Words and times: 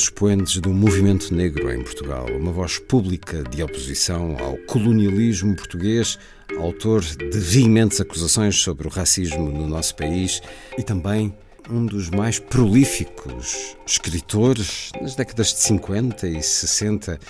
Dos 0.00 0.04
expoentes 0.04 0.56
do 0.56 0.70
movimento 0.70 1.34
negro 1.34 1.70
em 1.70 1.82
Portugal, 1.82 2.26
uma 2.34 2.50
voz 2.50 2.78
pública 2.78 3.42
de 3.42 3.62
oposição 3.62 4.34
ao 4.38 4.56
colonialismo 4.66 5.54
português, 5.54 6.18
autor 6.58 7.02
de 7.02 7.38
veementes 7.38 8.00
acusações 8.00 8.56
sobre 8.56 8.86
o 8.86 8.90
racismo 8.90 9.50
no 9.50 9.66
nosso 9.66 9.94
país 9.96 10.40
e 10.78 10.82
também 10.82 11.34
um 11.68 11.84
dos 11.84 12.08
mais 12.08 12.38
prolíficos 12.38 13.76
escritores 13.86 14.90
nas 15.02 15.14
décadas 15.14 15.48
de 15.48 15.60
50 15.60 16.26
e 16.28 16.42
60 16.42 17.20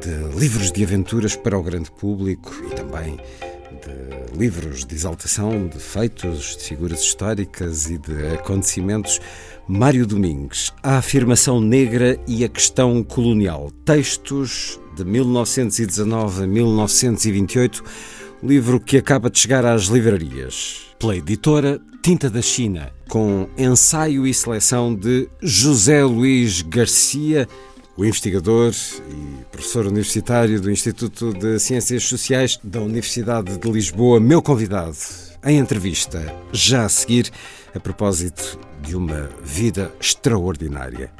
de 0.00 0.38
livros 0.38 0.70
de 0.70 0.84
aventuras 0.84 1.34
para 1.34 1.58
o 1.58 1.62
grande 1.64 1.90
público 1.90 2.54
e 2.70 2.74
também 2.76 3.18
de 3.74 4.38
livros 4.38 4.84
de 4.84 4.94
exaltação 4.94 5.66
de 5.68 5.78
feitos, 5.78 6.56
de 6.56 6.64
figuras 6.64 7.00
históricas 7.00 7.90
e 7.90 7.98
de 7.98 8.26
acontecimentos. 8.34 9.20
Mário 9.66 10.06
Domingues, 10.06 10.72
A 10.82 10.98
Afirmação 10.98 11.60
Negra 11.60 12.18
e 12.26 12.44
a 12.44 12.48
Questão 12.48 13.02
Colonial. 13.02 13.70
Textos 13.84 14.78
de 14.96 15.04
1919 15.04 16.44
a 16.44 16.46
1928, 16.46 17.82
livro 18.42 18.78
que 18.78 18.96
acaba 18.96 19.30
de 19.30 19.38
chegar 19.38 19.64
às 19.64 19.84
livrarias. 19.84 20.94
Pela 20.98 21.16
editora 21.16 21.80
Tinta 22.02 22.28
da 22.28 22.42
China, 22.42 22.92
com 23.08 23.48
ensaio 23.56 24.26
e 24.26 24.34
seleção 24.34 24.94
de 24.94 25.28
José 25.40 26.04
Luís 26.04 26.60
Garcia, 26.60 27.48
o 27.96 28.04
investigador 28.04 28.72
e 29.10 29.44
professor 29.50 29.86
universitário 29.86 30.60
do 30.60 30.70
Instituto 30.70 31.32
de 31.32 31.58
Ciências 31.58 32.04
Sociais 32.04 32.58
da 32.62 32.80
Universidade 32.80 33.56
de 33.56 33.70
Lisboa, 33.70 34.18
meu 34.18 34.42
convidado 34.42 34.96
em 35.44 35.58
entrevista, 35.58 36.34
já 36.52 36.84
a 36.84 36.88
seguir, 36.88 37.30
a 37.74 37.80
propósito 37.80 38.58
de 38.82 38.96
uma 38.96 39.28
vida 39.42 39.92
extraordinária, 40.00 41.12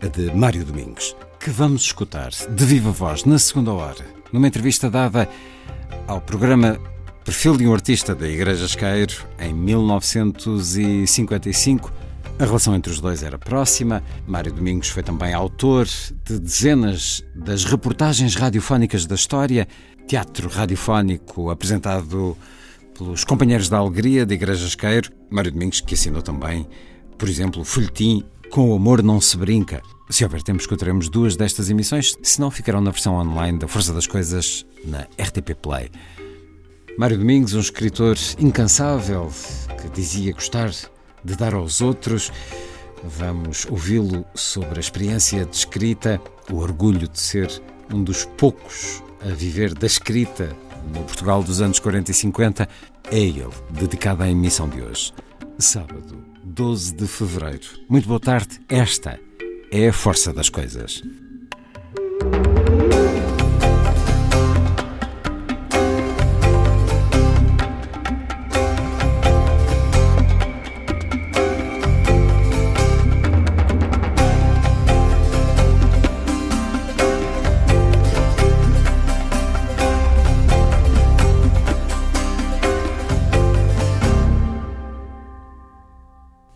a 0.00 0.06
de 0.06 0.34
Mário 0.34 0.64
Domingos, 0.64 1.14
que 1.38 1.50
vamos 1.50 1.82
escutar 1.82 2.30
de 2.30 2.64
viva 2.64 2.90
voz 2.90 3.24
na 3.24 3.38
segunda 3.38 3.72
hora, 3.72 4.04
numa 4.32 4.48
entrevista 4.48 4.88
dada 4.88 5.28
ao 6.06 6.20
programa 6.20 6.78
Perfil 7.24 7.56
de 7.56 7.66
um 7.66 7.72
Artista 7.72 8.14
da 8.14 8.28
Igreja 8.28 8.64
Esqueiro 8.64 9.14
em 9.38 9.54
1955. 9.54 11.92
A 12.38 12.44
relação 12.44 12.74
entre 12.74 12.90
os 12.90 13.00
dois 13.00 13.22
era 13.22 13.38
próxima. 13.38 14.02
Mário 14.26 14.52
Domingos 14.52 14.88
foi 14.88 15.02
também 15.02 15.32
autor 15.32 15.86
de 16.24 16.38
dezenas 16.38 17.22
das 17.34 17.64
reportagens 17.64 18.34
radiofónicas 18.34 19.06
da 19.06 19.14
história, 19.14 19.68
teatro 20.06 20.48
radiofónico 20.48 21.50
apresentado 21.50 22.36
pelos 22.98 23.22
Companheiros 23.24 23.68
da 23.68 23.78
Alegria 23.78 24.26
da 24.26 24.34
Igreja 24.34 24.66
Esqueiro. 24.66 25.10
Mário 25.30 25.52
Domingos, 25.52 25.80
que 25.80 25.94
assinou 25.94 26.22
também, 26.22 26.66
por 27.16 27.28
exemplo, 27.28 27.62
o 27.62 27.64
folhetim 27.64 28.24
Com 28.50 28.70
o 28.70 28.74
Amor 28.74 29.02
Não 29.02 29.20
Se 29.20 29.36
Brinca. 29.36 29.80
Se 30.10 30.24
houver 30.24 30.42
tempo, 30.42 30.60
escutaremos 30.60 31.08
duas 31.08 31.36
destas 31.36 31.70
emissões, 31.70 32.16
se 32.22 32.40
não, 32.40 32.50
ficarão 32.50 32.80
na 32.80 32.90
versão 32.90 33.14
online 33.14 33.58
da 33.58 33.68
Força 33.68 33.92
das 33.92 34.06
Coisas 34.06 34.66
na 34.84 35.06
RTP 35.18 35.54
Play. 35.62 35.90
Mário 36.98 37.16
Domingos, 37.16 37.54
um 37.54 37.60
escritor 37.60 38.18
incansável 38.38 39.30
que 39.80 39.88
dizia 39.88 40.34
gostar 40.34 40.70
de 41.24 41.36
dar 41.36 41.54
aos 41.54 41.80
outros. 41.80 42.32
Vamos 43.04 43.66
ouvi-lo 43.66 44.24
sobre 44.34 44.78
a 44.78 44.80
experiência 44.80 45.44
de 45.44 45.56
escrita, 45.56 46.20
o 46.50 46.56
orgulho 46.56 47.08
de 47.08 47.18
ser 47.18 47.50
um 47.92 48.02
dos 48.02 48.24
poucos 48.24 49.02
a 49.20 49.34
viver 49.34 49.74
da 49.74 49.86
escrita 49.86 50.56
no 50.92 51.02
Portugal 51.04 51.42
dos 51.42 51.60
anos 51.60 51.78
40 51.78 52.10
e 52.10 52.14
50. 52.14 52.68
É 53.10 53.18
ele, 53.18 53.48
dedicado 53.70 54.22
à 54.22 54.28
emissão 54.28 54.68
de 54.68 54.80
hoje. 54.80 55.12
Sábado, 55.58 56.24
12 56.44 56.94
de 56.94 57.06
fevereiro. 57.06 57.66
Muito 57.88 58.08
boa 58.08 58.20
tarde. 58.20 58.60
Esta 58.68 59.18
é 59.70 59.88
a 59.88 59.92
força 59.92 60.32
das 60.32 60.48
coisas. 60.48 61.02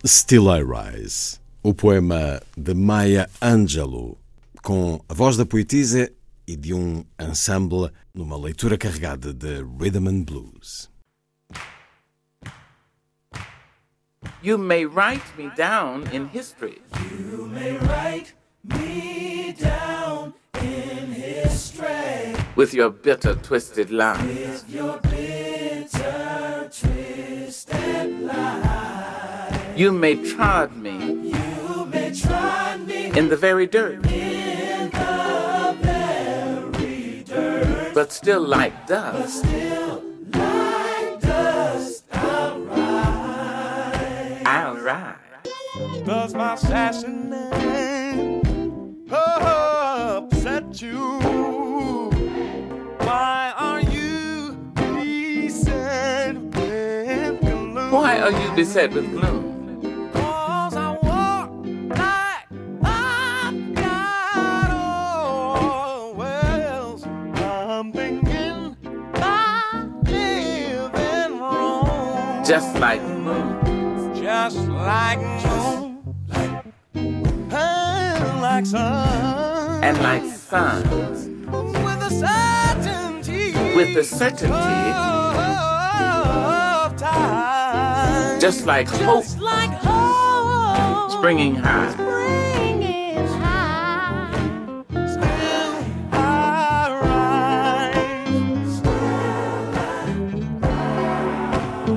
Still 0.06 0.48
I 0.48 0.62
Rise, 0.62 1.40
o 1.64 1.74
poema 1.74 2.40
de 2.56 2.74
Maya 2.74 3.28
Angelou, 3.42 4.16
com 4.62 5.00
a 5.08 5.12
voz 5.12 5.36
da 5.36 5.44
poetisa 5.44 6.08
e 6.46 6.54
de 6.56 6.72
um 6.72 7.04
ensemble 7.18 7.90
numa 8.14 8.38
leitura 8.38 8.78
carregada 8.78 9.34
de 9.34 9.64
rhythm 9.80 10.06
and 10.06 10.22
blues. 10.22 10.88
You 14.44 14.58
may 14.58 14.86
write 14.86 15.24
me 15.36 15.50
down 15.56 16.04
in 16.12 16.28
history. 16.32 16.80
You 17.32 17.48
may 17.48 17.76
write 17.76 18.32
me 18.62 19.54
down 19.54 20.34
in 20.62 21.10
history 21.10 22.36
with 22.54 22.72
your 22.72 22.90
bitter, 22.90 23.34
twisted 23.34 23.90
lies. 23.90 24.22
with 24.22 24.72
your 24.72 25.00
bitter, 25.00 26.70
twisted 26.70 28.20
lies. 28.22 28.95
You 29.76 29.92
may 29.92 30.16
trod 30.16 30.74
me 30.76 31.34
may 31.86 32.14
try 32.14 32.76
me 32.78 33.16
in 33.18 33.28
the 33.28 33.36
very 33.36 33.66
dirt, 33.66 34.04
in 34.06 34.90
the 34.90 35.76
very 35.80 37.22
dirt, 37.24 37.94
but 37.94 38.12
still 38.12 38.40
like 38.40 38.86
dust. 38.86 39.38
still 39.38 40.02
like 40.32 41.20
dust 41.20 42.04
I'll 42.12 42.58
rise. 42.60 44.42
I'll 44.46 44.76
rise. 44.76 45.16
Does 46.04 46.34
my 46.34 46.54
name 47.06 48.42
upset 49.10 50.82
you? 50.82 51.18
Why 53.08 53.52
are 53.56 53.80
you 53.80 54.56
beset 54.74 56.36
with 56.36 57.40
gloom? 57.40 57.90
Why 57.90 58.20
are 58.20 58.32
you 58.32 58.50
beset 58.56 58.92
with 58.92 59.10
gloom? 59.12 59.35
Just 72.46 72.78
like 72.78 73.02
moon, 73.02 74.14
just 74.14 74.56
like 74.68 75.18
moon, 75.18 75.98
and 76.94 78.40
like 78.40 78.64
sun, 78.64 79.82
and 79.82 80.00
like 80.00 80.22
sun, 80.22 80.82
with 81.50 82.02
a 82.02 82.10
certainty, 82.10 83.52
with 83.74 83.94
the 83.96 84.04
certainty, 84.04 84.54
of 86.84 86.96
time, 86.96 88.40
just 88.40 88.64
like 88.64 88.86
hope. 88.86 89.24
Just 89.24 89.40
like 89.40 89.70
hope. 89.70 91.10
Springing 91.10 91.56
high. 91.56 92.05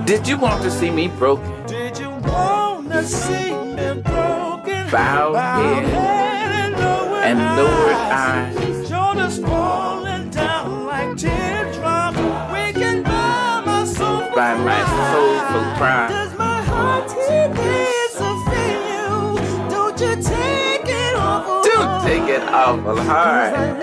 Did 0.09 0.27
you 0.27 0.39
want 0.39 0.63
to 0.63 0.71
see 0.71 0.89
me 0.89 1.07
broken? 1.07 1.67
Did 1.67 1.99
you 1.99 2.09
wanna 2.09 3.03
see 3.03 3.53
me 3.53 4.01
broken? 4.01 4.89
Bowed 4.89 5.35
head 5.35 6.51
and 6.63 6.75
lowered 6.81 7.23
and 7.25 7.39
lowered 7.55 7.95
eyes. 8.09 8.89
Shoulders 8.89 9.37
falling 9.37 10.31
down 10.31 10.87
like 10.87 11.15
teardrops. 11.15 12.17
Waking 12.51 13.03
by 13.03 13.61
my 13.63 13.85
soul. 13.85 14.21
By 14.33 14.57
my 14.57 14.81
soulful 15.13 15.77
cry. 15.77 16.07
Does 16.09 16.35
my 16.39 16.59
heart 16.63 17.07
to 17.07 17.53
feel 17.53 18.81
you? 18.95 19.69
Don't 19.69 19.99
you 20.01 20.15
take 20.23 20.89
it 20.89 21.15
off. 21.17 21.63
Don't 21.63 22.01
take 22.01 22.27
it 22.27 22.41
awful 22.51 22.99
hard. 22.99 23.79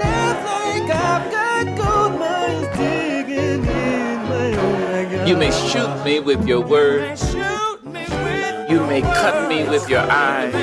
You 5.27 5.37
may 5.37 5.51
shoot 5.51 6.05
me 6.05 6.21
with 6.21 6.47
your 6.47 6.61
words. 6.61 7.35
You 7.35 8.79
may 8.87 9.01
cut 9.01 9.49
me 9.49 9.69
with 9.69 9.89
your 9.91 10.07
eyes. 10.09 10.55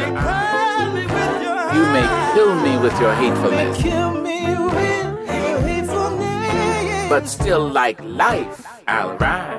You 1.75 1.83
may. 1.91 2.23
Kill 2.33 2.55
me 2.63 2.77
with 2.77 2.97
your 2.99 3.13
hatefulness. 3.13 3.77
But 7.09 7.27
still, 7.27 7.67
like 7.67 8.01
life, 8.03 8.65
I'll 8.87 9.17
rise. 9.17 9.52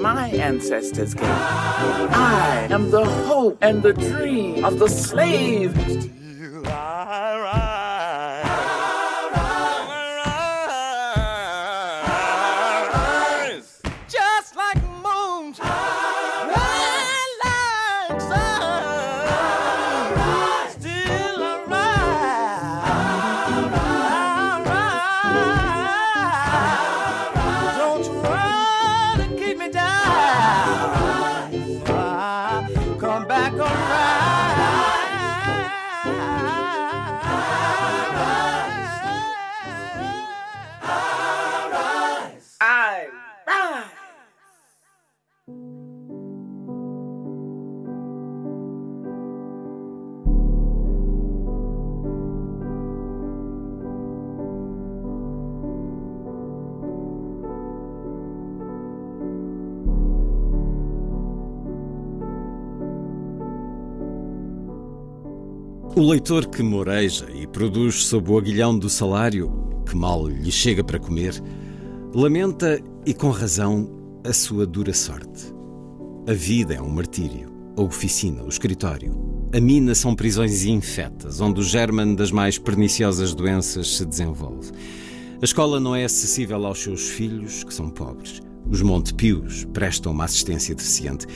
My 0.00 0.28
ancestors 0.28 1.14
gave. 1.14 1.24
I 1.24 2.68
am 2.70 2.90
the 2.90 3.04
hope 3.04 3.58
and 3.60 3.82
the 3.82 3.92
dream 3.92 4.64
of 4.64 4.78
the 4.78 4.88
slave. 4.88 5.74
O 66.00 66.08
leitor 66.08 66.46
que 66.46 66.62
moreja 66.62 67.26
e 67.30 67.46
produz 67.46 68.04
sob 68.04 68.30
o 68.30 68.38
aguilhão 68.38 68.78
do 68.78 68.88
salário, 68.88 69.52
que 69.86 69.94
mal 69.94 70.26
lhe 70.26 70.50
chega 70.50 70.82
para 70.82 70.98
comer, 70.98 71.34
lamenta 72.14 72.80
e 73.04 73.12
com 73.12 73.28
razão 73.28 73.86
a 74.24 74.32
sua 74.32 74.66
dura 74.66 74.94
sorte. 74.94 75.52
A 76.26 76.32
vida 76.32 76.72
é 76.72 76.80
um 76.80 76.88
martírio, 76.88 77.52
a 77.76 77.82
oficina, 77.82 78.42
o 78.42 78.48
escritório. 78.48 79.12
A 79.52 79.60
mina 79.60 79.94
são 79.94 80.14
prisões 80.14 80.64
infetas, 80.64 81.38
onde 81.38 81.60
o 81.60 81.62
germen 81.62 82.14
das 82.14 82.32
mais 82.32 82.56
perniciosas 82.56 83.34
doenças 83.34 83.98
se 83.98 84.06
desenvolve. 84.06 84.72
A 85.42 85.44
escola 85.44 85.78
não 85.78 85.94
é 85.94 86.06
acessível 86.06 86.64
aos 86.64 86.82
seus 86.82 87.10
filhos, 87.10 87.62
que 87.62 87.74
são 87.74 87.90
pobres. 87.90 88.40
Os 88.70 88.82
Montepios 88.82 89.64
prestam 89.72 90.12
uma 90.12 90.24
assistência 90.24 90.74
deficiente. 90.74 91.26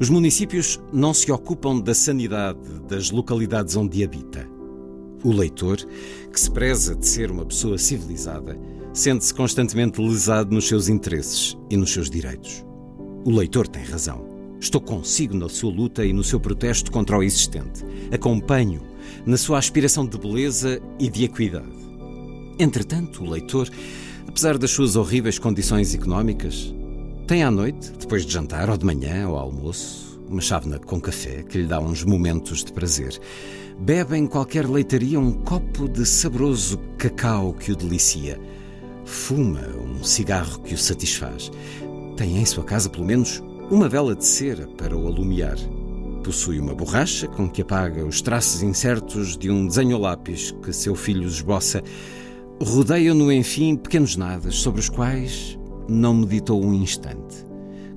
Os 0.00 0.08
municípios 0.08 0.80
não 0.92 1.12
se 1.12 1.30
ocupam 1.30 1.78
da 1.78 1.94
sanidade 1.94 2.58
das 2.88 3.10
localidades 3.10 3.76
onde 3.76 4.02
habita. 4.02 4.48
O 5.22 5.32
leitor, 5.32 5.76
que 6.32 6.40
se 6.40 6.50
preza 6.50 6.94
de 6.94 7.06
ser 7.06 7.30
uma 7.30 7.44
pessoa 7.44 7.76
civilizada, 7.76 8.58
sente-se 8.94 9.34
constantemente 9.34 10.00
lesado 10.00 10.54
nos 10.54 10.66
seus 10.66 10.88
interesses 10.88 11.56
e 11.68 11.76
nos 11.76 11.92
seus 11.92 12.08
direitos. 12.08 12.64
O 13.24 13.30
leitor 13.30 13.68
tem 13.68 13.84
razão. 13.84 14.26
Estou 14.60 14.80
consigo 14.80 15.36
na 15.36 15.48
sua 15.48 15.70
luta 15.70 16.04
e 16.04 16.12
no 16.12 16.24
seu 16.24 16.40
protesto 16.40 16.90
contra 16.90 17.18
o 17.18 17.22
existente. 17.22 17.84
Acompanho 18.12 18.80
na 19.26 19.36
sua 19.36 19.58
aspiração 19.58 20.06
de 20.06 20.18
beleza 20.18 20.80
e 20.98 21.10
de 21.10 21.24
equidade. 21.24 21.68
Entretanto, 22.58 23.22
o 23.22 23.30
leitor, 23.30 23.68
apesar 24.26 24.56
das 24.56 24.70
suas 24.70 24.96
horríveis 24.96 25.38
condições 25.38 25.94
económicas, 25.94 26.74
tem 27.28 27.42
à 27.42 27.50
noite, 27.50 27.92
depois 27.92 28.24
de 28.24 28.32
jantar, 28.32 28.70
ou 28.70 28.78
de 28.78 28.86
manhã, 28.86 29.28
ou 29.28 29.36
almoço, 29.36 30.18
uma 30.30 30.40
chávena 30.40 30.78
com 30.78 30.98
café 30.98 31.42
que 31.42 31.58
lhe 31.58 31.66
dá 31.66 31.78
uns 31.78 32.02
momentos 32.02 32.64
de 32.64 32.72
prazer. 32.72 33.20
Bebe 33.78 34.16
em 34.16 34.26
qualquer 34.26 34.66
leitaria 34.66 35.20
um 35.20 35.32
copo 35.32 35.86
de 35.86 36.06
saboroso 36.06 36.78
cacau 36.96 37.52
que 37.52 37.70
o 37.70 37.76
delicia. 37.76 38.40
Fuma 39.04 39.60
um 39.60 40.02
cigarro 40.02 40.62
que 40.62 40.72
o 40.72 40.78
satisfaz. 40.78 41.50
Tem 42.16 42.38
em 42.38 42.46
sua 42.46 42.64
casa, 42.64 42.88
pelo 42.88 43.04
menos, 43.04 43.42
uma 43.70 43.90
vela 43.90 44.16
de 44.16 44.24
cera 44.24 44.66
para 44.66 44.96
o 44.96 45.06
alumiar. 45.06 45.58
Possui 46.24 46.58
uma 46.58 46.74
borracha 46.74 47.28
com 47.28 47.46
que 47.46 47.60
apaga 47.60 48.06
os 48.06 48.22
traços 48.22 48.62
incertos 48.62 49.36
de 49.36 49.50
um 49.50 49.66
desenho 49.66 49.98
lápis 49.98 50.52
que 50.62 50.72
seu 50.72 50.94
filho 50.94 51.28
esboça. 51.28 51.82
Rodeiam-no, 52.58 53.30
enfim, 53.30 53.76
pequenos 53.76 54.16
nadas 54.16 54.54
sobre 54.54 54.80
os 54.80 54.88
quais 54.88 55.57
não 55.88 56.14
meditou 56.14 56.62
um 56.62 56.74
instante, 56.74 57.46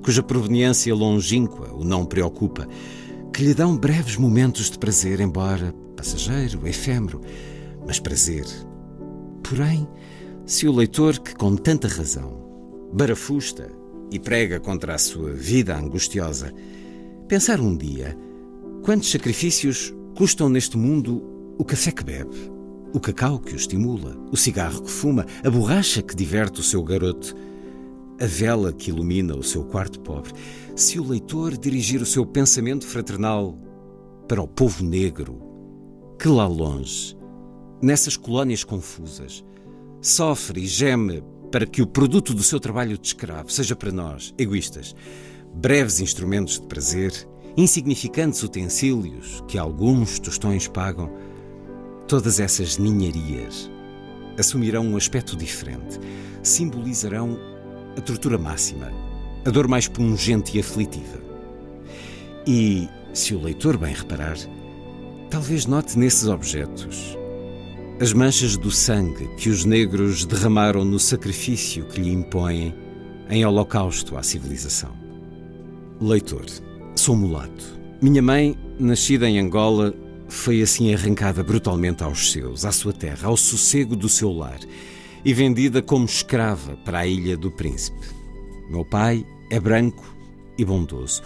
cuja 0.02 0.22
proveniência 0.22 0.94
longínqua 0.94 1.72
o 1.74 1.84
não 1.84 2.04
preocupa, 2.04 2.66
que 3.32 3.44
lhe 3.44 3.54
dão 3.54 3.76
breves 3.76 4.16
momentos 4.16 4.70
de 4.70 4.78
prazer, 4.78 5.20
embora 5.20 5.74
passageiro, 5.96 6.66
efêmero, 6.66 7.20
mas 7.86 8.00
prazer. 8.00 8.44
Porém, 9.42 9.86
se 10.44 10.66
o 10.66 10.72
leitor, 10.72 11.18
que 11.18 11.34
com 11.34 11.54
tanta 11.56 11.86
razão 11.86 12.42
barafusta 12.92 13.70
e 14.10 14.18
prega 14.18 14.60
contra 14.60 14.94
a 14.94 14.98
sua 14.98 15.32
vida 15.32 15.76
angustiosa, 15.76 16.52
pensar 17.28 17.60
um 17.60 17.76
dia 17.76 18.16
quantos 18.82 19.10
sacrifícios 19.10 19.94
custam 20.14 20.48
neste 20.48 20.76
mundo 20.76 21.22
o 21.56 21.64
café 21.64 21.90
que 21.90 22.04
bebe, 22.04 22.50
o 22.92 23.00
cacau 23.00 23.38
que 23.38 23.54
o 23.54 23.56
estimula, 23.56 24.16
o 24.30 24.36
cigarro 24.36 24.82
que 24.82 24.90
fuma, 24.90 25.24
a 25.42 25.48
borracha 25.48 26.02
que 26.02 26.14
diverte 26.14 26.60
o 26.60 26.62
seu 26.64 26.82
garoto, 26.82 27.34
a 28.22 28.26
vela 28.26 28.72
que 28.72 28.90
ilumina 28.90 29.34
o 29.34 29.42
seu 29.42 29.64
quarto 29.64 29.98
pobre, 29.98 30.32
se 30.76 31.00
o 31.00 31.04
leitor 31.04 31.56
dirigir 31.56 32.00
o 32.00 32.06
seu 32.06 32.24
pensamento 32.24 32.86
fraternal 32.86 33.58
para 34.28 34.40
o 34.40 34.46
povo 34.46 34.84
negro, 34.84 35.42
que 36.20 36.28
lá 36.28 36.46
longe, 36.46 37.16
nessas 37.82 38.16
colónias 38.16 38.62
confusas, 38.62 39.44
sofre 40.00 40.60
e 40.60 40.66
geme 40.68 41.20
para 41.50 41.66
que 41.66 41.82
o 41.82 41.86
produto 41.86 42.32
do 42.32 42.44
seu 42.44 42.60
trabalho 42.60 42.96
de 42.96 43.08
escravo 43.08 43.50
seja 43.50 43.74
para 43.74 43.90
nós, 43.90 44.32
egoístas, 44.38 44.94
breves 45.52 45.98
instrumentos 45.98 46.60
de 46.60 46.66
prazer, 46.68 47.12
insignificantes 47.56 48.40
utensílios 48.44 49.42
que 49.48 49.58
alguns 49.58 50.20
tostões 50.20 50.68
pagam, 50.68 51.10
todas 52.06 52.38
essas 52.38 52.78
ninharias 52.78 53.68
assumirão 54.38 54.86
um 54.86 54.96
aspecto 54.96 55.36
diferente, 55.36 55.98
simbolizarão 56.40 57.51
a 57.96 58.00
tortura 58.00 58.38
máxima, 58.38 58.92
a 59.44 59.50
dor 59.50 59.68
mais 59.68 59.88
pungente 59.88 60.56
e 60.56 60.60
aflitiva. 60.60 61.20
E, 62.46 62.88
se 63.12 63.34
o 63.34 63.42
leitor 63.42 63.76
bem 63.76 63.94
reparar, 63.94 64.36
talvez 65.30 65.66
note 65.66 65.98
nesses 65.98 66.26
objetos 66.28 67.16
as 68.02 68.12
manchas 68.12 68.56
do 68.56 68.68
sangue 68.68 69.28
que 69.36 69.48
os 69.48 69.64
negros 69.64 70.24
derramaram 70.24 70.84
no 70.84 70.98
sacrifício 70.98 71.84
que 71.84 72.00
lhe 72.00 72.10
impõem 72.10 72.74
em 73.30 73.46
holocausto 73.46 74.16
à 74.16 74.24
civilização. 74.24 74.90
Leitor, 76.00 76.44
sou 76.96 77.14
mulato. 77.14 77.78
Minha 78.00 78.20
mãe, 78.20 78.58
nascida 78.76 79.28
em 79.28 79.38
Angola, 79.38 79.94
foi 80.26 80.60
assim 80.62 80.92
arrancada 80.92 81.44
brutalmente 81.44 82.02
aos 82.02 82.32
seus, 82.32 82.64
à 82.64 82.72
sua 82.72 82.92
terra, 82.92 83.28
ao 83.28 83.36
sossego 83.36 83.94
do 83.94 84.08
seu 84.08 84.32
lar, 84.32 84.58
e 85.24 85.32
vendida 85.32 85.80
como 85.80 86.04
escrava 86.04 86.76
para 86.78 87.00
a 87.00 87.06
ilha 87.06 87.36
do 87.36 87.50
príncipe. 87.50 88.06
Meu 88.68 88.84
pai 88.84 89.26
é 89.50 89.60
branco 89.60 90.04
e 90.58 90.64
bondoso. 90.64 91.22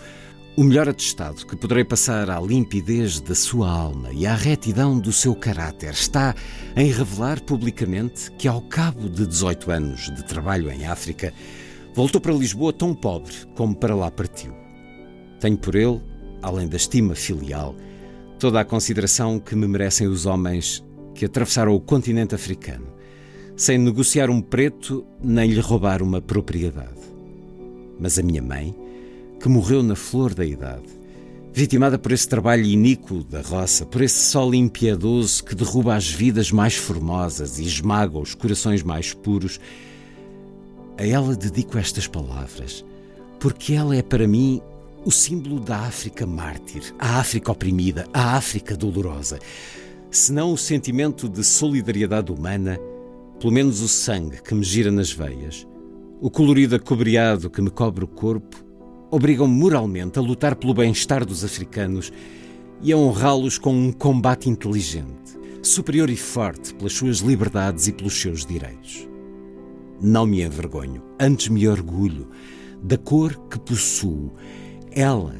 O 0.57 0.65
melhor 0.65 0.89
atestado 0.89 1.47
que 1.47 1.55
poderei 1.55 1.85
passar 1.85 2.31
à 2.31 2.41
limpidez 2.41 3.21
da 3.21 3.35
sua 3.35 3.71
alma 3.71 4.09
e 4.11 4.27
à 4.27 4.35
retidão 4.35 4.99
do 4.99 5.13
seu 5.13 5.35
caráter 5.35 5.91
está 5.91 6.35
em 6.75 6.91
revelar 6.91 7.43
publicamente 7.43 8.31
que, 8.33 8.49
ao 8.49 8.63
cabo 8.63 9.09
de 9.09 9.27
18 9.27 9.71
anos 9.71 10.11
de 10.15 10.25
trabalho 10.25 10.71
em 10.71 10.87
África, 10.87 11.33
voltou 11.95 12.23
para 12.23 12.33
Lisboa 12.33 12.73
tão 12.73 12.95
pobre 12.95 13.35
como 13.55 13.77
para 13.77 13.95
lá 13.95 14.11
partiu. 14.11 14.55
Tenho 15.41 15.59
por 15.59 15.75
ele, 15.75 16.01
além 16.43 16.67
da 16.67 16.79
estima 16.79 17.15
filial, 17.15 17.77
toda 18.39 18.59
a 18.59 18.65
consideração 18.65 19.39
que 19.39 19.55
me 19.55 19.69
merecem 19.69 20.07
os 20.07 20.25
homens 20.25 20.83
que 21.15 21.27
atravessaram 21.27 21.75
o 21.75 21.81
continente 21.81 22.35
africano, 22.35 22.96
sem 23.57 23.79
negociar 23.79 24.29
um 24.29 24.43
preto 24.43 25.05
nem 25.23 25.51
lhe 25.51 25.61
roubar 25.61 26.03
uma 26.03 26.21
propriedade. 26.21 27.01
Mas 27.99 28.19
a 28.19 28.23
minha 28.23 28.43
mãe, 28.43 28.77
que 29.41 29.49
morreu 29.49 29.83
na 29.83 29.97
flor 29.97 30.35
da 30.35 30.45
idade, 30.45 30.85
vitimada 31.55 31.99
por 31.99 32.13
esse 32.13 32.29
trabalho 32.29 32.67
iníquo 32.67 33.25
da 33.25 33.41
roça, 33.41 33.87
por 33.87 34.03
esse 34.03 34.19
sol 34.19 34.55
impiedoso 34.55 35.43
que 35.43 35.55
derruba 35.55 35.95
as 35.95 36.11
vidas 36.11 36.53
mais 36.53 36.77
formosas 36.77 37.59
e 37.59 37.63
esmaga 37.63 38.19
os 38.19 38.35
corações 38.35 38.83
mais 38.83 39.15
puros, 39.15 39.59
a 40.99 41.07
ela 41.07 41.35
dedico 41.35 41.79
estas 41.79 42.07
palavras, 42.07 42.85
porque 43.41 43.73
ela 43.73 43.97
é 43.97 44.03
para 44.03 44.29
mim 44.29 44.61
o 45.03 45.11
símbolo 45.11 45.59
da 45.59 45.79
África 45.79 46.27
mártir, 46.27 46.95
a 46.99 47.21
África 47.21 47.53
oprimida, 47.53 48.07
a 48.13 48.37
África 48.37 48.77
dolorosa. 48.77 49.39
Se 50.11 50.33
não 50.33 50.53
o 50.53 50.59
sentimento 50.59 51.27
de 51.27 51.43
solidariedade 51.43 52.31
humana, 52.31 52.79
pelo 53.41 53.53
menos 53.53 53.81
o 53.81 53.89
sangue 53.89 54.43
que 54.43 54.55
me 54.55 54.65
gira 54.65 54.91
nas 54.91 55.13
veias, 55.13 55.67
o 56.21 56.31
colorido 56.31 56.77
acobreado 56.77 57.51
que 57.51 57.61
me 57.61 57.71
cobre 57.71 58.05
o 58.05 58.09
corpo, 58.09 58.65
obrigam-me 59.11 59.55
moralmente 59.55 60.19
a 60.19 60.23
lutar 60.23 60.57
pelo 60.57 60.75
bem-estar 60.75 61.25
dos 61.25 61.45
africanos 61.45 62.13
e 62.83 62.93
a 62.93 62.97
honrá-los 62.97 63.59
com 63.59 63.75
um 63.75 63.93
combate 63.93 64.49
inteligente, 64.49 65.39
superior 65.63 66.09
e 66.09 66.17
forte 66.17 66.75
pelas 66.75 66.93
suas 66.93 67.19
liberdades 67.19 67.87
e 67.87 67.93
pelos 67.93 68.19
seus 68.19 68.47
direitos. 68.47 69.09
Não 70.01 70.27
me 70.27 70.43
envergonho, 70.43 71.03
antes 71.19 71.49
me 71.49 71.67
orgulho 71.69 72.29
da 72.83 72.99
cor 72.99 73.35
que 73.49 73.59
possuo. 73.59 74.33
Ela, 74.91 75.35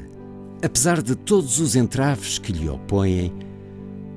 apesar 0.63 1.01
de 1.01 1.15
todos 1.15 1.59
os 1.59 1.75
entraves 1.75 2.39
que 2.39 2.51
lhe 2.51 2.67
opõem, 2.67 3.33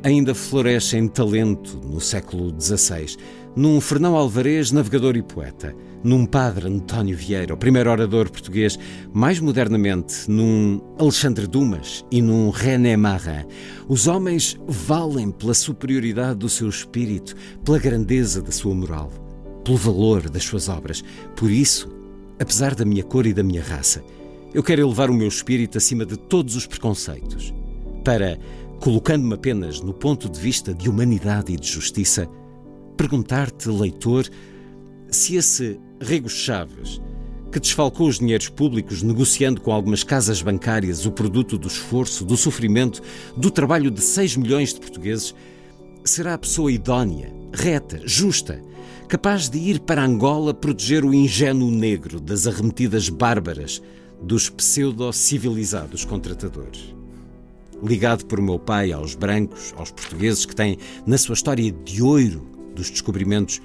ainda 0.02 0.34
floresce 0.34 0.96
em 0.96 1.06
talento 1.06 1.78
no 1.84 2.00
século 2.00 2.54
XVI, 2.58 3.16
num 3.56 3.80
Fernão 3.80 4.16
Alvarez, 4.16 4.70
navegador 4.70 5.16
e 5.16 5.22
poeta, 5.22 5.74
num 6.04 6.24
padre 6.24 6.68
António 6.68 7.16
Vieira, 7.16 7.52
o 7.52 7.56
primeiro 7.56 7.90
orador 7.90 8.30
português, 8.30 8.78
mais 9.12 9.40
modernamente 9.40 10.30
num 10.30 10.80
Alexandre 10.98 11.46
Dumas 11.46 12.04
e 12.10 12.22
num 12.22 12.50
René 12.50 12.96
Marin. 12.96 13.44
Os 13.88 14.06
homens 14.06 14.58
valem 14.66 15.30
pela 15.30 15.52
superioridade 15.52 16.38
do 16.38 16.48
seu 16.48 16.68
espírito, 16.68 17.34
pela 17.64 17.78
grandeza 17.78 18.40
da 18.40 18.52
sua 18.52 18.74
moral, 18.74 19.10
pelo 19.64 19.76
valor 19.76 20.30
das 20.30 20.44
suas 20.44 20.68
obras. 20.68 21.02
Por 21.36 21.50
isso, 21.50 21.88
apesar 22.38 22.74
da 22.74 22.84
minha 22.84 23.02
cor 23.02 23.26
e 23.26 23.34
da 23.34 23.42
minha 23.42 23.62
raça, 23.62 24.02
eu 24.54 24.62
quero 24.62 24.82
elevar 24.82 25.10
o 25.10 25.14
meu 25.14 25.28
espírito 25.28 25.76
acima 25.76 26.06
de 26.06 26.16
todos 26.16 26.56
os 26.56 26.66
preconceitos, 26.66 27.52
para, 28.04 28.38
colocando-me 28.80 29.34
apenas 29.34 29.80
no 29.80 29.92
ponto 29.92 30.28
de 30.28 30.40
vista 30.40 30.72
de 30.72 30.88
humanidade 30.88 31.52
e 31.52 31.56
de 31.56 31.68
justiça, 31.68 32.28
perguntar-te, 33.00 33.66
leitor, 33.70 34.28
se 35.10 35.34
esse 35.36 35.80
Rego 35.98 36.28
Chaves, 36.28 37.00
que 37.50 37.58
desfalcou 37.58 38.06
os 38.06 38.18
dinheiros 38.18 38.50
públicos 38.50 39.02
negociando 39.02 39.58
com 39.58 39.72
algumas 39.72 40.04
casas 40.04 40.42
bancárias 40.42 41.06
o 41.06 41.10
produto 41.10 41.56
do 41.56 41.66
esforço, 41.66 42.26
do 42.26 42.36
sofrimento, 42.36 43.00
do 43.34 43.50
trabalho 43.50 43.90
de 43.90 44.02
6 44.02 44.36
milhões 44.36 44.74
de 44.74 44.80
portugueses, 44.80 45.34
será 46.04 46.34
a 46.34 46.38
pessoa 46.38 46.70
idónea, 46.70 47.32
reta, 47.54 48.02
justa, 48.04 48.62
capaz 49.08 49.48
de 49.48 49.58
ir 49.58 49.80
para 49.80 50.04
Angola 50.04 50.52
proteger 50.52 51.02
o 51.02 51.14
ingênuo 51.14 51.70
negro 51.70 52.20
das 52.20 52.46
arremetidas 52.46 53.08
bárbaras 53.08 53.80
dos 54.20 54.50
pseudo-civilizados 54.50 56.04
contratadores. 56.04 56.94
Ligado 57.82 58.26
por 58.26 58.42
meu 58.42 58.58
pai 58.58 58.92
aos 58.92 59.14
brancos, 59.14 59.72
aos 59.78 59.90
portugueses 59.90 60.44
que 60.44 60.54
têm 60.54 60.76
na 61.06 61.16
sua 61.16 61.32
história 61.32 61.72
de 61.72 62.02
ouro 62.02 62.59
dos 62.74 62.90
descobrimentos 62.90 63.60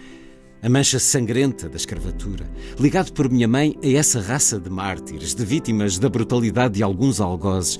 a 0.65 0.69
mancha 0.69 0.97
sangrenta 0.97 1.69
da 1.69 1.75
escravatura, 1.75 2.49
ligado 2.79 3.13
por 3.13 3.29
minha 3.29 3.47
mãe 3.47 3.77
a 3.83 3.87
essa 3.87 4.19
raça 4.19 4.59
de 4.59 4.67
mártires, 4.67 5.35
de 5.35 5.45
vítimas 5.45 5.99
da 5.99 6.09
brutalidade 6.09 6.73
de 6.73 6.83
alguns 6.83 7.21
algozes, 7.21 7.79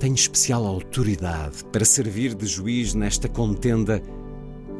tenho 0.00 0.14
especial 0.16 0.66
autoridade 0.66 1.64
para 1.70 1.84
servir 1.84 2.34
de 2.34 2.46
juiz 2.46 2.94
nesta 2.94 3.28
contenda 3.28 4.02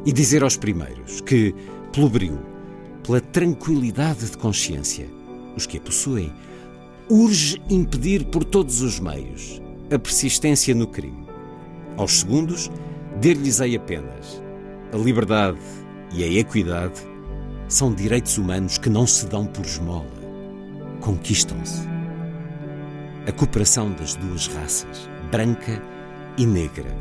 e 0.05 0.11
dizer 0.11 0.43
aos 0.43 0.57
primeiros 0.57 1.21
que, 1.21 1.55
pelo 1.93 2.09
brio, 2.09 2.37
pela 3.01 3.21
tranquilidade 3.21 4.29
de 4.29 4.37
consciência, 4.37 5.07
os 5.55 5.65
que 5.65 5.77
a 5.77 5.81
possuem, 5.81 6.33
urge 7.09 7.61
impedir 7.69 8.25
por 8.25 8.43
todos 8.43 8.81
os 8.81 8.99
meios 8.99 9.61
a 9.89 9.97
persistência 9.97 10.75
no 10.75 10.87
crime. 10.87 11.25
Aos 11.95 12.19
segundos, 12.19 12.69
dir-lhes-ei 13.21 13.77
apenas 13.77 14.43
a 14.95 14.97
liberdade 14.97 15.59
e 16.13 16.23
a 16.23 16.27
equidade 16.39 17.01
são 17.67 17.93
direitos 17.93 18.37
humanos 18.37 18.77
que 18.77 18.89
não 18.89 19.05
se 19.05 19.27
dão 19.27 19.45
por 19.45 19.65
esmola, 19.65 20.05
conquistam-se. 21.01 21.85
A 23.27 23.31
cooperação 23.33 23.91
das 23.91 24.15
duas 24.15 24.47
raças, 24.47 25.09
branca 25.29 25.81
e 26.37 26.45
negra, 26.45 26.95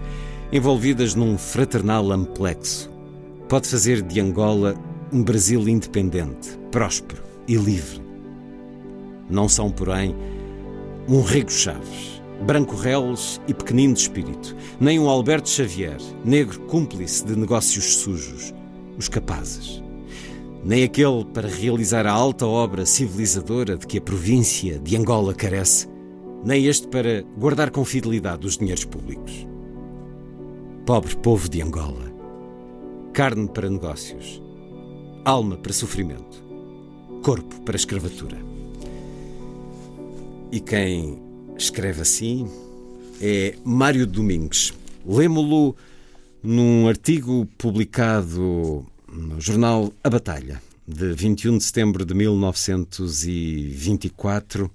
envolvidas 0.53 1.15
num 1.15 1.39
fraternal 1.39 2.11
amplexo, 2.11 2.91
pode 3.49 3.69
fazer 3.69 4.03
de 4.03 4.21
Angola 4.21 4.75
um 5.13 5.23
Brasil 5.23 5.69
independente, 5.69 6.59
próspero 6.73 7.23
e 7.47 7.55
livre. 7.55 8.03
Não 9.31 9.49
são, 9.49 9.71
porém, 9.71 10.17
um 11.07 11.23
Rego 11.23 11.53
Chaves, 11.53 12.14
branco 12.43 12.77
reles 12.77 13.41
e 13.47 13.55
pequenino 13.55 13.95
de 13.95 14.01
espírito, 14.01 14.57
nem 14.81 14.99
um 14.99 15.09
Alberto 15.09 15.49
Xavier, 15.49 15.99
negro 16.25 16.61
cúmplice 16.63 17.25
de 17.25 17.37
negócios 17.37 17.97
sujos, 17.97 18.53
os 18.99 19.09
capazes. 19.09 19.83
Nem 20.65 20.83
aquele 20.83 21.25
para 21.27 21.49
realizar 21.49 22.07
a 22.07 22.13
alta 22.13 22.47
obra 22.47 22.87
civilizadora 22.87 23.77
de 23.77 23.87
que 23.87 23.99
a 23.99 24.03
província 24.03 24.79
de 24.79 24.97
Angola 24.97 25.35
carece, 25.35 25.89
nem 26.45 26.67
este 26.67 26.89
para 26.89 27.23
guardar 27.39 27.71
com 27.71 27.85
fidelidade 27.85 28.47
os 28.47 28.59
dinheiros 28.59 28.85
públicos. 28.85 29.47
Pobre 30.87 31.17
povo 31.17 31.49
de 31.49 31.63
Angola, 31.63 32.13
carne 33.13 33.49
para 33.49 33.71
negócios, 33.71 34.43
alma 35.25 35.57
para 35.57 35.73
sofrimento, 35.73 36.45
corpo 37.23 37.61
para 37.63 37.77
escravatura. 37.77 38.37
E 40.53 40.61
quem 40.61 41.24
escreve 41.57 42.03
assim 42.03 42.47
é 43.21 43.55
Mário 43.65 44.07
Domingues. 44.07 44.73
Lemo-lo 45.07 45.77
num 46.43 46.89
artigo 46.89 47.47
publicado 47.57 48.85
no 49.09 49.41
jornal 49.41 49.93
A 50.03 50.11
Batalha, 50.11 50.61
de 50.87 51.13
21 51.13 51.59
de 51.59 51.65
setembro 51.65 52.05
de 52.05 52.13
1924, 52.15 54.71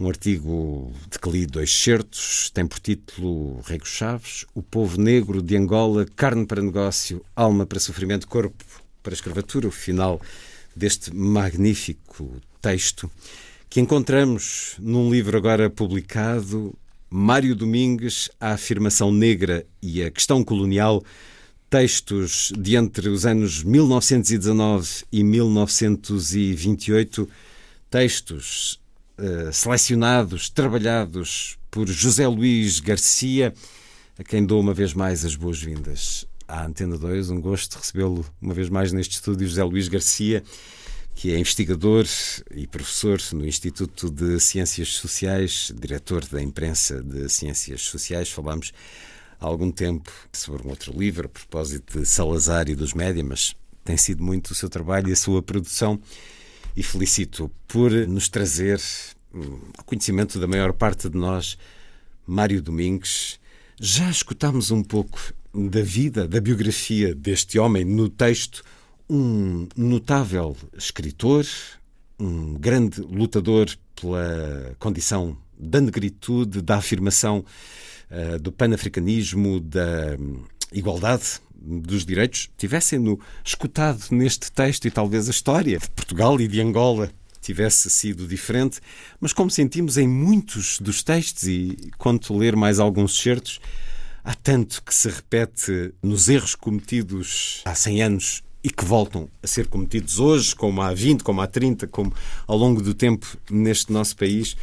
Um 0.00 0.08
artigo 0.08 0.92
de 1.10 1.18
que 1.18 1.28
li 1.28 1.44
dois 1.44 1.74
certos, 1.74 2.50
tem 2.54 2.64
por 2.66 2.78
título 2.78 3.60
Rego 3.62 3.84
Chaves, 3.84 4.46
O 4.54 4.62
Povo 4.62 4.96
Negro 5.00 5.42
de 5.42 5.56
Angola, 5.56 6.06
Carne 6.14 6.46
para 6.46 6.62
Negócio, 6.62 7.20
Alma 7.34 7.66
para 7.66 7.80
Sofrimento, 7.80 8.28
Corpo 8.28 8.64
para 9.02 9.12
Escravatura, 9.12 9.66
o 9.66 9.72
final 9.72 10.20
deste 10.76 11.12
magnífico 11.12 12.30
texto 12.62 13.10
que 13.68 13.80
encontramos 13.80 14.76
num 14.78 15.10
livro 15.10 15.36
agora 15.36 15.68
publicado, 15.68 16.72
Mário 17.10 17.54
Domingues, 17.54 18.30
A 18.40 18.52
Afirmação 18.52 19.12
Negra 19.12 19.66
e 19.82 20.02
a 20.02 20.10
Questão 20.10 20.42
Colonial, 20.42 21.04
textos 21.68 22.50
de 22.58 22.76
entre 22.76 23.10
os 23.10 23.26
anos 23.26 23.62
1919 23.62 25.04
e 25.12 25.22
1928, 25.22 27.28
textos 27.90 28.80
uh, 29.18 29.52
selecionados, 29.52 30.48
trabalhados 30.48 31.58
por 31.70 31.86
José 31.86 32.26
Luís 32.26 32.80
Garcia, 32.80 33.52
a 34.18 34.24
quem 34.24 34.46
dou 34.46 34.60
uma 34.60 34.72
vez 34.72 34.94
mais 34.94 35.26
as 35.26 35.36
boas-vindas 35.36 36.26
à 36.46 36.64
Antena 36.64 36.96
2. 36.96 37.28
Um 37.30 37.40
gosto 37.40 37.76
recebê-lo 37.76 38.24
uma 38.40 38.54
vez 38.54 38.70
mais 38.70 38.92
neste 38.92 39.16
estúdio, 39.16 39.46
José 39.46 39.62
Luís 39.62 39.88
Garcia 39.88 40.42
que 41.18 41.32
é 41.32 41.38
investigador 41.40 42.06
e 42.54 42.64
professor 42.68 43.20
no 43.32 43.44
Instituto 43.44 44.08
de 44.08 44.38
Ciências 44.38 44.90
Sociais, 44.94 45.72
diretor 45.76 46.24
da 46.24 46.40
imprensa 46.40 47.02
de 47.02 47.28
Ciências 47.28 47.82
Sociais. 47.82 48.30
Falámos 48.30 48.72
há 49.40 49.44
algum 49.44 49.68
tempo 49.68 50.12
sobre 50.32 50.64
um 50.64 50.70
outro 50.70 50.96
livro, 50.96 51.26
a 51.26 51.28
propósito 51.28 51.98
de 51.98 52.06
Salazar 52.06 52.68
e 52.68 52.76
dos 52.76 52.94
média, 52.94 53.24
mas 53.24 53.56
tem 53.84 53.96
sido 53.96 54.22
muito 54.22 54.52
o 54.52 54.54
seu 54.54 54.68
trabalho 54.68 55.08
e 55.08 55.12
a 55.12 55.16
sua 55.16 55.42
produção. 55.42 55.98
E 56.76 56.84
felicito 56.84 57.50
por 57.66 57.90
nos 57.90 58.28
trazer 58.28 58.80
hum, 59.34 59.58
ao 59.76 59.82
conhecimento 59.82 60.38
da 60.38 60.46
maior 60.46 60.72
parte 60.72 61.08
de 61.08 61.18
nós, 61.18 61.58
Mário 62.24 62.62
Domingues. 62.62 63.40
Já 63.80 64.08
escutámos 64.08 64.70
um 64.70 64.84
pouco 64.84 65.18
da 65.52 65.82
vida, 65.82 66.28
da 66.28 66.40
biografia 66.40 67.12
deste 67.12 67.58
homem 67.58 67.84
no 67.84 68.08
texto 68.08 68.62
um 69.08 69.66
notável 69.76 70.56
escritor, 70.76 71.46
um 72.18 72.54
grande 72.54 73.00
lutador 73.00 73.68
pela 73.94 74.74
condição 74.78 75.36
da 75.58 75.80
negritude, 75.80 76.60
da 76.60 76.76
afirmação 76.76 77.44
uh, 78.10 78.38
do 78.38 78.52
panafricanismo, 78.52 79.60
da 79.60 80.16
um, 80.18 80.44
igualdade 80.72 81.40
dos 81.60 82.04
direitos, 82.04 82.48
tivessem-no 82.56 83.18
escutado 83.44 84.04
neste 84.10 84.52
texto 84.52 84.86
e 84.86 84.90
talvez 84.90 85.26
a 85.26 85.30
história 85.30 85.78
de 85.78 85.90
Portugal 85.90 86.40
e 86.40 86.46
de 86.46 86.60
Angola 86.60 87.10
tivesse 87.40 87.88
sido 87.90 88.26
diferente, 88.26 88.80
mas 89.20 89.32
como 89.32 89.50
sentimos 89.50 89.96
em 89.96 90.06
muitos 90.06 90.78
dos 90.80 91.02
textos 91.02 91.44
e 91.44 91.90
quando 91.96 92.36
ler 92.36 92.54
mais 92.54 92.78
alguns 92.78 93.18
certos, 93.18 93.60
há 94.22 94.34
tanto 94.34 94.82
que 94.82 94.94
se 94.94 95.08
repete 95.08 95.94
nos 96.02 96.28
erros 96.28 96.54
cometidos 96.54 97.62
há 97.64 97.74
100 97.74 98.02
anos 98.02 98.42
e 98.68 98.70
que 98.70 98.84
voltam 98.84 99.30
a 99.42 99.46
ser 99.46 99.66
cometidos 99.66 100.20
hoje, 100.20 100.54
como 100.54 100.82
há 100.82 100.92
20, 100.92 101.24
como 101.24 101.40
há 101.40 101.46
30, 101.46 101.86
como 101.86 102.12
ao 102.46 102.56
longo 102.56 102.82
do 102.82 102.92
tempo 102.92 103.26
neste 103.50 103.90
nosso 103.90 104.14
país. 104.14 104.54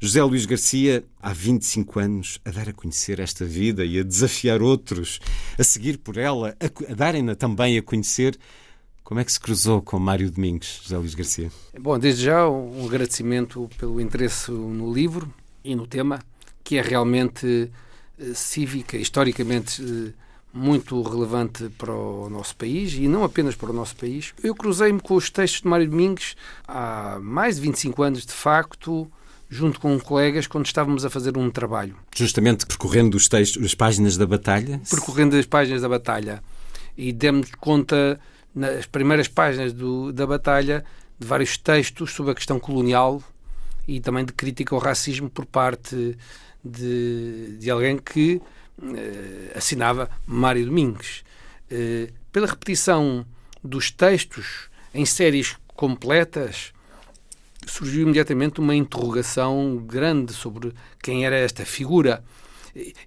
José 0.00 0.22
Luís 0.22 0.46
Garcia, 0.46 1.02
há 1.20 1.32
25 1.32 1.98
anos, 1.98 2.40
a 2.44 2.52
dar 2.52 2.68
a 2.68 2.72
conhecer 2.72 3.18
esta 3.18 3.44
vida 3.44 3.84
e 3.84 3.98
a 3.98 4.04
desafiar 4.04 4.62
outros 4.62 5.18
a 5.58 5.64
seguir 5.64 5.98
por 5.98 6.16
ela, 6.16 6.56
a, 6.60 6.92
a 6.92 6.94
darem-na 6.94 7.34
também 7.34 7.76
a 7.76 7.82
conhecer. 7.82 8.38
Como 9.02 9.18
é 9.18 9.24
que 9.24 9.32
se 9.32 9.40
cruzou 9.40 9.82
com 9.82 9.98
Mário 9.98 10.30
Domingos, 10.30 10.82
José 10.84 10.96
Luís 10.96 11.16
Garcia? 11.16 11.50
Bom, 11.80 11.98
desde 11.98 12.26
já 12.26 12.48
um 12.48 12.86
agradecimento 12.86 13.68
pelo 13.76 14.00
interesse 14.00 14.52
no 14.52 14.92
livro 14.94 15.34
e 15.64 15.74
no 15.74 15.84
tema, 15.84 16.20
que 16.62 16.78
é 16.78 16.82
realmente 16.82 17.72
eh, 18.20 18.34
cívica, 18.34 18.96
historicamente 18.96 19.82
eh, 19.82 20.27
muito 20.52 21.00
relevante 21.02 21.68
para 21.76 21.92
o 21.92 22.28
nosso 22.30 22.56
país 22.56 22.94
e 22.94 23.06
não 23.06 23.22
apenas 23.22 23.54
para 23.54 23.70
o 23.70 23.72
nosso 23.72 23.94
país. 23.96 24.32
Eu 24.42 24.54
cruzei-me 24.54 25.00
com 25.00 25.14
os 25.14 25.30
textos 25.30 25.60
de 25.60 25.68
Mário 25.68 25.88
Domingos 25.88 26.36
há 26.66 27.18
mais 27.20 27.56
de 27.56 27.62
25 27.62 28.02
anos, 28.02 28.26
de 28.26 28.32
facto, 28.32 29.10
junto 29.48 29.80
com 29.80 29.98
colegas, 30.00 30.46
quando 30.46 30.66
estávamos 30.66 31.04
a 31.04 31.10
fazer 31.10 31.36
um 31.36 31.50
trabalho. 31.50 31.96
Justamente 32.14 32.66
percorrendo 32.66 33.16
os 33.16 33.28
textos, 33.28 33.62
as 33.64 33.74
páginas 33.74 34.16
da 34.16 34.26
batalha? 34.26 34.80
Percorrendo 34.88 35.36
as 35.36 35.46
páginas 35.46 35.82
da 35.82 35.88
batalha. 35.88 36.42
E 36.96 37.12
demos 37.12 37.50
conta, 37.60 38.18
nas 38.54 38.86
primeiras 38.86 39.28
páginas 39.28 39.72
do, 39.72 40.12
da 40.12 40.26
batalha, 40.26 40.84
de 41.18 41.26
vários 41.26 41.56
textos 41.56 42.12
sobre 42.12 42.32
a 42.32 42.34
questão 42.34 42.58
colonial 42.58 43.22
e 43.86 44.00
também 44.00 44.24
de 44.24 44.32
crítica 44.32 44.74
ao 44.74 44.80
racismo 44.80 45.30
por 45.30 45.46
parte 45.46 46.16
de, 46.64 47.56
de 47.58 47.70
alguém 47.70 47.96
que 47.96 48.40
assinava 49.54 50.10
Mário 50.26 50.64
Domingues. 50.64 51.24
Eh, 51.70 52.10
pela 52.32 52.46
repetição 52.46 53.26
dos 53.62 53.90
textos 53.90 54.68
em 54.94 55.04
séries 55.04 55.56
completas, 55.68 56.72
surgiu 57.66 58.02
imediatamente 58.02 58.60
uma 58.60 58.74
interrogação 58.74 59.76
grande 59.76 60.32
sobre 60.32 60.72
quem 61.02 61.26
era 61.26 61.36
esta 61.36 61.64
figura. 61.64 62.24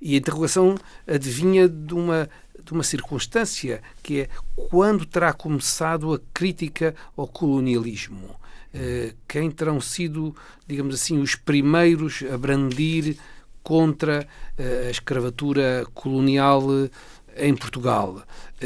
E 0.02 0.16
a 0.16 0.18
interrogação 0.18 0.76
adivinha 1.08 1.68
de 1.68 1.94
uma, 1.94 2.30
de 2.64 2.72
uma 2.72 2.84
circunstância, 2.84 3.82
que 4.04 4.22
é 4.22 4.30
quando 4.70 5.06
terá 5.06 5.34
começado 5.34 6.14
a 6.14 6.20
crítica 6.34 6.94
ao 7.16 7.28
colonialismo? 7.28 8.36
Eh, 8.74 9.14
quem 9.28 9.50
terão 9.50 9.82
sido, 9.82 10.36
digamos 10.68 10.96
assim, 10.96 11.20
os 11.20 11.36
primeiros 11.36 12.24
a 12.32 12.38
brandir 12.38 13.18
contra 13.64 14.28
a 14.58 14.90
escravatura 14.90 15.86
colonial 15.94 16.64
em 17.36 17.56
Portugal. 17.56 18.24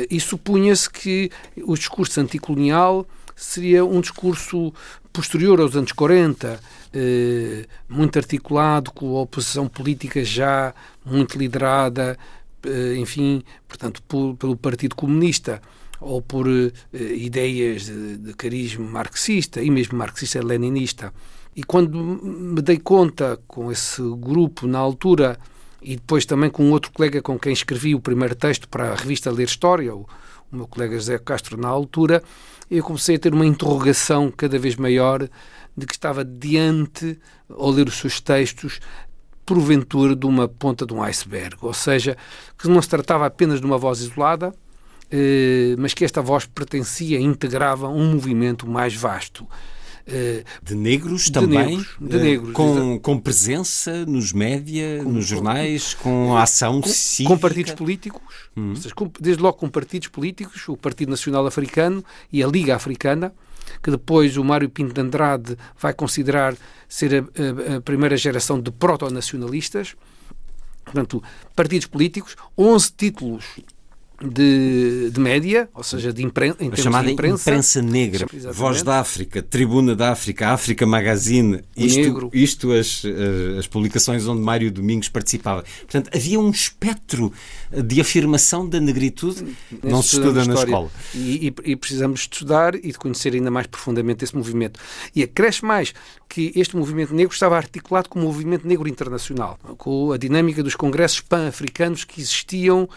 E 0.10 0.20
supunha-se 0.20 0.90
que 0.90 1.32
o 1.64 1.76
discurso 1.76 2.20
anticolonial 2.20 3.08
seria 3.36 3.84
um 3.86 4.02
discurso 4.02 4.74
posterior 5.12 5.60
aos 5.60 5.76
anos 5.76 5.92
40, 5.92 6.60
eh, 6.94 7.66
muito 7.88 8.18
articulado, 8.18 8.92
com 8.92 9.18
a 9.18 9.22
oposição 9.22 9.68
política 9.68 10.24
já 10.24 10.74
muito 11.06 11.38
liderada, 11.38 12.18
eh, 12.64 12.96
enfim, 12.98 13.44
portanto, 13.68 14.02
por, 14.04 14.36
pelo 14.36 14.58
Partido 14.58 14.96
Comunista 14.96 15.62
ou 16.02 16.22
por 16.22 16.48
eh, 16.48 16.72
ideias 16.94 17.86
de, 17.86 18.18
de 18.18 18.34
carisma 18.34 18.86
marxista 18.86 19.62
e 19.62 19.70
mesmo 19.70 19.98
marxista-leninista. 19.98 21.14
E 21.56 21.64
quando 21.64 21.98
me 21.98 22.62
dei 22.62 22.78
conta 22.78 23.40
com 23.48 23.72
esse 23.72 24.02
grupo 24.18 24.68
na 24.68 24.80
altura 24.80 25.40
e 25.82 25.96
depois 25.96 26.26
também 26.26 26.50
com 26.50 26.70
outro 26.72 26.92
colega 26.92 27.22
com 27.22 27.40
quem 27.40 27.54
escrevi 27.54 27.96
o 27.96 28.00
primeiro 28.00 28.36
texto 28.36 28.68
para 28.68 28.92
a 28.92 28.96
revista 28.96 29.32
Ler 29.32 29.48
História, 29.48 29.96
o, 29.96 30.08
o 30.52 30.56
meu 30.56 30.68
colega 30.68 30.96
José 30.96 31.18
Castro, 31.18 31.58
na 31.58 31.68
altura, 31.68 32.22
eu 32.70 32.84
comecei 32.84 33.16
a 33.16 33.20
ter 33.20 33.34
uma 33.34 33.46
interrogação 33.46 34.32
cada 34.36 34.58
vez 34.60 34.76
maior 34.76 35.30
de 35.78 35.86
que 35.86 35.94
estava 35.94 36.26
diante, 36.26 37.20
ao 37.50 37.70
ler 37.70 37.88
os 37.88 37.96
seus 37.96 38.20
textos, 38.20 38.80
porventura 39.46 40.16
de 40.16 40.26
uma 40.26 40.48
ponta 40.48 40.86
de 40.86 40.94
um 40.94 41.04
iceberg, 41.04 41.58
ou 41.62 41.74
seja, 41.74 42.18
que 42.58 42.68
não 42.68 42.82
se 42.82 42.90
tratava 42.90 43.26
apenas 43.26 43.60
de 43.60 43.66
uma 43.66 43.78
voz 43.78 44.00
isolada, 44.00 44.54
eh, 45.12 45.76
mas 45.78 45.94
que 45.94 46.04
esta 46.04 46.22
voz 46.22 46.46
pertencia, 46.46 47.20
integrava 47.20 47.88
um 47.88 48.14
movimento 48.14 48.68
mais 48.68 48.96
vasto. 48.96 49.48
De 50.62 50.76
negros 50.76 51.24
de 51.24 51.32
também? 51.32 51.78
Negros, 51.78 51.96
de 52.00 52.18
negros, 52.18 52.54
com, 52.54 53.00
com 53.00 53.20
presença 53.20 54.06
nos 54.06 54.32
média, 54.32 55.02
com, 55.04 55.12
nos 55.12 55.26
jornais, 55.26 55.96
com, 55.96 56.28
com 56.28 56.38
ação 56.38 56.80
com, 56.80 56.90
cívica? 56.90 57.34
Com 57.34 57.40
partidos 57.40 57.74
políticos, 57.74 58.22
hum. 58.56 58.74
desde 59.20 59.42
logo 59.42 59.58
com 59.58 59.68
partidos 59.68 60.08
políticos, 60.10 60.68
o 60.70 60.78
Partido 60.78 61.10
Nacional 61.10 61.48
Africano 61.48 62.06
e 62.32 62.44
a 62.44 62.48
Liga 62.48 62.76
Africana, 62.76 63.34
que 63.82 63.90
depois 63.90 64.38
o 64.38 64.44
Mário 64.44 64.70
Pinto 64.70 64.94
de 64.94 65.02
Andrade 65.02 65.58
vai 65.80 65.94
considerar 65.94 66.56
ser 66.88 67.16
a, 67.16 67.74
a, 67.74 67.78
a 67.78 67.82
primeira 67.82 68.16
geração 68.16 68.62
de 68.62 68.72
proto-nacionalistas. 68.72 69.96
Portanto, 70.84 71.24
partidos 71.56 71.88
políticos, 71.88 72.36
11 72.56 72.94
títulos 72.96 73.46
de, 74.22 75.10
de, 75.12 75.20
média, 75.20 75.70
ou 75.74 75.84
seja, 75.84 76.14
de 76.14 76.24
imprensa, 76.24 76.58
em 76.60 76.76
chamada 76.76 77.10
imprensa, 77.10 77.50
imprensa 77.50 77.82
negra, 77.82 78.26
Exatamente. 78.32 78.58
Voz 78.58 78.82
da 78.84 79.00
África, 79.00 79.42
Tribuna 79.42 79.96
da 79.96 80.12
África, 80.12 80.50
África 80.50 80.86
Magazine, 80.86 81.62
isto, 81.76 82.30
isto 82.34 82.72
as, 82.72 83.04
as 83.60 83.68
publicações 83.68 84.28
onde 84.28 84.42
Mário 84.42 84.72
Domingos 84.72 85.10
participava. 85.10 85.64
Portanto, 85.82 86.10
havia 86.14 86.40
um 86.40 86.50
espectro 86.50 87.32
de 87.72 88.00
afirmação 88.00 88.68
da 88.68 88.80
negritude 88.80 89.44
que 89.70 89.88
não 89.88 90.02
se 90.02 90.16
estuda 90.16 90.46
na 90.46 90.54
escola. 90.54 90.90
E, 91.14 91.48
e, 91.48 91.72
e, 91.72 91.76
precisamos 91.76 92.22
estudar 92.22 92.76
e 92.76 92.92
de 92.92 92.98
conhecer 92.98 93.34
ainda 93.34 93.52
mais 93.52 93.68
profundamente 93.68 94.24
esse 94.24 94.36
movimento. 94.36 94.80
E 95.16 95.24
acresce 95.24 95.64
mais 95.64 95.94
que 96.30 96.52
este 96.56 96.76
movimento 96.76 97.14
negro 97.14 97.34
estava 97.34 97.56
articulado 97.58 98.10
com 98.10 98.20
o 98.20 98.24
movimento 98.24 98.68
negro 98.68 98.88
internacional, 98.88 99.60
com 99.78 100.12
a 100.12 100.18
dinâmica 100.18 100.64
dos 100.64 100.76
congressos 100.76 101.20
pan-africanos 101.22 102.04
que 102.04 102.22
existiam 102.22 102.88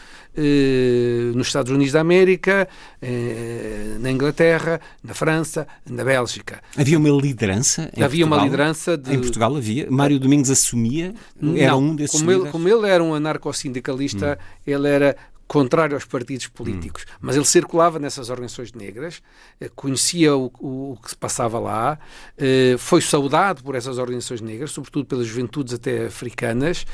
eh, 0.40 1.32
nos 1.34 1.48
Estados 1.48 1.72
Unidos 1.72 1.92
da 1.92 2.00
América, 2.00 2.68
eh, 3.02 3.96
na 3.98 4.10
Inglaterra, 4.10 4.80
na 5.02 5.12
França, 5.14 5.66
na 5.90 6.04
Bélgica. 6.04 6.60
Havia 6.76 6.96
uma 6.98 7.08
liderança 7.10 7.90
em 7.96 8.02
Havia 8.02 8.24
uma 8.24 8.36
Portugal? 8.36 8.44
liderança 8.44 8.96
de- 8.96 9.14
Em 9.14 9.20
Portugal 9.20 9.56
havia? 9.56 9.90
Mário 9.90 10.18
Domingos 10.20 10.48
assumia? 10.50 11.12
Era 11.56 11.72
Não, 11.72 11.80
um 11.80 11.96
desses 11.96 12.18
como 12.20 12.30
ele, 12.30 12.36
líderes? 12.36 12.52
como 12.52 12.68
ele 12.68 12.86
era 12.88 13.02
um 13.02 13.14
anarcossindicalista, 13.14 14.38
ele 14.66 14.88
era 14.88 15.16
contrário 15.48 15.94
aos 15.96 16.04
partidos 16.04 16.46
políticos, 16.46 17.06
mas 17.20 17.34
ele 17.34 17.44
circulava 17.46 17.98
nessas 17.98 18.28
organizações 18.28 18.72
negras, 18.74 19.22
eh, 19.58 19.70
conhecia 19.74 20.36
o, 20.36 20.52
o- 20.60 20.92
o 20.92 20.96
que 21.02 21.08
se 21.10 21.16
passava 21.16 21.58
lá, 21.58 21.98
eh, 22.36 22.76
foi 22.78 23.00
saudado 23.00 23.62
por 23.64 23.74
essas 23.74 23.96
organizações 23.96 24.42
negras, 24.42 24.70
sobretudo 24.72 25.06
pelas 25.06 25.26
juventudes 25.26 25.72
até 25.72 26.04
africanas, 26.06 26.84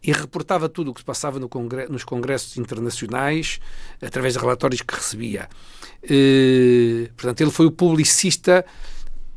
e 0.00 0.12
reportava 0.12 0.68
tudo 0.68 0.92
o 0.92 0.94
que 0.94 1.00
se 1.00 1.04
passava 1.04 1.40
no 1.40 1.48
congre- 1.48 1.88
nos 1.88 2.04
congressos 2.04 2.56
internacionais, 2.56 3.58
através 4.00 4.34
de 4.34 4.38
relatórios 4.38 4.80
que 4.80 4.94
recebia. 4.94 5.48
Eh, 6.08 7.10
portanto, 7.16 7.40
ele 7.40 7.50
foi 7.50 7.66
o 7.66 7.70
publicista 7.72 8.64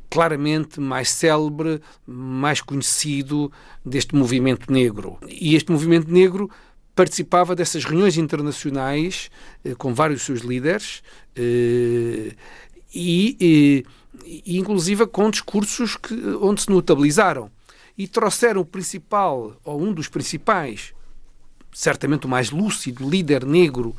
claramente 0.10 0.80
mais 0.80 1.10
célebre, 1.10 1.82
mais 2.06 2.62
conhecido 2.62 3.52
deste 3.86 4.16
movimento 4.16 4.72
negro. 4.72 5.18
E 5.28 5.56
este 5.56 5.72
movimento 5.72 6.10
negro 6.10 6.50
participava 6.98 7.56
dessas 7.56 7.86
reuniões 7.86 8.18
internacionais 8.18 9.30
eh, 9.64 9.76
com 9.76 9.94
vários 9.94 10.24
seus 10.24 10.42
líderes 10.42 11.04
eh, 11.36 12.34
e, 12.94 13.38
e, 13.40 13.86
e, 14.26 14.58
inclusive, 14.58 15.06
com 15.06 15.30
discursos 15.30 15.96
que, 15.96 16.16
onde 16.42 16.64
se 16.64 16.70
notabilizaram. 16.72 17.52
E 17.96 18.08
trouxeram 18.08 18.62
o 18.62 18.66
principal, 18.66 19.56
ou 19.64 19.80
um 19.82 19.94
dos 19.94 20.08
principais, 20.08 20.94
certamente 21.72 22.26
o 22.26 22.30
mais 22.30 22.50
lúcido 22.50 23.08
líder 23.08 23.46
negro 23.46 23.96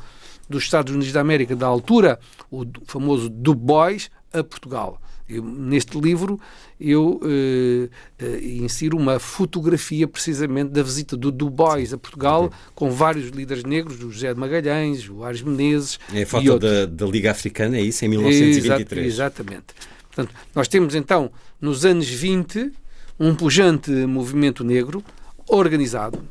dos 0.49 0.63
Estados 0.63 0.93
Unidos 0.93 1.13
da 1.13 1.21
América 1.21 1.55
da 1.55 1.67
altura, 1.67 2.19
o 2.51 2.65
famoso 2.85 3.29
Du 3.29 3.55
Bois, 3.55 4.11
a 4.33 4.43
Portugal. 4.43 5.01
Eu, 5.29 5.43
neste 5.43 5.99
livro 5.99 6.39
eu 6.79 7.19
eh, 7.23 7.89
eh, 8.17 8.39
insiro 8.63 8.97
uma 8.97 9.19
fotografia 9.19 10.07
precisamente 10.07 10.71
da 10.71 10.81
visita 10.81 11.15
do 11.15 11.31
Du 11.31 11.49
Bois 11.49 11.93
a 11.93 11.97
Portugal 11.97 12.51
com 12.73 12.89
vários 12.89 13.29
líderes 13.29 13.63
negros, 13.63 14.01
o 14.03 14.11
José 14.11 14.33
de 14.33 14.39
Magalhães, 14.39 15.07
o 15.09 15.23
Ares 15.23 15.41
Menezes 15.43 15.99
É 16.13 16.23
a 16.23 16.25
foto 16.25 16.57
da, 16.57 16.85
da 16.85 17.05
Liga 17.05 17.29
Africana, 17.31 17.77
é 17.77 17.81
isso? 17.81 18.03
Em 18.03 18.07
1923. 18.07 19.05
Exa- 19.05 19.25
exatamente. 19.25 19.65
Portanto, 20.07 20.33
nós 20.55 20.67
temos 20.67 20.95
então, 20.95 21.31
nos 21.61 21.85
anos 21.85 22.09
20, 22.09 22.71
um 23.19 23.35
pujante 23.35 23.91
movimento 23.91 24.63
negro 24.63 25.03
organizado, 25.47 26.23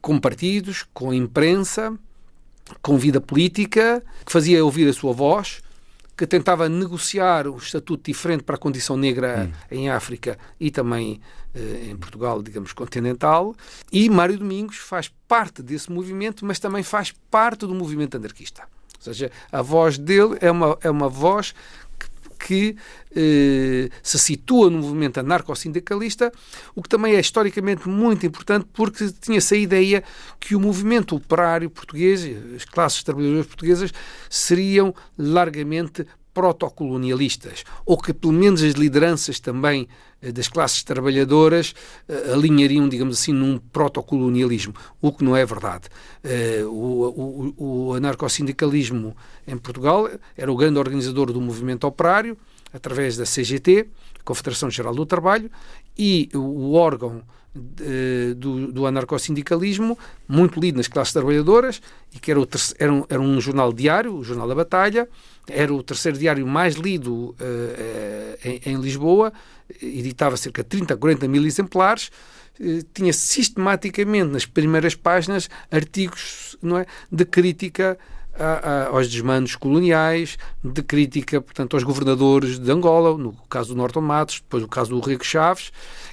com 0.00 0.18
partidos, 0.18 0.84
com 0.94 1.12
imprensa, 1.12 1.96
com 2.80 2.96
vida 2.98 3.20
política, 3.20 4.02
que 4.24 4.32
fazia 4.32 4.64
ouvir 4.64 4.88
a 4.88 4.92
sua 4.92 5.12
voz, 5.12 5.62
que 6.16 6.26
tentava 6.26 6.68
negociar 6.68 7.46
um 7.48 7.56
estatuto 7.56 8.04
diferente 8.04 8.42
para 8.42 8.56
a 8.56 8.58
condição 8.58 8.96
negra 8.96 9.50
em 9.70 9.88
África 9.88 10.38
e 10.60 10.70
também 10.70 11.20
eh, 11.54 11.88
em 11.90 11.96
Portugal, 11.96 12.42
digamos, 12.42 12.72
continental. 12.72 13.54
E 13.90 14.08
Mário 14.08 14.38
Domingos 14.38 14.76
faz 14.76 15.10
parte 15.26 15.62
desse 15.62 15.90
movimento, 15.90 16.44
mas 16.44 16.58
também 16.58 16.82
faz 16.82 17.12
parte 17.30 17.66
do 17.66 17.74
movimento 17.74 18.16
anarquista. 18.16 18.62
Ou 18.98 19.02
seja, 19.12 19.32
a 19.50 19.60
voz 19.62 19.98
dele 19.98 20.38
é 20.40 20.50
uma, 20.50 20.78
é 20.80 20.88
uma 20.88 21.08
voz 21.08 21.54
que 22.44 22.76
eh, 23.14 23.88
se 24.02 24.18
situa 24.18 24.68
no 24.68 24.78
movimento 24.78 25.20
anarcossindicalista, 25.20 26.32
o 26.74 26.82
que 26.82 26.88
também 26.88 27.14
é 27.14 27.20
historicamente 27.20 27.88
muito 27.88 28.26
importante 28.26 28.66
porque 28.72 29.12
tinha-se 29.20 29.54
a 29.54 29.58
ideia 29.58 30.02
que 30.40 30.56
o 30.56 30.60
movimento 30.60 31.14
operário 31.14 31.70
português, 31.70 32.28
as 32.56 32.64
classes 32.64 33.02
trabalhadoras 33.04 33.46
portuguesas, 33.46 33.92
seriam 34.28 34.92
largamente 35.16 36.04
protocolonialistas, 36.34 37.62
ou 37.86 37.96
que 37.96 38.12
pelo 38.12 38.32
menos 38.32 38.62
as 38.62 38.72
lideranças 38.72 39.38
também 39.38 39.86
das 40.30 40.46
classes 40.46 40.82
trabalhadoras 40.84 41.74
eh, 42.08 42.32
alinhariam, 42.32 42.88
digamos 42.88 43.18
assim, 43.18 43.32
num 43.32 43.58
protocolonialismo, 43.58 44.74
o 45.00 45.10
que 45.12 45.24
não 45.24 45.34
é 45.36 45.44
verdade. 45.44 45.88
Eh, 46.22 46.62
o, 46.64 47.52
o, 47.56 47.88
o 47.88 47.94
anarcossindicalismo 47.94 49.16
em 49.46 49.56
Portugal 49.56 50.08
era 50.36 50.52
o 50.52 50.56
grande 50.56 50.78
organizador 50.78 51.32
do 51.32 51.40
movimento 51.40 51.86
operário, 51.86 52.36
através 52.72 53.16
da 53.16 53.24
CGT, 53.24 53.86
Confederação 54.24 54.70
Geral 54.70 54.94
do 54.94 55.04
Trabalho, 55.04 55.50
e 55.98 56.28
o 56.34 56.74
órgão 56.74 57.22
de- 57.54 58.32
do, 58.34 58.72
do 58.72 58.86
anarcossindicalismo, 58.86 59.98
muito 60.26 60.58
lido 60.58 60.76
nas 60.78 60.88
classes 60.88 61.12
trabalhadoras, 61.12 61.82
e 62.14 62.18
que 62.18 62.30
era, 62.30 62.40
o 62.40 62.46
terce- 62.46 62.74
era, 62.78 62.90
um, 62.92 63.04
era 63.08 63.20
um 63.20 63.38
jornal 63.40 63.72
diário, 63.72 64.14
o 64.14 64.24
Jornal 64.24 64.48
da 64.48 64.54
Batalha, 64.54 65.06
era 65.48 65.74
o 65.74 65.82
terceiro 65.82 66.16
diário 66.16 66.46
mais 66.46 66.76
lido 66.76 67.34
eh, 67.38 68.38
eh, 68.44 68.60
em, 68.64 68.72
em 68.72 68.80
Lisboa, 68.80 69.32
editava 69.80 70.36
cerca 70.36 70.62
de 70.62 70.68
30 70.68 70.94
a 70.94 70.96
40 70.96 71.28
mil 71.28 71.44
exemplares, 71.46 72.10
eh, 72.60 72.82
tinha 72.92 73.12
sistematicamente 73.12 74.30
nas 74.30 74.44
primeiras 74.46 74.94
páginas 74.94 75.48
artigos 75.70 76.56
não 76.62 76.78
é, 76.78 76.86
de 77.10 77.24
crítica 77.24 77.98
a- 78.34 78.44
a- 78.44 78.86
aos 78.88 79.08
desmandos 79.10 79.56
coloniais, 79.56 80.38
de 80.64 80.82
crítica, 80.82 81.40
portanto, 81.40 81.74
aos 81.74 81.82
governadores 81.82 82.58
de 82.58 82.70
Angola, 82.70 83.16
no 83.18 83.32
caso 83.48 83.70
do 83.70 83.76
Norton 83.76 84.00
Matos, 84.00 84.36
depois 84.40 84.62
no 84.62 84.68
caso 84.68 84.90
do 84.90 85.00
Rico 85.06 85.24
Chaves. 85.24 85.70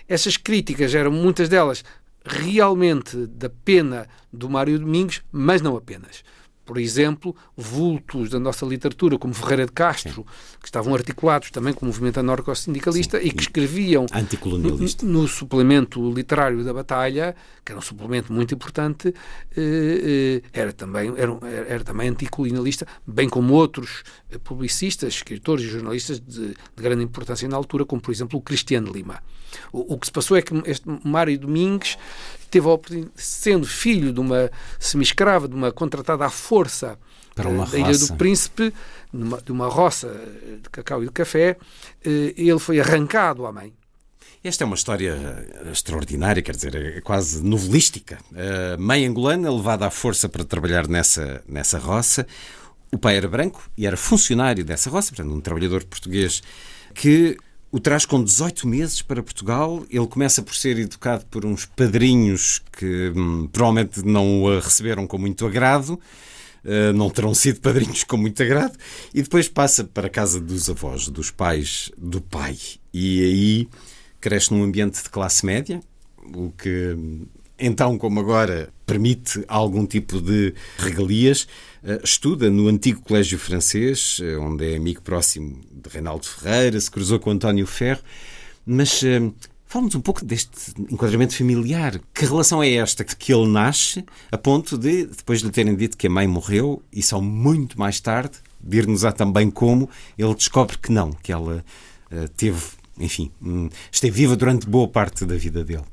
Essas 0.08 0.36
críticas 0.38 0.94
eram 0.94 1.12
muitas 1.12 1.48
delas 1.50 1.84
realmente 2.26 3.16
da 3.28 3.50
pena 3.50 4.08
do 4.32 4.50
Mário 4.50 4.78
Domingos, 4.80 5.22
mas 5.32 5.62
não 5.62 5.76
apenas. 5.78 6.24
Por 6.70 6.78
exemplo, 6.78 7.36
vultos 7.58 8.30
da 8.30 8.40
nossa 8.40 8.64
literatura, 8.64 9.18
como 9.18 9.34
Ferreira 9.34 9.66
de 9.66 9.72
Castro, 9.72 10.24
que 10.62 10.68
estavam 10.68 10.94
articulados 10.94 11.50
também 11.50 11.74
com 11.74 11.84
o 11.84 11.88
movimento 11.88 12.20
anarcossindicalista 12.20 13.20
e 13.20 13.32
que 13.32 13.42
escreviam 13.42 14.06
Anticolonialista. 14.14 15.04
no, 15.04 15.24
no 15.24 15.28
suplemento 15.28 16.14
literário 16.14 16.64
da 16.64 16.72
Batalha, 16.72 17.36
que 17.66 17.72
era 17.72 17.80
um 17.80 17.82
suplemento 17.82 18.32
muito 18.32 18.54
importante, 18.54 19.12
eh, 19.58 20.42
eh, 20.44 20.50
era, 20.54 20.72
também, 20.72 21.12
era, 21.18 21.40
era, 21.42 21.68
era 21.70 21.84
também 21.84 22.08
anticolonialista, 22.08 22.86
bem 23.04 23.28
como 23.28 23.56
outros 23.56 24.04
eh, 24.30 24.38
publicistas, 24.38 25.16
escritores 25.16 25.66
e 25.66 25.70
jornalistas 25.70 26.20
de, 26.20 26.50
de 26.50 26.84
grande 26.84 27.04
importância 27.04 27.50
na 27.50 27.58
altura, 27.58 27.84
como 27.84 28.00
por 28.00 28.12
exemplo 28.12 28.38
o 28.38 28.44
Cristiano 28.44 28.92
Lima. 28.92 29.24
O, 29.74 29.96
o 29.96 29.98
que 29.98 30.06
se 30.06 30.12
passou 30.12 30.38
é 30.38 30.44
que 30.44 30.54
este 30.70 30.88
Mário 31.04 31.40
Domingues 31.40 31.98
teve 32.50 32.68
a 32.68 32.72
oportunidade, 32.72 33.12
sendo 33.16 33.66
filho 33.66 34.12
de 34.14 34.20
uma 34.20 34.50
semi-escrava, 34.80 35.48
de 35.48 35.56
uma 35.56 35.72
contratada 35.72 36.26
à 36.26 36.30
força 36.30 36.98
Para 37.36 37.50
eh, 37.50 37.54
uma 37.54 37.66
da 37.66 37.78
Ilha 37.78 37.98
do 37.98 38.16
Príncipe, 38.16 38.74
numa- 39.14 39.42
de 39.42 39.52
uma 39.52 39.68
roça 39.68 40.08
de 40.62 40.70
cacau 40.70 41.02
e 41.04 41.06
de 41.08 41.12
café, 41.12 41.58
eh, 42.04 42.34
ele 42.38 42.60
foi 42.60 42.80
arrancado 42.80 43.46
à 43.46 43.52
mãe. 43.52 43.74
Esta 44.44 44.64
é 44.64 44.66
uma 44.66 44.76
história 44.76 45.12
eh, 45.66 45.72
extraordinária, 45.72 46.42
quer 46.42 46.56
dizer, 46.56 46.76
é 46.76 47.02
quase 47.02 47.44
novelística. 47.44 48.18
A 48.74 48.78
mãe 48.78 49.06
angolana 49.06 49.52
levada 49.52 49.86
à 49.86 49.90
força 49.92 50.30
para 50.30 50.44
trabalhar 50.46 50.88
nessa, 50.88 51.44
nessa 51.48 51.78
roça. 51.78 52.26
O 52.92 52.98
pai 52.98 53.18
era 53.18 53.28
branco 53.28 53.62
e 53.78 53.86
era 53.86 53.96
funcionário 53.98 54.64
dessa 54.66 54.90
roça, 54.90 55.14
portanto, 55.14 55.32
um 55.34 55.42
trabalhador 55.42 55.84
português 55.84 56.42
que 56.96 57.38
o 57.72 57.80
traz 57.80 58.06
com 58.06 58.24
18 58.24 58.68
meses 58.68 59.02
para 59.02 59.22
Portugal. 59.22 59.86
Ele 59.90 60.08
começa 60.08 60.42
por 60.42 60.56
ser 60.56 60.78
educado 60.80 61.26
por 61.28 61.46
uns 61.46 61.66
padrinhos 61.66 62.62
que 62.78 63.12
hum, 63.16 63.48
provavelmente 63.52 64.06
não 64.06 64.44
o 64.44 64.60
receberam 64.60 65.06
com 65.06 65.18
muito 65.18 65.46
agrado. 65.46 66.00
Uh, 66.64 66.92
não 66.94 67.10
terão 67.10 67.34
sido 67.34 67.62
padrinhos 67.62 68.04
com 68.04 68.18
muito 68.18 68.44
agrado, 68.44 68.78
e 69.14 69.22
depois 69.22 69.48
passa 69.48 69.82
para 69.82 70.08
a 70.08 70.10
casa 70.10 70.42
dos 70.42 70.70
avós, 70.70 71.08
dos 71.08 71.32
pais 71.32 71.90
do 71.98 72.20
pai. 72.20 72.58
E 72.94 73.24
aí 73.24 73.70
cresce 74.20 74.54
num 74.54 74.64
ambiente 74.64 75.02
de 75.02 75.10
classe 75.10 75.46
média, 75.46 75.80
o 76.36 76.52
que 76.52 76.98
então, 77.60 77.98
como 77.98 78.22
agora, 78.22 78.70
permite 78.90 79.44
algum 79.48 79.86
tipo 79.86 80.20
de 80.20 80.54
regalias. 80.78 81.48
Uh, 81.84 82.04
Estuda 82.04 82.50
no 82.50 82.68
antigo 82.68 83.02
colégio 83.02 83.38
francês, 83.38 84.20
uh, 84.20 84.42
onde 84.42 84.74
é 84.74 84.76
amigo 84.76 85.02
próximo 85.02 85.62
de 85.72 85.90
Reinaldo 85.90 86.26
Ferreira, 86.26 86.80
se 86.80 86.90
cruzou 86.90 87.20
com 87.20 87.32
António 87.32 87.68
Ferro, 87.68 88.02
mas 88.66 89.02
uh, 89.04 89.34
Fala-nos 89.72 89.94
um 89.94 90.02
pouco 90.02 90.26
deste 90.26 90.74
enquadramento 90.90 91.38
familiar. 91.38 92.02
Que 92.12 92.26
relação 92.26 92.64
é 92.64 92.72
esta 92.72 93.04
que 93.04 93.32
ele 93.32 93.48
nasce 93.48 94.04
a 94.32 94.38
ponto 94.38 94.76
de, 94.76 95.06
depois 95.06 95.42
de 95.42 95.46
lhe 95.46 95.52
terem 95.52 95.76
dito 95.76 95.96
que 95.96 96.08
a 96.08 96.10
mãe 96.10 96.28
morreu, 96.28 96.82
e 96.92 97.04
só 97.04 97.22
muito 97.22 97.78
mais 97.78 98.00
tarde, 98.00 98.40
dir-nos-á 98.60 99.12
também 99.12 99.52
como, 99.52 99.88
ele 100.18 100.34
descobre 100.34 100.76
que 100.76 100.92
não, 100.92 101.12
que 101.12 101.32
ela 101.32 101.64
eh, 102.10 102.28
teve, 102.36 102.60
enfim, 102.98 103.32
hum, 103.40 103.70
esteve 103.92 104.18
viva 104.18 104.36
durante 104.36 104.68
boa 104.68 104.88
parte 104.88 105.24
da 105.24 105.36
vida 105.36 105.64
dele. 105.64 105.86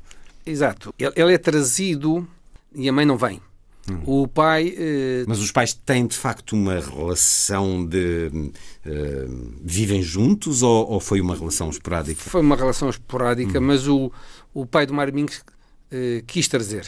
Exato. 0.43 0.91
Ele 0.97 1.33
é 1.33 1.37
trazido 1.37 2.27
e 2.73 2.87
a 2.89 2.93
mãe 2.93 3.05
não 3.05 3.17
vem. 3.17 3.41
O 4.05 4.27
pai. 4.27 4.73
eh, 4.77 5.23
Mas 5.27 5.39
os 5.39 5.49
pais 5.49 5.73
têm 5.73 6.05
de 6.07 6.17
facto 6.17 6.51
uma 6.53 6.77
relação 6.77 7.85
de. 7.85 8.51
eh, 8.85 9.25
vivem 9.63 10.01
juntos 10.03 10.61
ou, 10.61 10.89
ou 10.89 10.99
foi 10.99 11.21
uma 11.21 11.33
relação 11.35 11.69
esporádica? 11.69 12.21
Foi 12.21 12.41
uma 12.41 12.57
relação 12.57 12.89
esporádica, 12.89 13.61
mas 13.61 13.87
o, 13.87 14.11
o 14.53 14.65
pai 14.65 14.85
do 14.85 14.93
Mário 14.93 15.13
Domingos 15.13 15.41
eh, 15.89 16.21
quis 16.27 16.49
trazer 16.49 16.85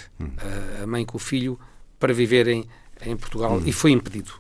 a, 0.80 0.84
a 0.84 0.88
mãe 0.88 1.06
com 1.06 1.16
o 1.16 1.20
filho 1.20 1.58
para 1.98 2.14
viverem 2.14 2.68
em 3.06 3.16
Portugal 3.16 3.62
e 3.66 3.72
foi 3.72 3.92
impedido. 3.92 4.34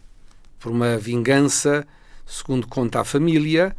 por 0.59 0.69
uma 0.69 0.97
vingança, 0.97 1.87
segundo 2.25 2.67
conta 2.67 2.99
a 2.99 3.05
família, 3.05 3.73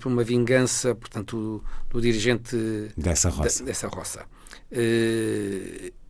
por 0.00 0.08
uma 0.10 0.24
vingança, 0.24 0.96
portanto, 0.96 1.36
do, 1.36 1.64
do 1.90 2.00
dirigente 2.00 2.56
Dessa 2.96 3.28
roça. 3.28 3.60
da- 3.60 3.64
dessa 3.66 3.86
roça. 3.86 4.26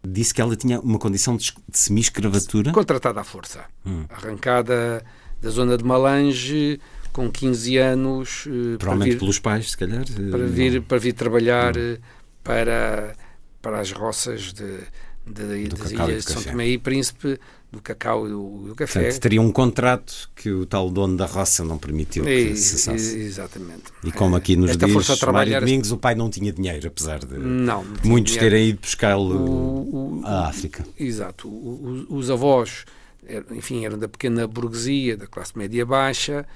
Disse 0.07 0.35
que 0.35 0.41
ela 0.41 0.55
tinha 0.57 0.79
uma 0.81 0.99
condição 0.99 1.37
de, 1.37 1.45
es- 1.45 1.55
de 1.69 1.79
semi-escravatura. 1.79 2.73
contratada 2.73 3.21
à 3.21 3.25
força, 3.25 3.65
Hum. 3.87 4.05
arrancada 4.11 5.05
da 5.41 5.51
zona 5.51 5.77
de 5.79 5.85
Malange 5.85 6.81
com 7.13 7.31
15 7.31 7.77
anos 7.79 8.45
eh, 8.47 8.51
para 8.51 8.79
Provavelmente 8.79 9.13
vir, 9.13 9.19
pelos 9.19 9.39
pais, 9.39 9.71
se 9.71 9.77
calhar. 9.77 10.03
eh, 10.03 10.31
para 10.31 10.47
vir, 10.47 10.83
para 10.83 10.99
vir 10.99 11.13
trabalhar 11.13 11.77
eh, 11.77 11.99
para, 12.43 13.15
para 13.63 13.81
as 13.81 13.93
roças 13.93 14.53
de, 14.53 14.79
de- 15.27 15.65
e 15.65 15.69
do 15.69 15.77
de 15.77 16.23
São. 16.23 16.43
Tomé 16.43 16.69
e 16.69 16.79
Príncipe, 16.79 17.39
do 17.75 17.83
cacau 17.83 18.27
e 18.27 18.31
do, 18.31 18.69
do 18.69 18.75
café. 18.75 19.03
Portanto, 19.03 19.21
teria 19.21 19.41
um 19.43 19.51
contrato 19.53 20.31
que 20.35 20.51
o 20.51 20.65
tal 20.67 20.91
dono 20.91 21.17
da 21.17 21.27
roça 21.27 21.65
não 21.65 21.77
permitiu 21.79 22.25
que 22.25 22.31
E- 22.31 22.57
cessasse. 22.57 23.17
e- 23.19 23.23
exatamente. 23.23 23.85
E 24.03 24.11
como 24.13 24.37
aqui 24.37 24.57
nos 24.57 24.71
Esta 24.71 24.87
diz 24.87 25.21
Mário 25.33 25.59
Domingos, 25.61 25.91
o 25.93 25.97
pai 25.97 26.15
não 26.15 26.31
tinha 26.31 26.53
dinheiro, 26.53 26.87
apesar 26.89 27.19
de 27.19 27.35
Não, 27.39 27.85
não 27.85 27.87
muitos 28.05 28.33
dinheiro. 28.33 28.55
terem 28.57 28.69
ido 28.71 28.81
buscá-lo 28.81 30.23
à 30.25 30.49
África. 30.49 30.85
Exato. 30.99 31.49
O- 31.49 32.07
o- 32.11 32.17
Os 32.17 32.31
avós, 32.31 32.85
er- 33.27 33.45
enfim, 33.53 33.85
eram 33.85 33.99
da 33.99 34.09
pequena 34.09 34.47
burguesia, 34.47 35.17
da 35.17 35.27
classe 35.27 35.57
média 35.57 35.85
baixa 35.85 36.47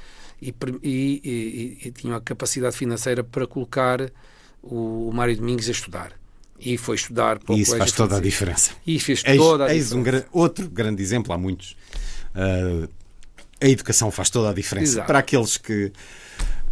e, 0.40 0.54
e- 0.82 1.20
e- 1.24 1.88
e 1.88 1.90
tinham 1.92 2.16
a 2.16 2.20
capacidade 2.20 2.76
financeira 2.76 3.22
para 3.24 3.46
colocar 3.46 4.10
o, 4.62 5.08
o 5.08 5.12
Mário 5.12 5.36
Domingos 5.36 5.68
a 5.68 5.72
estudar. 5.72 6.12
E 6.60 6.76
foi 6.76 6.96
estudar 6.96 7.38
para 7.38 7.54
o 7.54 7.56
E 7.56 7.60
isso 7.62 7.76
faz 7.76 7.92
toda 7.92 8.16
a 8.16 8.20
diferença. 8.20 8.72
E 8.86 8.98
fez 8.98 9.22
Eis, 9.24 9.36
toda 9.36 9.66
a 9.66 9.74
eis 9.74 9.90
diferença. 9.90 10.26
um 10.34 10.38
outro 10.40 10.68
grande 10.68 11.02
exemplo, 11.02 11.32
há 11.32 11.38
muitos. 11.38 11.76
Ah, 12.34 12.88
a 13.60 13.68
educação 13.68 14.10
faz 14.10 14.30
toda 14.30 14.50
a 14.50 14.52
diferença. 14.52 14.92
Exato. 14.92 15.06
Para 15.06 15.18
aqueles 15.20 15.56
que, 15.56 15.92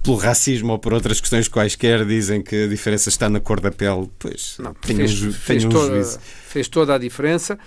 pelo 0.03 0.17
racismo 0.17 0.73
ou 0.73 0.79
por 0.79 0.93
outras 0.93 1.21
questões 1.21 1.49
quaisquer, 1.49 2.05
dizem 2.05 2.43
que 2.43 2.65
a 2.65 2.69
diferença 2.69 3.09
está 3.09 3.29
na 3.29 3.41
cor 3.41 3.61
da 3.61 3.71
pele, 3.71 4.11
pois 4.19 4.57
Não, 4.59 4.75
fez, 4.83 5.23
um, 5.23 5.33
fez 5.33 5.65
um 5.65 5.69
toda, 5.69 5.95
juízo. 5.95 6.19
fez 6.21 6.69
toda 6.69 6.95
a 6.95 6.99
diferença. 6.99 7.59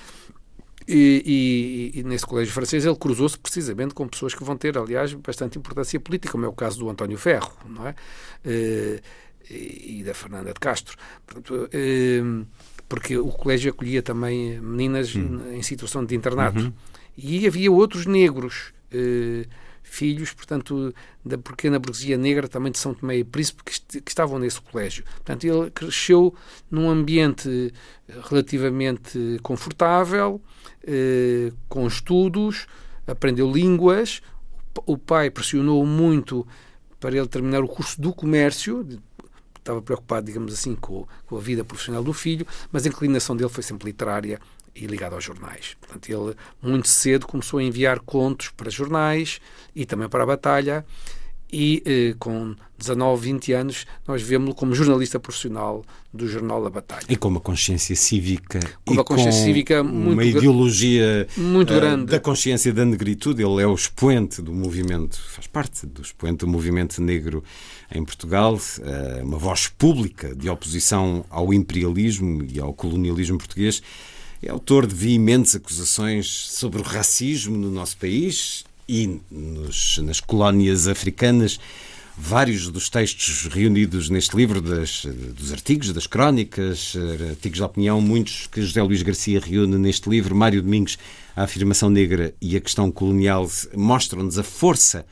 E, 0.88 1.92
e- 1.94 2.00
e 2.00 2.04
nesse 2.04 2.26
colégio 2.26 2.52
francês 2.52 2.84
ele 2.84 2.96
cruzou-se 2.96 3.38
precisamente 3.38 3.94
com 3.94 4.08
pessoas 4.08 4.34
que 4.34 4.44
vão 4.44 4.58
ter, 4.58 4.76
aliás, 4.76 5.14
bastante 5.14 5.58
importância 5.58 6.00
política, 6.00 6.32
como 6.32 6.46
é 6.46 6.48
o 6.48 6.54
caso 6.54 6.80
do 6.80 6.90
António 6.90 7.18
Ferro, 7.18 7.54
não 7.70 7.88
é? 7.88 7.94
Eh, 8.44 9.00
e 9.50 10.04
da 10.06 10.14
Fernanda 10.14 10.54
de 10.54 10.60
Castro. 10.60 10.96
Portanto, 11.26 11.68
eh, 11.72 12.22
porque 12.88 13.18
o 13.18 13.28
colégio 13.30 13.72
acolhia 13.72 14.02
também 14.02 14.60
meninas 14.60 15.16
em 15.54 15.62
situação 15.62 16.04
de 16.06 16.16
internato. 16.16 16.74
E 17.18 17.46
havia 17.48 17.72
outros 17.72 18.06
negros, 18.06 18.74
eh, 18.92 19.46
filhos, 19.84 20.32
portanto, 20.34 20.94
da 21.26 21.38
pequena 21.38 21.80
burguesia 21.80 22.16
negra, 22.18 22.48
também 22.48 22.72
de 22.72 22.78
São 22.78 22.94
Tomé 22.94 23.18
e 23.18 23.24
Príncipe, 23.24 23.64
que, 23.64 23.72
est- 23.72 24.02
que 24.02 24.12
estavam 24.12 24.38
nesse 24.40 24.62
colégio. 24.62 25.04
Portanto, 25.04 25.44
ele 25.46 25.72
cresceu 25.72 26.34
num 26.70 26.90
ambiente 26.90 27.74
relativamente 28.30 29.38
confortável, 29.42 30.42
eh, 30.86 31.52
com 31.68 31.86
estudos, 31.88 32.68
aprendeu 33.08 33.52
línguas. 33.52 34.22
O 34.76 34.82
pa- 34.82 34.84
O 34.94 34.98
pai 34.98 35.30
pressionou 35.30 35.86
muito 35.86 36.48
para 37.00 37.18
ele 37.18 37.28
terminar 37.28 37.62
o 37.64 37.68
curso 37.68 38.00
do 38.02 38.14
comércio, 38.14 38.84
estava 39.60 39.82
preocupado, 39.82 40.26
digamos 40.26 40.54
assim, 40.54 40.76
com, 40.76 41.08
com 41.26 41.38
a 41.38 41.40
vida 41.40 41.64
profissional 41.64 42.04
do 42.04 42.14
filho, 42.14 42.46
mas 42.72 42.86
a 42.86 42.90
inclinação 42.90 43.36
dele 43.36 43.50
foi 43.50 43.64
sempre 43.64 43.88
literária 43.88 44.40
e 44.76 44.86
ligada 44.86 45.16
aos 45.16 45.24
jornais. 45.24 45.76
Portanto, 45.80 46.10
ele 46.10 46.36
muito 46.62 46.88
cedo 46.88 47.28
começou 47.28 47.60
a 47.60 47.64
enviar 47.64 48.00
contos 48.00 48.50
para 48.50 48.70
jornais 48.70 49.40
e 49.76 49.86
também 49.86 50.08
para 50.08 50.24
a 50.24 50.28
batalha. 50.28 50.86
E 51.52 51.82
eh, 51.84 52.16
com 52.20 52.56
19, 52.78 53.24
20 53.26 53.54
anos, 53.54 53.86
nós 54.08 54.22
vemos-lo 54.22 54.54
como 54.54 54.76
jornalista 54.76 55.20
profissional 55.20 55.84
do 56.14 56.28
Jornal 56.28 56.64
da 56.64 56.70
Batalha. 56.70 57.06
E 57.10 57.16
com 57.16 57.28
uma 57.28 57.40
consciência 57.40 57.96
cívica 57.96 58.60
Com 58.86 58.94
uma 58.94 59.04
consciência 59.04 59.42
com 59.42 59.46
cívica 59.48 59.82
uma 59.82 59.92
muito 59.92 60.30
gra- 60.32 60.40
ideologia 60.40 61.28
muito 61.36 61.74
eh, 61.74 61.76
grande. 61.76 62.06
da 62.06 62.20
consciência 62.20 62.72
da 62.72 62.86
negritude. 62.86 63.42
Ele 63.44 63.64
é 63.64 63.66
o 63.68 63.74
expoente 63.74 64.44
do 64.44 64.54
movimento, 64.54 65.20
faz 65.30 65.48
parte 65.48 65.88
do 65.88 66.04
expoente 66.04 66.38
do 66.46 66.48
movimento 66.48 67.02
negro 67.02 67.44
em 67.94 68.06
Portugal, 68.06 68.60
eh, 68.84 69.22
uma 69.24 69.40
voz 69.40 69.68
pública 69.68 70.36
de 70.36 70.48
oposição 70.50 71.26
ao 71.32 71.52
imperialismo 71.52 72.44
e 72.48 72.60
ao 72.60 72.74
colonialismo 72.76 73.40
português. 73.40 73.82
É 74.42 74.50
autor 74.52 74.86
de 74.88 74.94
veementes 74.96 75.56
acusações 75.56 76.28
sobre 76.52 76.80
o 76.80 76.84
racismo 76.84 77.58
no 77.58 77.70
nosso 77.72 77.98
país 77.98 78.64
e 78.90 79.22
nos- 79.30 80.00
nas 80.00 80.20
colónias 80.20 80.88
africanas. 80.88 81.60
Vários 82.18 82.68
dos 82.68 82.90
textos 82.90 83.46
reunidos 83.46 84.10
neste 84.10 84.36
livro, 84.36 84.60
das- 84.60 85.06
dos 85.38 85.54
artigos, 85.54 85.94
das 85.94 86.08
crónicas, 86.08 86.94
eh, 86.96 87.30
artigos 87.30 87.58
de 87.60 87.64
opinião, 87.64 88.02
muitos 88.02 88.48
que 88.48 88.62
José 88.62 88.82
Luís 88.82 89.04
Garcia 89.04 89.40
reúne 89.40 89.78
neste 89.78 90.10
livro, 90.10 90.36
Mário 90.36 90.62
Domingos, 90.62 90.98
A 91.36 91.44
Afirmação 91.44 91.90
Negra 91.90 92.34
e 92.42 92.58
a 92.58 92.60
Questão 92.60 92.92
Colonial, 92.92 93.50
mostram-nos 93.74 94.38
a 94.38 94.44
força 94.44 95.06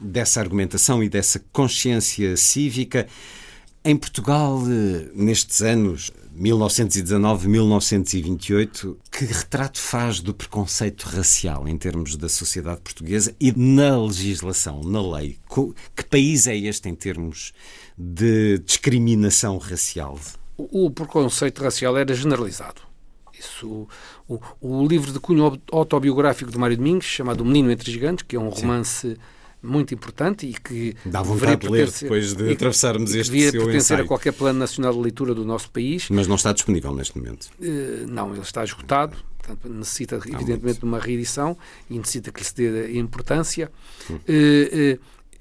dessa 0.00 0.40
argumentação 0.40 1.02
e 1.02 1.08
dessa 1.08 1.38
consciência 1.52 2.34
cívica. 2.36 3.06
Em 3.84 3.96
Portugal, 3.96 4.62
eh, 4.66 5.10
nestes 5.14 5.60
anos 5.60 6.10
1919-1928, 6.36 8.96
que 9.10 9.24
retrato 9.24 9.80
faz 9.80 10.20
do 10.20 10.34
preconceito 10.34 11.04
racial 11.04 11.66
em 11.68 11.78
termos 11.78 12.16
da 12.16 12.28
sociedade 12.28 12.80
portuguesa 12.80 13.34
e 13.40 13.52
na 13.56 13.96
legislação, 13.96 14.82
na 14.82 15.00
lei? 15.16 15.38
Que 15.96 16.04
país 16.04 16.46
é 16.46 16.56
este 16.56 16.88
em 16.88 16.94
termos 16.94 17.52
de 17.96 18.58
discriminação 18.58 19.56
racial? 19.58 20.18
o, 20.56 20.90
preconceito 20.90 21.62
racial 21.62 21.96
era 21.96 22.14
generalizado. 22.14 22.82
Isso, 23.38 23.88
o, 24.28 24.40
o 24.60 24.86
livro 24.86 25.12
de 25.12 25.18
cunho 25.18 25.60
autobiográfico 25.72 26.50
de 26.50 26.58
Mário 26.58 26.76
Domingos, 26.76 27.04
chamado 27.04 27.40
O 27.40 27.44
Menino 27.44 27.70
entre 27.70 27.90
Gigantes, 27.90 28.24
que 28.26 28.36
é 28.36 28.40
um 28.40 28.48
romance 28.48 29.16
muito 29.64 29.94
importante 29.94 30.46
e 30.46 30.52
que 30.52 30.94
Dá 31.04 31.22
vontade 31.22 31.62
de 31.62 31.68
ler 31.68 31.90
depois 31.90 32.34
de 32.34 32.52
atravessarmos 32.52 33.14
este 33.14 33.32
devia 33.32 33.50
seu 33.50 33.62
pertencer 33.64 33.94
ensaio. 33.96 34.04
a 34.04 34.06
qualquer 34.06 34.32
plano 34.32 34.58
nacional 34.58 34.92
de 34.92 35.00
leitura 35.00 35.34
do 35.34 35.44
nosso 35.44 35.70
país. 35.70 36.08
Mas 36.10 36.26
não 36.26 36.36
está 36.36 36.52
disponível 36.52 36.94
neste 36.94 37.16
momento. 37.18 37.48
Eh, 37.60 38.04
não, 38.06 38.32
ele 38.32 38.42
está 38.42 38.62
esgotado, 38.62 39.16
portanto, 39.38 39.68
necessita 39.68 40.16
evidentemente 40.16 40.78
de 40.80 40.84
uma 40.84 40.98
reedição 40.98 41.56
e 41.90 41.98
necessita 41.98 42.30
que 42.30 42.40
lhe 42.40 42.46
se 42.46 42.54
dê 42.54 42.98
importância. 42.98 43.70
Eh, 44.28 44.98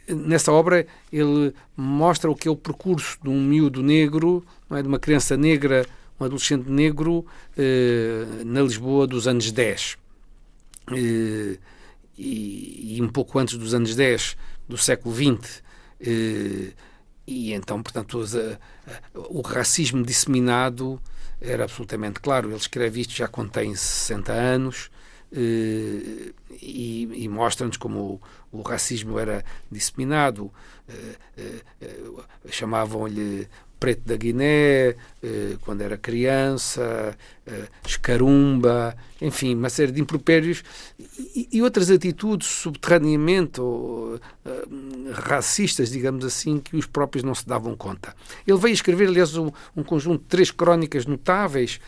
eh, 0.08 0.14
nessa 0.14 0.52
obra 0.52 0.86
ele 1.12 1.54
mostra 1.76 2.30
o 2.32 2.36
que 2.36 2.48
é 2.48 2.52
o 2.52 2.56
percurso 2.56 3.18
de 3.22 3.30
um 3.30 3.42
miúdo 3.42 3.84
negro, 3.84 4.44
não 4.70 4.78
é, 4.78 4.82
de 4.82 4.88
uma 4.88 5.00
criança 5.00 5.38
negra, 5.38 5.86
um 6.20 6.26
adolescente 6.26 6.70
negro 6.70 7.26
na 8.46 8.62
Lisboa 8.62 9.08
dos 9.08 9.28
anos 9.28 9.52
10. 9.52 9.98
Eh, 10.92 11.58
e, 12.18 12.98
e 12.98 13.02
um 13.02 13.08
pouco 13.10 13.40
antes 13.40 13.58
dos 13.58 13.74
anos 13.74 13.96
10 13.96 14.36
do 14.68 14.78
século 14.78 15.16
XX. 15.16 15.64
eh, 16.02 16.74
e 17.26 17.54
então, 17.54 17.82
portanto, 17.82 18.18
os, 18.20 18.36
eh, 18.36 18.60
o 19.16 19.42
racismo 19.42 20.04
disseminado 20.04 21.02
era 21.42 21.64
absolutamente 21.64 22.20
claro. 22.20 22.50
Ele 22.50 22.58
escreve 22.58 23.02
isto 23.02 23.14
já 23.14 23.28
quando 23.28 23.52
tem 23.52 23.74
60 23.74 24.32
anos 24.34 24.90
eh, 25.32 26.34
e, 26.62 27.10
e 27.24 27.30
mostra-nos 27.30 27.78
como 27.78 28.22
o, 28.52 28.60
o 28.60 28.62
racismo 28.62 29.18
era 29.18 29.44
disseminado. 29.72 30.52
Eh, 30.90 31.62
Chamavam-lhe 32.50 33.48
preto 33.84 34.04
da 34.06 34.16
Guiné, 34.16 34.96
eh, 35.22 35.58
quando 35.60 35.82
era 35.82 35.98
criança, 35.98 37.18
eh, 37.46 37.68
escarumba, 37.86 38.96
enfim, 39.20 39.54
uma 39.56 39.70
série 39.70 39.92
de 39.92 40.00
impropérios 40.00 40.64
e, 41.52 41.62
outras 41.62 41.92
atitudes 41.92 42.48
subterraneamente 42.48 43.60
ou, 43.60 44.18
eh, 44.46 44.64
racistas, 45.12 45.92
digamos 45.92 46.24
assim, 46.24 46.62
que 46.62 46.78
os 46.78 46.86
próprios 46.86 47.26
não 47.26 47.36
se 47.36 47.46
davam 47.46 47.76
conta. 47.76 48.16
Ele 48.48 48.58
veio 48.58 48.74
escrever, 48.74 49.10
aliás, 49.10 49.36
um 49.36 49.84
conjunto 49.86 50.22
de 50.22 50.28
três 50.30 50.50
crónicas 50.50 51.06
notáveis 51.06 51.82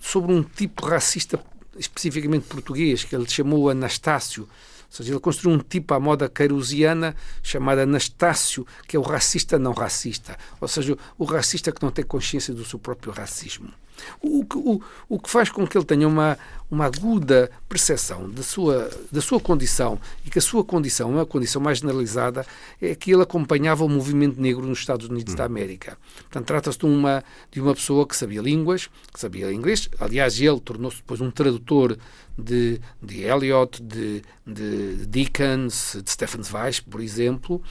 sobre 0.00 0.32
um 0.32 0.42
tipo 0.42 0.86
racista 0.86 1.38
especificamente 1.76 2.46
português, 2.46 3.04
que 3.04 3.14
ele 3.14 3.28
chamou 3.28 3.68
Anastácio. 3.68 4.48
Ou 4.94 4.98
seja, 4.98 5.12
ele 5.12 5.20
construiu 5.20 5.56
um 5.56 5.58
tipo 5.58 5.92
à 5.92 5.98
moda 5.98 6.28
queirusiana 6.28 7.16
chamado 7.42 7.80
Anastácio, 7.80 8.64
que 8.86 8.96
é 8.96 9.00
o 9.00 9.02
racista 9.02 9.58
não 9.58 9.72
racista. 9.72 10.38
Ou 10.60 10.68
seja, 10.68 10.96
o 11.18 11.24
racista 11.24 11.72
que 11.72 11.82
não 11.82 11.90
tem 11.90 12.04
consciência 12.04 12.54
do 12.54 12.64
seu 12.64 12.78
próprio 12.78 13.12
racismo. 13.12 13.72
O 14.20 14.44
que, 14.44 14.56
o, 14.56 14.80
o 15.08 15.18
que 15.18 15.30
faz 15.30 15.50
com 15.50 15.66
que 15.66 15.76
ele 15.76 15.84
tenha 15.84 16.06
uma, 16.06 16.36
uma 16.70 16.86
aguda 16.86 17.50
percepção 17.68 18.28
da 18.30 18.42
sua, 18.42 18.90
da 19.10 19.20
sua 19.20 19.38
condição 19.38 19.98
e 20.24 20.30
que 20.30 20.38
a 20.38 20.42
sua 20.42 20.64
condição 20.64 21.10
é 21.10 21.14
uma 21.14 21.26
condição 21.26 21.62
mais 21.62 21.78
generalizada 21.78 22.46
é 22.80 22.94
que 22.94 23.12
ele 23.12 23.22
acompanhava 23.22 23.84
o 23.84 23.88
movimento 23.88 24.40
negro 24.40 24.66
nos 24.66 24.78
Estados 24.78 25.08
Unidos 25.08 25.34
da 25.34 25.44
América. 25.44 25.96
Portanto, 26.22 26.46
trata-se 26.46 26.78
de 26.78 26.86
uma, 26.86 27.24
de 27.50 27.60
uma 27.60 27.74
pessoa 27.74 28.06
que 28.06 28.16
sabia 28.16 28.42
línguas, 28.42 28.88
que 29.12 29.20
sabia 29.20 29.52
inglês. 29.52 29.88
Aliás, 29.98 30.40
ele 30.40 30.60
tornou-se 30.60 30.98
depois 30.98 31.20
um 31.20 31.30
tradutor 31.30 31.96
de, 32.36 32.80
de 33.02 33.22
Eliot, 33.22 33.82
de, 33.82 34.22
de 34.46 35.06
Dickens, 35.06 35.96
de 36.02 36.10
Stephen 36.10 36.42
Zweig, 36.42 36.82
por 36.82 37.00
exemplo, 37.00 37.62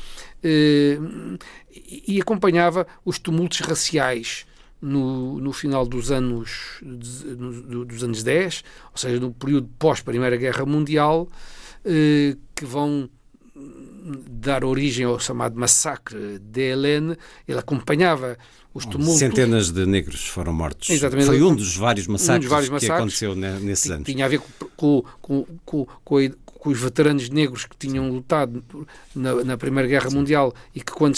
eh, 0.43 0.97
e, 2.08 2.19
acompanhava 2.21 2.88
os 3.04 3.19
tumultos 3.19 3.60
raciais 3.60 4.45
no, 4.82 5.39
no 5.39 5.54
final 5.54 5.86
dos 5.86 6.12
anos, 6.12 6.80
dos 6.82 8.04
anos 8.04 8.23
10, 8.23 8.63
ou 8.91 8.97
seja, 8.97 9.19
no 9.19 9.32
período 9.32 9.69
pós-Primeira 9.80 10.38
Guerra 10.38 10.65
Mundial, 10.65 11.28
eh, 11.86 12.36
que 12.56 12.65
vão 12.65 13.10
dar 13.56 14.63
origem 14.66 15.06
ao 15.06 15.20
chamado 15.20 15.60
massacre 15.60 16.39
de 16.39 16.62
Helene. 16.62 17.16
Ele 17.48 17.60
acompanhava 17.60 18.38
os 18.74 18.86
tumultos. 18.86 19.20
Centenas 19.20 19.72
de 19.72 19.86
negros 19.86 20.28
foram 20.28 20.52
mortos. 20.54 20.89
Exatamente. 20.89 21.28
Foi 21.28 21.42
um 21.42 21.56
dos 21.56 21.76
vários 21.78 22.08
massacres, 22.08 22.50
vários 22.50 22.70
que 22.70 22.74
massacres. 22.74 22.98
aconteceu 23.00 23.36
ne- 23.36 23.60
nesses 23.60 23.92
anos. 23.92 24.06
Tinha 24.06 24.26
a 24.26 24.28
ver 24.28 24.42
com, 24.76 25.04
com, 25.22 25.46
com, 25.63 25.86
com 26.63 26.69
os 26.69 26.80
veteranos 26.80 27.28
negros 27.30 27.65
que 27.65 27.76
tinham 27.76 28.10
lutado 28.10 28.63
na, 29.13 29.43
na 29.43 29.58
Primeira 29.58 29.86
Guerra 29.86 30.10
Mundial 30.10 30.54
e 30.73 30.80
que 30.80 30.93
quando, 30.93 31.17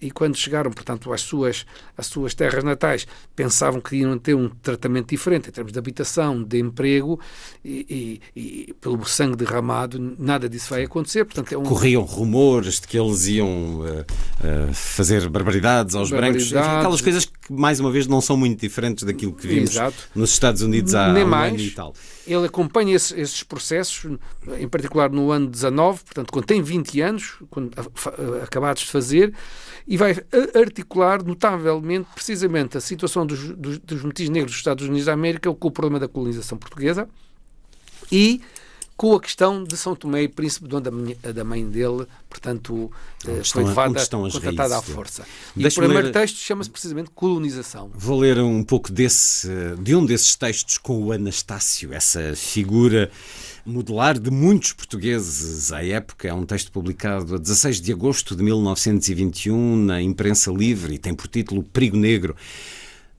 e 0.00 0.08
quando 0.12 0.36
chegaram, 0.36 0.70
portanto, 0.70 1.12
às 1.12 1.20
suas, 1.20 1.66
às 1.98 2.06
suas 2.06 2.32
terras 2.32 2.62
natais, 2.62 3.04
pensavam 3.34 3.80
que 3.80 3.96
iam 3.96 4.16
ter 4.16 4.34
um 4.36 4.48
tratamento 4.48 5.08
diferente 5.08 5.48
em 5.48 5.52
termos 5.52 5.72
de 5.72 5.78
habitação, 5.80 6.40
de 6.44 6.60
emprego 6.60 7.18
e, 7.64 8.20
e- 8.36 8.68
e 8.68 8.72
pelo 8.74 9.04
sangue 9.04 9.36
derramado, 9.36 10.14
nada 10.16 10.48
disso 10.48 10.70
vai 10.70 10.84
acontecer. 10.84 11.24
Portanto, 11.24 11.52
é 11.52 11.58
um, 11.58 11.64
Corriam 11.64 12.02
rumores 12.02 12.80
de 12.80 12.86
que 12.86 12.96
eles 12.96 13.26
iam 13.26 13.82
eh, 13.84 14.04
eh, 14.44 14.72
fazer 14.72 15.28
barbaridades 15.28 15.96
aos 15.96 16.08
brancos. 16.10 16.52
Barbaridades. 16.52 16.78
aquelas 16.78 17.00
coisas 17.00 17.24
que, 17.24 17.52
mais 17.52 17.80
uma 17.80 17.90
vez, 17.90 18.06
não 18.06 18.20
são 18.20 18.36
muito 18.36 18.60
diferentes 18.60 19.02
daquilo 19.02 19.32
que 19.34 19.48
vimos 19.48 19.70
Exato. 19.70 19.96
nos 20.14 20.30
Estados 20.30 20.62
Unidos 20.62 20.94
há 20.94 21.12
Nem 21.12 21.24
um 21.24 21.28
mais. 21.28 21.52
ano 21.52 21.60
e 21.62 21.70
tal. 21.72 21.94
Ele 22.26 22.46
acompanha 22.46 22.94
esses, 22.96 23.12
esses 23.16 23.42
processos, 23.42 24.18
em 24.58 24.68
particular 24.68 25.10
no 25.10 25.30
ano 25.30 25.46
19, 25.46 26.04
portanto, 26.04 26.32
quando 26.32 26.46
tem 26.46 26.62
20 26.62 27.00
anos, 27.02 27.34
quando, 27.50 27.70
a- 27.78 27.84
fa- 27.94 28.14
acabados 28.42 28.82
de 28.82 28.90
fazer, 28.90 29.34
e 29.86 29.96
vai 29.98 30.12
a- 30.12 30.58
articular 30.58 31.22
notavelmente, 31.22 32.08
precisamente, 32.14 32.78
a 32.78 32.80
situação 32.80 33.26
dos, 33.26 33.40
dos, 33.56 33.78
dos 33.78 34.28
negros 34.30 34.52
dos 34.52 34.56
Estados 34.56 34.86
Unidos 34.86 35.04
da 35.04 35.12
América 35.12 35.52
com 35.52 35.68
o 35.68 35.70
problema 35.70 36.00
da 36.00 36.08
colonização 36.08 36.56
portuguesa 36.56 37.08
e 38.10 38.40
com 38.96 39.14
a 39.14 39.20
questão 39.20 39.64
de 39.64 39.76
São 39.76 39.94
Tomé 39.96 40.22
e 40.22 40.28
Príncipe, 40.28 40.68
de 40.68 40.76
onde 40.76 40.88
a, 41.24 41.32
da 41.32 41.42
mãe 41.42 41.68
dele, 41.68 42.06
portanto, 42.30 42.90
eh, 43.26 43.40
estão 43.40 43.62
foi 43.62 43.64
levada, 43.64 44.16
onde 44.16 44.32
contratada 44.32 44.78
à 44.78 44.82
força. 44.82 45.24
E 45.56 45.66
o 45.66 45.74
primeiro 45.74 46.04
ler- 46.04 46.12
texto 46.12 46.36
chama-se 46.36 46.70
precisamente 46.70 47.10
Colonização. 47.10 47.90
Vou 47.94 48.20
ler 48.20 48.38
um 48.38 48.62
pouco 48.62 48.92
desse, 48.92 49.48
de 49.80 49.96
um 49.96 50.06
desses 50.06 50.36
textos 50.36 50.78
com 50.78 51.02
o 51.02 51.12
Anastácio, 51.12 51.92
essa 51.92 52.34
figura 52.36 53.10
modelar 53.66 54.18
de 54.18 54.30
muitos 54.30 54.72
portugueses 54.72 55.72
à 55.72 55.84
época. 55.84 56.28
É 56.28 56.34
um 56.34 56.44
texto 56.46 56.70
publicado 56.70 57.34
a 57.34 57.38
16 57.38 57.80
de 57.80 57.92
agosto 57.92 58.36
de 58.36 58.42
1921 58.42 59.76
na 59.76 60.00
imprensa 60.00 60.52
livre 60.52 60.94
e 60.94 60.98
tem 60.98 61.14
por 61.14 61.26
título 61.26 61.62
Perigo 61.62 61.96
Negro. 61.96 62.36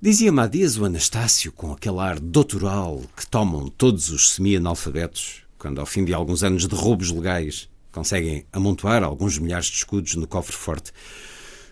Dizia-me 0.01 0.39
há 0.41 0.47
dias 0.47 0.77
o 0.77 0.85
Anastácio, 0.85 1.51
com 1.51 1.71
aquele 1.71 1.99
ar 1.99 2.19
doutoral 2.19 3.01
que 3.17 3.25
tomam 3.25 3.67
todos 3.69 4.09
os 4.09 4.33
semi-analfabetos, 4.33 5.41
quando 5.65 5.79
ao 5.79 5.85
fim 5.87 6.05
de 6.05 6.13
alguns 6.13 6.43
anos 6.43 6.67
de 6.67 6.75
roubos 6.75 7.09
legais 7.09 7.67
conseguem 7.91 8.45
amontoar 8.53 9.01
alguns 9.01 9.39
milhares 9.39 9.65
de 9.65 9.77
escudos 9.77 10.13
no 10.13 10.27
cofre 10.27 10.55
forte. 10.55 10.91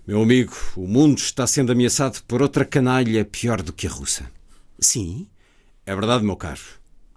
Meu 0.08 0.20
amigo, 0.20 0.52
o 0.76 0.88
mundo 0.88 1.20
está 1.20 1.46
sendo 1.46 1.72
ameaçado 1.72 2.20
por 2.28 2.42
outra 2.42 2.66
canalha 2.66 3.24
pior 3.24 3.62
do 3.62 3.72
que 3.72 3.86
a 3.86 3.92
russa. 3.92 4.26
Sim, 4.80 5.28
é 5.86 5.94
verdade, 5.94 6.26
meu 6.26 6.36
caro. 6.36 6.60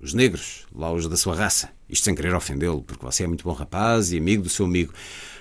Os 0.02 0.12
negros, 0.12 0.66
lá 0.70 0.92
os 0.92 1.08
da 1.08 1.16
sua 1.16 1.34
raça, 1.34 1.70
isto 1.88 2.04
sem 2.04 2.14
querer 2.14 2.34
ofendê-lo, 2.34 2.82
porque 2.82 3.06
você 3.06 3.24
é 3.24 3.26
muito 3.26 3.42
bom 3.42 3.54
rapaz 3.54 4.12
e 4.12 4.18
amigo 4.18 4.42
do 4.42 4.50
seu 4.50 4.66
amigo, 4.66 4.92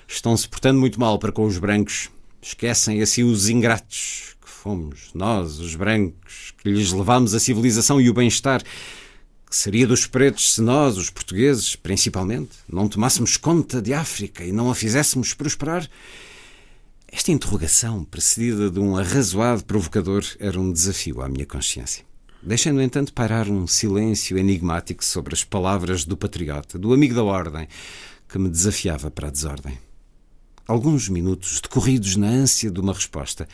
estão-se 0.08 0.48
portando 0.48 0.80
muito 0.80 0.98
mal 0.98 1.19
para 1.19 1.34
com 1.34 1.43
os 1.43 1.58
brancos. 1.58 2.10
Esquecem 2.41 3.02
assim 3.02 3.24
os 3.24 3.50
ingratos 3.50 4.38
que 4.41 4.50
fomos, 4.50 5.10
nós, 5.13 5.60
os 5.60 5.76
brancos, 5.76 6.54
que 6.60 6.69
lhes 6.69 6.93
levámos 6.93 7.34
a 7.34 7.41
civilização 7.41 8.00
e 8.00 8.10
o 8.10 8.13
bem-estar. 8.13 8.63
Seria 9.57 9.87
dos 9.87 10.05
pretos 10.05 10.53
se 10.53 10.61
nós, 10.61 10.97
os 10.97 11.09
portugueses, 11.09 11.77
principalmente, 11.77 12.51
não 12.67 12.89
tomássemos 12.89 13.37
conta 13.37 13.81
de 13.81 13.93
África 13.93 14.43
e 14.43 14.51
não 14.51 14.69
a 14.69 14.75
fizéssemos 14.75 15.33
prosperar? 15.33 15.89
Esta 17.07 17.31
interrogação, 17.31 18.03
precedida 18.03 18.69
de 18.69 18.81
um 18.81 18.97
arrazoado 18.97 19.63
provocador, 19.63 20.25
era 20.39 20.59
um 20.59 20.73
desafio 20.73 21.21
à 21.21 21.29
minha 21.29 21.45
consciência. 21.45 22.03
Deixei, 22.43 22.73
no 22.73 22.81
entanto, 22.81 23.13
pairar 23.13 23.47
um 23.47 23.65
silêncio 23.65 24.37
enigmático 24.37 25.05
sobre 25.05 25.33
as 25.33 25.45
palavras 25.45 26.03
do 26.03 26.17
patriota, 26.17 26.77
do 26.77 26.93
amigo 26.93 27.15
da 27.15 27.23
ordem, 27.23 27.65
que 28.27 28.37
me 28.37 28.49
desafiava 28.49 29.09
para 29.09 29.29
a 29.29 29.31
desordem. 29.31 29.79
Alguns 30.67 31.07
minutos 31.07 31.61
decorridos 31.61 32.17
na 32.17 32.27
ânsia 32.27 32.69
de 32.69 32.81
uma 32.81 32.91
resposta, 32.91 33.47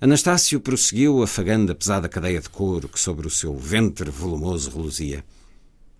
Anastácio 0.00 0.60
prosseguiu 0.60 1.24
afagando 1.24 1.72
a 1.72 1.74
pesada 1.74 2.08
cadeia 2.08 2.40
de 2.40 2.48
couro 2.48 2.88
que 2.88 3.00
sobre 3.00 3.26
o 3.26 3.30
seu 3.30 3.56
ventre 3.56 4.08
volumoso 4.12 4.70
reluzia. 4.70 5.24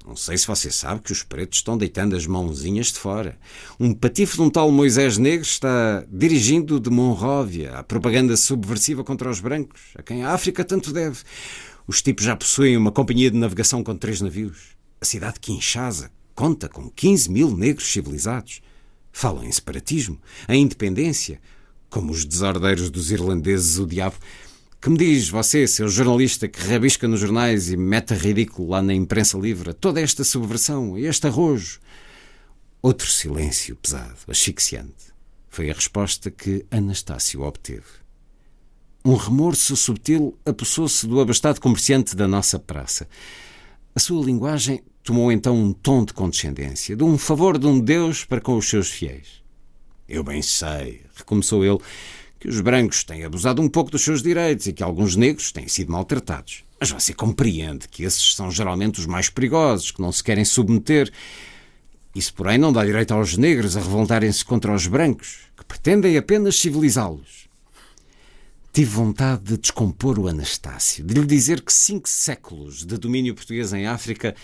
Não 0.06 0.14
sei 0.14 0.38
se 0.38 0.46
você 0.46 0.70
sabe 0.70 1.00
que 1.00 1.10
os 1.10 1.24
pretos 1.24 1.58
estão 1.58 1.76
deitando 1.76 2.14
as 2.14 2.24
mãozinhas 2.24 2.92
de 2.92 2.98
fora. 3.00 3.36
Um 3.78 3.92
patife 3.92 4.36
de 4.36 4.42
um 4.42 4.50
tal 4.50 4.70
Moisés 4.70 5.18
Negro 5.18 5.44
está 5.44 6.04
dirigindo 6.08 6.78
de 6.78 6.88
Monróvia 6.88 7.72
a 7.72 7.82
propaganda 7.82 8.36
subversiva 8.36 9.02
contra 9.02 9.28
os 9.28 9.40
brancos, 9.40 9.80
a 9.96 10.02
quem 10.02 10.22
a 10.22 10.32
África 10.32 10.64
tanto 10.64 10.92
deve. 10.92 11.18
Os 11.84 12.00
tipos 12.00 12.24
já 12.24 12.36
possuem 12.36 12.76
uma 12.76 12.92
companhia 12.92 13.32
de 13.32 13.36
navegação 13.36 13.82
com 13.82 13.96
três 13.96 14.20
navios. 14.20 14.76
A 15.00 15.04
cidade 15.04 15.34
de 15.34 15.40
Kinshasa 15.40 16.12
conta 16.36 16.68
com 16.68 16.88
15 16.88 17.32
mil 17.32 17.50
negros 17.56 17.90
civilizados. 17.90 18.62
Falam 19.10 19.42
em 19.42 19.50
separatismo, 19.50 20.20
em 20.48 20.62
independência, 20.62 21.40
como 21.90 22.12
os 22.12 22.24
desordeiros 22.24 22.90
dos 22.90 23.10
irlandeses, 23.10 23.78
o 23.78 23.86
diabo. 23.86 24.16
Que 24.80 24.90
me 24.90 24.96
diz 24.96 25.28
você, 25.28 25.66
seu 25.66 25.88
jornalista 25.88 26.46
que 26.46 26.60
rabisca 26.60 27.08
nos 27.08 27.20
jornais 27.20 27.70
e 27.70 27.76
mete 27.76 28.14
ridículo 28.14 28.68
lá 28.68 28.80
na 28.80 28.94
imprensa 28.94 29.36
livre 29.36 29.74
toda 29.74 30.00
esta 30.00 30.22
subversão 30.22 30.96
e 30.96 31.06
este 31.06 31.26
arrojo? 31.26 31.80
Outro 32.80 33.08
silêncio 33.08 33.74
pesado, 33.74 34.14
asfixiante. 34.28 35.12
Foi 35.48 35.68
a 35.68 35.74
resposta 35.74 36.30
que 36.30 36.64
Anastácio 36.70 37.42
obteve. 37.42 37.82
Um 39.04 39.16
remorso 39.16 39.76
subtil 39.76 40.38
apossou-se 40.44 41.06
do 41.06 41.20
abastado 41.20 41.60
comerciante 41.60 42.14
da 42.14 42.28
nossa 42.28 42.58
praça. 42.58 43.08
A 43.94 43.98
sua 43.98 44.24
linguagem 44.24 44.80
tomou 45.02 45.32
então 45.32 45.56
um 45.56 45.72
tom 45.72 46.04
de 46.04 46.12
condescendência, 46.12 46.94
de 46.94 47.02
um 47.02 47.18
favor 47.18 47.58
de 47.58 47.66
um 47.66 47.80
Deus 47.80 48.24
para 48.24 48.40
com 48.40 48.56
os 48.56 48.68
seus 48.68 48.90
fiéis. 48.90 49.42
Eu 50.08 50.24
bem 50.24 50.40
sei, 50.40 51.02
recomeçou 51.14 51.64
ele, 51.64 51.78
que 52.40 52.48
os 52.48 52.60
brancos 52.60 53.04
têm 53.04 53.24
abusado 53.24 53.60
um 53.60 53.68
pouco 53.68 53.90
dos 53.90 54.02
seus 54.02 54.22
direitos 54.22 54.66
e 54.66 54.72
que 54.72 54.82
alguns 54.82 55.16
negros 55.16 55.52
têm 55.52 55.68
sido 55.68 55.92
maltratados. 55.92 56.64
Mas 56.80 56.90
você 56.90 57.12
compreende 57.12 57.88
que 57.88 58.04
esses 58.04 58.34
são 58.34 58.50
geralmente 58.50 59.00
os 59.00 59.06
mais 59.06 59.28
perigosos, 59.28 59.90
que 59.90 60.00
não 60.00 60.10
se 60.10 60.24
querem 60.24 60.44
submeter. 60.44 61.12
Isso, 62.14 62.32
porém, 62.32 62.56
não 62.56 62.72
dá 62.72 62.84
direito 62.84 63.12
aos 63.12 63.36
negros 63.36 63.76
a 63.76 63.80
revoltarem-se 63.80 64.44
contra 64.44 64.72
os 64.72 64.86
brancos, 64.86 65.40
que 65.56 65.64
pretendem 65.64 66.16
apenas 66.16 66.58
civilizá-los. 66.58 67.48
Tive 68.72 68.90
vontade 68.90 69.42
de 69.42 69.58
descompor 69.58 70.18
o 70.18 70.28
Anastácio, 70.28 71.04
de 71.04 71.14
lhe 71.14 71.26
dizer 71.26 71.60
que 71.60 71.72
cinco 71.72 72.08
séculos 72.08 72.84
de 72.84 72.96
domínio 72.96 73.34
português 73.34 73.72
em 73.72 73.86
África 73.86 74.34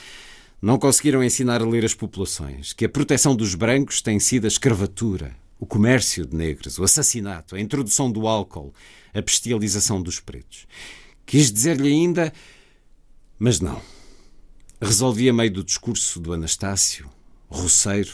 não 0.61 0.79
conseguiram 0.79 1.23
ensinar 1.23 1.63
a 1.63 1.67
ler 1.67 1.85
as 1.85 1.95
populações, 1.95 2.73
que 2.73 2.85
a 2.85 2.89
proteção 2.89 3.37
dos 3.37 3.55
brancos 3.55 4.03
tem 4.03 4.19
sido 4.19 4.47
a 4.47 4.49
escravatura, 4.49 5.37
o 5.65 5.67
comércio 5.67 6.27
de 6.27 6.37
negros, 6.37 6.79
o 6.79 6.85
assassinato, 6.85 7.57
a 7.57 7.61
introdução 7.61 8.13
do 8.13 8.29
álcool, 8.29 8.75
a 9.15 9.23
bestialização 9.23 10.03
dos 10.03 10.21
pretos. 10.21 10.67
Quis 11.25 11.51
dizer-lhe 11.51 11.89
ainda, 11.89 12.31
mas 13.39 13.61
não. 13.61 13.81
Resolvi 14.79 15.27
a 15.27 15.33
meio 15.33 15.51
do 15.51 15.65
discurso 15.65 16.21
do 16.21 16.35
Anastácio, 16.35 17.09
roceiro, 17.49 18.13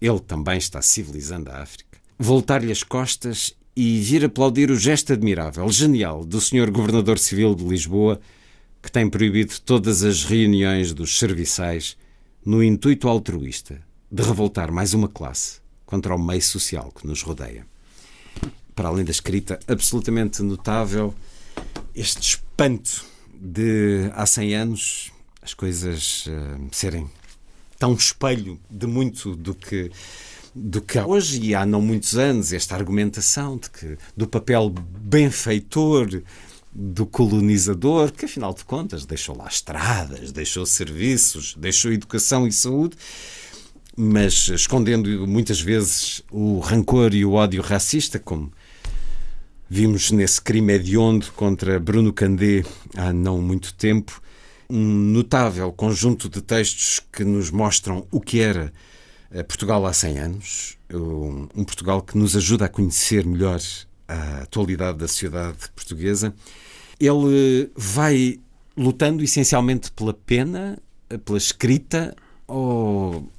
ele 0.00 0.18
também 0.18 0.58
está 0.58 0.82
civilizando 0.82 1.50
a 1.50 1.62
África, 1.62 2.00
voltar-lhe 2.18 2.72
as 2.72 2.82
costas 2.82 3.54
e 3.76 4.00
vir 4.00 4.24
aplaudir 4.24 4.72
o 4.72 4.76
gesto 4.76 5.12
admirável, 5.12 5.68
genial, 5.70 6.24
do 6.24 6.40
Sr. 6.40 6.72
Governador 6.72 7.20
Civil 7.20 7.54
de 7.54 7.64
Lisboa, 7.64 8.20
que 8.82 8.90
tem 8.90 9.08
proibido 9.08 9.60
todas 9.60 10.02
as 10.02 10.24
reuniões 10.24 10.92
dos 10.92 11.16
serviçais 11.16 11.96
no 12.44 12.60
intuito 12.60 13.06
altruísta 13.08 13.80
de 14.10 14.22
revoltar 14.24 14.72
mais 14.72 14.94
uma 14.94 15.06
classe 15.06 15.59
contra 15.90 16.14
o 16.14 16.18
meio 16.18 16.40
social 16.40 16.92
que 16.92 17.06
nos 17.06 17.22
rodeia. 17.22 17.66
Para 18.74 18.88
além 18.88 19.04
da 19.04 19.10
escrita 19.10 19.58
absolutamente 19.66 20.40
notável, 20.42 21.12
este 21.94 22.22
espanto 22.22 23.04
de 23.34 24.10
há 24.14 24.24
100 24.24 24.54
anos 24.54 25.12
as 25.42 25.52
coisas 25.54 26.26
eh, 26.28 26.68
serem 26.70 27.10
tão 27.78 27.94
espelho 27.94 28.60
de 28.70 28.86
muito 28.86 29.34
do 29.34 29.54
que 29.54 29.90
do 30.54 30.82
que 30.82 30.98
há 30.98 31.06
hoje 31.06 31.40
e 31.40 31.54
há 31.54 31.64
não 31.64 31.80
muitos 31.80 32.16
anos 32.16 32.52
esta 32.52 32.74
argumentação 32.74 33.56
de 33.56 33.70
que 33.70 33.96
do 34.16 34.26
papel 34.26 34.68
benfeitor 34.68 36.22
do 36.72 37.06
colonizador, 37.06 38.12
que 38.12 38.24
afinal 38.24 38.52
de 38.54 38.64
contas 38.64 39.04
deixou 39.04 39.36
lá 39.36 39.46
estradas, 39.46 40.32
deixou 40.32 40.66
serviços, 40.66 41.54
deixou 41.56 41.92
educação 41.92 42.46
e 42.46 42.52
saúde, 42.52 42.96
mas 44.02 44.48
escondendo 44.48 45.26
muitas 45.28 45.60
vezes 45.60 46.22
o 46.30 46.58
rancor 46.58 47.12
e 47.14 47.22
o 47.22 47.34
ódio 47.34 47.60
racista, 47.60 48.18
como 48.18 48.50
vimos 49.68 50.10
nesse 50.10 50.40
crime 50.40 50.72
hediondo 50.72 51.30
contra 51.32 51.78
Bruno 51.78 52.10
Candé 52.10 52.64
há 52.96 53.12
não 53.12 53.42
muito 53.42 53.74
tempo. 53.74 54.22
Um 54.70 54.82
notável 54.82 55.70
conjunto 55.70 56.30
de 56.30 56.40
textos 56.40 57.02
que 57.12 57.24
nos 57.24 57.50
mostram 57.50 58.06
o 58.10 58.22
que 58.22 58.40
era 58.40 58.72
eh, 59.30 59.42
Portugal 59.42 59.84
há 59.84 59.92
100 59.92 60.18
anos, 60.18 60.78
um 61.54 61.62
Portugal 61.62 62.00
que 62.00 62.16
nos 62.16 62.34
ajuda 62.34 62.64
a 62.64 62.68
conhecer 62.70 63.26
melhor 63.26 63.60
a 64.08 64.42
atualidade 64.44 64.96
da 64.96 65.08
sociedade 65.08 65.58
portuguesa. 65.76 66.34
Ele 66.98 67.70
vai 67.76 68.40
lutando 68.74 69.22
essencialmente 69.22 69.92
pela 69.92 70.14
pena, 70.14 70.78
eh, 71.10 71.18
pela 71.18 71.36
escrita, 71.36 72.16
ou 72.46 73.30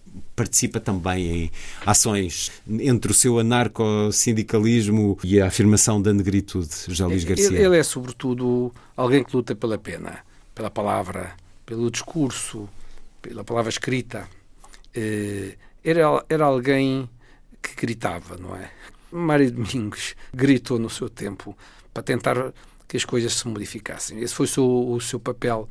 participa 0.42 0.80
também 0.80 1.22
em 1.28 1.52
ações 1.86 2.52
entre 2.68 3.12
o 3.12 3.14
seu 3.14 3.38
anarco-sindicalismo 3.40 5.18
e 5.24 5.40
a 5.40 5.48
afirmação 5.48 6.02
da 6.02 6.12
negritude, 6.12 6.70
José 6.88 7.06
Luís 7.06 7.24
Garcia? 7.24 7.48
Ele, 7.48 7.64
ele 7.66 7.78
é, 7.78 7.84
sobretudo, 7.84 8.74
alguém 8.98 9.24
que 9.24 9.36
luta 9.36 9.56
pela 9.56 9.78
pena, 9.78 10.20
pela 10.56 10.70
palavra, 10.70 11.36
pelo 11.66 11.90
discurso, 11.92 12.68
pela 13.22 13.44
palavra 13.44 13.70
escrita. 13.70 14.28
Eh, 14.94 15.56
Era, 15.84 16.24
era 16.30 16.46
alguém 16.46 17.10
que 17.60 17.74
gritava, 17.76 18.38
não 18.38 18.56
é? 18.56 18.70
Mário 19.12 19.52
Domingos 19.52 20.16
gritou 20.32 20.78
no 20.78 20.90
seu 20.90 21.10
tempo 21.10 21.58
para 21.92 22.04
tentar 22.04 22.54
que 22.88 22.98
as 22.98 23.04
coisas 23.04 23.34
se 23.34 23.48
modificassem. 23.48 24.20
Esse 24.22 24.34
foi 24.36 24.46
o 24.46 24.50
seu, 24.50 24.90
o 24.96 25.02
seu 25.02 25.20
papel. 25.20 25.68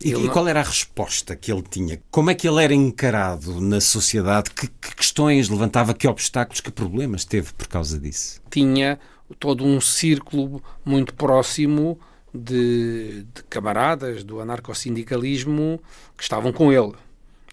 E, 0.00 0.10
e 0.12 0.28
qual 0.28 0.46
era 0.46 0.60
a 0.60 0.62
resposta 0.64 1.34
que 1.34 1.50
ele 1.52 1.62
tinha? 1.62 2.00
Como 2.10 2.30
é 2.30 2.34
que 2.34 2.46
ele 2.48 2.62
era 2.62 2.74
encarado 2.74 3.60
na 3.60 3.80
sociedade? 3.80 4.50
Que, 4.50 4.68
que 4.68 4.94
questões 4.96 5.48
levantava? 5.48 5.94
Que 5.94 6.06
obstáculos, 6.06 6.60
que 6.60 6.70
problemas 6.70 7.24
teve 7.24 7.52
por 7.54 7.66
causa 7.68 7.98
disso? 7.98 8.40
tinha 8.50 8.98
todo 9.38 9.64
um 9.64 9.80
círculo 9.80 10.62
muito 10.84 11.14
próximo 11.14 12.00
de, 12.34 13.24
de 13.34 13.42
camaradas 13.48 14.24
do 14.24 14.40
anarcossindicalismo 14.40 15.80
que 16.16 16.22
estavam 16.22 16.52
com 16.52 16.72
ele. 16.72 16.94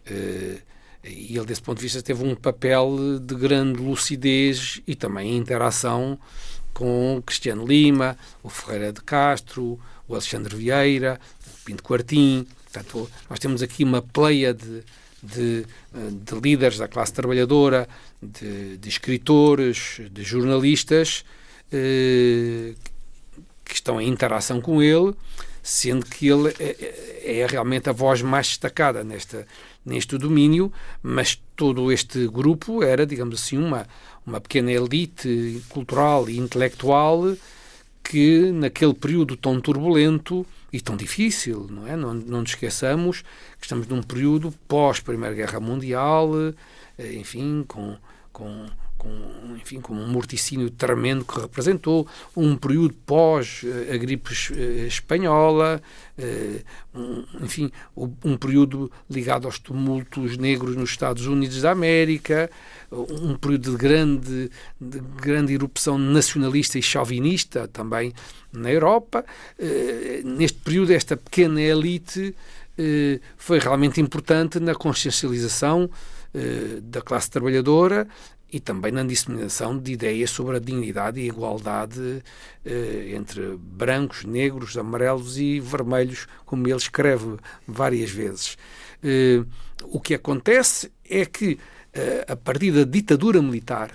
Eh, 0.06 0.62
E 1.04 1.38
ele, 1.38 1.46
desse 1.46 1.62
ponto 1.62 1.78
de 1.78 1.84
vista, 1.84 2.02
teve 2.02 2.24
um 2.24 2.36
papel 2.36 3.20
de 3.22 3.36
grande 3.36 3.80
lucidez 3.80 4.82
e 4.88 4.96
também 4.96 5.38
interação 5.38 6.18
com 6.74 7.22
Cristiano 7.26 7.66
Lima, 7.66 8.18
o 8.44 8.50
Ferreira 8.50 8.92
de 8.92 9.02
Castro, 9.02 9.80
o 10.08 10.14
Alexandre 10.14 10.56
Vieira, 10.56 11.20
Pinto 11.66 11.84
Quartim. 11.84 12.46
Portanto, 12.72 13.10
nós 13.30 13.40
temos 13.40 13.62
aqui 13.62 13.84
uma 13.84 14.02
pleia 14.02 14.54
de, 14.54 14.84
de, 15.22 15.66
eh, 15.94 16.10
de 16.12 16.40
líderes 16.40 16.78
da 16.78 16.88
classe 16.88 17.12
trabalhadora, 17.14 17.88
de, 18.22 18.78
de 18.78 18.90
escritores, 18.90 20.00
de 20.12 20.24
jornalistas 20.24 21.26
eh, 21.72 22.74
que 23.66 23.74
estão 23.74 24.00
em 24.00 24.08
interação 24.08 24.62
com 24.62 24.82
ele, 24.82 25.14
sendo 25.64 26.06
que 26.06 26.28
ele 26.28 26.50
é, 26.60 26.76
é- 27.24 27.40
é 27.42 27.48
realmente 27.48 27.90
a 27.90 27.94
voz 27.94 28.22
mais 28.22 28.48
destacada 28.50 29.04
nesta, 29.04 29.48
neste 29.84 30.16
domínio, 30.18 30.72
mas 31.02 31.42
todo 31.56 31.92
este 31.92 32.28
grupo 32.28 32.84
era, 32.84 33.06
digamos 33.06 33.42
assim, 33.42 33.58
uma, 33.58 33.88
uma 34.26 34.40
pequena 34.40 34.72
elite 34.72 35.64
cultural 35.70 36.30
e 36.30 36.38
intelectual 36.38 37.36
que 38.04 38.52
naquele 38.52 38.94
período 38.94 39.36
tão 39.36 39.60
turbulento 39.60 40.46
e 40.76 40.82
tão 40.82 40.98
difícil, 40.98 41.68
não 41.72 41.88
é? 41.88 41.96
Não, 41.96 42.14
não 42.14 42.42
nos 42.42 42.50
esqueçamos 42.50 43.22
que 43.58 43.64
estamos 43.64 43.88
num 43.88 44.04
período 44.04 44.54
pós 44.68 45.00
Primeira 45.00 45.34
Guerra 45.34 45.58
Mundial, 45.58 46.30
eh, 46.98 47.14
enfim, 47.14 47.64
com, 47.66 47.96
com, 48.34 48.66
com, 48.98 49.56
enfim, 49.56 49.80
com 49.80 49.94
um 49.94 50.06
morticínio 50.10 50.70
tremendo 50.70 51.24
que 51.24 51.40
representou, 51.40 52.06
um 52.36 52.58
período 52.58 52.94
pós 53.06 53.62
eh, 53.64 53.94
a 53.94 53.98
gripe 53.98 54.34
eh, 54.52 54.86
espanhola, 54.86 55.82
enfim, 57.42 57.72
um 57.96 58.36
período 58.36 58.92
ligado 59.10 59.46
aos 59.46 59.58
tumultos 59.58 60.38
negros 60.38 60.76
nos 60.76 60.90
Estados 60.90 61.26
Unidos 61.26 61.62
da 61.62 61.72
América, 61.72 62.50
um 62.96 63.36
período 63.36 63.72
de 63.72 63.78
grande, 63.78 64.52
de 64.80 65.00
grande 65.22 65.54
erupção 65.54 65.98
nacionalista 65.98 66.80
e 66.80 66.82
chauvinista 66.82 67.68
também 67.68 68.14
na 68.52 68.72
Europa. 68.72 69.26
Eh, 69.60 70.22
Neste 70.24 70.60
período, 70.60 70.92
esta 70.92 71.18
pequena 71.18 71.62
elite 71.62 72.36
eh, 72.78 73.20
foi 73.38 73.60
realmente 73.60 74.00
importante 74.02 74.60
na 74.60 74.74
consciencialização 74.74 75.90
eh, 76.34 76.80
da 76.82 77.02
classe 77.02 77.30
trabalhadora 77.30 78.08
e 78.52 78.60
também 78.60 78.92
na 78.92 79.04
disseminação 79.04 79.78
de 79.78 79.92
ideias 79.92 80.30
sobre 80.30 80.56
a 80.56 80.60
dignidade 80.60 81.20
e 81.20 81.24
a 81.24 81.28
igualdade 81.28 82.24
entre 83.14 83.58
brancos, 83.58 84.24
negros, 84.24 84.78
amarelos 84.78 85.38
e 85.38 85.60
vermelhos, 85.60 86.26
como 86.46 86.66
ele 86.66 86.78
escreve 86.78 87.36
várias 87.68 88.12
vezes. 88.12 88.56
O 89.84 90.00
que 90.00 90.14
acontece 90.14 90.90
é 91.10 91.26
que, 91.26 91.60
a 92.28 92.36
partir 92.36 92.72
da 92.72 92.84
ditadura 92.84 93.42
militar 93.42 93.92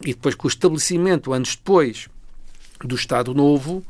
e 0.00 0.14
depois 0.14 0.34
com 0.34 0.46
o 0.46 0.50
estabelecimento, 0.50 1.32
anos 1.32 1.54
depois, 1.56 2.08
do 2.82 2.94
Estado 2.94 3.34
Novo, 3.34 3.84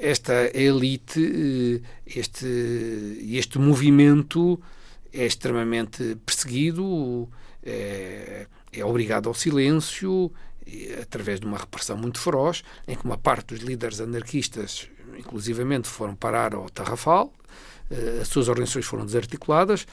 esta 0.00 0.50
elite, 0.56 1.20
eh, 1.20 1.80
este, 2.06 2.46
este 3.30 3.58
movimento 3.58 4.60
é 5.12 5.24
extremamente 5.24 6.16
perseguido, 6.26 7.28
é, 7.62 8.46
é 8.72 8.84
obrigado 8.84 9.28
ao 9.28 9.34
silêncio, 9.34 10.32
eh, 10.66 10.98
através 11.02 11.38
de 11.40 11.46
uma 11.46 11.58
repressão 11.58 11.96
muito 11.96 12.18
feroz, 12.18 12.64
em 12.86 12.96
que 12.96 13.04
uma 13.04 13.16
parte 13.16 13.54
dos 13.54 13.62
líderes 13.62 14.00
anarquistas, 14.00 14.88
inclusivamente, 15.16 15.88
foram 15.88 16.16
parar 16.16 16.54
ao 16.54 16.68
Tarrafal, 16.68 17.32
eh, 17.90 18.18
as 18.22 18.28
suas 18.28 18.48
organizações 18.48 18.84
foram 18.84 19.06
desarticuladas, 19.06 19.86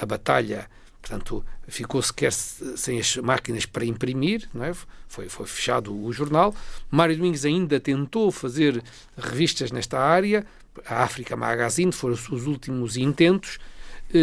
a 0.00 0.06
batalha, 0.06 0.68
portanto, 1.12 1.44
ficou 1.68 2.00
sequer 2.00 2.32
se- 2.32 2.76
sem 2.76 2.98
as 2.98 3.16
máquinas 3.18 3.66
para 3.66 3.84
imprimir, 3.84 4.48
não 4.54 4.64
é? 4.64 4.72
foi, 5.08 5.28
foi 5.28 5.46
fechado 5.46 5.94
o 5.94 6.10
jornal. 6.12 6.54
Mário 6.90 7.14
Domingos 7.16 7.44
ainda 7.44 7.78
tentou 7.78 8.30
fazer 8.32 8.82
revistas 9.16 9.70
nesta 9.70 9.98
área, 9.98 10.46
a 10.86 11.02
África 11.02 11.36
Magazine 11.36 11.92
foram 11.92 12.14
os 12.14 12.20
seus 12.24 12.46
últimos 12.46 12.96
intentos, 12.96 13.58
O, 14.14 14.18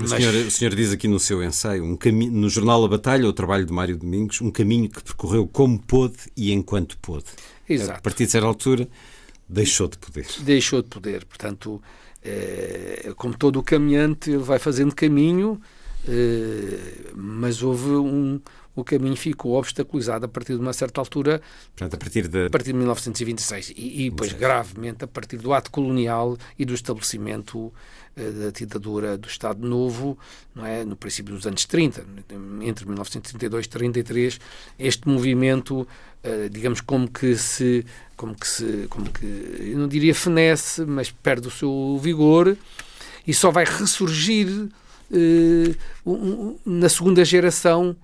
mas 0.00 0.10
senhor, 0.10 0.34
o 0.34 0.50
senhor 0.50 0.74
diz 0.74 0.92
aqui 0.92 1.06
no 1.08 1.18
seu 1.20 1.42
ensaio, 1.42 1.84
um 1.84 1.96
cami- 1.96 2.30
no 2.30 2.48
jornal 2.48 2.84
A 2.84 2.88
Batalha, 2.88 3.28
o 3.28 3.32
trabalho 3.32 3.64
de 3.66 3.72
Mário 3.72 3.96
Domingos, 3.96 4.40
um 4.40 4.50
caminho 4.50 4.88
que 4.88 5.02
percorreu 5.02 5.46
como 5.46 5.78
pôde 5.80 6.16
e 6.36 6.52
enquanto 6.52 6.96
pôde. 6.98 7.24
A 7.68 7.72
Exato. 7.72 8.02
partir 8.02 8.26
de 8.26 8.32
certa 8.32 8.46
altura, 8.46 8.88
deixou 9.48 9.88
de 9.88 9.98
poder. 9.98 10.26
deixou 10.40 10.82
de 10.82 10.88
poder. 10.88 11.24
Portanto, 11.24 11.82
como 13.16 13.36
todo 13.36 13.58
o 13.58 13.62
caminhante, 13.62 14.30
ele 14.30 14.38
vai 14.38 14.58
fazendo 14.58 14.94
caminho, 14.94 15.60
eh, 16.06 17.10
mas 17.14 17.62
houve 17.62 17.90
um. 17.90 18.40
O 18.74 18.84
caminho 18.84 19.16
ficou 19.16 19.54
obstaculizado 19.58 20.24
a 20.26 20.28
partir 20.28 20.54
de 20.54 20.60
uma 20.60 20.72
certa 20.72 21.00
altura, 21.00 21.42
Portanto, 21.76 21.94
a 21.94 21.96
partir 21.98 22.28
de. 22.28 22.46
a 22.46 22.50
partir 22.50 22.72
de 22.72 22.78
1926, 22.78 23.70
e, 23.70 24.06
e 24.06 24.10
depois 24.10 24.32
gravemente 24.32 25.02
a 25.02 25.08
partir 25.08 25.36
do 25.38 25.52
ato 25.52 25.68
colonial 25.68 26.38
e 26.56 26.64
do 26.64 26.72
estabelecimento 26.72 27.72
eh, 27.72 27.72
da 28.18 28.50
ditadura 28.50 29.16
do 29.16 29.28
Estado 29.28 29.66
Novo, 29.66 30.18
não 30.54 30.66
é? 30.66 30.84
no 30.84 30.96
princípio 30.96 31.34
dos 31.34 31.46
anos 31.46 31.64
30, 31.64 32.04
entre 32.62 32.84
1932 32.84 33.66
e 33.66 33.68
33, 33.68 34.40
este 34.78 35.08
movimento, 35.08 35.86
eh, 36.22 36.48
digamos, 36.50 36.80
como 36.80 37.08
que 37.08 37.36
se, 37.36 37.84
como 38.16 38.34
que 38.34 38.46
se, 38.46 38.86
como 38.88 39.10
que, 39.10 39.26
eu 39.60 39.78
não 39.78 39.88
diria 39.88 40.14
fenece, 40.14 40.84
mas 40.84 41.10
perde 41.10 41.48
o 41.48 41.50
seu 41.50 41.98
vigor 42.02 42.56
e 43.26 43.32
só 43.32 43.50
vai 43.50 43.64
ressurgir 43.64 44.68
eh, 45.12 45.74
na 46.64 46.88
segunda 46.88 47.24
geração 47.24 47.96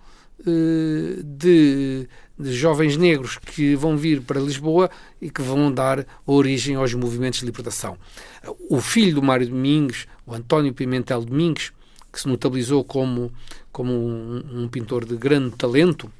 eh, 0.46 1.22
de, 1.22 2.08
de 2.38 2.52
jovens 2.52 2.96
negros 2.96 3.38
que 3.38 3.76
vão 3.76 3.96
vir 3.96 4.20
para 4.20 4.40
Lisboa 4.40 4.90
e 5.20 5.30
que 5.30 5.40
vão 5.42 5.72
dar 5.72 6.04
origem 6.26 6.74
aos 6.74 6.92
movimentos 6.94 7.40
de 7.40 7.46
libertação. 7.46 7.96
O 8.68 8.80
filho 8.80 9.14
do 9.14 9.22
Mário 9.22 9.46
Domingos, 9.48 10.06
o 10.26 10.34
António 10.34 10.72
Pimentel 10.74 11.24
Domingos, 11.24 11.72
que 12.12 12.20
se 12.20 12.28
notabilizou 12.28 12.82
como, 12.84 13.32
como 13.72 13.92
um, 13.92 14.62
um 14.62 14.68
pintor 14.68 15.04
de 15.04 15.16
grande 15.16 15.54
talento, 15.56 16.10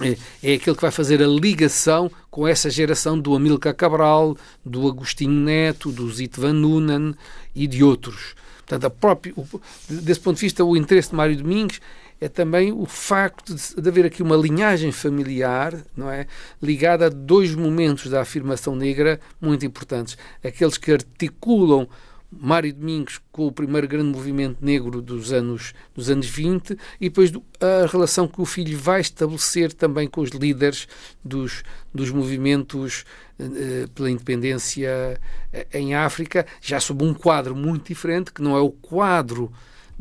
é, 0.00 0.16
é 0.42 0.54
aquele 0.54 0.74
que 0.76 0.82
vai 0.82 0.90
fazer 0.90 1.22
a 1.22 1.26
ligação 1.26 2.10
com 2.30 2.48
essa 2.48 2.70
geração 2.70 3.18
do 3.18 3.34
Amílcar 3.34 3.74
Cabral, 3.74 4.36
do 4.64 4.88
Agostinho 4.88 5.32
Neto, 5.32 5.92
do 5.92 6.10
Zito 6.10 6.40
Van 6.40 6.54
Nunen 6.54 7.14
e 7.54 7.66
de 7.66 7.84
outros. 7.84 8.34
Portanto, 8.66 8.90
o- 9.36 9.60
desse 9.88 10.20
ponto 10.20 10.36
de 10.36 10.40
vista, 10.42 10.64
o 10.64 10.76
interesse 10.76 11.10
de 11.10 11.14
Mário 11.16 11.36
Domingos 11.36 11.78
é 12.24 12.28
também 12.28 12.70
o 12.70 12.86
facto 12.86 13.52
de, 13.52 13.82
de 13.82 13.88
haver 13.88 14.06
aqui 14.06 14.22
uma 14.22 14.36
linhagem 14.36 14.92
familiar, 14.92 15.74
não 15.96 16.08
é, 16.08 16.28
ligada 16.62 17.06
a 17.06 17.08
dois 17.08 17.52
momentos 17.52 18.08
da 18.08 18.20
afirmação 18.20 18.76
negra 18.76 19.18
muito 19.40 19.66
importantes, 19.66 20.16
aqueles 20.44 20.78
que 20.78 20.92
articulam 20.92 21.88
Mário 22.30 22.72
Domingos 22.72 23.20
com 23.32 23.46
o 23.48 23.52
primeiro 23.52 23.88
grande 23.88 24.08
movimento 24.08 24.64
negro 24.64 25.02
dos 25.02 25.32
anos, 25.32 25.74
dos 25.94 26.08
anos 26.08 26.26
20 26.26 26.78
e 27.00 27.08
depois 27.08 27.30
do- 27.30 27.42
a 27.60 27.86
relação 27.86 28.26
que 28.28 28.40
o 28.40 28.46
filho 28.46 28.78
vai 28.78 29.00
estabelecer 29.00 29.72
também 29.72 30.06
com 30.08 30.20
os 30.20 30.30
líderes 30.30 30.86
dos, 31.24 31.62
dos 31.92 32.10
movimentos 32.10 33.04
eh, 33.38 33.86
pela 33.94 34.10
independência 34.10 35.20
eh, 35.52 35.66
em 35.74 35.94
África, 35.94 36.46
já 36.60 36.80
sob 36.80 37.04
um 37.04 37.12
quadro 37.12 37.54
muito 37.54 37.88
diferente, 37.88 38.32
que 38.32 38.40
não 38.42 38.56
é 38.56 38.60
o 38.60 38.70
quadro 38.70 39.52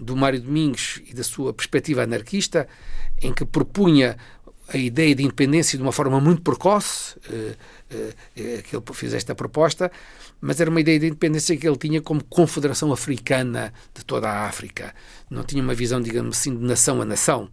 do 0.02 0.16
Mário 0.16 0.42
Domingos 0.42 1.00
e 1.08 1.14
da 1.14 1.24
sua 1.24 1.54
perspectiva 1.54 2.04
anarquista, 2.04 2.68
em 3.22 3.32
que 3.32 3.46
propunha 3.46 4.18
a 4.74 4.78
ideia 4.78 5.14
de 5.14 5.24
independência 5.24 5.78
de 5.78 5.84
uma 5.84 5.92
forma 5.92 6.20
muito 6.20 6.42
precoce, 6.42 7.16
eh, 7.30 7.56
eh, 7.90 8.14
eh, 8.38 8.64
que 8.64 8.76
ele 8.76 8.84
fez 8.94 9.14
esta 9.14 9.36
proposta, 9.36 9.92
mas 10.40 10.60
era 10.60 10.70
uma 10.70 10.80
ideia 10.80 10.98
de 10.98 11.08
independência 11.08 11.56
que 11.58 11.68
ele 11.68 11.78
tinha 11.78 12.02
como 12.02 12.24
confederação 12.24 12.92
africana 12.92 13.74
de 13.94 14.04
toda 14.04 14.30
a 14.30 14.46
África. 14.46 14.96
Não 15.30 15.44
tinha 15.44 15.62
uma 15.62 15.76
visão, 15.76 16.02
digamos 16.02 16.38
assim, 16.38 16.58
de 16.58 16.64
nação 16.64 17.02
a 17.02 17.06
nação. 17.06 17.50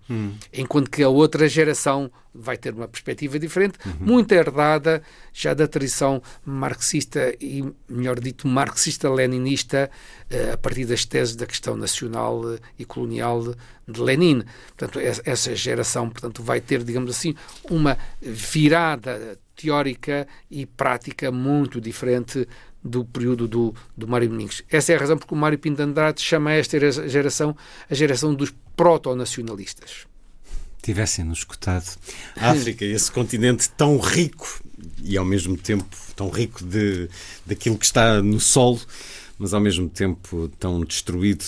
Enquanto 0.53 0.91
que 0.91 1.03
a 1.03 1.09
outra 1.09 1.49
geração 1.49 2.11
vai 2.41 2.57
ter 2.57 2.73
uma 2.75 2.87
perspectiva 2.89 3.39
diferente, 3.39 3.79
muito 4.01 4.33
herdada 4.33 5.03
já 5.33 5.53
da 5.55 5.67
tradição 5.67 6.23
marxista 6.45 7.35
e, 7.41 7.65
melhor 7.89 8.19
dito, 8.21 8.47
marxista-leninista, 8.47 9.91
eh, 10.31 10.53
a 10.53 10.57
partir 10.57 10.85
das 10.85 11.05
teses 11.05 11.35
da 11.37 11.47
questão 11.47 11.77
nacional 11.77 12.43
eh, 12.55 12.59
e 12.79 12.85
colonial 12.85 13.55
de 13.87 14.01
Lenin. 14.01 14.43
Portanto, 14.77 15.01
es- 15.01 15.23
essa 15.25 15.55
geração 15.55 16.09
portanto, 16.11 16.43
vai 16.43 16.61
ter, 16.61 16.83
digamos 16.85 17.11
assim, 17.11 17.35
uma 17.71 17.97
virada 18.21 19.39
teórica 19.57 20.27
e 20.51 20.65
prática 20.67 21.31
muito 21.33 21.81
diferente 21.81 22.47
do 22.83 23.05
período 23.05 23.49
do, 23.49 23.75
do 23.97 24.07
Mário 24.07 24.29
Domingos. 24.29 24.63
Essa 24.71 24.93
é 24.93 24.97
a 24.97 24.99
razão 25.01 25.19
porque 25.19 25.35
o 25.35 25.37
Mário 25.37 25.59
Pinto 25.59 25.77
de 25.79 25.83
Andrade 25.83 26.21
chama 26.21 26.53
esta 26.53 26.79
geração 27.09 27.57
a 27.91 27.95
geração 27.95 28.33
dos 28.35 28.55
proto-nacionalistas. 28.77 30.07
Tivessem-nos 30.83 31.39
escutado. 31.39 31.99
A 32.37 32.51
África, 32.51 32.85
esse 32.85 33.11
continente 33.11 33.71
tão 33.71 33.99
rico 33.99 34.61
e 35.03 35.17
ao 35.17 35.25
mesmo 35.25 35.57
tempo 35.57 35.87
tão 36.15 36.29
rico 36.31 36.63
de, 36.65 37.09
daquilo 37.47 37.79
que 37.79 37.87
está 37.87 38.23
no 38.23 38.39
solo, 38.41 38.81
mas 39.39 39.55
ao 39.55 39.61
mesmo 39.61 39.89
tempo 39.89 40.51
tão 40.59 40.85
destruído 40.85 41.45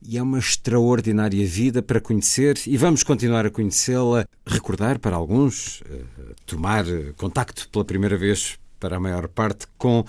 E 0.00 0.16
é 0.16 0.22
uma 0.22 0.38
extraordinária 0.38 1.44
vida 1.44 1.82
para 1.82 2.00
conhecer 2.00 2.56
e 2.64 2.76
vamos 2.76 3.02
continuar 3.02 3.44
a 3.44 3.50
conhecê-la, 3.50 4.24
recordar 4.46 5.00
para 5.00 5.16
alguns, 5.16 5.82
eh, 5.90 6.02
tomar 6.46 6.84
contacto 7.16 7.68
pela 7.68 7.84
primeira 7.84 8.16
vez 8.16 8.56
para 8.78 8.96
a 8.96 9.00
maior 9.00 9.26
parte 9.26 9.66
com 9.76 10.04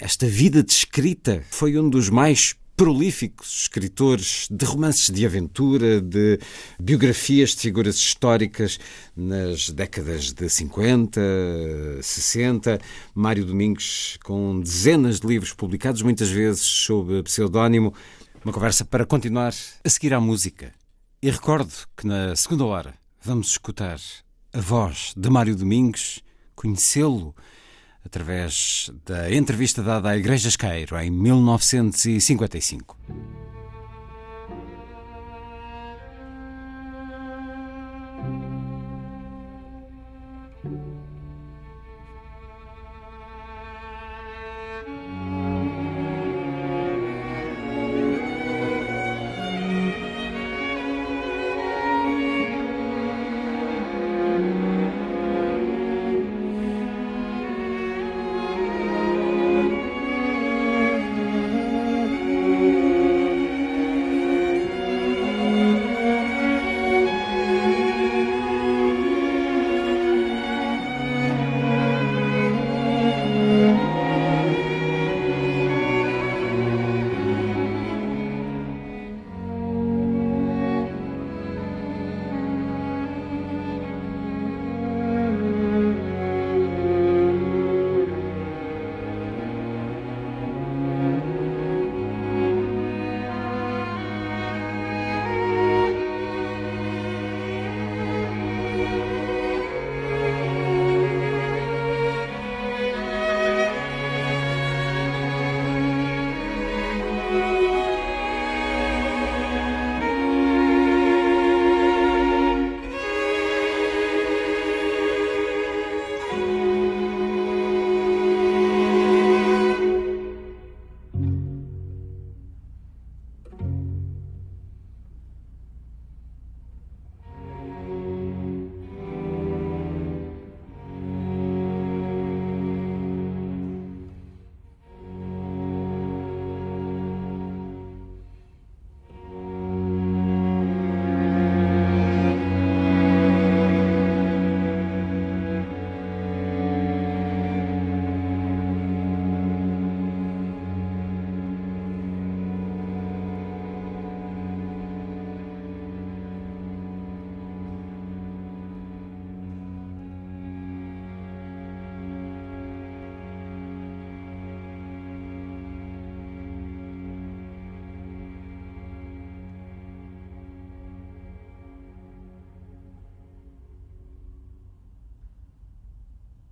esta 0.00 0.26
vida 0.26 0.64
de 0.64 0.72
escrita. 0.72 1.44
Foi 1.48 1.78
um 1.78 1.88
dos 1.88 2.10
mais 2.10 2.56
prolíficos 2.78 3.62
escritores 3.62 4.46
de 4.48 4.64
romances 4.64 5.10
de 5.10 5.26
aventura, 5.26 6.00
de 6.00 6.38
biografias 6.78 7.50
de 7.50 7.62
figuras 7.62 7.96
históricas 7.96 8.78
nas 9.16 9.70
décadas 9.70 10.32
de 10.32 10.48
50, 10.48 11.20
60. 12.00 12.78
Mário 13.12 13.44
Domingos, 13.44 14.16
com 14.22 14.60
dezenas 14.60 15.18
de 15.18 15.26
livros 15.26 15.52
publicados, 15.52 16.02
muitas 16.02 16.30
vezes 16.30 16.62
sob 16.62 17.20
pseudónimo. 17.24 17.92
Uma 18.44 18.52
conversa 18.52 18.84
para 18.84 19.04
continuar 19.04 19.52
a 19.84 19.88
seguir 19.90 20.14
à 20.14 20.20
música. 20.20 20.72
E 21.20 21.28
recordo 21.32 21.74
que 21.96 22.06
na 22.06 22.36
segunda 22.36 22.64
hora 22.64 22.94
vamos 23.24 23.48
escutar 23.48 23.98
a 24.52 24.60
voz 24.60 25.14
de 25.16 25.28
Mário 25.28 25.56
Domingos, 25.56 26.22
conhecê-lo 26.54 27.34
através 28.04 28.90
da 29.04 29.32
entrevista 29.32 29.82
dada 29.82 30.10
à 30.10 30.16
Igreja 30.16 30.48
Esqueiro 30.48 30.98
em 30.98 31.10
1955. 31.10 32.96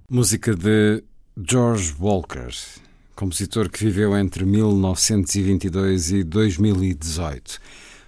Música 0.09 0.55
de 0.55 1.03
George 1.37 1.93
Walker, 1.99 2.51
compositor 3.17 3.69
que 3.69 3.85
viveu 3.85 4.17
entre 4.17 4.45
1922 4.45 6.13
e 6.13 6.23
2018. 6.23 7.59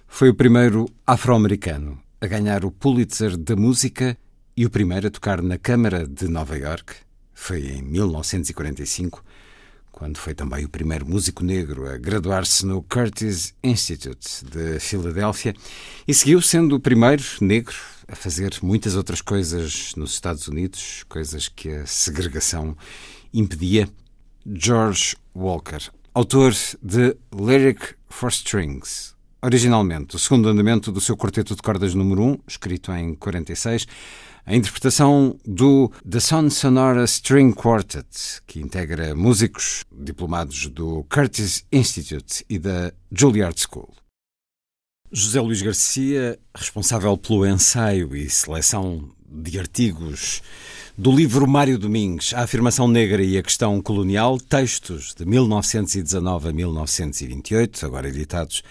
Foi 0.07 0.29
o 0.29 0.33
primeiro 0.33 0.89
afro-americano 1.05 1.99
a 2.21 2.25
ganhar 2.25 2.63
o 2.63 2.71
Pulitzer 2.71 3.35
da 3.35 3.53
música 3.53 4.17
e 4.55 4.65
o 4.65 4.69
primeiro 4.69 5.07
a 5.07 5.11
tocar 5.11 5.41
na 5.41 5.57
Câmara 5.57 6.07
de 6.07 6.29
Nova 6.29 6.57
York. 6.57 6.95
Foi 7.33 7.67
em 7.67 7.81
1945, 7.81 9.21
quando 9.91 10.17
foi 10.17 10.33
também 10.33 10.65
o 10.65 10.69
primeiro 10.69 11.05
músico 11.05 11.43
negro 11.43 11.89
a 11.89 11.97
graduar-se 11.97 12.65
no 12.65 12.81
Curtis 12.83 13.53
Institute 13.63 14.45
de 14.45 14.79
Filadélfia 14.79 15.53
e 16.07 16.13
seguiu 16.13 16.41
sendo 16.41 16.75
o 16.75 16.79
primeiro 16.79 17.23
negro 17.41 17.75
a 18.07 18.15
fazer 18.15 18.57
muitas 18.61 18.95
outras 18.95 19.21
coisas 19.21 19.93
nos 19.95 20.13
Estados 20.13 20.47
Unidos, 20.47 21.03
coisas 21.07 21.47
que 21.47 21.69
a 21.69 21.85
segregação 21.85 22.75
impedia. 23.33 23.89
George 24.51 25.15
Walker, 25.35 25.91
autor 26.13 26.55
de 26.81 27.15
Lyric 27.31 27.93
for 28.07 28.31
Strings, 28.31 29.13
originalmente 29.43 30.15
o 30.15 30.19
segundo 30.19 30.49
andamento 30.49 30.91
do 30.91 31.01
seu 31.01 31.15
quarteto 31.15 31.55
de 31.55 31.61
cordas 31.61 31.93
número 31.93 32.23
1, 32.23 32.39
escrito 32.47 32.91
em 32.93 33.13
46, 33.13 33.85
a 34.49 34.55
interpretação 34.55 35.37
do 35.45 35.91
The 36.09 36.19
Son 36.19 36.49
Sonora 36.49 37.03
String 37.03 37.53
Quartet, 37.53 38.41
que 38.47 38.59
integra 38.59 39.13
músicos 39.13 39.85
diplomados 39.91 40.65
do 40.65 41.05
Curtis 41.07 41.63
Institute 41.71 42.43
e 42.49 42.57
da 42.57 42.91
Juilliard 43.11 43.55
School. 43.61 43.93
José 45.11 45.39
Luís 45.39 45.61
Garcia, 45.61 46.39
responsável 46.55 47.15
pelo 47.15 47.45
ensaio 47.45 48.15
e 48.15 48.27
seleção 48.27 49.11
de 49.31 49.59
artigos 49.59 50.41
do 50.97 51.11
livro 51.11 51.47
Mário 51.47 51.77
Domingues, 51.77 52.33
A 52.33 52.41
Afirmação 52.41 52.87
Negra 52.87 53.21
e 53.21 53.37
a 53.37 53.43
Questão 53.43 53.79
Colonial, 53.83 54.39
textos 54.39 55.13
de 55.13 55.27
1919 55.27 56.49
a 56.49 56.51
1928, 56.51 57.85
agora 57.85 58.09
editados 58.09 58.63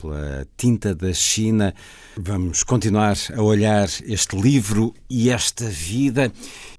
pela 0.00 0.46
Tinta 0.56 0.94
da 0.94 1.12
China. 1.12 1.74
Vamos 2.16 2.62
continuar 2.62 3.16
a 3.36 3.42
olhar 3.42 3.86
este 4.06 4.34
livro 4.40 4.94
e 5.10 5.28
esta 5.28 5.68
vida 5.68 6.32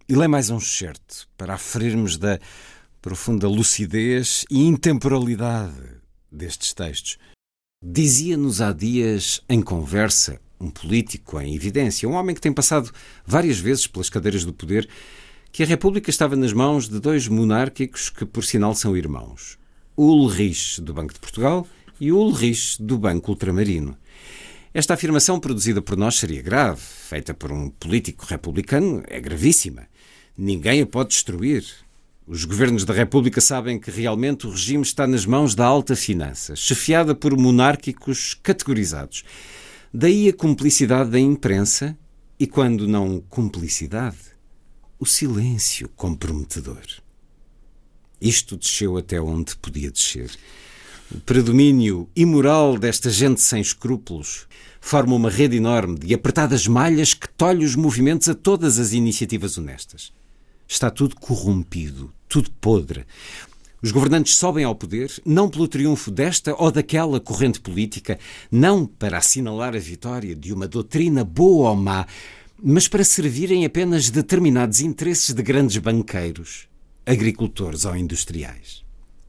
e 0.09 0.15
ler 0.15 0.27
mais 0.27 0.49
um 0.49 0.57
excerto 0.57 1.27
para 1.37 1.53
aferirmos 1.53 2.17
da 2.17 2.39
profunda 3.01 3.47
lucidez 3.47 4.43
e 4.49 4.65
intemporalidade 4.65 5.75
destes 6.31 6.73
textos. 6.73 7.17
Dizia-nos 7.83 8.59
há 8.59 8.73
dias, 8.73 9.41
em 9.47 9.61
conversa, 9.61 10.39
um 10.59 10.69
político 10.69 11.39
em 11.39 11.55
evidência, 11.55 12.09
um 12.09 12.13
homem 12.13 12.35
que 12.35 12.41
tem 12.41 12.53
passado 12.53 12.91
várias 13.25 13.59
vezes 13.59 13.85
pelas 13.85 14.09
cadeiras 14.09 14.43
do 14.43 14.53
poder, 14.53 14.89
que 15.51 15.63
a 15.63 15.65
República 15.65 16.09
estava 16.09 16.35
nas 16.35 16.53
mãos 16.53 16.89
de 16.89 16.99
dois 16.99 17.27
monárquicos 17.27 18.09
que, 18.09 18.25
por 18.25 18.43
sinal, 18.43 18.73
são 18.73 18.97
irmãos. 18.97 19.59
Ulrich, 19.97 20.81
do 20.81 20.93
Banco 20.93 21.13
de 21.13 21.19
Portugal, 21.19 21.67
e 22.01 22.11
Ulrich, 22.11 22.81
do 22.81 22.97
Banco 22.97 23.29
Ultramarino. 23.29 23.95
Esta 24.73 24.95
afirmação 24.95 25.39
produzida 25.39 25.83
por 25.83 25.95
nós 25.95 26.15
seria 26.15 26.41
grave, 26.41 26.81
feita 26.81 27.31
por 27.31 27.51
um 27.51 27.69
político 27.69 28.25
republicano 28.25 29.03
é 29.05 29.21
gravíssima. 29.21 29.83
Ninguém 30.35 30.81
a 30.81 30.87
pode 30.87 31.09
destruir. 31.09 31.63
Os 32.25 32.43
governos 32.43 32.85
da 32.85 32.93
República 32.93 33.39
sabem 33.39 33.79
que 33.79 33.91
realmente 33.91 34.47
o 34.47 34.49
regime 34.49 34.81
está 34.81 35.05
nas 35.05 35.27
mãos 35.27 35.53
da 35.53 35.63
alta 35.63 35.95
finança, 35.95 36.55
chefiada 36.55 37.13
por 37.13 37.37
monárquicos 37.37 38.33
categorizados. 38.41 39.23
Daí 39.93 40.27
a 40.27 40.33
cumplicidade 40.33 41.11
da 41.11 41.19
imprensa 41.19 41.95
e, 42.39 42.47
quando 42.47 42.87
não 42.87 43.21
cumplicidade, 43.29 44.17
o 44.97 45.05
silêncio 45.05 45.87
comprometedor. 45.89 46.81
Isto 48.19 48.57
desceu 48.57 48.97
até 48.97 49.21
onde 49.21 49.55
podia 49.57 49.91
descer. 49.91 50.31
Predomínio 51.19 52.07
imoral 52.15 52.77
desta 52.77 53.09
gente 53.09 53.41
sem 53.41 53.59
escrúpulos 53.59 54.47
forma 54.79 55.13
uma 55.13 55.29
rede 55.29 55.57
enorme 55.57 55.99
de 55.99 56.13
apertadas 56.13 56.65
malhas 56.67 57.13
que 57.13 57.27
tolhe 57.27 57.65
os 57.65 57.75
movimentos 57.75 58.29
a 58.29 58.33
todas 58.33 58.79
as 58.79 58.93
iniciativas 58.93 59.57
honestas. 59.57 60.13
Está 60.65 60.89
tudo 60.89 61.17
corrompido, 61.17 62.13
tudo 62.29 62.49
podre. 62.61 63.05
Os 63.81 63.91
governantes 63.91 64.37
sobem 64.37 64.63
ao 64.63 64.73
poder 64.73 65.11
não 65.25 65.49
pelo 65.49 65.67
triunfo 65.67 66.09
desta 66.09 66.55
ou 66.57 66.71
daquela 66.71 67.19
corrente 67.19 67.59
política, 67.59 68.17
não 68.49 68.85
para 68.85 69.17
assinalar 69.17 69.75
a 69.75 69.79
vitória 69.79 70.33
de 70.33 70.53
uma 70.53 70.67
doutrina 70.67 71.25
boa 71.25 71.71
ou 71.71 71.75
má, 71.75 72.07
mas 72.63 72.87
para 72.87 73.03
servirem 73.03 73.65
apenas 73.65 74.09
determinados 74.09 74.79
interesses 74.79 75.33
de 75.33 75.43
grandes 75.43 75.77
banqueiros, 75.77 76.69
agricultores 77.05 77.83
ou 77.83 77.97
industriais. 77.97 78.80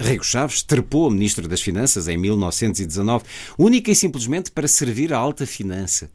Rego 0.02 0.24
Chaves 0.24 0.62
trepou 0.62 1.06
a 1.06 1.10
Ministro 1.12 1.46
das 1.46 1.62
Finanças 1.62 2.08
em 2.08 2.16
1919, 2.16 3.24
única 3.56 3.88
e 3.88 3.94
simplesmente 3.94 4.50
para 4.50 4.66
servir 4.66 5.12
a 5.12 5.16
alta 5.16 5.46
finança, 5.46 6.10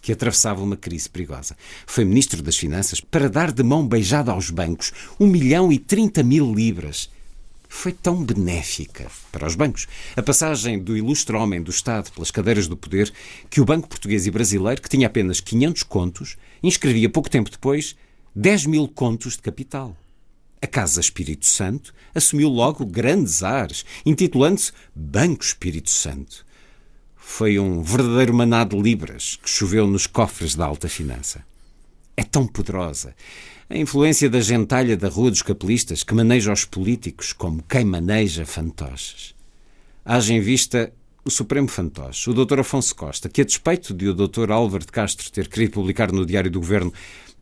que 0.00 0.12
atravessava 0.12 0.62
uma 0.62 0.76
crise 0.76 1.10
perigosa. 1.10 1.56
Foi 1.84 2.04
Ministro 2.04 2.40
das 2.40 2.56
Finanças 2.56 3.00
para 3.00 3.28
dar 3.28 3.50
de 3.50 3.64
mão 3.64 3.84
beijada 3.86 4.30
aos 4.30 4.48
bancos 4.48 4.92
um 5.18 5.26
milhão 5.26 5.72
e 5.72 5.78
trinta 5.78 6.22
mil 6.22 6.54
libras. 6.54 7.10
Foi 7.68 7.90
tão 7.90 8.22
benéfica 8.22 9.10
para 9.32 9.46
os 9.46 9.56
bancos 9.56 9.88
a 10.16 10.22
passagem 10.22 10.78
do 10.78 10.96
ilustre 10.96 11.34
homem 11.34 11.60
do 11.60 11.70
Estado 11.72 12.12
pelas 12.12 12.30
cadeiras 12.30 12.68
do 12.68 12.76
poder 12.76 13.12
que 13.50 13.60
o 13.60 13.64
Banco 13.64 13.88
Português 13.88 14.24
e 14.24 14.30
Brasileiro, 14.30 14.80
que 14.80 14.88
tinha 14.88 15.08
apenas 15.08 15.40
500 15.40 15.82
contos, 15.82 16.36
inscrevia 16.62 17.10
pouco 17.10 17.28
tempo 17.28 17.50
depois 17.50 17.96
10 18.36 18.66
mil 18.66 18.86
contos 18.86 19.32
de 19.32 19.42
capital. 19.42 19.96
A 20.62 20.66
Casa 20.68 21.00
Espírito 21.00 21.44
Santo 21.44 21.92
assumiu 22.14 22.48
logo 22.48 22.86
grandes 22.86 23.42
ares, 23.42 23.84
intitulando-se 24.06 24.70
Banco 24.94 25.42
Espírito 25.42 25.90
Santo. 25.90 26.46
Foi 27.16 27.58
um 27.58 27.82
verdadeiro 27.82 28.32
maná 28.32 28.62
de 28.62 28.80
libras 28.80 29.38
que 29.42 29.50
choveu 29.50 29.88
nos 29.88 30.06
cofres 30.06 30.54
da 30.54 30.64
alta 30.64 30.88
finança. 30.88 31.44
É 32.16 32.22
tão 32.22 32.46
poderosa 32.46 33.14
a 33.68 33.76
influência 33.76 34.28
da 34.28 34.40
gentalha 34.40 34.96
da 34.96 35.08
Rua 35.08 35.30
dos 35.30 35.42
Capelistas 35.42 36.02
que 36.02 36.14
maneja 36.14 36.52
os 36.52 36.64
políticos 36.64 37.32
como 37.32 37.62
quem 37.62 37.84
maneja 37.84 38.44
fantoches. 38.44 39.34
Haja 40.04 40.34
em 40.34 40.40
vista 40.40 40.92
o 41.24 41.30
Supremo 41.30 41.68
Fantoche, 41.68 42.28
o 42.28 42.34
Dr. 42.34 42.60
Afonso 42.60 42.94
Costa, 42.94 43.28
que, 43.28 43.40
a 43.40 43.44
despeito 43.44 43.94
de 43.94 44.08
o 44.08 44.14
Dr. 44.14 44.50
Álvaro 44.50 44.84
de 44.84 44.92
Castro 44.92 45.30
ter 45.30 45.48
querido 45.48 45.72
publicar 45.72 46.12
no 46.12 46.26
Diário 46.26 46.50
do 46.50 46.60
Governo 46.60 46.92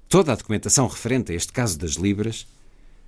toda 0.09 0.33
a 0.33 0.37
documentação 0.37 0.87
referente 0.87 1.33
a 1.33 1.35
este 1.35 1.53
caso 1.53 1.79
das 1.79 1.93
Libras, 1.93 2.47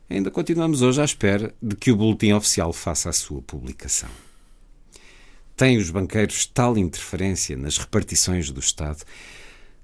ainda 0.08 0.30
continuamos 0.30 0.82
hoje 0.82 1.00
à 1.00 1.04
espera 1.04 1.54
de 1.62 1.76
que 1.76 1.90
o 1.90 1.96
Boletim 1.96 2.32
Oficial 2.32 2.72
faça 2.72 3.08
a 3.08 3.12
sua 3.12 3.42
publicação. 3.42 4.10
Têm 5.56 5.78
os 5.78 5.90
banqueiros 5.90 6.46
tal 6.46 6.76
interferência 6.78 7.56
nas 7.56 7.78
repartições 7.78 8.50
do 8.50 8.60
Estado 8.60 9.04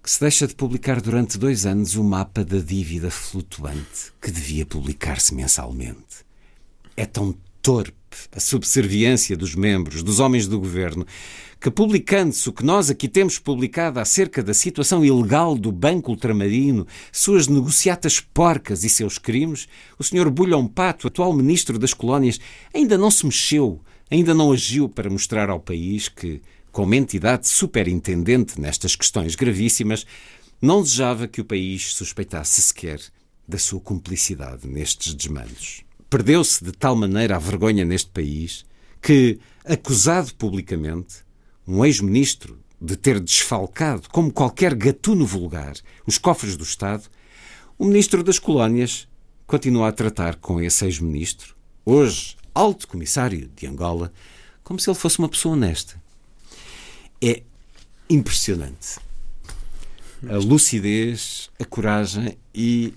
que 0.03 0.11
se 0.11 0.21
deixa 0.21 0.47
de 0.47 0.55
publicar 0.55 1.01
durante 1.01 1.37
dois 1.37 1.67
anos 1.67 1.95
o 1.95 2.03
mapa 2.03 2.45
da 2.45 2.59
dívida 2.59 3.11
flutuante 3.11 4.13
que 4.21 4.31
devia 4.31 4.65
publicar-se 4.65 5.35
mensalmente. 5.35 6.25
É 6.97 7.05
tão 7.05 7.35
torpe 7.61 7.93
a 8.33 8.41
subserviência 8.41 9.37
dos 9.37 9.55
membros, 9.55 10.03
dos 10.03 10.21
homens 10.21 10.47
do 10.47 10.59
governo, 10.59 11.07
que, 11.61 11.71
publicando-se 11.71 12.49
o 12.49 12.53
que 12.53 12.65
nós 12.65 12.89
aqui 12.89 13.09
temos 13.09 13.39
publicado 13.39 13.99
acerca 13.99 14.43
da 14.43 14.55
situação 14.55 15.05
ilegal 15.05 15.57
do 15.57 15.73
Banco 15.73 16.13
Ultramarino, 16.13 16.87
suas 17.11 17.49
negociatas 17.49 18.21
porcas 18.21 18.85
e 18.85 18.89
seus 18.89 19.19
crimes, 19.19 19.69
o 19.99 20.05
Sr. 20.05 20.31
Bulhão 20.31 20.67
Pato, 20.67 21.09
atual 21.09 21.33
ministro 21.33 21.79
das 21.79 21.93
Colónias, 21.93 22.39
ainda 22.73 22.97
não 22.97 23.11
se 23.11 23.27
mexeu, 23.27 23.81
ainda 24.11 24.33
não 24.33 24.53
agiu 24.53 24.89
para 24.89 25.11
mostrar 25.11 25.51
ao 25.51 25.61
país 25.61 26.09
que, 26.09 26.41
como 26.71 26.95
entidade 26.95 27.49
superintendente 27.49 28.61
nestas 28.61 28.95
questões 28.95 29.35
gravíssimas, 29.35 30.07
não 30.63 30.83
desejava 30.83 31.27
que 31.27 31.41
o 31.41 31.45
país 31.45 31.93
suspeitasse 31.93 32.63
sequer 32.63 33.01
da 33.47 33.59
sua 33.59 33.81
cumplicidade 33.81 34.69
nestes 34.69 35.15
desmandos. 35.15 35.83
Perdeu-se 36.11 36.63
de 36.63 36.73
tal 36.73 36.95
maneira 36.95 37.37
a 37.37 37.39
vergonha 37.39 37.85
neste 37.85 38.11
país 38.11 38.65
que, 39.01 39.39
acusado 39.65 40.35
publicamente, 40.35 41.28
um 41.69 41.85
ex-ministro 41.85 42.59
de 42.81 42.97
ter 42.97 43.21
desfalcado, 43.21 44.09
como 44.11 44.33
qualquer 44.33 44.75
gatuno 44.75 45.27
vulgar, 45.27 45.75
os 46.07 46.17
cofres 46.17 46.57
do 46.57 46.65
Estado, 46.65 47.05
o 47.79 47.85
ministro 47.85 48.23
das 48.23 48.39
Colónias 48.39 49.07
continua 49.47 49.89
a 49.89 49.93
tratar 49.93 50.37
com 50.37 50.61
esse 50.61 50.85
ex-ministro, 50.85 51.55
hoje 51.85 52.37
alto 52.55 52.89
comissário 52.89 53.51
de 53.55 53.67
Angola, 53.67 54.13
como 54.65 54.81
se 54.81 54.89
ele 54.89 54.99
fosse 54.99 55.19
uma 55.19 55.29
pessoa 55.29 55.55
honesta. 55.55 56.01
É 57.21 57.43
impressionante. 58.09 58.99
A 60.29 60.37
lucidez, 60.37 61.51
a 61.61 61.65
coragem 61.65 62.37
e 62.55 62.95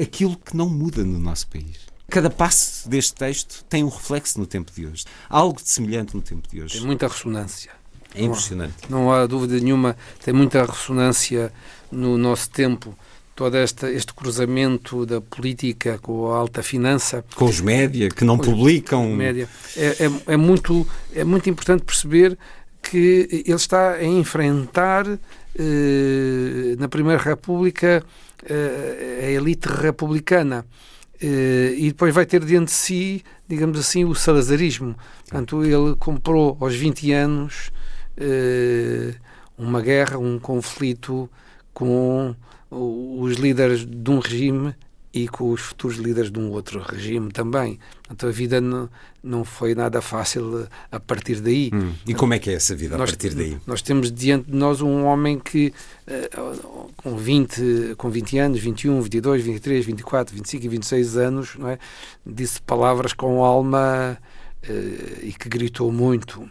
aquilo 0.00 0.36
que 0.36 0.56
não 0.56 0.68
muda 0.68 1.04
no 1.04 1.18
nosso 1.18 1.46
país. 1.48 1.86
Cada 2.08 2.30
passo 2.30 2.88
deste 2.88 3.14
texto 3.14 3.64
tem 3.68 3.84
um 3.84 3.88
reflexo 3.88 4.38
no 4.38 4.46
tempo 4.46 4.72
de 4.72 4.86
hoje. 4.86 5.04
Algo 5.28 5.60
de 5.62 5.68
semelhante 5.68 6.14
no 6.14 6.22
tempo 6.22 6.48
de 6.48 6.62
hoje. 6.62 6.78
Tem 6.78 6.86
muita 6.86 7.08
ressonância. 7.08 7.72
É 8.16 8.24
impressionante. 8.24 8.74
Não 8.88 9.12
há 9.12 9.26
dúvida 9.26 9.58
nenhuma, 9.60 9.96
tem 10.24 10.32
muita 10.32 10.64
ressonância 10.64 11.52
no 11.90 12.16
nosso 12.18 12.50
tempo. 12.50 12.94
todo 13.34 13.54
esta, 13.54 13.90
este 13.92 14.14
cruzamento 14.14 15.04
da 15.04 15.20
política 15.20 15.98
com 15.98 16.32
a 16.32 16.38
alta 16.38 16.62
finança, 16.62 17.22
Com 17.34 17.44
os 17.44 17.60
média 17.60 18.08
que 18.08 18.24
não 18.24 18.38
publicam. 18.38 19.14
média, 19.14 19.46
é, 19.76 20.06
é, 20.06 20.32
é 20.32 20.36
muito, 20.38 20.86
é 21.14 21.22
muito 21.22 21.50
importante 21.50 21.84
perceber 21.84 22.38
que 22.82 23.44
ele 23.46 23.56
está 23.56 23.92
a 23.92 24.04
enfrentar 24.04 25.06
eh, 25.58 26.76
na 26.78 26.88
Primeira 26.88 27.20
República 27.20 28.02
eh, 28.48 29.24
a 29.26 29.30
elite 29.30 29.68
republicana 29.68 30.64
eh, 31.20 31.74
e 31.76 31.88
depois 31.88 32.14
vai 32.14 32.26
ter 32.26 32.44
diante 32.44 32.68
de 32.68 32.72
si, 32.72 33.24
digamos 33.48 33.78
assim, 33.78 34.04
o 34.04 34.14
salazarismo. 34.14 34.94
Portanto, 35.28 35.64
ele 35.64 35.96
comprou 35.98 36.56
aos 36.60 36.74
20 36.74 37.12
anos 37.12 37.70
uma 39.58 39.80
guerra, 39.80 40.18
um 40.18 40.38
conflito 40.38 41.28
com 41.72 42.34
os 42.70 43.36
líderes 43.36 43.84
de 43.86 44.10
um 44.10 44.18
regime 44.18 44.74
e 45.12 45.26
com 45.28 45.50
os 45.50 45.60
futuros 45.62 45.96
líderes 45.96 46.30
de 46.30 46.38
um 46.38 46.50
outro 46.50 46.78
regime 46.80 47.30
também. 47.32 47.78
Portanto, 48.06 48.26
a 48.26 48.30
vida 48.30 48.60
não, 48.60 48.88
não 49.22 49.44
foi 49.46 49.74
nada 49.74 50.02
fácil 50.02 50.68
a 50.92 51.00
partir 51.00 51.40
daí. 51.40 51.70
Hum, 51.72 51.92
E 52.06 52.12
como 52.14 52.34
é 52.34 52.38
que 52.38 52.50
é 52.50 52.52
essa 52.54 52.74
vida 52.76 52.96
a 52.96 52.98
Nós- 52.98 53.10
partir 53.12 53.34
daí? 53.34 53.56
Nós 53.66 53.80
temos 53.80 54.12
diante 54.12 54.50
de 54.50 54.56
nós 54.56 54.82
um 54.82 55.04
homem 55.06 55.38
que 55.38 55.72
eh, 56.06 56.28
com 56.98 57.16
20, 57.16 57.94
com 57.96 58.10
20 58.10 58.38
anos, 58.38 58.60
21, 58.60 59.00
22, 59.00 59.42
23, 59.42 59.86
24, 59.86 60.34
25 60.34 60.64
e 60.64 60.68
26 60.68 61.16
anos, 61.16 61.56
não 61.56 61.68
é? 61.70 61.78
disse 62.26 62.60
palavras 62.60 63.14
com 63.14 63.42
alma 63.42 64.18
eh, 64.64 65.20
e 65.22 65.32
que 65.32 65.48
gritou 65.48 65.90
muito. 65.90 66.46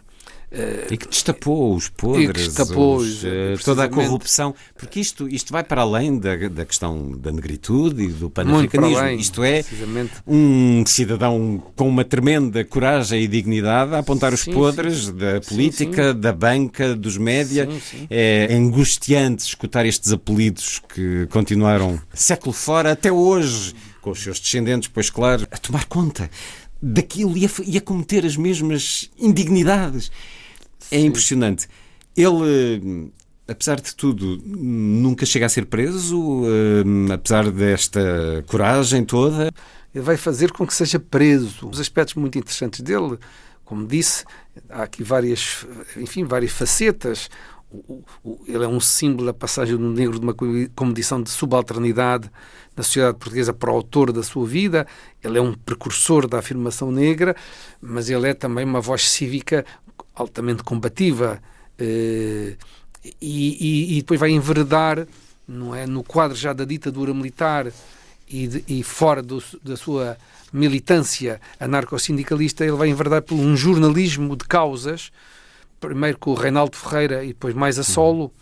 Eh, 0.50 0.86
E 0.92 0.96
que 0.96 1.08
destapou 1.08 1.74
os 1.74 1.88
podres, 1.88 2.46
destapou, 2.46 2.98
os, 2.98 3.24
eh, 3.24 3.56
toda 3.64 3.82
a 3.82 3.88
corrupção, 3.88 4.54
porque 4.78 5.00
isto, 5.00 5.28
isto 5.28 5.52
vai 5.52 5.64
para 5.64 5.82
além 5.82 6.18
da, 6.18 6.36
da 6.48 6.64
questão 6.64 7.10
da 7.18 7.32
negritude 7.32 8.04
e 8.04 8.08
do 8.08 8.30
panafricanismo. 8.30 8.96
além, 8.96 9.18
Isto 9.18 9.42
é 9.42 9.64
um 10.26 10.84
cidadão 10.86 11.62
com 11.74 11.88
uma 11.88 12.04
tremenda 12.04 12.64
coragem 12.64 13.22
e 13.22 13.26
dignidade 13.28 13.92
a 13.94 13.98
apontar 13.98 14.32
os 14.32 14.40
Sim, 14.40 14.52
podres 14.52 15.06
sim. 15.06 15.16
da 15.16 15.42
Sim, 15.42 15.48
política, 15.48 16.14
da 16.14 16.32
banca, 16.32 16.94
dos 16.94 17.16
média. 17.18 17.68
Sim, 17.68 17.80
sim. 17.80 18.06
É 18.08 18.48
angustiante 18.54 19.42
escutar 19.44 19.84
estes 19.84 20.12
apelidos 20.12 20.80
que 20.94 21.26
continuaram 21.28 22.00
século 22.14 22.52
fora 22.52 22.92
até 22.92 23.10
hoje, 23.10 23.74
com 24.00 24.10
os 24.10 24.22
seus 24.22 24.38
descendentes, 24.38 24.88
pois 24.92 25.10
claro, 25.10 25.46
a 25.50 25.58
tomar 25.58 25.86
conta 25.86 26.30
daquilo 26.80 27.36
e 27.36 27.46
a, 27.46 27.50
e 27.64 27.76
a 27.78 27.80
cometer 27.80 28.24
as 28.24 28.36
mesmas 28.36 29.10
indignidades. 29.18 30.10
É 30.90 31.00
impressionante. 31.00 31.68
Ele, 32.16 33.10
eh, 33.48 33.52
apesar 33.52 33.80
de 33.80 33.94
tudo, 33.94 34.38
nunca 34.44 35.26
chega 35.26 35.46
a 35.46 35.48
ser 35.48 35.66
preso, 35.66 36.42
eh, 36.46 37.12
apesar 37.12 37.50
desta 37.50 38.00
coragem 38.46 39.04
toda. 39.04 39.50
ele 39.94 40.04
vai 40.04 40.16
fazer 40.16 40.52
com 40.52 40.66
que 40.66 40.74
seja 40.74 40.98
preso. 41.00 41.68
Os 41.68 41.80
aspectos 41.80 42.14
muito 42.14 42.38
interessantes 42.38 42.80
dele, 42.80 43.18
como 43.64 43.86
disse, 43.86 44.24
há 44.68 44.82
aqui 44.82 45.02
várias, 45.02 45.66
enfim, 45.96 46.24
várias 46.24 46.52
facetas. 46.52 47.30
Ele 48.46 48.64
é 48.64 48.68
um 48.68 48.78
símbolo 48.80 49.26
da 49.26 49.32
passagem 49.34 49.76
do 49.76 49.90
negro 49.90 50.18
de 50.18 50.24
uma 50.24 50.34
co- 50.34 50.46
condição 50.74 51.20
de 51.22 51.30
subalternidade 51.30 52.30
na 52.76 52.82
sociedade 52.82 53.16
portuguesa 53.18 53.52
para 53.54 53.70
o 53.70 53.74
autor 53.74 54.12
da 54.12 54.22
sua 54.22 54.46
vida. 54.46 54.86
Ele 55.22 55.38
é 55.38 55.40
um 55.40 55.52
precursor 55.54 56.28
da 56.28 56.38
afirmação 56.38 56.92
negra, 56.92 57.34
mas 57.80 58.08
ele 58.10 58.28
é 58.28 58.34
também 58.34 58.64
uma 58.64 58.80
voz 58.80 59.08
cívica 59.08 59.64
altamente 60.16 60.62
combativa. 60.64 61.40
eh, 61.78 62.56
e, 63.20 63.92
e- 63.92 63.98
e 63.98 64.00
depois 64.00 64.18
vai 64.18 64.30
enveredar 64.30 65.06
não 65.46 65.72
é, 65.74 65.86
no 65.86 66.02
quadro 66.02 66.36
já 66.36 66.52
da 66.52 66.64
ditadura 66.64 67.14
militar 67.14 67.70
e, 68.28 68.48
de- 68.48 68.64
e 68.66 68.82
fora 68.82 69.22
do- 69.22 69.42
da 69.62 69.76
sua 69.76 70.16
militância 70.52 71.40
anarcossindicalista, 71.60 72.64
ele 72.64 72.76
vai 72.76 72.88
enverdar 72.88 73.22
por 73.22 73.36
um 73.36 73.56
jornalismo 73.56 74.34
de 74.36 74.44
causas, 74.44 75.12
primeiro 75.78 76.18
com 76.18 76.30
o 76.32 76.34
Reinaldo 76.34 76.76
Ferreira 76.76 77.22
e 77.22 77.28
depois 77.28 77.54
mais 77.54 77.78
a 77.78 77.84
solo, 77.84 78.32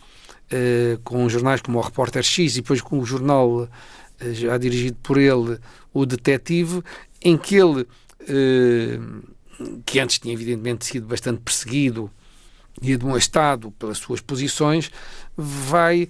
eh, 0.51 0.97
com 1.05 1.29
jornais 1.29 1.61
como 1.61 1.79
o 1.79 1.83
Repórter 1.83 2.23
X 2.23 2.53
e 2.57 2.61
depois 2.63 2.81
com 2.81 2.99
o 3.01 3.05
jornal 3.05 3.69
eh, 4.21 4.33
já 4.33 4.57
dirigido 4.57 4.97
por 5.03 5.19
ele, 5.19 5.59
o 5.93 6.07
Detetive, 6.07 6.83
em 7.21 7.37
que 7.37 7.57
ele, 7.57 7.87
que 9.87 10.01
antes 10.01 10.19
tinha 10.19 10.35
evidentemente 10.35 10.85
sido 10.87 11.07
bastante 11.07 11.41
perseguido 11.41 12.11
e 12.83 12.93
admoestado 12.93 13.71
pelas 13.73 13.99
suas 13.99 14.21
posições, 14.21 14.91
vai 15.37 16.09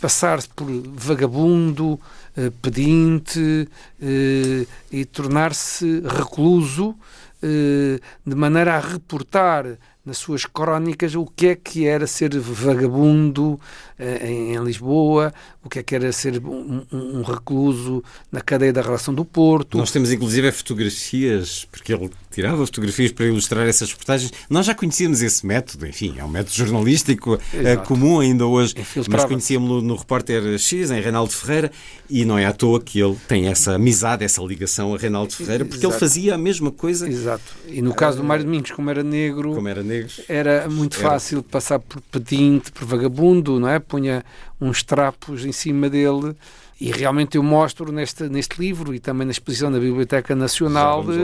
passar-se 0.00 0.48
por 0.48 0.66
vagabundo, 0.94 2.00
eh, 2.36 2.50
pedinte 2.62 3.68
eh, 4.00 4.66
e 4.90 5.04
tornar-se 5.04 6.00
recluso, 6.00 6.94
eh, 7.42 8.00
de 8.26 8.34
maneira 8.34 8.76
a 8.76 8.80
reportar 8.80 9.76
nas 10.04 10.16
suas 10.16 10.46
crónicas 10.46 11.14
o 11.14 11.26
que 11.26 11.48
é 11.48 11.54
que 11.54 11.86
era 11.86 12.06
ser 12.06 12.38
vagabundo 12.38 13.60
em, 13.98 14.56
Lisboa, 14.64 15.34
o 15.62 15.68
que 15.68 15.80
é 15.80 15.82
que 15.82 15.94
era 15.94 16.10
ser 16.12 16.40
um- 16.42 16.86
um 16.90 17.22
recluso 17.22 18.02
na 18.32 18.40
cadeia 18.40 18.72
da 18.72 18.80
relação 18.80 19.12
do 19.12 19.22
Porto. 19.26 19.76
Nós 19.76 19.90
temos 19.90 20.10
inclusive 20.10 20.50
fotografias, 20.50 21.66
porque 21.70 21.92
ele 21.92 22.10
tirava 22.38 22.64
fotografias 22.64 23.10
para 23.10 23.26
ilustrar 23.26 23.66
essas 23.66 23.90
reportagens. 23.90 24.32
Nós 24.48 24.64
já 24.64 24.72
conhecíamos 24.72 25.22
esse 25.22 25.44
método, 25.44 25.84
enfim, 25.88 26.14
é 26.18 26.24
um 26.24 26.28
método 26.28 26.54
jornalístico 26.54 27.36
eh, 27.52 27.72
Exato. 27.72 27.88
comum 27.88 28.20
ainda 28.20 28.46
hoje, 28.46 28.76
mas 29.08 29.24
conhecíamos-lo 29.24 29.82
no 29.82 29.96
repórter 29.96 30.56
X, 30.56 30.92
em 30.92 31.00
Reinaldo 31.00 31.32
Ferreira, 31.32 31.72
e 32.08 32.24
não 32.24 32.38
é 32.38 32.46
à 32.46 32.52
toa 32.52 32.80
que 32.80 33.00
ele 33.00 33.16
tem 33.26 33.48
essa 33.48 33.74
amizade, 33.74 34.24
essa 34.24 34.40
ligação 34.40 34.94
a 34.94 34.98
Reinaldo 34.98 35.32
Ferreira, 35.34 35.64
porque 35.64 35.84
ele 35.84 35.86
Exato. 35.88 35.98
fazia 36.00 36.34
a 36.36 36.38
mesma 36.38 36.70
coisa 36.70 37.08
Exato. 37.08 37.56
E 37.66 37.82
no 37.82 37.92
caso 37.92 38.18
do 38.18 38.24
Mário 38.24 38.44
Domingos, 38.44 38.70
como 38.70 38.88
era 38.88 39.02
negro, 39.02 39.54
como 39.54 39.66
era 39.66 39.82
negro. 39.82 40.12
era 40.28 40.68
muito 40.68 40.96
Era. 41.00 41.10
fácil 41.10 41.42
passar 41.42 41.80
por 41.80 42.00
pedinte, 42.02 42.70
por 42.70 42.84
vagabundo, 42.86 43.58
não 43.58 43.68
é? 43.68 43.80
Punha 43.80 44.24
uns 44.60 44.84
trapos 44.84 45.44
em 45.44 45.52
cima 45.52 45.90
dele. 45.90 46.36
E 46.80 46.90
realmente 46.92 47.36
eu 47.36 47.42
mostro 47.42 47.90
neste, 47.92 48.28
neste 48.28 48.60
livro 48.60 48.94
e 48.94 49.00
também 49.00 49.24
na 49.26 49.32
exposição 49.32 49.70
da 49.72 49.78
Biblioteca 49.80 50.34
Nacional 50.36 51.02
de- 51.02 51.18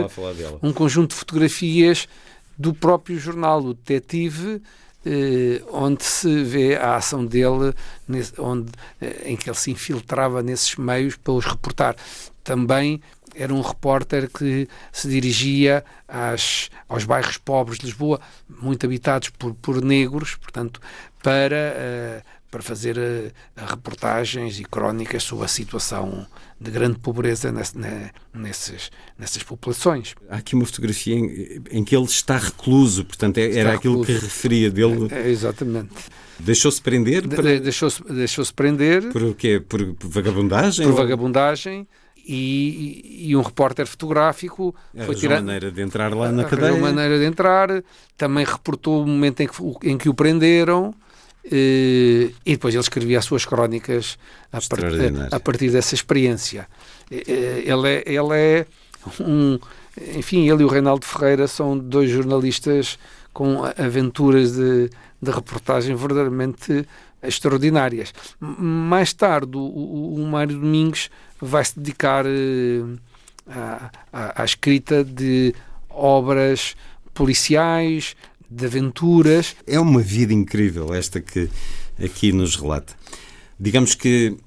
um 0.61 0.73
conjunto 0.73 1.11
de 1.11 1.15
fotografias 1.15 2.07
do 2.57 2.73
próprio 2.73 3.17
jornal, 3.17 3.61
o 3.63 3.73
Detetive, 3.73 4.61
eh, 5.05 5.61
onde 5.71 6.03
se 6.03 6.43
vê 6.43 6.75
a 6.75 6.95
ação 6.95 7.25
dele, 7.25 7.73
nesse- 8.07 8.33
onde, 8.39 8.69
eh, 8.99 9.23
em 9.25 9.35
que 9.37 9.49
ele 9.49 9.57
se 9.57 9.71
infiltrava 9.71 10.41
nesses 10.43 10.75
meios 10.75 11.15
para 11.15 11.33
os 11.33 11.45
reportar. 11.45 11.95
Também 12.43 13.01
era 13.33 13.53
um 13.53 13.61
repórter 13.61 14.29
que 14.29 14.67
se 14.93 15.07
dirigia 15.09 15.83
às, 16.07 16.69
aos 16.87 17.03
bairros 17.03 17.37
pobres 17.37 17.77
de 17.79 17.85
Lisboa, 17.85 18.19
muito 18.49 18.85
habitados 18.85 19.29
por, 19.29 19.53
por 19.55 19.81
negros, 19.83 20.35
portanto, 20.35 20.79
para, 21.21 21.55
eh, 21.55 22.21
para 22.55 22.63
fazer 22.63 22.97
eh, 22.97 23.31
reportagens 23.57 24.61
e 24.61 24.63
crónicas 24.63 25.23
sobre 25.23 25.43
a 25.43 25.47
situação 25.49 26.25
de 26.57 26.71
grande 26.71 26.97
pobreza 26.99 27.51
nesse- 27.51 27.77
ne- 27.77 28.11
nesses, 28.33 28.89
nessas 29.19 29.43
populações. 29.43 30.15
Há 30.29 30.37
aqui 30.37 30.55
uma 30.55 30.63
fotografia 30.65 31.15
em, 31.15 31.61
em 31.69 31.83
que 31.83 31.93
ele 31.93 32.05
está 32.05 32.37
recluso, 32.37 33.03
portanto, 33.03 33.39
é- 33.39 33.57
era 33.57 33.73
aquilo 33.73 34.05
que 34.05 34.13
recluso. 34.13 34.25
referia 34.33 34.71
dele. 34.71 35.09
É, 35.11 35.29
exatamente. 35.29 35.89
Deixou-se 36.39 36.81
prender 36.81 37.23
De- 37.27 37.35
para, 37.35 37.43
de- 37.55 37.59
Deixou-se 37.59 38.01
deixou 38.03 38.45
prender 38.55 39.11
por 39.11 39.21
o 39.23 39.35
quê? 39.35 39.59
Por, 39.59 39.93
por 39.95 40.09
vagabundagem? 40.09 40.85
por 40.85 40.91
ou- 40.93 40.97
vagabundagem 40.97 41.85
e, 42.25 43.27
e 43.29 43.35
um 43.35 43.41
repórter 43.41 43.85
fotográfico 43.85 44.73
foi 44.93 45.01
Arranjou 45.01 45.19
tirado. 45.19 45.43
maneira 45.43 45.71
de 45.73 45.81
entrar 45.81 46.13
lá 46.15 46.31
na 46.31 46.45
cadeia. 46.45 46.77
maneira 46.79 47.19
de 47.19 47.25
entrar, 47.25 47.83
também 48.15 48.45
reportou 48.45 49.03
o 49.03 49.05
momento 49.07 49.41
em 49.41 49.47
que, 49.47 49.61
o- 49.61 49.77
em 49.83 49.97
que 49.97 50.07
o 50.07 50.13
prenderam 50.13 50.93
e 51.51 52.31
depois 52.45 52.73
ele 52.73 52.81
escrevia 52.81 53.19
as 53.19 53.25
suas 53.25 53.45
crónicas 53.45 54.17
a, 54.51 54.53
par- 54.53 54.61
Extraordinário. 54.61 55.29
a 55.35 55.39
partir 55.39 55.69
dessa 55.71 55.93
experiência. 55.95 56.67
Eh, 57.11 57.23
eh, 57.27 57.63
Ele 57.65 57.87
é, 57.87 58.03
ele 58.05 58.33
é 58.33 58.65
um. 59.19 59.59
Enfim, 60.17 60.49
ele 60.49 60.63
e 60.63 60.65
o 60.65 60.67
Reinaldo 60.67 61.05
Ferreira 61.05 61.47
são 61.47 61.77
dois 61.77 62.09
jornalistas 62.09 62.97
com 63.31 63.63
aventuras 63.77 64.53
de, 64.53 64.89
de 65.21 65.31
reportagem 65.31 65.95
verdadeiramente 65.95 66.85
extraordinárias. 67.23 68.13
Mais 68.39 69.13
tarde, 69.13 69.55
o, 69.57 70.15
o, 70.15 70.27
Mário 70.27 70.57
Domingos 70.59 71.09
vai 71.41 71.63
se 71.63 71.79
dedicar 71.79 72.25
eh, 72.25 72.83
à, 73.47 73.91
à- 74.11 74.41
à 74.41 74.45
escrita 74.45 75.03
de 75.03 75.53
obras 75.89 76.75
policiais, 77.13 78.15
de 78.55 78.65
aventuras. 78.65 79.55
É 79.67 79.79
uma 79.79 80.01
vida 80.01 80.33
incrível 80.33 80.93
esta 80.93 81.19
que 81.19 81.49
aqui 82.01 82.31
nos 82.31 82.55
relata. 82.55 82.93
Digamos 83.59 83.95
que 83.95 84.37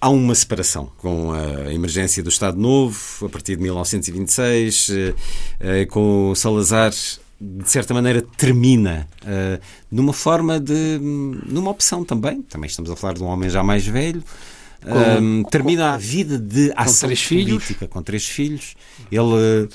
há 0.00 0.08
uma 0.08 0.34
separação 0.34 0.90
com 0.98 1.32
a 1.32 1.72
emergência 1.72 2.22
do 2.22 2.28
Estado 2.28 2.58
Novo, 2.58 2.98
a 3.24 3.28
partir 3.28 3.56
de 3.56 3.62
1926, 3.62 4.90
eh, 4.90 5.14
eh, 5.60 5.86
com 5.86 6.30
o 6.30 6.34
Salazar, 6.34 6.92
de 7.40 7.70
certa 7.70 7.94
maneira, 7.94 8.22
termina 8.36 9.08
eh, 9.24 9.60
numa 9.90 10.12
forma 10.12 10.58
de. 10.58 10.98
numa 11.00 11.70
opção 11.70 12.04
também. 12.04 12.42
Também 12.42 12.68
estamos 12.68 12.90
a 12.90 12.96
falar 12.96 13.14
de 13.14 13.22
um 13.22 13.26
homem 13.26 13.48
já 13.48 13.62
mais 13.62 13.86
velho. 13.86 14.22
Ahm, 14.86 15.44
termina 15.44 15.94
a 15.94 15.96
vida 15.96 16.38
de 16.38 16.70
ação 16.76 17.08
três 17.08 17.22
filhos. 17.22 17.64
política 17.64 17.88
com 17.88 18.02
três 18.02 18.28
filhos. 18.28 18.74
Ele 19.10 19.68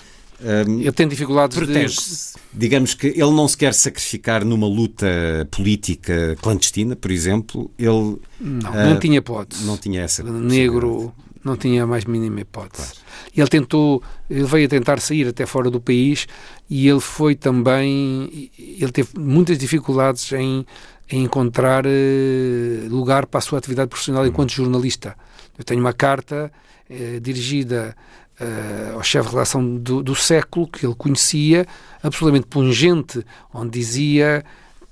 ahm, 0.44 0.80
Ele 0.82 0.92
tem 0.92 1.08
dificuldades 1.08 1.58
protege-se. 1.58 2.38
Digamos 2.54 2.94
que 2.94 3.08
ele 3.08 3.32
não 3.32 3.48
se 3.48 3.58
quer 3.58 3.74
sacrificar 3.74 4.44
numa 4.44 4.68
luta 4.68 5.08
política 5.52 6.36
clandestina, 6.42 6.96
por 6.96 7.12
exemplo. 7.12 7.72
Ele 7.78 8.18
de... 8.40 8.64
Não, 8.64 8.74
ah, 8.74 8.86
não 8.86 9.00
tinha 9.00 9.18
hipótese. 9.18 9.66
não 9.66 9.78
tinha 9.78 10.02
essa 10.02 10.24
negro 10.24 11.14
não 11.44 11.56
tinha 11.56 11.84
a 11.84 11.88
mais 11.88 12.06
mínima 12.06 12.42
hipótese. 12.42 12.94
Ele 13.36 13.48
tentou, 13.48 14.04
ele 14.30 14.44
veio 14.44 14.66
a 14.66 14.70
tentar 14.70 15.00
sair 15.00 15.28
até 15.28 15.46
fora 15.46 15.70
do 15.70 15.80
país 15.80 16.28
e 16.70 16.88
ele 16.88 17.00
foi 17.00 17.36
também, 17.36 18.52
ele 18.58 18.92
teve 18.92 19.10
muitas 19.18 19.58
dificuldades 19.58 20.32
em, 20.34 20.66
em 21.10 21.24
encontrar 21.24 21.86
eh, 21.86 22.88
lugar 22.90 23.26
para 23.26 23.40
a 23.40 23.42
sua 23.42 23.58
atividade 23.58 23.90
profissional 23.90 24.26
enquanto 24.28 24.52
jornalista. 24.52 25.16
Eu 25.58 25.64
tenho 25.64 25.80
uma 25.80 25.94
carta 25.94 26.52
eh, 26.90 27.20
dirigida 27.22 27.96
eh, 28.40 28.92
ao 28.94 29.04
chefe 29.04 29.28
de 29.28 29.36
redação 29.36 29.76
do, 29.78 30.02
do 30.02 30.16
século, 30.16 30.68
que 30.68 30.86
ele 30.86 30.96
conhecia, 30.96 31.68
absolutamente 32.02 32.48
pungente, 32.48 33.26
onde 33.54 33.72
dizia 33.72 34.46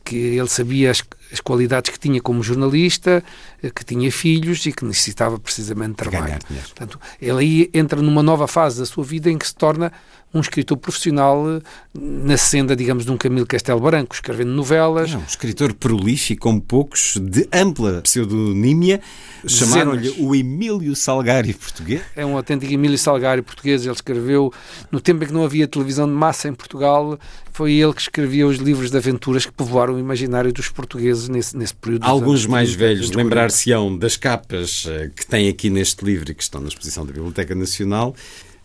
que 0.03 0.15
ele 0.15 0.47
sabia 0.47 0.91
as, 0.91 1.03
as 1.33 1.41
qualidades 1.41 1.91
que 1.91 1.99
tinha 1.99 2.21
como 2.21 2.41
jornalista, 2.41 3.23
eh, 3.61 3.69
que 3.69 3.83
tinha 3.83 4.11
filhos 4.11 4.65
e 4.65 4.71
que 4.71 4.85
necessitava 4.85 5.37
precisamente 5.37 5.91
de 5.91 5.95
trabalho. 5.95 6.39
Portanto, 6.47 6.99
ele 7.21 7.39
aí 7.39 7.69
entra 7.73 8.01
numa 8.01 8.23
nova 8.23 8.47
fase 8.47 8.79
da 8.79 8.85
sua 8.85 9.03
vida 9.03 9.29
em 9.29 9.37
que 9.37 9.47
se 9.47 9.55
torna 9.55 9.91
um 10.33 10.39
escritor 10.39 10.77
profissional 10.77 11.49
eh, 11.49 11.61
na 11.93 12.37
senda, 12.37 12.75
digamos, 12.75 13.05
de 13.05 13.11
um 13.11 13.17
Camilo 13.17 13.45
Castelo 13.45 13.79
Branco, 13.79 14.13
escrevendo 14.13 14.51
novelas. 14.51 15.11
É 15.11 15.17
um 15.17 15.23
escritor 15.23 15.73
prolífico, 15.73 16.41
como 16.41 16.61
poucos, 16.61 17.17
de 17.19 17.47
ampla 17.51 18.01
pseudonímia. 18.01 19.01
Chamaram-lhe 19.45 20.09
o 20.19 20.35
Emílio 20.35 20.95
Salgari 20.95 21.53
português. 21.53 22.01
É 22.15 22.25
um 22.25 22.35
autêntico 22.35 22.71
Emílio 22.71 22.97
Salgari 22.97 23.41
português. 23.41 23.83
Ele 23.83 23.93
escreveu, 23.93 24.53
no 24.91 24.99
tempo 24.99 25.23
em 25.23 25.27
que 25.27 25.33
não 25.33 25.43
havia 25.43 25.67
televisão 25.67 26.07
de 26.07 26.13
massa 26.13 26.47
em 26.47 26.53
Portugal, 26.53 27.17
foi 27.51 27.73
ele 27.73 27.93
que 27.93 28.01
escrevia 28.01 28.45
os 28.45 28.57
livros 28.57 28.91
de 28.91 28.97
aventuras 28.97 29.45
que 29.45 29.51
povoaram 29.51 29.95
o 29.95 29.99
imaginário 29.99 30.51
dos 30.53 30.69
portugueses 30.69 31.27
nesse, 31.29 31.57
nesse 31.57 31.73
período. 31.73 32.03
Alguns 32.03 32.45
mais 32.45 32.69
30, 32.69 32.79
velhos 32.79 32.99
anos 32.99 33.11
40. 33.11 33.23
lembrar-se-ão 33.23 33.97
das 33.97 34.15
capas 34.15 34.85
eh, 34.87 35.09
que 35.15 35.25
tem 35.25 35.49
aqui 35.49 35.69
neste 35.69 36.05
livro 36.05 36.29
e 36.29 36.35
que 36.35 36.43
estão 36.43 36.61
na 36.61 36.67
exposição 36.67 37.05
da 37.05 37.11
Biblioteca 37.11 37.55
Nacional. 37.55 38.15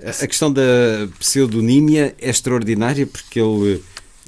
A 0.04 0.26
questão 0.26 0.52
da 0.52 0.62
pseudonímia 1.18 2.14
é 2.20 2.30
extraordinária 2.30 3.06
porque 3.06 3.40
ele 3.40 3.82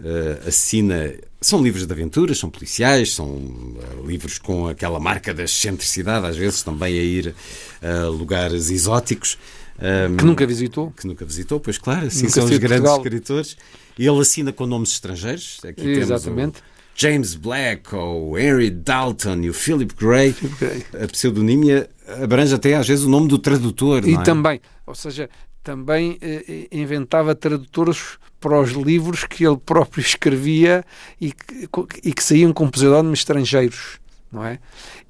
eh, 0.05 0.39
assina. 0.47 1.15
São 1.41 1.63
livros 1.63 1.87
de 1.87 1.93
aventuras, 1.93 2.39
são 2.39 2.49
policiais, 2.49 3.13
são 3.15 3.43
eh, 3.81 4.07
livros 4.07 4.39
com 4.39 4.69
aquela 4.69 4.99
marca 5.01 5.35
da 5.35 5.43
excentricidade, 5.45 6.27
às 6.27 6.37
vezes 6.37 6.63
também 6.63 6.99
a 6.99 7.03
ir 7.03 7.35
a 7.83 8.07
lugares 8.09 8.71
exóticos. 8.71 9.37
Ahm, 9.79 10.17
Que 10.17 10.25
nunca 10.25 10.47
visitou. 10.47 10.93
que 10.93 11.07
nunca 11.07 11.25
visitou, 11.25 11.59
pois 11.59 11.77
claro, 11.79 12.07
assim 12.07 12.23
Nunca 12.23 12.35
são 12.35 12.45
os 12.45 12.51
grandes 12.59 12.69
Portugal. 12.89 12.97
escritores. 12.99 13.57
E 13.99 14.07
ele 14.07 14.21
assina 14.21 14.53
com 14.53 14.67
nomes 14.67 14.91
estrangeiros. 14.91 15.59
Aqui 15.65 15.89
Exatamente. 15.89 16.63
James 16.97 17.35
Black, 17.35 17.93
ou 17.93 18.39
Henry 18.39 18.71
Dalton 18.71 19.41
e 19.43 19.51
o 19.51 19.55
Philip 19.55 19.93
Gray. 19.99 20.33
Philip 20.33 20.57
Gray. 20.61 20.85
A 21.03 21.09
pseudonímia 21.09 21.91
abrange 22.23 22.55
até 22.55 22.75
às 22.77 22.87
vezes 22.87 23.05
o 23.05 23.09
nome 23.09 23.27
do 23.27 23.37
tradutor. 23.37 24.07
E 24.07 24.15
é? 24.15 24.23
também, 24.23 24.61
ou 24.87 24.95
seja, 24.95 25.29
também 25.65 26.19
eh, 26.21 26.45
eh, 26.71 26.79
inventava 26.79 27.35
tradutores 27.35 28.19
para 28.39 28.61
os 28.61 28.71
livros 28.73 29.25
que 29.25 29.45
ele 29.47 29.57
próprio 29.57 30.01
escrevia 30.05 30.85
e 31.21 31.33
que, 31.33 31.69
e 32.05 32.13
que 32.13 32.23
saíam 32.23 32.53
com 32.53 32.69
pseudónimos 32.69 33.21
estrangeiros, 33.21 33.99
não 34.31 34.45
é? 34.45 34.59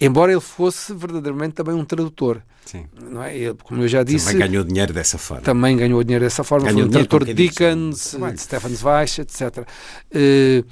Embora 0.00 0.30
ele 0.30 0.40
fosse 0.40 0.94
verdadeiramente 0.94 1.54
também 1.54 1.74
um 1.74 1.84
tradutor, 1.84 2.40
Sim. 2.64 2.86
não 3.10 3.22
é? 3.22 3.36
Ele, 3.36 3.56
como 3.64 3.82
eu 3.82 3.88
já 3.88 4.04
disse, 4.04 4.26
Também 4.26 4.48
ganhou 4.48 4.64
dinheiro 4.64 4.92
dessa 4.92 5.18
forma. 5.18 5.42
também 5.42 5.76
ganhou 5.76 6.02
dinheiro 6.04 6.24
dessa 6.24 6.44
forma, 6.44 6.66
Ganhou 6.66 6.80
foi 6.82 6.88
um 6.88 6.92
tradutor 6.92 7.24
de 7.24 7.34
Dickens, 7.34 8.16
de 8.32 8.40
Stefan 8.40 8.68
Zweig, 8.70 9.20
etc. 9.20 9.66
Eh, 10.12 10.62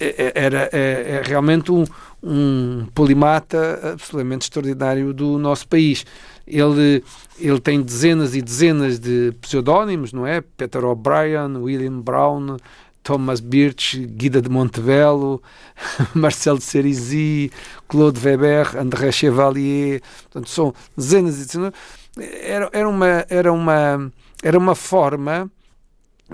é- 0.00 0.32
era 0.34 0.68
é, 0.72 1.20
é 1.20 1.22
realmente 1.24 1.72
um, 1.72 1.84
um 2.22 2.86
polimata 2.94 3.92
absolutamente 3.92 4.44
extraordinário 4.44 5.12
do 5.12 5.38
nosso 5.38 5.66
país. 5.66 6.04
Ele, 6.48 7.04
ele 7.38 7.60
tem 7.60 7.82
dezenas 7.82 8.34
e 8.34 8.42
dezenas 8.42 8.98
de 8.98 9.32
pseudónimos, 9.40 10.12
não 10.12 10.26
é? 10.26 10.40
Peter 10.40 10.84
O'Brien, 10.84 11.56
William 11.58 12.00
Brown, 12.00 12.56
Thomas 13.02 13.40
Birch, 13.40 13.98
Guida 14.06 14.42
de 14.42 14.48
Montebello, 14.48 15.42
Marcel 16.14 16.58
de 16.58 16.64
Cerisy, 16.64 17.50
Claude 17.88 18.18
Weber, 18.18 18.76
André 18.76 19.12
Chevalier, 19.12 20.02
portanto, 20.24 20.48
são 20.48 20.74
dezenas 20.96 21.36
e 21.36 21.46
dezenas. 21.46 21.72
Era, 22.18 22.68
era, 22.72 22.88
uma, 22.88 23.26
era, 23.28 23.52
uma, 23.52 24.12
era 24.42 24.58
uma 24.58 24.74
forma 24.74 25.50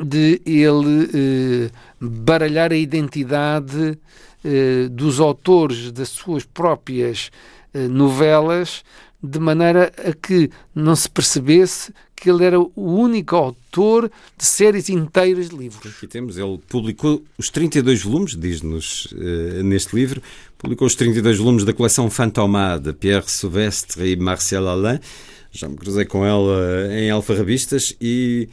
de 0.03 0.41
ele 0.45 1.11
eh, 1.15 1.71
baralhar 2.01 2.73
a 2.73 2.77
identidade 2.77 3.97
eh, 4.45 4.89
dos 4.91 5.21
autores 5.21 5.93
das 5.93 6.09
suas 6.09 6.45
próprias 6.45 7.31
eh, 7.73 7.87
novelas 7.87 8.83
de 9.25 9.39
maneira 9.39 9.91
a 9.97 10.12
que 10.12 10.51
não 10.75 10.95
se 10.95 11.09
percebesse 11.09 11.93
que 12.14 12.29
ele 12.31 12.45
era 12.45 12.61
o 12.61 12.70
único 12.77 13.35
autor 13.35 14.11
de 14.37 14.45
séries 14.45 14.89
inteiras 14.89 15.49
de 15.49 15.57
livros. 15.57 15.95
Aqui 15.97 16.07
temos, 16.07 16.37
ele 16.37 16.59
publicou 16.68 17.25
os 17.39 17.49
32 17.51 18.03
volumes, 18.03 18.37
diz-nos 18.37 19.09
eh, 19.16 19.62
neste 19.62 19.97
livro, 19.97 20.22
publicou 20.59 20.87
os 20.87 20.95
32 20.95 21.39
volumes 21.39 21.64
da 21.64 21.72
coleção 21.72 22.11
Fantomá 22.11 22.77
de 22.77 22.93
Pierre 22.93 23.29
Sauvestre 23.29 24.12
e 24.12 24.16
Marcel 24.16 24.68
Alain. 24.68 25.01
Já 25.51 25.68
me 25.68 25.77
cruzei 25.77 26.05
com 26.05 26.25
ela 26.25 26.89
em 26.93 27.11
alfarrabistas 27.11 27.97
e, 28.01 28.49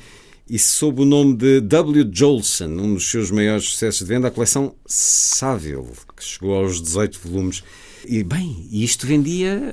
e 0.50 0.58
sob 0.58 1.02
o 1.02 1.06
nome 1.06 1.36
de 1.36 1.60
W. 1.62 2.10
Jolson, 2.14 2.68
um 2.68 2.94
dos 2.94 3.10
seus 3.10 3.30
maiores 3.30 3.66
sucessos 3.66 4.00
de 4.00 4.06
venda, 4.06 4.30
a 4.30 4.32
coleção 4.32 4.74
Saville, 4.86 5.92
que 6.16 6.24
chegou 6.24 6.56
aos 6.56 6.82
18 6.82 7.20
volumes. 7.24 7.64
E 8.08 8.24
bem, 8.24 8.68
isto 8.72 9.06
vendia 9.06 9.72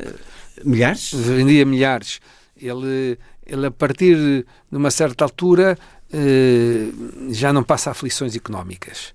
milhares? 0.64 1.12
vendia 1.12 1.64
milhares. 1.64 2.20
Ele, 2.56 3.18
ele 3.46 3.66
a 3.66 3.70
partir 3.70 4.16
de 4.16 4.76
uma 4.76 4.90
certa 4.90 5.24
altura, 5.24 5.78
eh, 6.12 6.88
já 7.30 7.52
não 7.52 7.62
passa 7.62 7.90
aflições 7.90 8.34
económicas. 8.34 9.14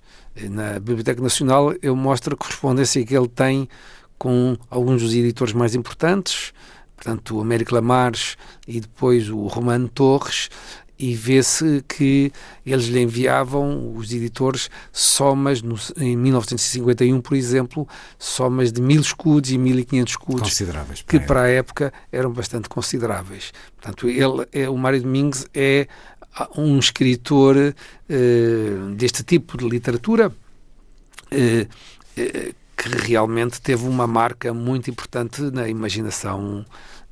Na 0.50 0.80
Biblioteca 0.80 1.22
Nacional 1.22 1.74
eu 1.82 1.94
mostro 1.94 2.34
a 2.34 2.36
correspondência 2.36 3.04
que 3.04 3.16
ele 3.16 3.28
tem 3.28 3.68
com 4.18 4.56
alguns 4.70 5.02
dos 5.02 5.14
editores 5.14 5.52
mais 5.52 5.74
importantes, 5.74 6.52
portanto 6.96 7.36
o 7.36 7.40
Américo 7.40 7.74
Lamares 7.74 8.36
e 8.66 8.80
depois 8.80 9.28
o 9.28 9.46
Romano 9.46 9.88
Torres, 9.88 10.48
e 11.04 11.14
vê-se 11.14 11.84
que 11.86 12.32
eles 12.64 12.86
lhe 12.86 13.00
enviavam, 13.00 13.94
os 13.94 14.10
editores, 14.10 14.70
somas, 14.90 15.60
no, 15.60 15.76
em 15.98 16.16
1951, 16.16 17.20
por 17.20 17.36
exemplo, 17.36 17.86
somas 18.18 18.72
de 18.72 18.80
mil 18.80 19.02
escudos 19.02 19.50
e 19.50 19.58
1500 19.58 20.12
escudos 20.12 20.42
Consideráveis. 20.42 21.02
que 21.02 21.20
para 21.20 21.24
a 21.24 21.26
para 21.26 21.42
a 21.42 21.48
época 21.48 21.92
eram 22.10 22.32
bastante 22.32 22.68
consideráveis. 22.70 23.52
Portanto, 23.76 24.08
ele, 24.08 24.46
é, 24.50 24.70
o 24.70 24.78
Mário 24.78 25.02
Domingos 25.02 25.46
é 25.52 25.88
ah, 26.34 26.48
um 26.56 26.78
escritor 26.78 27.56
eh, 27.56 27.74
deste 28.96 29.22
tipo 29.22 29.58
de 29.58 29.68
literatura 29.68 30.32
eh, 31.30 31.66
eh, 32.16 32.52
que 32.76 32.88
realmente 32.88 33.60
teve 33.60 33.86
uma 33.86 34.06
marca 34.06 34.54
muito 34.54 34.88
importante 34.90 35.42
na 35.42 35.68
imaginação 35.68 36.64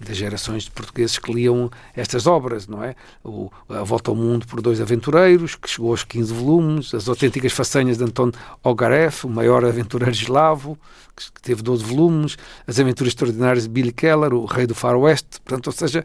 das 0.05 0.17
gerações 0.17 0.65
de 0.65 0.71
portugueses 0.71 1.19
que 1.19 1.33
liam 1.33 1.71
estas 1.95 2.27
obras, 2.27 2.67
não 2.67 2.83
é? 2.83 2.95
O, 3.25 3.51
a 3.69 3.83
Volta 3.83 4.11
ao 4.11 4.17
Mundo 4.17 4.47
por 4.47 4.61
Dois 4.61 4.81
Aventureiros, 4.81 5.55
que 5.55 5.69
chegou 5.69 5.91
aos 5.91 6.05
15 6.05 6.33
volumes, 6.33 6.95
As 6.95 7.09
Autênticas 7.09 7.53
Façanhas 7.53 7.99
de 7.99 8.05
Anton 8.05 8.31
Ogareff, 8.63 9.27
o 9.27 9.31
maior 9.31 9.65
aventureiro 9.65 10.15
eslavo, 10.15 10.79
que 11.15 11.43
teve 11.43 11.63
12 11.63 11.85
volumes, 11.85 12.37
As 12.67 12.79
Aventuras 12.79 13.13
Extraordinárias 13.13 13.65
de 13.65 13.71
Billy 13.71 13.93
Keller, 13.93 14.33
o 14.35 14.45
Rei 14.45 14.67
do 14.67 14.75
Faroeste, 14.75 15.41
portanto, 15.41 15.67
ou 15.69 15.73
seja, 15.73 16.05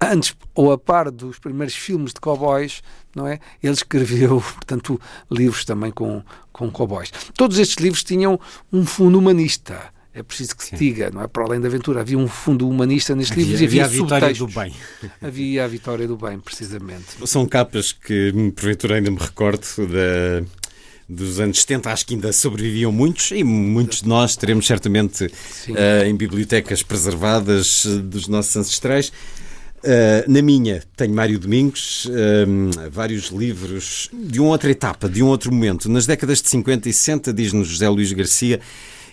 antes 0.00 0.34
ou 0.54 0.72
a 0.72 0.78
par 0.78 1.10
dos 1.10 1.38
primeiros 1.38 1.74
filmes 1.74 2.12
de 2.12 2.20
cowboys, 2.20 2.82
não 3.14 3.26
é? 3.26 3.38
Ele 3.62 3.72
escreveu, 3.72 4.40
portanto, 4.54 5.00
livros 5.30 5.64
também 5.64 5.90
com, 5.90 6.22
com 6.52 6.70
cowboys. 6.70 7.12
Todos 7.34 7.58
estes 7.58 7.76
livros 7.76 8.02
tinham 8.04 8.38
um 8.72 8.84
fundo 8.84 9.18
humanista. 9.18 9.92
É 10.14 10.22
preciso 10.22 10.56
que 10.56 10.64
se 10.64 10.74
diga, 10.74 11.10
não 11.10 11.22
é? 11.22 11.28
Para 11.28 11.44
além 11.44 11.60
da 11.60 11.68
aventura, 11.68 12.00
havia 12.00 12.18
um 12.18 12.26
fundo 12.26 12.68
humanista 12.68 13.14
nestes 13.14 13.32
Havia, 13.32 13.44
livros 13.44 13.60
e 13.60 13.64
havia 13.64 13.84
havia, 13.84 14.00
a 14.00 14.04
vitória 14.04 14.34
do 14.34 14.46
bem. 14.48 14.74
Havia 15.22 15.64
a 15.64 15.68
vitória 15.68 16.08
do 16.08 16.16
bem, 16.16 16.40
precisamente. 16.40 17.04
São 17.24 17.46
capas 17.46 17.92
que, 17.92 18.32
porventura, 18.56 18.96
ainda 18.96 19.10
me 19.10 19.18
recordo 19.18 19.64
da, 19.86 20.44
dos 21.08 21.38
anos 21.38 21.60
70, 21.60 21.92
acho 21.92 22.06
que 22.06 22.14
ainda 22.14 22.32
sobreviviam 22.32 22.90
muitos 22.90 23.30
e 23.30 23.44
muitos 23.44 24.02
de 24.02 24.08
nós 24.08 24.34
teremos 24.34 24.66
certamente 24.66 25.30
eh, 25.74 26.08
em 26.08 26.16
bibliotecas 26.16 26.82
preservadas 26.82 27.86
eh, 27.86 27.98
dos 27.98 28.26
nossos 28.26 28.56
ancestrais. 28.56 29.12
Eh, 29.82 30.24
na 30.26 30.42
minha 30.42 30.82
tenho 30.96 31.14
Mário 31.14 31.38
Domingos, 31.38 32.08
eh, 32.10 32.88
vários 32.90 33.26
livros 33.26 34.10
de 34.12 34.40
uma 34.40 34.50
outra 34.50 34.70
etapa, 34.70 35.08
de 35.08 35.22
um 35.22 35.28
outro 35.28 35.52
momento. 35.52 35.88
Nas 35.88 36.06
décadas 36.06 36.42
de 36.42 36.48
50 36.48 36.88
e 36.88 36.92
60, 36.92 37.32
diz-nos 37.32 37.68
José 37.68 37.88
Luís 37.88 38.12
Garcia, 38.12 38.60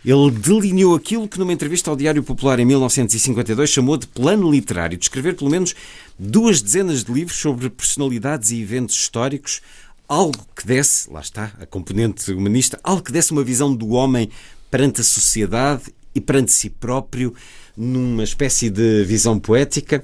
Ele 0.05 0.29
delineou 0.29 0.93
aquilo 0.93 1.27
que 1.27 1.39
numa 1.39 1.51
entrevista 1.51 1.89
ao 1.89 1.95
Diário 1.95 2.21
Popular 2.21 2.59
em 2.59 2.65
1952 2.65 3.67
chamou 3.67 3.97
de 3.97 4.05
plano 4.05 4.51
literário, 4.51 4.99
de 4.99 5.05
escrever 5.05 5.35
pelo 5.35 5.49
menos 5.49 5.73
duas 6.17 6.61
dezenas 6.61 7.03
de 7.03 7.11
livros 7.11 7.37
sobre 7.37 7.71
personalidades 7.71 8.51
e 8.51 8.61
eventos 8.61 8.95
históricos, 8.95 9.61
algo 10.07 10.45
que 10.55 10.63
desse, 10.63 11.11
lá 11.11 11.21
está, 11.21 11.53
a 11.59 11.65
componente 11.65 12.31
humanista, 12.31 12.79
algo 12.83 13.01
que 13.01 13.11
desse 13.11 13.31
uma 13.31 13.43
visão 13.43 13.75
do 13.75 13.89
homem 13.89 14.29
perante 14.69 15.01
a 15.01 15.03
sociedade 15.03 15.85
e 16.13 16.21
perante 16.21 16.51
si 16.51 16.69
próprio, 16.69 17.33
numa 17.75 18.23
espécie 18.23 18.69
de 18.69 19.03
visão 19.05 19.39
poética. 19.39 20.03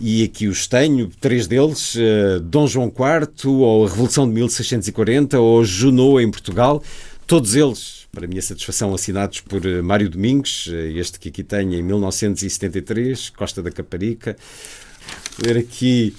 E 0.00 0.24
aqui 0.24 0.48
os 0.48 0.66
tenho, 0.66 1.08
três 1.20 1.46
deles: 1.46 1.94
eh, 1.96 2.40
Dom 2.40 2.66
João 2.66 2.88
IV, 2.88 3.48
ou 3.48 3.86
a 3.86 3.88
Revolução 3.88 4.28
de 4.28 4.34
1640, 4.34 5.38
ou 5.38 5.64
Junot 5.64 6.22
em 6.22 6.30
Portugal. 6.30 6.82
Todos 7.26 7.54
eles, 7.54 7.97
para 8.12 8.24
a 8.24 8.28
minha 8.28 8.42
satisfação, 8.42 8.94
assinados 8.94 9.40
por 9.40 9.64
eh, 9.64 9.82
Mário 9.82 10.08
Domingos, 10.08 10.68
eh, 10.72 10.92
este 10.98 11.18
que 11.20 11.28
aqui 11.28 11.42
tenho 11.44 11.74
em 11.74 11.82
1973, 11.82 13.30
Costa 13.30 13.62
da 13.62 13.70
Caparica. 13.70 14.36
Ler 15.44 15.58
aqui 15.58 16.14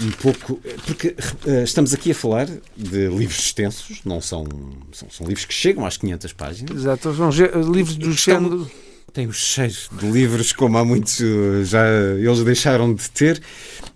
um 0.00 0.10
pouco, 0.12 0.60
porque 0.86 1.14
eh, 1.46 1.62
estamos 1.62 1.92
aqui 1.94 2.10
a 2.10 2.14
falar 2.14 2.46
de 2.76 3.06
livros 3.08 3.38
extensos, 3.38 4.00
não 4.04 4.20
são, 4.20 4.46
são, 4.92 5.08
são 5.10 5.26
livros 5.26 5.44
que 5.44 5.54
chegam 5.54 5.84
às 5.86 5.96
500 5.96 6.32
páginas. 6.32 6.76
Exato, 6.76 7.14
são 7.14 7.30
livros 7.72 7.96
do 7.96 8.10
Estão- 8.10 8.34
género. 8.40 8.70
Tem 9.14 9.28
os 9.28 9.36
cheiros 9.36 9.88
de 9.92 10.10
livros, 10.10 10.52
como 10.52 10.76
há 10.76 10.84
muitos 10.84 11.20
eh, 11.20 11.62
já 11.62 11.86
eles 11.88 12.42
deixaram 12.42 12.92
de 12.92 13.08
ter. 13.08 13.40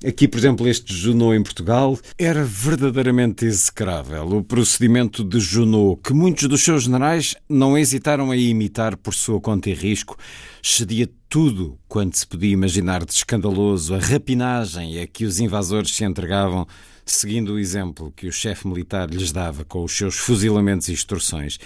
Aqui, 0.07 0.29
por 0.29 0.39
exemplo, 0.39 0.69
este 0.69 0.95
Junot 0.95 1.37
em 1.37 1.43
Portugal 1.43 1.99
era 2.17 2.45
verdadeiramente 2.45 3.45
execrável. 3.45 4.29
O 4.29 4.45
procedimento 4.45 5.25
de 5.25 5.41
Junot, 5.41 6.01
que 6.05 6.13
muitos 6.13 6.47
dos 6.47 6.63
seus 6.63 6.85
generais 6.85 7.35
não 7.49 7.77
hesitaram 7.77 8.31
a 8.31 8.37
imitar 8.37 8.97
por 8.97 9.13
sua 9.13 9.41
conta 9.41 9.69
e 9.69 9.75
risco, 9.75 10.17
cedia 10.63 11.11
tudo 11.29 11.77
quanto 11.89 12.17
se 12.17 12.25
podia 12.25 12.53
imaginar 12.53 13.05
de 13.05 13.13
escandaloso, 13.13 13.97
a 13.97 13.99
rapinagem 13.99 15.01
a 15.01 15.07
que 15.09 15.25
os 15.25 15.41
invasores 15.41 15.97
se 15.97 16.05
entregavam, 16.05 16.65
seguindo 17.05 17.55
o 17.55 17.59
exemplo 17.59 18.13
que 18.15 18.29
o 18.29 18.33
chefe 18.33 18.69
militar 18.69 19.11
lhes 19.11 19.33
dava 19.33 19.65
com 19.65 19.83
os 19.83 19.97
seus 19.97 20.15
fuzilamentos 20.15 20.87
e 20.87 20.93
instruções. 20.93 21.59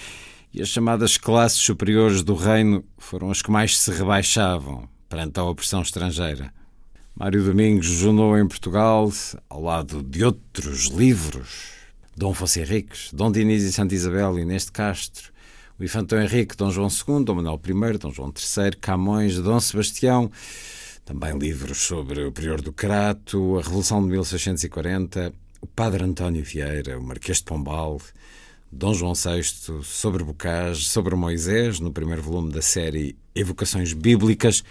E 0.55 0.61
as 0.61 0.69
chamadas 0.69 1.17
classes 1.17 1.57
superiores 1.57 2.21
do 2.21 2.35
reino 2.35 2.85
foram 2.99 3.31
as 3.31 3.41
que 3.41 3.49
mais 3.49 3.75
se 3.75 3.89
rebaixavam 3.89 4.87
perante 5.09 5.39
a 5.39 5.43
opressão 5.43 5.81
estrangeira. 5.81 6.53
Mário 7.15 7.43
Domingos 7.43 7.87
Junot 7.87 8.39
em 8.39 8.47
Portugal, 8.47 9.11
ao 9.49 9.63
lado 9.63 10.03
de 10.03 10.23
outros 10.23 10.89
livros, 10.89 11.71
Dom 12.15 12.33
Afonso 12.33 12.59
Henriques, 12.59 13.09
Dom 13.11 13.31
Diniz 13.31 13.63
e 13.63 13.73
Santa 13.73 13.95
Isabel, 13.95 14.37
Inês 14.37 14.65
de 14.65 14.71
Castro, 14.73 15.31
o 15.79 15.83
Infantão 15.83 16.21
Henrique, 16.21 16.55
Dom 16.55 16.69
João 16.69 16.87
II, 16.87 17.25
Dom 17.25 17.33
Manuel 17.33 17.59
I, 17.65 17.97
Dom 17.97 18.11
João 18.11 18.31
III, 18.31 18.77
Camões, 18.79 19.35
Dom 19.39 19.59
Sebastião, 19.59 20.31
também 21.03 21.35
livros 21.35 21.79
sobre 21.79 22.25
o 22.25 22.31
Prior 22.31 22.61
do 22.61 22.71
Crato, 22.71 23.57
a 23.57 23.61
Revolução 23.63 24.03
de 24.03 24.09
1640, 24.09 25.33
o 25.61 25.65
Padre 25.65 26.03
António 26.03 26.43
Vieira, 26.43 26.99
o 26.99 27.03
Marquês 27.03 27.39
de 27.39 27.45
Pombal, 27.45 27.99
Dom 28.75 28.93
João 28.93 29.13
VI, 29.13 29.43
sobre 29.83 30.23
Bocage, 30.23 30.85
sobre 30.85 31.15
Moisés, 31.15 31.79
no 31.79 31.91
primeiro 31.91 32.21
volume 32.21 32.51
da 32.51 32.61
série 32.61 33.15
Evocações 33.35 33.93
Bíblicas. 33.93 34.63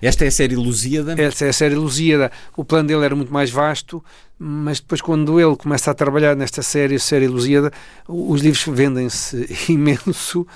Esta 0.00 0.24
é 0.24 0.28
a 0.28 0.32
série 0.32 0.56
Lusíada. 0.56 1.20
Essa 1.20 1.46
é 1.46 1.48
a 1.48 1.52
série 1.52 1.74
Lusíada. 1.74 2.30
O 2.56 2.64
plano 2.64 2.88
dele 2.88 3.04
era 3.04 3.14
muito 3.14 3.32
mais 3.32 3.50
vasto, 3.50 4.02
mas 4.38 4.80
depois, 4.80 5.00
quando 5.00 5.40
ele 5.40 5.56
começa 5.56 5.90
a 5.90 5.94
trabalhar 5.94 6.34
nesta 6.36 6.62
série, 6.62 6.94
a 6.96 7.00
série 7.00 7.26
Lusíada, 7.28 7.70
os 8.08 8.40
livros 8.40 8.64
vendem-se 8.66 9.46
imenso 9.70 10.46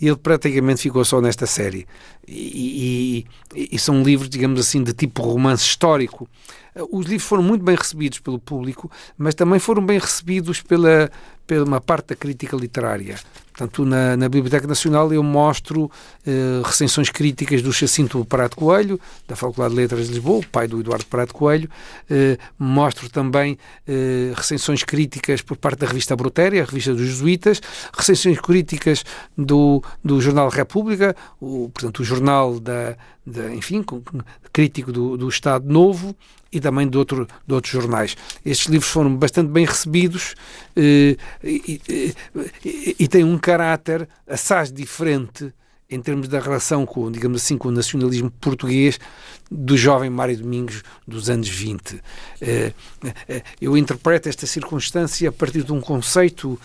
e 0.00 0.06
ele 0.06 0.16
praticamente 0.16 0.80
ficou 0.82 1.04
só 1.04 1.20
nesta 1.20 1.46
série. 1.46 1.86
E, 2.26 3.26
e- 3.54 3.68
e 3.72 3.78
são 3.78 4.02
livros, 4.02 4.28
digamos 4.30 4.60
assim, 4.60 4.82
de 4.82 4.92
tipo 4.94 5.22
romance 5.22 5.62
histórico. 5.64 6.28
Os 6.90 7.06
livros 7.06 7.28
foram 7.28 7.42
muito 7.42 7.64
bem 7.64 7.74
recebidos 7.74 8.20
pelo 8.20 8.38
público, 8.38 8.90
mas 9.16 9.34
também 9.34 9.58
foram 9.58 9.84
bem 9.84 9.98
recebidos 9.98 10.60
pela, 10.62 11.10
pela 11.46 11.64
uma 11.64 11.80
parte 11.80 12.08
da 12.08 12.16
crítica 12.16 12.56
literária. 12.56 13.18
Portanto, 13.60 13.84
na, 13.84 14.16
na 14.16 14.26
Biblioteca 14.28 14.66
Nacional 14.66 15.12
eu 15.12 15.22
mostro 15.22 15.90
eh, 16.26 16.62
recensões 16.64 17.10
críticas 17.10 17.60
do 17.60 17.70
Jacinto 17.72 18.24
Parado 18.24 18.56
Coelho, 18.56 18.98
da 19.28 19.36
Faculdade 19.36 19.74
de 19.74 19.80
Letras 19.80 20.06
de 20.06 20.14
Lisboa, 20.14 20.38
o 20.38 20.46
pai 20.46 20.66
do 20.66 20.80
Eduardo 20.80 21.04
Parado 21.04 21.34
Coelho. 21.34 21.68
Eh, 22.08 22.38
mostro 22.58 23.10
também 23.10 23.58
eh, 23.86 24.32
recensões 24.34 24.82
críticas 24.82 25.42
por 25.42 25.58
parte 25.58 25.80
da 25.80 25.88
revista 25.88 26.16
Brutéria, 26.16 26.62
a 26.62 26.64
revista 26.64 26.94
dos 26.94 27.04
Jesuítas, 27.04 27.60
recensões 27.92 28.40
críticas 28.40 29.04
do, 29.36 29.82
do 30.02 30.22
Jornal 30.22 30.48
República, 30.48 31.14
o, 31.38 31.68
portanto, 31.68 32.00
o 32.00 32.04
jornal 32.04 32.58
da, 32.58 32.96
da 33.26 33.54
enfim, 33.54 33.84
crítico 34.52 34.90
do, 34.90 35.18
do 35.18 35.28
Estado 35.28 35.70
Novo 35.70 36.16
e 36.52 36.60
também 36.60 36.88
de, 36.88 36.98
outro, 36.98 37.26
de 37.46 37.54
outros 37.54 37.72
jornais. 37.72 38.16
Estes 38.44 38.66
livros 38.68 38.90
foram 38.90 39.14
bastante 39.16 39.48
bem 39.50 39.64
recebidos 39.64 40.34
eh, 40.76 41.16
e, 41.44 41.80
e- 41.88 42.14
e- 42.64 42.96
e 42.98 43.08
têm 43.08 43.24
um 43.24 43.38
caráter 43.38 44.08
assaz 44.28 44.72
diferente 44.72 45.52
em 45.92 46.00
termos 46.00 46.28
da 46.28 46.38
relação 46.38 46.86
com, 46.86 47.10
digamos 47.10 47.42
assim, 47.42 47.58
com 47.58 47.68
o 47.68 47.72
nacionalismo 47.72 48.30
português 48.40 48.98
do 49.50 49.76
jovem 49.76 50.08
Mário 50.08 50.36
Domingos 50.36 50.82
dos 51.06 51.28
anos 51.28 51.48
20. 51.48 52.00
Eh, 52.40 52.72
eh, 53.28 53.42
eu 53.60 53.76
interpreto 53.76 54.28
esta 54.28 54.46
circunstância 54.46 55.28
a 55.28 55.32
partir 55.32 55.64
de 55.64 55.72
um 55.72 55.80
conceito 55.80 56.58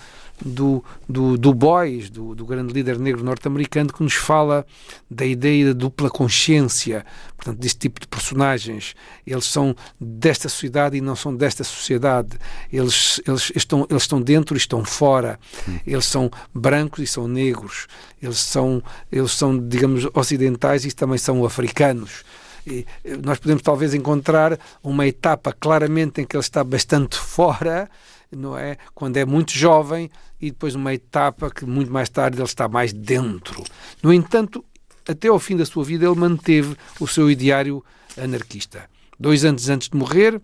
do, 0.43 0.83
do, 1.07 1.37
do 1.37 1.53
Boys, 1.53 2.09
do, 2.09 2.35
do 2.35 2.45
grande 2.45 2.73
líder 2.73 2.99
negro 2.99 3.23
norte-americano, 3.23 3.93
que 3.93 4.03
nos 4.03 4.13
fala 4.13 4.65
da 5.09 5.25
ideia 5.25 5.67
da 5.67 5.73
dupla 5.73 6.09
consciência, 6.09 7.05
portanto, 7.35 7.59
deste 7.59 7.79
tipo 7.79 7.99
de 7.99 8.07
personagens. 8.07 8.95
Eles 9.25 9.45
são 9.45 9.75
desta 9.99 10.49
sociedade 10.49 10.97
e 10.97 11.01
não 11.01 11.15
são 11.15 11.35
desta 11.35 11.63
sociedade. 11.63 12.37
Eles, 12.71 13.21
eles, 13.27 13.51
estão, 13.55 13.87
eles 13.89 14.03
estão 14.03 14.21
dentro 14.21 14.55
e 14.55 14.57
estão 14.57 14.83
fora. 14.83 15.39
Eles 15.85 16.05
são 16.05 16.29
brancos 16.53 16.99
e 16.99 17.07
são 17.07 17.27
negros. 17.27 17.87
Eles 18.21 18.39
são, 18.39 18.83
eles 19.11 19.31
são 19.31 19.57
digamos, 19.57 20.07
ocidentais 20.13 20.85
e 20.85 20.91
também 20.91 21.17
são 21.17 21.45
africanos. 21.45 22.23
E, 22.65 22.85
eh, 23.03 23.17
nós 23.17 23.39
podemos 23.39 23.61
talvez 23.61 23.93
encontrar 23.93 24.59
uma 24.83 25.05
etapa 25.05 25.53
claramente 25.53 26.21
em 26.21 26.25
que 26.25 26.35
ele 26.35 26.41
está 26.41 26.63
bastante 26.63 27.17
fora, 27.19 27.89
não 28.31 28.57
é? 28.57 28.77
Quando 28.93 29.17
é 29.17 29.25
muito 29.25 29.51
jovem 29.51 30.09
e 30.41 30.51
depois 30.51 30.75
uma 30.75 30.93
etapa 30.93 31.49
que 31.49 31.65
muito 31.65 31.91
mais 31.91 32.09
tarde 32.09 32.37
ele 32.37 32.43
está 32.45 32.67
mais 32.67 32.91
dentro. 32.93 33.63
No 34.03 34.13
entanto, 34.13 34.63
até 35.07 35.27
ao 35.27 35.39
fim 35.39 35.55
da 35.55 35.65
sua 35.65 35.83
vida 35.83 36.05
ele 36.05 36.15
manteve 36.19 36.75
o 36.99 37.07
seu 37.07 37.29
ideário 37.29 37.83
anarquista. 38.17 38.89
Dois 39.19 39.45
anos 39.45 39.69
antes 39.69 39.89
de 39.89 39.97
morrer, 39.97 40.41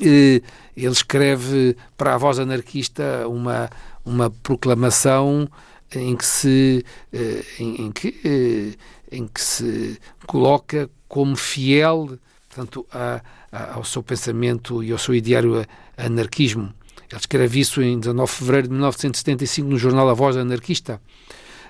eh, 0.00 0.40
ele 0.76 0.92
escreve 0.92 1.76
para 1.96 2.14
a 2.14 2.18
voz 2.18 2.38
anarquista 2.38 3.26
uma, 3.28 3.70
uma 4.04 4.30
proclamação 4.30 5.48
em 5.94 6.16
que 6.16 6.24
se 6.24 6.84
eh, 7.12 7.44
em, 7.58 7.86
em 7.86 7.92
que 7.92 8.08
eh, 8.24 8.76
em 9.16 9.26
que 9.26 9.40
se 9.40 9.98
coloca 10.26 10.90
como 11.06 11.36
fiel 11.36 12.18
portanto 12.48 12.84
a, 12.92 13.22
a- 13.52 13.74
ao 13.74 13.84
seu 13.84 14.02
pensamento 14.02 14.82
e 14.82 14.90
ao 14.90 14.98
seu 14.98 15.14
ideário 15.14 15.64
anarquismo 15.96 16.74
ele 17.10 17.20
escreve 17.20 17.60
isso 17.60 17.82
em 17.82 17.98
19 17.98 18.30
de 18.30 18.38
fevereiro 18.38 18.68
de 18.68 18.72
1975 18.74 19.68
no 19.68 19.78
jornal 19.78 20.08
A 20.08 20.14
Voz 20.14 20.36
Anarquista 20.36 21.00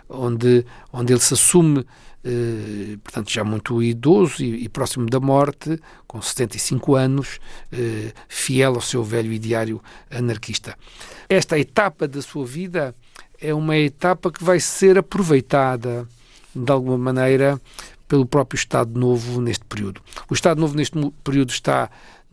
onde 0.09 0.65
onde 0.93 1.13
ele 1.13 1.21
se 1.21 1.35
assume 1.35 1.85
eh, 2.29 2.99
portanto 3.05 3.31
já 3.31 3.45
muito 3.45 3.81
idoso 3.81 4.43
e, 4.43 4.65
e 4.65 4.69
próximo 4.69 5.07
da 5.07 5.21
morte, 5.21 5.79
com 6.09 6.21
75 6.21 6.97
anos, 6.97 7.39
eh, 7.71 8.13
fiel 8.29 8.75
ao 8.75 8.81
seu 8.81 9.05
velho 9.05 9.33
ideário 9.33 9.81
anarquista. 10.11 10.77
Esta 11.29 11.57
etapa 11.57 12.09
da 12.09 12.21
sua 12.21 12.45
vida 12.45 12.97
é 13.41 13.55
uma 13.55 13.77
etapa 13.77 14.33
que 14.33 14.43
vai 14.43 14.59
ser 14.59 14.99
aproveitada 14.99 16.09
de 16.53 16.73
alguma 16.73 16.99
maneira 16.99 17.61
pelo 18.09 18.27
próprio 18.27 18.57
Estado 18.57 18.99
Novo 18.99 19.41
neste 19.41 19.65
período. 19.65 20.01
O 20.29 20.35
Estado 20.35 20.61
Novo 20.61 20.77
neste 20.77 20.99
período 21.23 21.51
está 21.51 21.89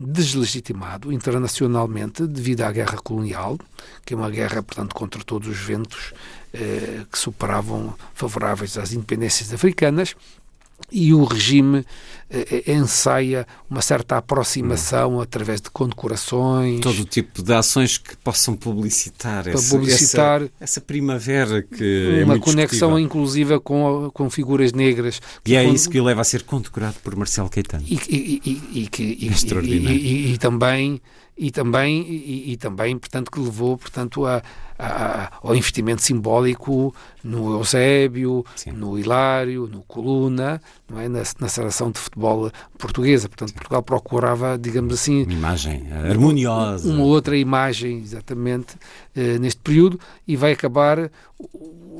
deslegitimado 0.06 1.12
internacionalmente 1.12 2.26
devido 2.26 2.62
à 2.62 2.72
guerra 2.72 2.96
colonial, 2.98 3.58
que 4.04 4.14
é 4.14 4.16
uma 4.16 4.30
guerra, 4.30 4.62
portanto, 4.62 4.94
contra 4.94 5.22
todos 5.24 5.48
os 5.48 5.58
ventos 5.58 6.12
eh, 6.52 7.04
que 7.10 7.18
superavam 7.18 7.94
favoráveis 8.14 8.76
às 8.78 8.92
independências 8.92 9.52
africanas 9.52 10.14
e 10.92 11.12
o 11.14 11.24
regime 11.24 11.84
eh, 12.30 12.72
ensaia 12.72 13.46
uma 13.68 13.80
certa 13.82 14.16
aproximação 14.18 15.20
através 15.20 15.60
de 15.60 15.70
condecorações. 15.70 16.80
Todo 16.80 17.00
o 17.00 17.04
tipo 17.04 17.42
de 17.42 17.52
ações 17.52 17.98
que 17.98 18.16
possam 18.18 18.54
publicitar, 18.54 19.48
essa, 19.48 19.74
publicitar 19.76 20.42
essa, 20.42 20.52
essa 20.60 20.80
primavera 20.80 21.62
que 21.62 22.18
é 22.20 22.24
uma 22.24 22.34
muito 22.34 22.44
conexão 22.44 22.88
discutível. 22.90 22.98
inclusiva 22.98 23.60
com, 23.60 24.10
com 24.12 24.30
figuras 24.30 24.72
negras. 24.72 25.20
E 25.44 25.56
é 25.56 25.64
isso 25.64 25.88
que 25.90 25.98
o 26.00 26.04
leva 26.04 26.20
a 26.20 26.24
ser 26.24 26.42
condecorado 26.42 26.96
por 27.02 27.16
Marcelo 27.16 27.48
Caetano. 27.48 27.84
e, 27.86 27.94
e, 28.08 28.80
e, 28.82 28.86
que- 28.86 29.18
e- 29.20 29.28
Extraordinário. 29.28 29.96
e- 29.98 30.38
também 30.38 31.00
e 31.36 31.50
também, 31.50 32.02
e 32.52 32.56
também 32.56 32.96
portanto, 32.96 33.28
que 33.28 33.40
levou 33.40 33.76
portanto, 33.76 34.24
a, 34.24 34.40
a- 34.78 35.30
ao 35.42 35.54
investimento 35.54 36.02
simbólico 36.02 36.94
no 37.22 37.54
Eusébio, 37.58 38.44
no 38.74 38.98
Hilário, 38.98 39.66
no 39.66 39.82
Coluna, 39.82 40.60
não 40.90 41.00
é? 41.00 41.08
na, 41.08 41.22
na 41.40 41.48
seleção 41.48 41.90
de 41.90 41.98
futebol 41.98 42.50
portuguesa. 42.78 43.28
Portanto, 43.28 43.54
Portugal 43.54 43.82
procurava, 43.82 44.58
digamos 44.58 44.94
assim, 44.94 45.22
Uma 45.24 45.32
imagem 45.32 45.86
eh, 45.90 46.10
harmoniosa. 46.10 46.88
uma 46.88 47.04
outra 47.04 47.36
imagem, 47.36 47.98
exatamente, 48.02 48.74
eh, 49.16 49.38
neste 49.38 49.60
período, 49.60 49.98
e 50.26 50.36
vai 50.36 50.52
acabar 50.52 51.10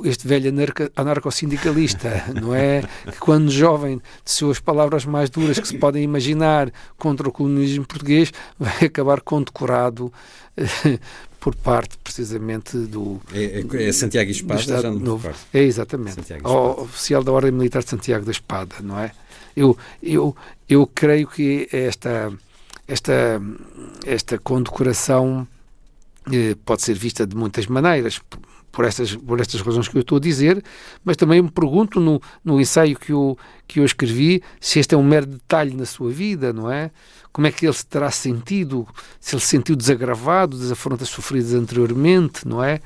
este 0.05 0.27
velho 0.29 0.53
anarcossindicalista, 0.97 2.25
não 2.41 2.55
é? 2.55 2.83
Que 3.11 3.19
quando 3.19 3.51
jovem 3.51 4.01
teceu 4.25 4.51
as 4.51 4.61
palavras 4.61 5.05
mais 5.05 5.31
duras 5.31 5.59
que 5.59 5.67
se 5.69 5.79
podem 5.79 6.03
imaginar 6.03 6.71
contra 6.99 7.29
o 7.29 7.33
colonialismo 7.33 7.87
português, 7.87 8.33
vai 8.59 8.87
acabar 8.87 9.21
condecorado 9.21 10.13
eh, 10.57 10.99
por 11.45 11.55
parte, 11.57 11.99
precisamente, 12.03 12.75
do, 12.79 13.21
É, 13.31 13.61
é- 13.61 13.89
é 13.89 13.93
Santiago 13.93 14.31
Espada, 14.31 14.61
Estado 14.61 14.81
já 14.83 14.91
não 14.91 14.99
Novo. 14.99 15.31
É, 15.53 15.63
exatamente. 15.63 16.19
O 16.43 16.85
oficial 16.85 17.23
da 17.23 17.31
Ordem 17.33 17.53
Militar 17.53 17.83
de 17.83 17.91
Santiago 17.91 18.25
da 18.25 18.31
Espada, 18.31 18.77
não 18.81 18.99
é? 18.99 19.13
Eu, 19.55 19.77
eu, 20.03 20.35
eu 20.67 20.87
creio 20.87 21.29
que 21.29 21.69
esta, 21.71 22.33
esta, 22.89 23.43
esta 24.07 24.39
condecoração 24.39 25.47
eh, 26.33 26.57
pode 26.65 26.81
ser 26.81 26.95
vista 26.95 27.27
de 27.27 27.37
muitas 27.37 27.67
maneiras, 27.67 28.19
por 28.73 28.87
estas, 28.87 29.15
por 29.15 29.39
estas 29.39 29.61
razões 29.61 29.87
que 29.87 29.99
eu 29.99 30.01
estou 30.01 30.17
a 30.17 30.21
dizer, 30.23 30.65
mas 31.05 31.15
também 31.19 31.43
me 31.43 31.51
pergunto 31.51 32.01
no, 32.01 32.23
no 32.43 32.59
ensaio 32.59 32.99
que 32.99 33.13
eu, 33.13 33.37
que 33.69 33.81
eu 33.81 33.85
escrevi 33.85 34.43
se 34.59 34.79
este 34.79 34.95
é 34.95 34.99
um 34.99 35.05
mero 35.05 35.27
detalhe 35.27 35.75
na 35.75 35.85
sua 35.85 36.11
vida, 36.11 36.55
não 36.55 36.73
é? 36.73 36.91
Como 37.35 37.49
é 37.49 37.51
que 37.51 37.67
ele 37.67 37.73
se 37.73 37.85
terá 37.85 38.13
sentido, 38.13 38.87
se 39.21 39.35
ele 39.35 39.43
se 39.43 39.49
sentiu 39.49 39.75
desagravado 39.75 40.57
das 40.57 40.71
afrontas 40.71 41.09
sofridas 41.09 41.53
anteriormente, 41.53 42.47
não 42.47 42.63
é? 42.63 42.81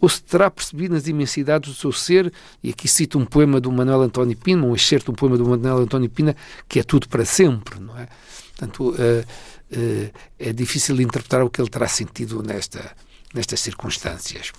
Ou 0.00 0.08
se 0.08 0.20
terá 0.20 0.50
percebido 0.50 0.92
nas 0.92 1.06
imensidades 1.06 1.70
do 1.70 1.76
seu 1.76 1.92
ser, 1.92 2.32
e 2.64 2.70
aqui 2.70 2.88
cito 2.88 3.16
um 3.16 3.24
poema 3.24 3.60
do 3.60 3.70
Manuel 3.70 4.02
António 4.02 4.36
Pina, 4.36 4.66
um 4.66 4.74
excerto 4.74 5.04
de 5.04 5.10
um 5.12 5.14
poema 5.14 5.38
do 5.38 5.48
Manuel 5.48 5.78
António 5.78 6.10
Pina, 6.10 6.34
que 6.68 6.80
é 6.80 6.82
tudo 6.82 7.08
para 7.08 7.24
sempre, 7.24 7.78
não 7.78 7.96
é? 7.96 8.08
Portanto, 8.56 8.92
eh, 8.98 9.24
eh, 9.70 10.10
é 10.36 10.52
difícil 10.52 11.00
interpretar 11.00 11.44
o 11.44 11.48
que 11.48 11.60
ele 11.60 11.70
terá 11.70 11.86
sentido 11.86 12.42
nesta, 12.42 12.96
nestas 13.32 13.60
circunstâncias. 13.60 14.50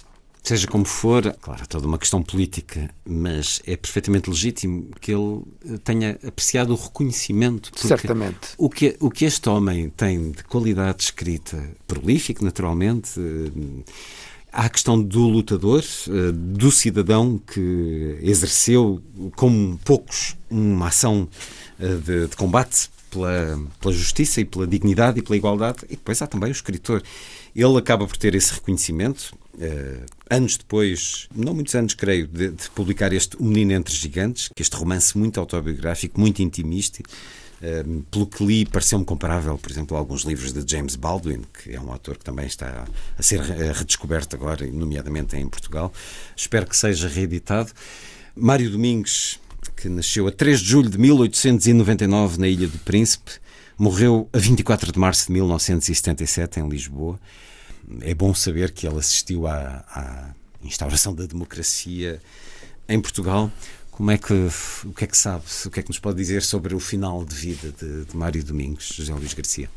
Seja 0.44 0.68
como 0.68 0.84
for, 0.84 1.34
claro, 1.40 1.64
é 1.64 1.66
toda 1.66 1.88
uma 1.88 1.98
questão 1.98 2.22
política, 2.22 2.90
mas 3.06 3.62
é 3.66 3.78
perfeitamente 3.78 4.30
legítimo 4.30 4.90
que 5.00 5.14
ele 5.14 5.42
eh, 5.66 5.78
tenha 5.82 6.20
apreciado 6.28 6.74
o 6.74 6.76
reconhecimento. 6.76 7.72
Certamente. 7.74 8.50
O 8.58 8.70
que, 8.70 8.98
o 9.00 9.10
que 9.10 9.24
este 9.24 9.48
homem 9.48 9.90
tem 9.90 10.32
de 10.32 10.44
qualidade 10.44 10.98
de 10.98 11.04
escrita, 11.06 11.64
prolífico, 11.88 12.44
naturalmente, 12.44 13.12
eh, 13.18 13.84
há 14.52 14.66
a 14.66 14.70
questão 14.70 15.02
do 15.02 15.30
lutador, 15.30 15.82
eh, 15.82 16.34
do 16.34 16.70
cidadão 16.74 17.38
que 17.38 18.18
exerceu, 18.22 19.02
como 19.38 19.80
poucos, 19.86 20.36
uma 20.50 20.90
ação 20.90 21.26
de, 21.80 22.28
de 22.28 22.36
combate 22.36 22.90
pela, 23.10 23.60
pela 23.80 23.94
justiça 23.94 24.42
e 24.42 24.46
pela 24.46 24.68
dignidade 24.68 25.20
e 25.20 25.22
pela 25.22 25.38
igualdade, 25.38 25.86
e 25.86 25.96
depois 25.96 26.22
há 26.22 26.28
também 26.28 26.50
o 26.50 26.52
escritor. 26.52 27.02
Ele 27.56 27.78
acaba 27.78 28.06
por 28.06 28.18
ter 28.18 28.36
esse 28.36 28.54
reconhecimento, 28.54 29.34
eh, 29.60 30.06
anos 30.30 30.58
depois, 30.58 31.28
não 31.36 31.54
muitos 31.54 31.76
anos, 31.76 31.94
creio, 31.94 32.28
de, 32.28 32.50
de 32.50 32.70
publicar 32.72 33.14
este 33.14 33.38
O 33.38 33.44
Menino 33.44 33.74
Entre 33.74 33.94
Gigantes, 33.94 34.50
que 34.56 34.62
este 34.62 34.76
romance 34.76 35.18
muito 35.18 35.40
autobiográfico, 35.40 36.20
muito 36.20 36.42
intimista, 36.42 37.04
eh, 37.62 37.84
pelo 38.12 38.28
que 38.28 38.44
li, 38.44 38.66
pareceu-me 38.66 39.06
comparável, 39.06 39.58
por 39.58 39.72
exemplo, 39.72 39.96
a 39.96 40.00
alguns 40.00 40.24
livros 40.24 40.52
de 40.52 40.70
James 40.70 40.96
Baldwin, 40.96 41.44
que 41.54 41.74
é 41.74 41.80
um 41.80 41.92
autor 41.92 42.18
que 42.18 42.24
também 42.26 42.46
está 42.46 42.86
a 43.18 43.24
ser 43.24 43.40
eh, 43.40 43.72
redescoberto 43.72 44.36
agora, 44.36 44.66
nomeadamente 44.68 45.38
em 45.38 45.48
Portugal. 45.48 45.94
Espero 46.36 46.66
que 46.68 46.76
seja 46.76 47.08
reeditado. 47.08 47.72
Mário 48.36 48.70
Domingues, 48.70 49.40
que 49.78 49.88
nasceu 49.88 50.28
a 50.28 50.32
3 50.32 50.60
de 50.60 50.66
julho 50.66 50.90
de 50.90 50.98
1899 50.98 52.40
na 52.40 52.48
Ilha 52.48 52.68
do 52.68 52.80
Príncipe, 52.80 53.32
morreu 53.78 54.28
a 54.34 54.38
24 54.38 54.92
de 54.92 55.00
março 55.00 55.28
de 55.28 55.34
1977 55.34 56.60
em 56.60 56.68
Lisboa. 56.68 57.20
É 58.02 58.14
bom 58.14 58.34
saber 58.34 58.72
que 58.72 58.88
ele 58.88 58.98
assistiu 58.98 59.48
à, 59.48 59.84
à 59.94 60.30
instauração 60.64 61.14
da 61.14 61.26
democracia 61.26 62.20
em 62.88 63.00
Portugal. 63.02 63.52
Como 63.92 64.10
é 64.10 64.18
que, 64.18 64.34
o 64.86 64.94
que 64.94 65.04
é 65.04 65.08
que 65.08 65.18
sabe, 65.18 65.44
o 65.66 65.70
que 65.70 65.80
é 65.80 65.84
que 65.84 65.90
nos 65.90 66.00
pode 66.00 66.18
dizer 66.18 66.42
sobre 66.42 66.74
o 66.74 66.80
final 66.80 67.24
de 67.24 67.36
vida 67.36 67.72
de, 67.80 68.06
de 68.06 68.18
Mário 68.18 68.44
Domingos, 68.44 68.88
José 68.88 69.14
Luís 69.14 69.34
Garcia? 69.34 69.70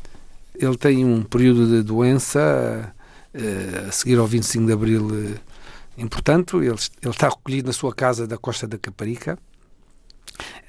Ele 0.55 0.75
tem 0.77 1.05
um 1.05 1.21
período 1.21 1.67
de 1.67 1.83
doença 1.83 2.91
eh, 3.33 3.85
a 3.87 3.91
seguir 3.91 4.17
ao 4.17 4.25
25 4.25 4.65
de 4.65 4.73
Abril 4.73 5.07
eh, 5.13 6.01
importante. 6.01 6.55
Ele, 6.55 6.65
ele 6.69 6.75
está 7.11 7.29
recolhido 7.29 7.67
na 7.67 7.73
sua 7.73 7.93
casa 7.93 8.25
da 8.25 8.37
Costa 8.39 8.67
da 8.67 8.77
Caparica. 8.79 9.37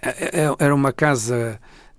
É- 0.02 0.42
é- 0.42 0.56
Era 0.58 0.74
uma 0.74 0.92
casa 0.92 1.58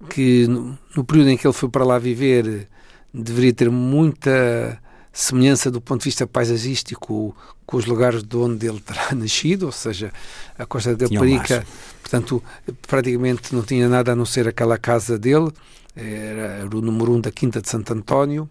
que, 0.10 0.46
no, 0.48 0.78
no 0.96 1.04
período 1.04 1.30
em 1.32 1.38
que 1.38 1.48
ele 1.48 1.54
foi 1.54 1.68
para 1.70 1.84
lá 1.84 1.98
viver, 1.98 2.68
deveria 3.12 3.54
ter 3.54 3.72
muita 3.72 4.80
semelhança 5.22 5.70
do 5.70 5.82
ponto 5.82 6.02
de 6.02 6.06
vista 6.06 6.26
paisagístico 6.26 7.36
com 7.66 7.78
os 7.78 7.86
lugares 7.86 8.24
de 8.24 8.38
onde 8.38 8.68
ele 8.68 8.80
terá 8.80 9.14
nascido, 9.16 9.68
ou 9.68 9.72
seja, 9.72 10.12
a 10.58 10.66
Costa 10.66 10.96
da. 10.96 11.08
Caparica, 11.10 11.66
portanto, 12.02 12.44
praticamente 12.88 13.54
não 13.54 13.62
tinha 13.62 13.88
nada 13.88 14.14
a 14.14 14.16
não 14.16 14.26
ser 14.26 14.48
aquela 14.48 14.78
casa 14.78 15.20
dele, 15.20 15.52
era, 15.96 16.68
o 16.74 16.82
número 16.82 17.14
um 17.14 17.22
da 17.22 17.32
Quinta 17.32 17.62
de 17.62 17.70
Santo 17.70 17.94
António, 17.94 18.50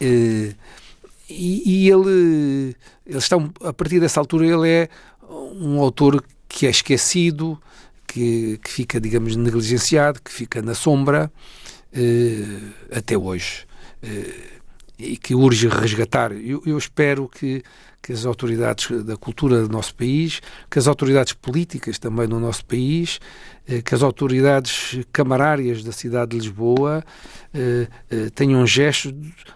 Eh, 0.00 0.54
e, 1.28 1.84
e 1.86 1.90
ele, 1.90 2.76
ele 3.06 3.18
está, 3.18 3.36
a 3.64 3.72
partir 3.72 3.98
dessa 3.98 4.20
altura, 4.20 4.46
ele 4.46 4.68
é 4.68 4.88
um 5.28 5.80
autor 5.80 6.22
que 6.48 6.66
é 6.66 6.70
esquecido, 6.70 7.60
que, 8.06 8.58
que 8.62 8.70
fica, 8.70 9.00
digamos, 9.00 9.34
negligenciado, 9.36 10.20
que 10.22 10.30
fica 10.30 10.62
na 10.62 10.74
sombra 10.74 11.32
eh, 11.92 12.58
até 12.92 13.16
hoje. 13.16 13.66
E 14.98 15.16
que 15.16 15.34
urge 15.34 15.68
resgatar. 15.68 16.32
Eu, 16.32 16.62
eu 16.64 16.78
espero 16.78 17.28
que, 17.28 17.62
que 18.02 18.12
as 18.12 18.24
autoridades 18.24 19.04
da 19.04 19.16
cultura 19.16 19.60
do 19.60 19.68
nosso 19.68 19.94
país, 19.94 20.40
que 20.70 20.78
as 20.78 20.86
autoridades 20.86 21.32
políticas 21.32 21.98
também 21.98 22.26
do 22.26 22.40
nosso 22.40 22.64
país, 22.64 23.20
eh, 23.68 23.82
que 23.82 23.94
as 23.94 24.02
autoridades 24.02 25.00
camarárias 25.12 25.82
da 25.82 25.92
cidade 25.92 26.30
de 26.30 26.38
Lisboa 26.38 27.04
eh, 27.52 27.88
eh, 28.10 28.30
tenham 28.34 28.66
gestos 28.66 29.12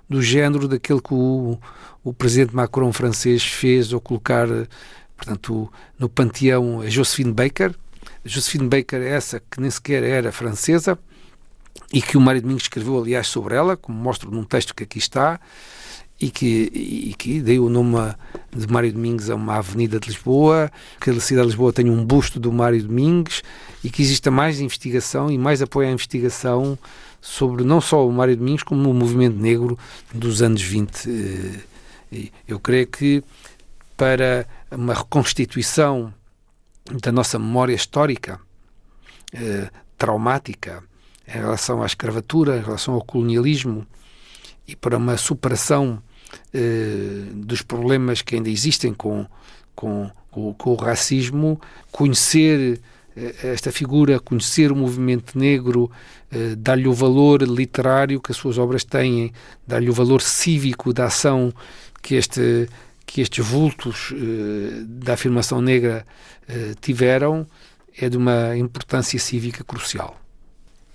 do 0.08 0.20
género 0.20 0.66
daquele 0.66 1.00
que 1.00 1.14
o, 1.14 1.58
o 2.02 2.12
presidente 2.12 2.54
Macron 2.54 2.92
francês 2.92 3.42
fez 3.44 3.92
ao 3.92 4.00
colocar, 4.00 4.48
portanto, 5.16 5.72
no 5.98 6.08
panteão 6.08 6.80
a 6.80 6.90
Josephine 6.90 7.32
Baker. 7.32 7.74
Josephine 8.24 8.68
Baker, 8.68 9.00
essa 9.00 9.40
que 9.50 9.60
nem 9.60 9.70
sequer 9.70 10.02
era 10.02 10.32
francesa, 10.32 10.98
e 11.92 12.00
que 12.00 12.16
o 12.16 12.20
Mário 12.20 12.40
Domingos 12.42 12.64
escreveu, 12.64 12.98
aliás, 12.98 13.26
sobre 13.26 13.54
ela, 13.54 13.76
como 13.76 13.98
mostro 13.98 14.30
num 14.30 14.44
texto 14.44 14.74
que 14.74 14.84
aqui 14.84 14.98
está, 14.98 15.40
e 16.20 16.30
que, 16.30 16.70
e 16.74 17.14
que 17.14 17.40
dei 17.40 17.58
o 17.58 17.70
nome 17.70 17.96
de 18.54 18.70
Mário 18.70 18.92
Domingos 18.92 19.30
a 19.30 19.34
uma 19.34 19.56
avenida 19.56 19.98
de 19.98 20.08
Lisboa, 20.08 20.70
que 21.00 21.08
a 21.08 21.20
cidade 21.20 21.46
de 21.46 21.52
Lisboa 21.52 21.72
tem 21.72 21.88
um 21.88 22.04
busto 22.04 22.38
do 22.38 22.52
Mário 22.52 22.82
Domingos 22.82 23.42
e 23.82 23.88
que 23.88 24.02
exista 24.02 24.30
mais 24.30 24.60
investigação 24.60 25.30
e 25.30 25.38
mais 25.38 25.62
apoio 25.62 25.88
à 25.88 25.92
investigação 25.92 26.78
sobre 27.22 27.64
não 27.64 27.80
só 27.80 28.06
o 28.06 28.12
Mário 28.12 28.36
Domingos, 28.36 28.62
como 28.62 28.90
o 28.90 28.94
movimento 28.94 29.36
negro 29.36 29.78
dos 30.12 30.42
anos 30.42 30.60
20. 30.60 31.08
Eh, 32.12 32.28
Eu 32.46 32.60
creio 32.60 32.86
que 32.86 33.22
para 33.96 34.46
uma 34.70 34.94
reconstituição 34.94 36.12
da 37.02 37.12
nossa 37.12 37.38
memória 37.38 37.74
histórica 37.74 38.40
eh, 39.32 39.70
traumática 39.96 40.82
em 41.34 41.38
relação 41.38 41.82
à 41.82 41.86
escravatura, 41.86 42.58
em 42.58 42.62
relação 42.62 42.94
ao 42.94 43.02
colonialismo 43.02 43.86
e 44.66 44.74
para 44.74 44.96
uma 44.96 45.16
superação 45.16 46.02
eh, 46.52 47.24
dos 47.32 47.62
problemas 47.62 48.22
que 48.22 48.36
ainda 48.36 48.50
existem 48.50 48.92
com, 48.92 49.26
com, 49.74 50.10
com, 50.30 50.54
com 50.54 50.70
o 50.72 50.76
racismo, 50.76 51.60
conhecer 51.90 52.80
eh, 53.16 53.34
esta 53.42 53.72
figura, 53.72 54.20
conhecer 54.20 54.70
o 54.70 54.76
movimento 54.76 55.38
negro, 55.38 55.90
eh, 56.30 56.54
dar-lhe 56.56 56.86
o 56.86 56.92
valor 56.92 57.42
literário 57.42 58.20
que 58.20 58.30
as 58.30 58.36
suas 58.36 58.58
obras 58.58 58.84
têm, 58.84 59.32
dar-lhe 59.66 59.90
o 59.90 59.94
valor 59.94 60.22
cívico 60.22 60.92
da 60.92 61.06
ação 61.06 61.52
que 62.02 62.14
este 62.14 62.68
que 63.10 63.20
estes 63.20 63.44
vultos 63.44 64.14
eh, 64.14 64.84
da 64.86 65.14
afirmação 65.14 65.60
negra 65.60 66.06
eh, 66.48 66.74
tiveram 66.80 67.44
é 67.98 68.08
de 68.08 68.16
uma 68.16 68.56
importância 68.56 69.18
cívica 69.18 69.64
crucial. 69.64 70.19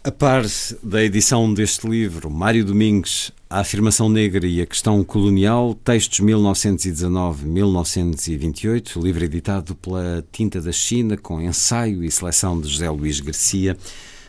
A 0.06 0.12
par 0.12 0.46
da 0.84 1.04
edição 1.04 1.52
deste 1.52 1.90
livro, 1.90 2.30
Mário 2.30 2.64
Domingues, 2.64 3.32
A 3.50 3.62
Afirmação 3.62 4.08
Negra 4.08 4.46
e 4.46 4.62
a 4.62 4.66
Questão 4.68 5.04
Colonial, 5.04 5.74
textos 5.74 6.20
1919-1928, 6.20 9.02
livro 9.02 9.26
editado 9.26 9.74
pela 9.74 10.24
Tinta 10.32 10.62
da 10.62 10.72
China, 10.72 11.18
com 11.18 11.42
ensaio 11.42 12.04
e 12.04 12.12
seleção 12.12 12.62
de 12.62 12.70
José 12.70 12.88
Luís 12.88 13.20
Garcia. 13.20 13.76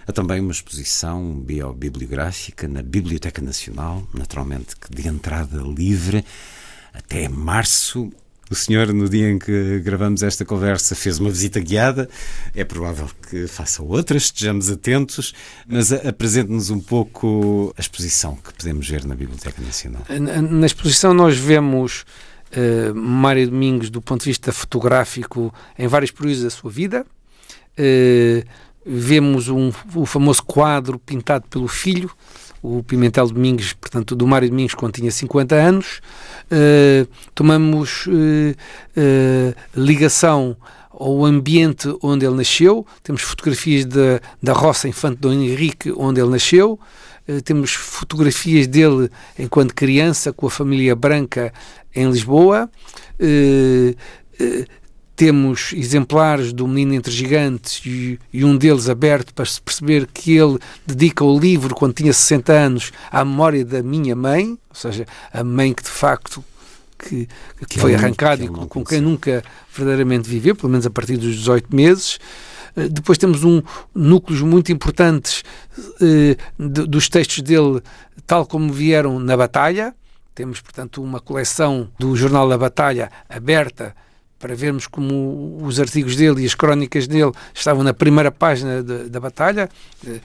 Há 0.07 0.13
também 0.13 0.41
uma 0.41 0.53
exposição 0.53 1.35
biobibliográfica 1.35 2.67
na 2.67 2.83
Biblioteca 2.83 3.43
Nacional, 3.43 4.03
naturalmente 4.15 4.75
que 4.77 4.91
de 4.91 5.07
entrada 5.07 5.59
livre, 5.59 6.25
até 6.95 7.29
março. 7.29 8.11
O 8.51 8.55
senhor, 8.55 8.93
no 8.93 9.09
dia 9.09 9.31
em 9.31 9.39
que 9.39 9.81
gravamos 9.81 10.23
esta 10.23 10.45
conversa, 10.45 10.95
fez 10.95 11.19
uma 11.19 11.31
visita 11.31 11.59
guiada. 11.59 12.09
É 12.55 12.65
provável 12.65 13.09
que 13.29 13.47
faça 13.49 13.83
outras, 13.83 14.25
estejamos 14.25 14.71
atentos, 14.71 15.35
mas 15.67 15.93
apresente-nos 15.93 16.71
um 16.71 16.79
pouco 16.79 17.75
a 17.77 17.81
exposição 17.81 18.37
que 18.37 18.55
podemos 18.55 18.89
ver 18.89 19.05
na 19.05 19.15
Biblioteca 19.15 19.61
Nacional. 19.61 20.03
Na, 20.09 20.41
na 20.41 20.67
exposição 20.67 21.13
nós 21.13 21.37
vemos 21.37 22.05
eh, 22.53 22.93
Mário 22.95 23.51
Domingos 23.51 23.91
do 23.91 24.01
ponto 24.01 24.23
de 24.23 24.31
vista 24.31 24.53
fotográfico 24.53 25.53
em 25.79 25.89
vários 25.89 26.11
períodos 26.13 26.43
da 26.43 26.51
sua 26.51 26.71
vida. 26.71 27.05
Eh, 27.77 28.45
vemos 28.87 29.49
um, 29.49 29.73
o 29.95 30.07
famoso 30.07 30.45
quadro 30.45 30.99
pintado 30.99 31.47
pelo 31.49 31.67
filho, 31.67 32.11
o 32.67 32.83
Pimentel 32.83 33.29
Domingos, 33.29 33.73
portanto, 33.73 34.17
do 34.17 34.27
Mário 34.27 34.49
Domingos 34.49 34.75
quando 34.75 34.95
tinha 34.95 35.11
50 35.11 35.55
anos. 35.55 36.01
Eh, 36.51 37.07
tomamos 37.35 38.07
eh, 38.09 38.57
eh, 38.97 39.55
ligação 39.77 40.57
ao 40.91 41.25
ambiente 41.25 41.97
onde 42.03 42.27
ele 42.27 42.35
nasceu. 42.35 42.85
Temos 43.05 43.23
fotografias 43.23 43.85
da, 43.85 44.21
da 44.43 44.53
roça 44.53 44.89
Infante 44.89 45.21
Dom 45.21 45.33
Henrique, 45.33 45.93
onde 45.97 46.21
ele 46.21 46.31
nasceu. 46.31 46.79
Temos 47.45 47.73
fotografias 47.73 48.69
dele 48.69 49.11
enquanto 49.37 49.75
criança 49.75 50.33
com 50.33 50.47
a 50.47 50.51
família 50.51 50.95
branca 50.95 51.53
em 51.93 52.09
Lisboa. 52.09 52.71
Temos 55.17 55.73
exemplares 55.73 56.53
do 56.53 56.69
Menino 56.69 56.95
entre 56.95 57.11
Gigantes 57.11 57.81
e, 57.87 58.21
e 58.31 58.45
um 58.45 58.57
deles 58.57 58.89
aberto 58.89 59.33
para 59.33 59.47
se 59.47 59.61
perceber 59.61 60.07
que 60.13 60.37
ele 60.37 60.59
dedica 60.87 61.25
o 61.25 61.39
livro, 61.39 61.75
quando 61.75 61.95
tinha 61.95 62.13
60 62.13 62.53
anos, 62.53 62.93
à 63.11 63.25
memória 63.25 63.65
da 63.65 63.83
minha 63.83 64.15
mãe, 64.15 64.59
ou 64.69 64.75
seja, 64.75 65.07
a 65.33 65.43
mãe 65.43 65.73
que 65.73 65.83
de 65.83 65.89
facto 65.89 66.45
que, 66.99 67.29
que 67.59 67.67
Que 67.67 67.81
foi 67.81 67.95
arrancada 67.95 68.45
e 68.45 68.49
não 68.49 68.67
com 68.67 68.85
quem 68.85 69.01
nunca 69.01 69.43
verdadeiramente 69.75 70.29
viveu, 70.29 70.55
pelo 70.55 70.71
menos 70.71 70.87
a 70.87 70.91
partir 70.91 71.17
dos 71.17 71.35
18 71.37 71.75
meses. 71.75 72.19
Eh, 72.77 72.89
Depois 72.89 73.19
temos 73.19 73.45
um 73.45 73.63
núcleos 73.95 74.43
muito 74.43 74.73
importantes 74.73 75.43
eh, 76.01 76.37
dos 76.59 77.09
textos 77.09 77.43
dele, 77.43 77.83
tal 78.27 78.47
como 78.47 78.73
vieram 78.73 79.19
na 79.19 79.37
Batalha. 79.37 79.95
Temos, 80.35 80.61
portanto, 80.61 81.03
uma 81.03 81.21
coleção 81.21 81.89
do 81.99 82.15
Jornal 82.15 82.49
da 82.49 82.59
Batalha 82.59 83.11
aberta 83.29 83.95
para 84.39 84.55
vermos 84.55 84.87
como 84.87 85.59
os 85.63 85.81
artigos 85.81 86.15
dele 86.15 86.43
e 86.43 86.47
as 86.47 86.55
crónicas 86.55 87.07
dele 87.07 87.33
estavam 87.55 87.83
na 87.83 87.95
primeira 87.95 88.31
página 88.31 88.83
da, 88.83 89.05
da 89.05 89.21
batalha. 89.21 89.69
Eh, 90.07 90.21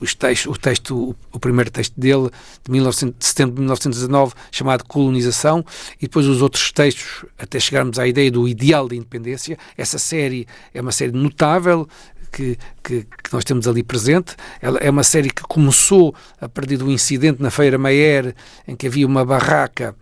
Os 0.00 0.14
textos, 0.14 0.52
o 0.52 0.58
texto, 0.58 1.16
o, 1.32 1.38
primeiro 1.38 1.70
texto 1.70 1.98
dele, 1.98 2.28
de, 2.64 2.70
1900, 2.70 3.18
de 3.18 3.24
setembro 3.24 3.54
de 3.54 3.60
1919, 3.60 4.34
chamado 4.50 4.84
Colonização, 4.84 5.64
e 5.98 6.02
depois 6.02 6.26
os 6.26 6.42
outros 6.42 6.72
textos, 6.72 7.24
até 7.38 7.60
chegarmos 7.60 7.98
à 7.98 8.06
ideia 8.06 8.30
do 8.30 8.48
ideal 8.48 8.88
de 8.88 8.96
independência. 8.96 9.56
Essa 9.76 9.98
série 9.98 10.46
é 10.74 10.80
uma 10.80 10.92
série 10.92 11.12
notável, 11.12 11.88
que, 12.32 12.58
que, 12.82 13.02
que 13.02 13.32
nós 13.32 13.44
temos 13.44 13.68
ali 13.68 13.82
presente. 13.82 14.34
Ela 14.60 14.78
é 14.78 14.90
uma 14.90 15.04
série 15.04 15.30
que 15.30 15.42
começou 15.42 16.14
a 16.40 16.48
partir 16.48 16.78
do 16.78 16.90
incidente 16.90 17.42
na 17.42 17.50
Feira 17.50 17.78
Maier, 17.78 18.34
em 18.66 18.74
que 18.74 18.86
havia 18.86 19.06
uma 19.06 19.24
barraca 19.24 19.94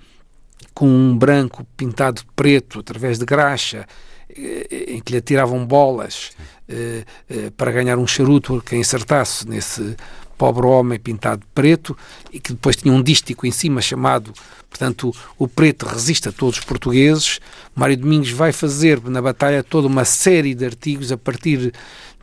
com 0.74 0.87
um 0.89 1.16
branco 1.16 1.66
pintado 1.77 2.20
de 2.20 2.27
preto 2.35 2.81
através 2.81 3.19
de 3.19 3.24
graxa, 3.24 3.87
eh, 4.28 4.87
em 4.89 5.01
que 5.01 5.12
lhe 5.12 5.19
atiravam 5.19 5.65
bolas 5.66 6.31
eh, 6.69 7.05
eh, 7.28 7.51
para 7.57 7.73
ganhar 7.73 7.99
um 7.99 8.07
charuto 8.07 8.62
quem 8.65 8.81
acertasse 8.81 9.49
nesse 9.49 9.97
pobre 10.39 10.66
homem 10.66 10.99
pintado 10.99 11.41
de 11.41 11.47
preto 11.55 11.97
e 12.32 12.41
que 12.41 12.53
depois 12.53 12.77
tinha 12.77 12.95
um 12.95 13.03
dístico 13.03 13.47
em 13.47 13.51
cima 13.51 13.82
chamado, 13.82 14.32
portanto, 14.70 15.15
o 15.37 15.47
preto 15.47 15.85
resiste 15.85 16.28
a 16.28 16.32
todos 16.32 16.59
os 16.59 16.65
portugueses. 16.65 17.41
Mário 17.74 17.97
Domingos 17.97 18.31
vai 18.31 18.53
fazer 18.53 19.03
na 19.05 19.20
batalha 19.20 19.62
toda 19.62 19.87
uma 19.87 20.05
série 20.05 20.55
de 20.55 20.65
artigos 20.65 21.12
a 21.12 21.19
partir 21.19 21.74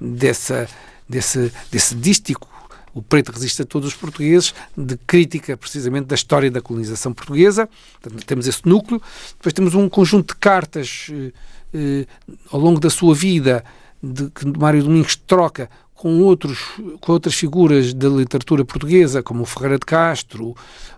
dessa, 0.01 0.67
desse, 1.07 1.51
desse 1.69 1.93
dístico 1.93 2.56
o 2.97 3.01
preto 3.01 3.31
resiste 3.31 3.61
a 3.61 3.65
todos 3.65 3.89
os 3.89 3.93
portugueses, 3.93 4.53
de 4.75 4.97
crítica 4.97 5.55
precisamente 5.55 6.07
da 6.07 6.15
história 6.15 6.49
da 6.49 6.61
colonização 6.61 7.13
portuguesa. 7.13 7.69
Portanto, 8.01 8.25
temos 8.25 8.47
esse 8.47 8.67
núcleo. 8.67 9.01
Depois 9.37 9.53
temos 9.53 9.75
um 9.75 9.87
conjunto 9.87 10.33
de 10.33 10.39
cartas 10.39 11.07
eh, 11.11 11.31
eh, 11.73 12.07
ao 12.51 12.59
longo 12.59 12.79
da 12.79 12.89
sua 12.89 13.13
vida 13.13 13.63
de, 14.01 14.29
que 14.31 14.45
Mário 14.57 14.83
Domingos 14.83 15.15
troca 15.15 15.69
com, 15.93 16.21
outros, 16.21 16.59
com 17.01 17.11
outras 17.11 17.35
figuras 17.35 17.93
da 17.93 18.07
literatura 18.07 18.65
portuguesa, 18.65 19.21
como 19.21 19.43
o 19.43 19.45
Ferreira 19.45 19.77
de 19.77 19.85
Castro, 19.85 20.55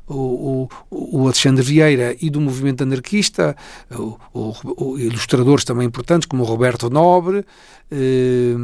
o, 0.08 0.68
o, 0.90 1.18
o 1.20 1.24
Alexandre 1.26 1.64
Vieira 1.64 2.16
e 2.22 2.30
do 2.30 2.40
movimento 2.42 2.84
anarquista, 2.84 3.56
o, 3.92 4.18
o, 4.34 4.98
ilustradores 4.98 5.64
também 5.64 5.88
importantes, 5.88 6.28
como 6.28 6.44
o 6.44 6.46
Roberto 6.46 6.90
Nobre, 6.90 7.46
eh, 7.92 8.56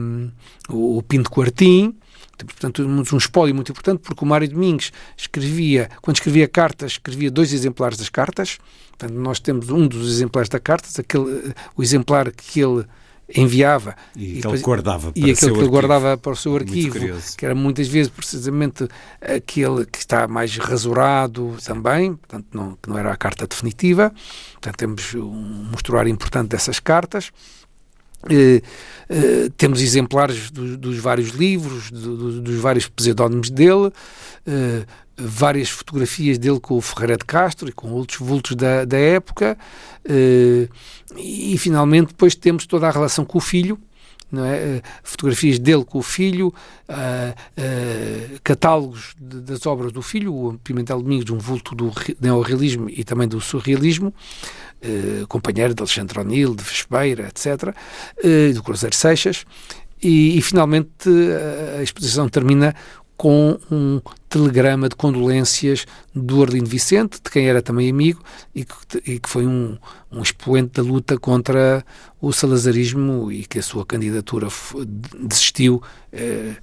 o 0.70 1.02
Pinto 1.04 1.30
Quartim. 1.30 1.96
Portanto, 2.44 2.84
um 2.84 3.18
espólio 3.18 3.56
muito 3.56 3.72
importante, 3.72 4.00
porque 4.00 4.24
o 4.24 4.28
Mário 4.28 4.50
Domingos 4.50 4.92
escrevia, 5.16 5.90
quando 6.02 6.18
escrevia 6.18 6.48
cartas, 6.48 6.94
escrevia 6.94 7.32
dois 7.32 7.54
exemplares 7.54 7.98
das 7.98 8.10
cartas. 8.10 8.58
Portanto, 8.90 9.14
nós 9.14 9.40
temos 9.40 9.70
um 9.70 9.88
dos 9.88 10.12
exemplares 10.12 10.50
das 10.50 10.62
cartas, 10.62 11.00
aquele, 11.00 11.54
o 11.76 11.84
exemplar 11.84 12.32
que 12.32 12.60
ele 12.60 12.86
enviava 13.34 13.96
E 14.16 14.42
que 14.42 14.48
ele 14.48 14.60
guardava 14.60 15.12
para 15.12 15.20
e 15.20 15.24
aquele 15.24 15.36
seu 15.36 15.54
que 15.54 15.60
ele 15.60 15.68
guardava 15.68 16.18
para 16.18 16.32
o 16.32 16.36
seu 16.36 16.56
arquivo, 16.56 17.00
que 17.38 17.46
era 17.46 17.56
muitas 17.56 17.88
vezes 17.88 18.12
precisamente 18.12 18.88
aquele 19.20 19.86
que 19.86 19.98
está 19.98 20.28
mais 20.28 20.56
rasurado 20.58 21.56
também, 21.64 22.16
portanto 22.16 22.48
não, 22.54 22.78
que 22.82 22.88
não 22.90 22.98
era 22.98 23.12
a 23.12 23.18
carta 23.18 23.48
definitiva. 23.48 24.14
Portanto, 24.54 24.78
temos 24.78 25.14
um 25.16 25.70
mostruário 25.72 26.10
importante 26.10 26.50
dessas 26.50 26.80
cartas. 26.80 27.32
Eh, 28.30 28.62
eh, 29.10 29.50
temos 29.58 29.82
exemplares 29.82 30.50
do- 30.52 30.78
dos 30.78 30.98
vários 30.98 31.30
livros, 31.30 31.92
do- 31.92 32.18
do- 32.18 32.42
dos 32.42 32.56
vários 32.56 32.88
pseudónimos 32.88 33.50
dele, 33.50 33.92
eh, 34.48 34.84
várias 35.18 35.70
fotografias 35.70 36.38
dele 36.38 36.60
com 36.60 36.76
o 36.78 36.82
Ferreira 36.82 37.16
de 37.18 37.24
Castro 37.26 37.70
e 37.70 37.72
com 37.72 37.92
outros 37.92 38.20
vultos 38.20 38.56
da, 38.56 38.84
da 38.84 38.98
época, 38.98 39.58
e, 41.18 41.56
finalmente 41.58 42.08
depois 42.10 42.36
temos 42.36 42.66
toda 42.66 42.88
a 42.88 42.92
relação 42.92 43.24
com 43.26 43.38
o 43.38 43.42
filho, 43.42 43.80
é? 44.38 44.82
Fotografias 45.04 45.58
dele 45.60 45.86
com 45.86 46.00
o 46.00 46.04
filho, 46.04 46.54
ah, 46.90 47.34
ah, 47.58 48.38
catálogos 48.44 49.16
de- 49.18 49.40
das 49.42 49.66
obras 49.66 49.94
do 49.94 50.02
filho, 50.02 50.34
o 50.34 50.58
Pimentel 50.62 51.02
Domingos, 51.02 51.30
um 51.30 51.38
vulto 51.38 51.74
do 51.74 51.88
re- 51.90 52.18
neorrealismo 52.20 52.90
e 52.90 53.04
também 53.06 53.28
do 53.30 53.40
surrealismo, 53.40 54.14
eh, 54.82 55.26
companheiro 55.28 55.74
de 55.74 55.82
Alexandre 55.82 56.20
O'Neill, 56.20 56.56
de 56.56 56.64
Vespeira, 56.64 57.28
etc., 57.28 57.76
eh, 58.24 58.52
do 58.54 58.64
Cruzeiro 58.64 58.96
Seixas, 58.96 59.46
e, 60.02 60.38
e 60.38 60.42
finalmente 60.42 61.10
eh, 61.10 61.78
a 61.80 61.84
exposição 61.84 62.30
termina 62.30 62.76
com 63.18 63.58
um 63.72 64.02
telegrama 64.28 64.90
de 64.90 64.96
condolências 64.96 65.86
do 66.14 66.44
Arlindo 66.44 66.70
Vicente, 66.70 67.22
de 67.24 67.32
quem 67.32 67.48
era 67.48 67.62
também 67.62 67.90
amigo, 67.90 68.22
e 68.54 68.66
que, 68.66 68.76
e 69.06 69.20
que 69.20 69.30
foi 69.30 69.48
um, 69.48 69.78
um 70.12 70.22
expoente 70.22 70.74
da 70.74 70.84
luta 70.84 71.18
contra 71.18 71.86
o 72.20 72.34
salazarismo 72.34 73.32
e 73.32 73.46
que 73.46 73.60
a 73.60 73.64
sua 73.64 73.86
candidatura 73.86 74.50
desistiu 75.18 75.82
eh, 76.12 76.56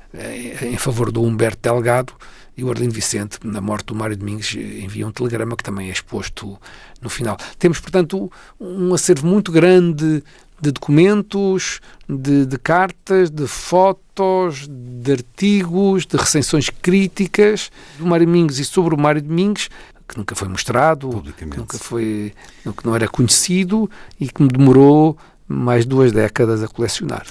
em 0.63 0.77
favor 0.77 1.11
do 1.11 1.23
Humberto 1.23 1.61
Delgado, 1.63 2.13
e 2.57 2.65
o 2.65 2.71
Arlindo 2.71 2.95
Vicente, 2.95 3.39
na 3.45 3.61
morte 3.61 3.87
do 3.87 3.95
Mário 3.95 4.17
Domingos, 4.17 4.55
envia 4.55 5.07
um 5.07 5.11
telegrama 5.11 5.57
que 5.57 5.65
também 5.65 5.89
é 5.89 5.93
exposto 5.93 6.59
no 7.01 7.09
final. 7.09 7.37
Temos, 7.59 7.81
portanto, 7.81 8.31
um 8.61 8.93
acervo 8.93 9.27
muito 9.27 9.51
grande 9.51 10.23
de 10.61 10.71
documentos, 10.71 11.81
de, 12.09 12.47
de 12.47 12.57
cartas, 12.57 13.31
de 13.31 13.49
fotos, 13.49 14.69
de 14.69 15.13
artigos, 15.13 16.07
de 16.07 16.17
recensões 16.17 16.71
críticas 16.71 17.71
do 17.99 18.07
Mário 18.07 18.27
Domingos 18.27 18.61
e 18.61 18.65
sobre 18.65 18.95
o 18.95 18.99
Mário 18.99 19.21
Domingos, 19.21 19.69
que 20.07 20.17
nunca 20.17 20.37
foi 20.37 20.47
mostrado, 20.47 21.23
que 21.37 21.45
nunca 21.45 21.79
foi, 21.79 22.33
que 22.63 22.87
não 22.87 22.95
era 22.95 23.09
conhecido 23.09 23.91
e 24.21 24.29
que 24.29 24.41
me 24.41 24.49
demorou 24.49 25.19
mais 25.49 25.85
duas 25.85 26.13
décadas 26.13 26.63
a 26.63 26.69
colecionar. 26.69 27.27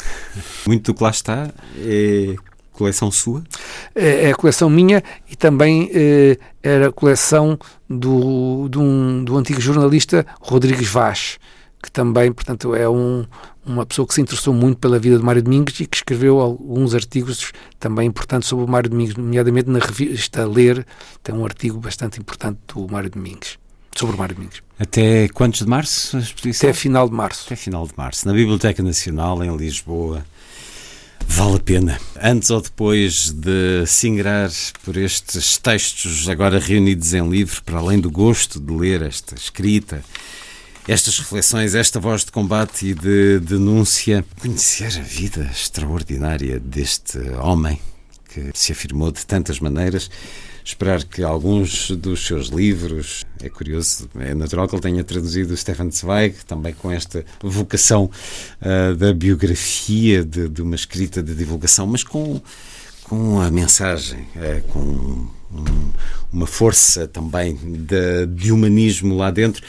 Muito 0.67 0.91
do 0.91 0.97
que 0.97 1.03
lá 1.03 1.09
está 1.09 1.51
é 1.77 2.35
coleção 2.81 3.11
sua? 3.11 3.43
É 3.93 4.29
é 4.29 4.31
a 4.31 4.35
coleção 4.35 4.69
minha 4.69 5.03
e 5.29 5.35
também 5.35 5.89
eh, 5.93 6.37
era 6.63 6.87
a 6.87 6.91
coleção 6.91 7.57
do, 7.89 8.67
do, 8.67 8.81
um, 8.81 9.23
do 9.23 9.37
antigo 9.37 9.61
jornalista 9.61 10.25
Rodrigues 10.41 10.87
Vaz, 10.87 11.37
que 11.81 11.91
também, 11.91 12.31
portanto, 12.31 12.75
é 12.75 12.89
um, 12.89 13.25
uma 13.65 13.85
pessoa 13.85 14.07
que 14.07 14.13
se 14.13 14.21
interessou 14.21 14.53
muito 14.53 14.77
pela 14.77 14.99
vida 14.99 15.17
de 15.17 15.23
Mário 15.23 15.43
Domingos 15.43 15.79
e 15.79 15.85
que 15.85 15.97
escreveu 15.97 16.39
alguns 16.39 16.95
artigos 16.95 17.51
também 17.79 18.07
importantes 18.07 18.49
sobre 18.49 18.65
o 18.65 18.67
Mário 18.67 18.89
Domingos, 18.89 19.15
nomeadamente 19.15 19.69
na 19.69 19.79
revista 19.79 20.45
Ler, 20.45 20.85
tem 21.23 21.35
um 21.35 21.45
artigo 21.45 21.79
bastante 21.79 22.19
importante 22.19 22.59
do 22.73 22.87
Mário 22.91 23.09
Domingos, 23.09 23.57
sobre 23.95 24.15
o 24.15 24.19
Mário 24.19 24.35
Domingos. 24.35 24.61
Até 24.79 25.27
quantos 25.29 25.61
de 25.61 25.67
março 25.67 26.17
a 26.17 26.19
exposição? 26.19 26.69
Até 26.69 26.77
final 26.77 27.07
de 27.07 27.15
março. 27.15 27.43
Até 27.45 27.55
final 27.55 27.87
de 27.87 27.93
março, 27.95 28.27
na 28.27 28.33
Biblioteca 28.33 28.81
Nacional, 28.81 29.43
em 29.43 29.55
Lisboa. 29.55 30.25
Vale 31.27 31.55
a 31.55 31.59
pena. 31.59 31.99
Antes 32.21 32.49
ou 32.49 32.61
depois 32.61 33.31
de 33.31 33.85
se 33.87 34.07
ingrar 34.07 34.49
por 34.83 34.97
estes 34.97 35.57
textos 35.57 36.27
agora 36.29 36.59
reunidos 36.59 37.13
em 37.13 37.27
livro, 37.27 37.63
para 37.63 37.79
além 37.79 37.99
do 37.99 38.11
gosto 38.11 38.59
de 38.59 38.73
ler 38.73 39.01
esta 39.01 39.35
escrita, 39.35 40.03
estas 40.87 41.19
reflexões, 41.19 41.75
esta 41.75 41.99
voz 41.99 42.25
de 42.25 42.31
combate 42.31 42.87
e 42.87 42.93
de 42.93 43.39
denúncia, 43.39 44.25
conhecer 44.39 44.97
a 44.99 45.03
vida 45.03 45.49
extraordinária 45.51 46.59
deste 46.59 47.17
homem 47.41 47.79
que 48.29 48.51
se 48.53 48.71
afirmou 48.71 49.11
de 49.11 49.25
tantas 49.25 49.59
maneiras. 49.59 50.09
Esperar 50.63 51.03
que 51.03 51.23
alguns 51.23 51.91
dos 51.91 52.25
seus 52.25 52.47
livros, 52.47 53.25
é 53.41 53.49
curioso, 53.49 54.09
é 54.19 54.33
natural 54.33 54.67
que 54.67 54.75
ele 54.75 54.81
tenha 54.81 55.03
traduzido 55.03 55.55
Stefan 55.55 55.89
Zweig, 55.91 56.35
também 56.45 56.73
com 56.73 56.91
esta 56.91 57.25
vocação 57.41 58.09
uh, 58.61 58.95
da 58.95 59.13
biografia, 59.13 60.23
de, 60.23 60.47
de, 60.47 60.61
uma 60.61 60.75
escrita 60.75 61.21
de 61.21 61.33
divulgação, 61.33 61.87
mas 61.87 62.03
com, 62.03 62.41
com 63.03 63.41
a 63.41 63.49
mensagem, 63.49 64.27
uh, 64.35 64.61
com 64.67 64.79
um, 64.79 65.91
uma 66.31 66.47
força 66.47 67.07
também 67.07 67.55
de, 67.55 68.25
de 68.27 68.51
humanismo 68.51 69.15
lá 69.15 69.31
dentro 69.31 69.63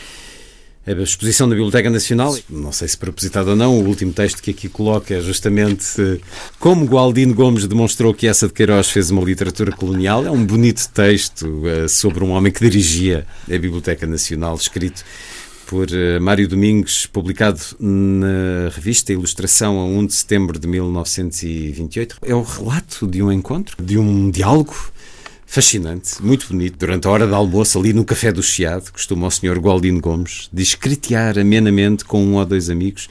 a 0.85 0.91
exposição 0.93 1.49
da 1.49 1.55
Biblioteca 1.55 1.89
Nacional, 1.89 2.37
não 2.51 2.73
sei 2.73 2.89
se 2.89 2.99
propositado 2.99 3.51
ou 3.51 3.57
não, 3.57 3.79
o 3.79 3.87
último 3.87 4.13
texto 4.13 4.43
que 4.43 4.51
aqui 4.51 4.69
coloca 4.69 5.15
é 5.15 5.21
justamente 5.21 5.85
eh, 6.01 6.19
como 6.59 6.85
Gualdino 6.87 7.35
Gomes 7.35 7.69
demonstrou 7.69 8.13
que 8.13 8.27
essa 8.27 8.49
de 8.49 8.53
Queiroz 8.53 8.91
fez 8.91 9.09
uma 9.11 9.23
literatura 9.23 9.71
colonial. 9.71 10.27
É 10.27 10.31
um 10.31 10.45
bonito 10.45 10.89
texto 10.93 11.47
uh, 11.47 11.89
sobre 11.89 12.25
um 12.25 12.31
homem 12.31 12.51
que 12.53 12.59
dirigia 12.59 13.25
a 13.47 13.53
Biblioteca 13.53 14.09
Nacional, 14.09 14.57
escrito 14.57 15.05
por 15.69 15.87
uh, 15.89 16.21
Mário 16.21 16.49
Domingos, 16.49 17.07
publicado 17.07 17.61
na 17.79 18.69
revista 18.75 19.13
Ilustração 19.13 19.79
a 19.79 19.85
1 19.85 20.07
de 20.07 20.15
setembro 20.15 20.59
de 20.59 20.67
1928. 20.67 22.17
É 22.23 22.35
o 22.35 22.43
relato 22.43 23.07
de 23.07 23.23
um 23.23 23.31
encontro, 23.31 23.77
de 23.81 23.99
um 23.99 24.31
diálogo 24.33 24.75
fascinante, 25.53 26.23
muito 26.23 26.49
bonito. 26.49 26.79
Durante 26.79 27.07
a 27.07 27.11
hora 27.11 27.27
de 27.27 27.35
almoço, 27.35 27.79
ali 27.79 27.93
no 27.93 28.07
Café 28.07 28.33
do 28.33 28.43
Chiado, 28.43 28.91
costuma 28.91 29.27
o 29.27 29.31
Sr. 29.31 29.59
Gualdino 29.59 30.01
Gomes 30.01 30.49
discritear 30.51 31.39
amenamente 31.39 32.07
com 32.07 32.25
um 32.25 32.37
ou 32.37 32.47
dois 32.47 32.71
amigos. 32.71 33.07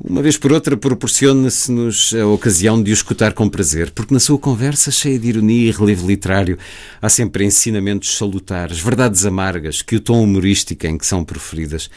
Uma 0.00 0.22
vez 0.22 0.36
por 0.36 0.52
outra, 0.52 0.76
proporciona-se-nos 0.76 2.14
a 2.14 2.24
ocasião 2.28 2.80
de 2.80 2.92
o 2.92 2.94
escutar 2.94 3.32
com 3.32 3.48
prazer, 3.48 3.90
porque 3.90 4.14
na 4.14 4.20
sua 4.20 4.38
conversa, 4.38 4.92
cheia 4.92 5.18
de 5.18 5.30
ironia 5.30 5.68
e 5.68 5.72
relevo 5.72 6.06
literário, 6.06 6.56
há 7.02 7.08
sempre 7.08 7.44
ensinamentos 7.44 8.16
salutares, 8.16 8.78
verdades 8.78 9.26
amargas, 9.26 9.82
que 9.82 9.96
o 9.96 10.00
tom 10.00 10.22
humorístico 10.22 10.86
em 10.86 10.96
que 10.96 11.04
são 11.04 11.24
proferidas 11.24 11.90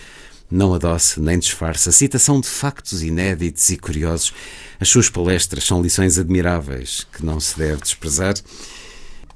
não 0.50 0.74
adoce 0.74 1.22
nem 1.22 1.38
disfarça. 1.38 1.92
Citação 1.92 2.42
de 2.42 2.48
factos 2.48 3.04
inéditos 3.04 3.70
e 3.70 3.78
curiosos. 3.78 4.34
As 4.80 4.90
suas 4.90 5.08
palestras 5.08 5.66
são 5.66 5.84
lições 5.84 6.18
admiráveis 6.18 7.06
que 7.14 7.24
não 7.24 7.40
se 7.40 7.60
deve 7.60 7.84
desprezar. 7.84 8.34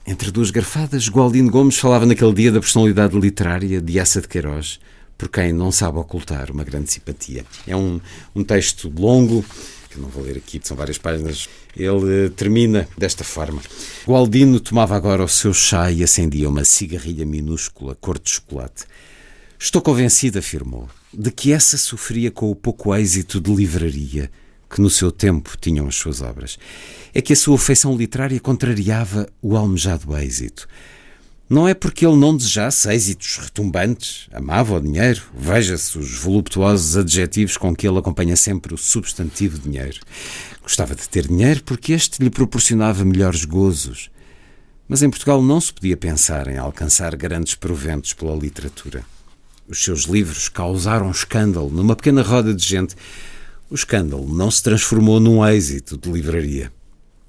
Entre 0.07 0.30
duas 0.30 0.52
garfadas, 0.52 1.10
Gualdino 1.10 1.49
Gomes 1.49 1.80
falava 1.80 2.06
naquele 2.06 2.32
dia 2.32 2.52
da 2.52 2.60
personalidade 2.60 3.19
literária 3.19 3.82
de 3.82 3.98
Essa 3.98 4.22
de 4.22 4.27
Queiroz, 4.27 4.80
por 5.18 5.30
quem 5.30 5.52
não 5.52 5.72
sabe 5.72 5.98
ocultar 5.98 6.52
uma 6.52 6.64
grande 6.64 6.91
simpatia. 6.91 7.44
É 7.65 7.76
um, 7.76 7.99
um 8.36 8.44
texto 8.44 8.94
longo, 8.95 9.44
que 9.90 9.99
não 9.99 10.07
vou 10.07 10.23
ler 10.23 10.38
aqui, 10.38 10.61
são 10.64 10.77
várias 10.77 10.99
páginas. 10.99 11.49
Ele 11.76 12.30
termina 12.30 12.88
desta 12.95 13.23
forma. 13.23 13.60
Gualdino 14.06 14.60
tomava 14.60 14.95
agora 14.95 15.23
o 15.23 15.27
seu 15.27 15.56
chá 15.56 15.91
e 15.91 16.03
acendia 16.03 16.48
uma 16.48 16.64
cigarrilha 16.64 17.26
minúscula, 17.26 17.95
cor 17.95 18.19
de 18.19 18.30
chocolate. 18.30 18.86
Estou 19.57 19.82
convencido, 19.82 20.38
afirmou, 20.38 20.88
de 21.11 21.32
que 21.32 21.52
essa 21.52 21.80
sofria 21.80 22.30
com 22.30 22.52
o 22.52 22.56
pouco 22.56 22.94
êxito 22.94 23.41
de 23.41 23.52
livraria 23.52 24.30
que 24.76 24.81
no 24.81 24.89
seu 24.89 25.10
tempo 25.10 25.56
tinham 25.57 25.88
as 25.88 25.95
suas 25.95 26.22
obras. 26.22 26.60
É 27.14 27.22
que 27.22 27.31
a 27.31 27.35
sua 27.35 27.57
feição 27.57 27.95
literária 27.95 28.38
contrariava 28.41 29.26
o 29.41 29.56
almejado 29.56 30.14
êxito. 30.18 30.68
Não 31.49 31.65
é 31.65 31.73
porque 31.73 32.06
ele 32.06 32.18
não 32.18 32.35
desejasse 32.35 32.89
êxitos 32.89 33.38
retumbantes, 33.38 34.27
amava 34.34 34.76
o 34.76 34.81
dinheiro, 34.81 35.22
veja-se 35.34 35.97
os 35.97 36.18
voluptuosos 36.18 36.97
adjetivos 36.97 37.56
com 37.56 37.73
que 37.73 37.88
ele 37.88 37.99
acompanha 37.99 38.35
sempre 38.35 38.73
o 38.73 38.77
substantivo 38.77 39.57
dinheiro. 39.57 40.02
Gostava 40.61 40.93
de 40.93 41.07
ter 41.07 41.26
dinheiro 41.26 41.64
porque 41.64 41.93
este 41.93 42.22
lhe 42.22 42.30
proporcionava 42.30 43.06
melhores 43.06 43.45
gozos. 43.45 44.10
Mas 44.89 45.02
em 45.02 45.10
Portugal 45.10 45.41
não 45.41 45.61
se 45.61 45.72
podia 45.72 45.95
pensar 45.95 46.49
em 46.49 46.57
alcançar 46.57 47.15
grandes 47.15 47.56
proventos 47.56 48.11
pela 48.11 48.35
literatura. 48.35 49.06
Os 49.69 49.81
seus 49.81 50.02
livros 50.02 50.49
causaram 50.49 51.10
escândalo 51.10 51.69
numa 51.69 51.95
pequena 51.95 52.22
roda 52.22 52.53
de 52.53 52.68
gente 52.68 52.95
o 53.69 53.75
escândalo 53.75 54.27
não 54.33 54.51
se 54.51 54.61
transformou 54.61 55.19
num 55.19 55.45
êxito 55.45 55.97
de 55.97 56.11
livraria. 56.11 56.71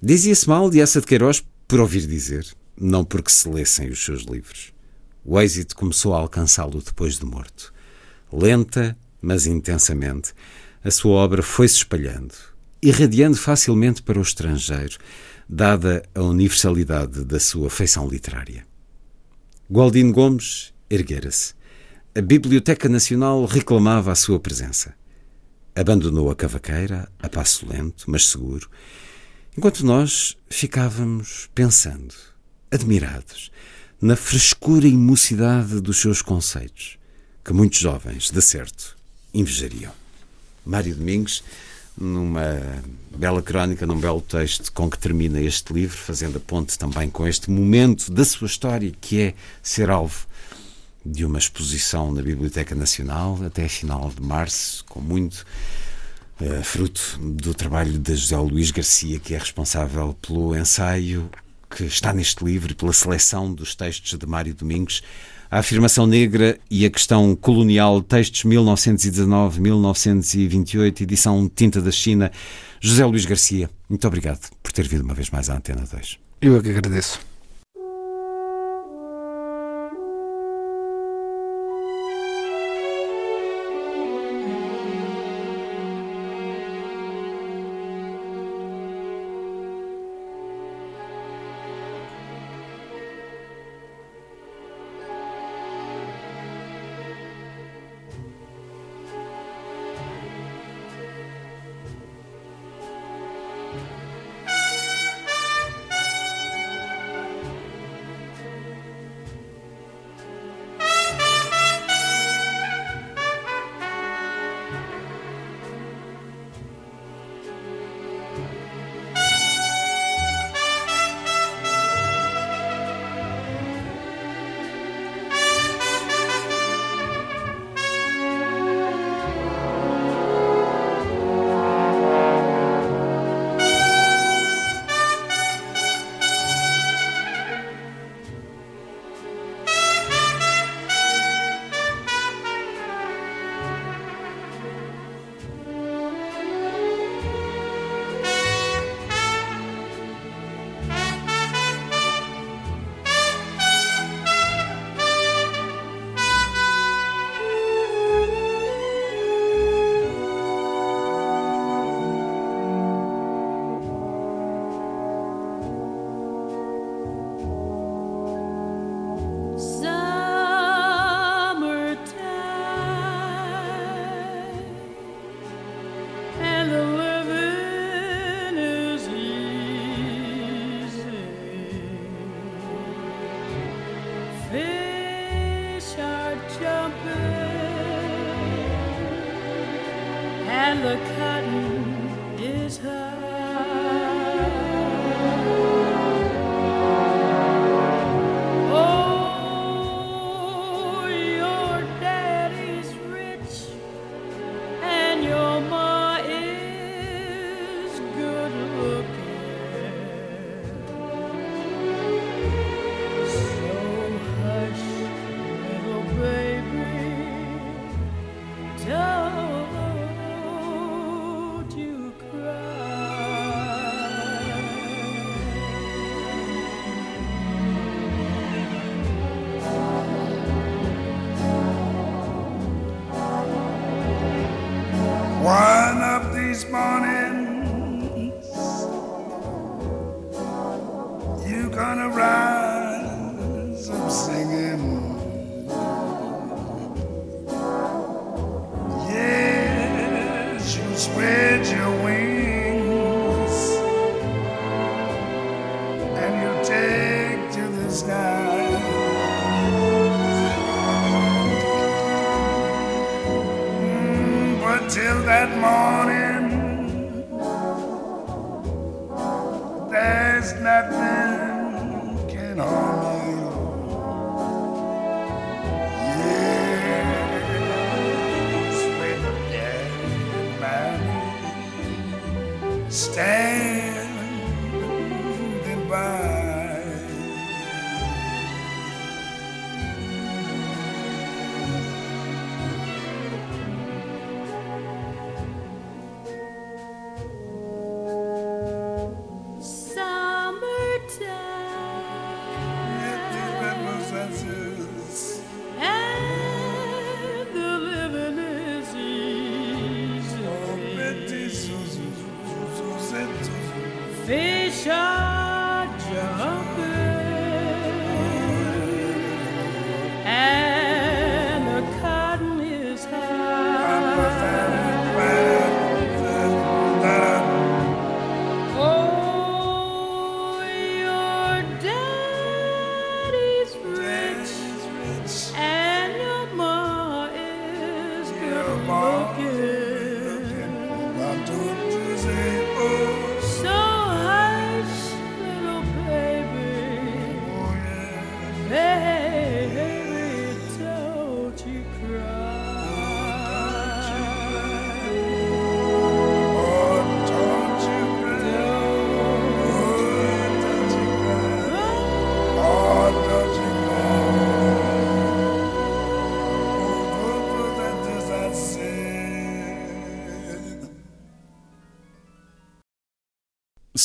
Dizia-se 0.02 0.48
mal 0.48 0.68
de 0.70 0.80
essa 0.80 1.00
de 1.00 1.06
Queiroz 1.06 1.44
por 1.66 1.80
ouvir 1.80 2.06
dizer, 2.06 2.46
não 2.78 3.04
porque 3.04 3.30
se 3.30 3.48
lessem 3.48 3.88
os 3.88 4.04
seus 4.04 4.22
livros. 4.22 4.72
O 5.24 5.40
êxito 5.40 5.74
começou 5.74 6.14
a 6.14 6.18
alcançá-lo 6.18 6.80
depois 6.82 7.18
de 7.18 7.24
morto. 7.24 7.72
Lenta, 8.32 8.96
mas 9.20 9.46
intensamente, 9.46 10.32
a 10.84 10.90
sua 10.90 11.12
obra 11.14 11.42
foi-se 11.42 11.76
espalhando, 11.76 12.34
irradiando 12.82 13.36
facilmente 13.36 14.02
para 14.02 14.18
o 14.18 14.22
estrangeiro, 14.22 14.98
dada 15.48 16.02
a 16.14 16.22
universalidade 16.22 17.24
da 17.24 17.40
sua 17.40 17.70
feição 17.70 18.08
literária. 18.08 18.64
Gualdino 19.70 20.12
Gomes 20.12 20.72
erguera-se. 20.88 21.54
A 22.14 22.20
Biblioteca 22.20 22.88
Nacional 22.88 23.44
reclamava 23.46 24.12
a 24.12 24.14
sua 24.14 24.38
presença. 24.38 24.94
Abandonou 25.76 26.30
a 26.30 26.34
cavaqueira, 26.34 27.06
a 27.18 27.28
passo 27.28 27.68
lento, 27.68 28.10
mas 28.10 28.28
seguro, 28.28 28.66
enquanto 29.54 29.84
nós 29.84 30.34
ficávamos 30.48 31.50
pensando, 31.54 32.14
admirados, 32.70 33.50
na 34.00 34.16
frescura 34.16 34.88
e 34.88 34.92
mocidade 34.92 35.78
dos 35.82 35.98
seus 35.98 36.22
conceitos, 36.22 36.96
que 37.44 37.52
muitos 37.52 37.78
jovens, 37.78 38.30
de 38.30 38.40
certo, 38.40 38.96
invejariam. 39.34 39.92
Mário 40.64 40.94
Domingos, 40.94 41.44
numa 41.94 42.82
bela 43.14 43.42
crónica, 43.42 43.84
num 43.86 44.00
belo 44.00 44.22
texto 44.22 44.72
com 44.72 44.88
que 44.88 44.98
termina 44.98 45.42
este 45.42 45.74
livro, 45.74 45.98
fazendo 45.98 46.38
a 46.38 46.40
ponte 46.40 46.78
também 46.78 47.10
com 47.10 47.28
este 47.28 47.50
momento 47.50 48.10
da 48.10 48.24
sua 48.24 48.46
história, 48.46 48.94
que 48.98 49.20
é 49.20 49.34
ser 49.62 49.90
alvo 49.90 50.26
de 51.06 51.24
uma 51.24 51.38
exposição 51.38 52.12
na 52.12 52.20
Biblioteca 52.22 52.74
Nacional 52.74 53.38
até 53.44 53.68
final 53.68 54.12
de 54.14 54.22
março, 54.22 54.84
com 54.86 55.00
muito 55.00 55.44
uh, 56.40 56.64
fruto 56.64 57.18
do 57.20 57.54
trabalho 57.54 57.98
de 57.98 58.16
José 58.16 58.36
Luís 58.36 58.70
Garcia, 58.70 59.18
que 59.18 59.34
é 59.34 59.38
responsável 59.38 60.14
pelo 60.14 60.56
ensaio 60.56 61.30
que 61.70 61.84
está 61.84 62.12
neste 62.12 62.44
livro 62.44 62.72
e 62.72 62.74
pela 62.74 62.92
seleção 62.92 63.50
dos 63.52 63.74
textos 63.74 64.18
de 64.18 64.26
Mário 64.26 64.54
Domingos. 64.54 65.02
A 65.50 65.58
afirmação 65.58 66.06
negra 66.06 66.58
e 66.70 66.84
a 66.84 66.90
questão 66.90 67.34
colonial, 67.36 68.02
textos 68.02 68.42
1919-1928, 68.44 71.00
edição 71.02 71.48
Tinta 71.48 71.80
da 71.80 71.92
China. 71.92 72.32
José 72.80 73.04
Luís 73.04 73.24
Garcia, 73.24 73.70
muito 73.88 74.04
obrigado 74.06 74.50
por 74.62 74.72
ter 74.72 74.86
vindo 74.88 75.02
uma 75.02 75.14
vez 75.14 75.30
mais 75.30 75.48
à 75.48 75.56
Antena 75.56 75.84
2. 75.90 76.18
Eu 76.40 76.56
é 76.56 76.62
que 76.62 76.70
agradeço. 76.70 77.20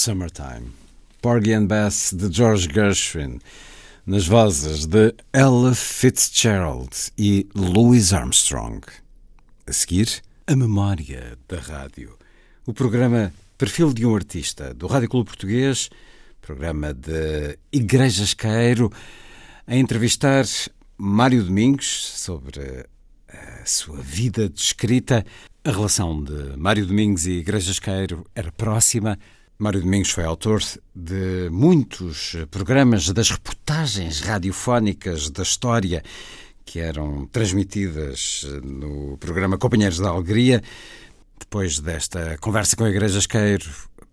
Summertime. 0.02 0.72
Porgy 1.22 1.54
and 1.54 1.68
Bess 1.68 2.12
de 2.12 2.28
George 2.28 2.68
Gershwin, 2.74 3.40
nas 4.04 4.26
vozes 4.26 4.88
de 4.88 5.14
Ella 5.32 5.76
Fitzgerald 5.76 7.12
e 7.16 7.48
Louis 7.54 8.12
Armstrong. 8.12 8.82
A 9.68 9.72
seguir, 9.72 10.24
a 10.48 10.56
memória 10.56 11.38
da 11.48 11.60
rádio. 11.60 12.18
O 12.66 12.74
programa 12.74 13.32
Perfil 13.60 13.94
de 13.94 14.04
um 14.04 14.16
Artista, 14.16 14.74
do 14.74 14.88
Rádio 14.88 15.08
Clube 15.08 15.28
Português, 15.28 15.88
programa 16.42 16.96
de 16.96 17.60
Igrejas 17.72 18.34
Caeiro, 18.34 18.92
a 19.68 19.76
entrevistar 19.76 20.46
Mário 20.98 21.44
Domingos 21.44 22.12
sobre 22.16 22.88
a 23.30 23.66
sua 23.68 24.02
vida 24.02 24.50
descrita. 24.50 25.24
A 25.64 25.70
relação 25.70 26.24
de 26.24 26.58
Mário 26.58 26.88
Domingos 26.88 27.28
e 27.28 27.34
Igrejas 27.34 27.78
Caeiro 27.78 28.26
era 28.34 28.52
próxima. 28.52 29.20
Mário 29.62 29.80
Domingos 29.80 30.10
foi 30.10 30.24
autor 30.24 30.60
de 30.96 31.48
muitos 31.52 32.36
programas 32.50 33.08
das 33.10 33.30
reportagens 33.30 34.20
radiofónicas 34.22 35.30
da 35.30 35.44
história 35.44 36.02
que 36.66 36.80
eram 36.80 37.28
transmitidas 37.28 38.44
no 38.64 39.18
programa 39.20 39.60
Companheiros 39.60 40.00
da 40.00 40.10
Alegria. 40.10 40.64
Depois 41.40 41.78
desta 41.78 42.40
conversa 42.40 42.76
com 42.76 42.86
a 42.86 42.90
Igreja 42.90 43.20
Esqueiro, 43.20 43.70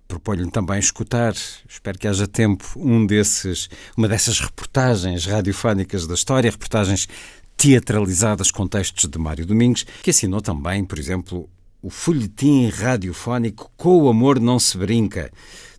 proponho-lhe 0.07 0.51
também 0.51 0.79
escutar, 0.79 1.33
espero 1.67 1.99
que 1.99 2.07
haja 2.07 2.29
tempo, 2.29 2.67
um 2.77 3.07
desses, 3.07 3.71
uma 3.97 4.07
dessas 4.07 4.41
reportagens 4.41 5.25
radiofónicas 5.25 6.07
da 6.07 6.13
história, 6.13 6.51
reportagens 6.51 7.09
teatralizadas 7.57 8.51
com 8.51 8.69
textos 8.69 9.09
de 9.09 9.19
Mário 9.19 9.47
Domingos, 9.47 9.87
que 10.03 10.11
assinou 10.11 10.43
também, 10.43 10.85
por 10.85 10.99
exemplo, 10.99 11.49
o 11.83 11.91
folhetim 11.91 12.69
radiofónico 12.69 13.71
Com 13.77 14.03
o 14.03 14.09
Amor 14.09 14.41
Não 14.41 14.59
Se 14.59 14.77
Brinca, 14.77 15.31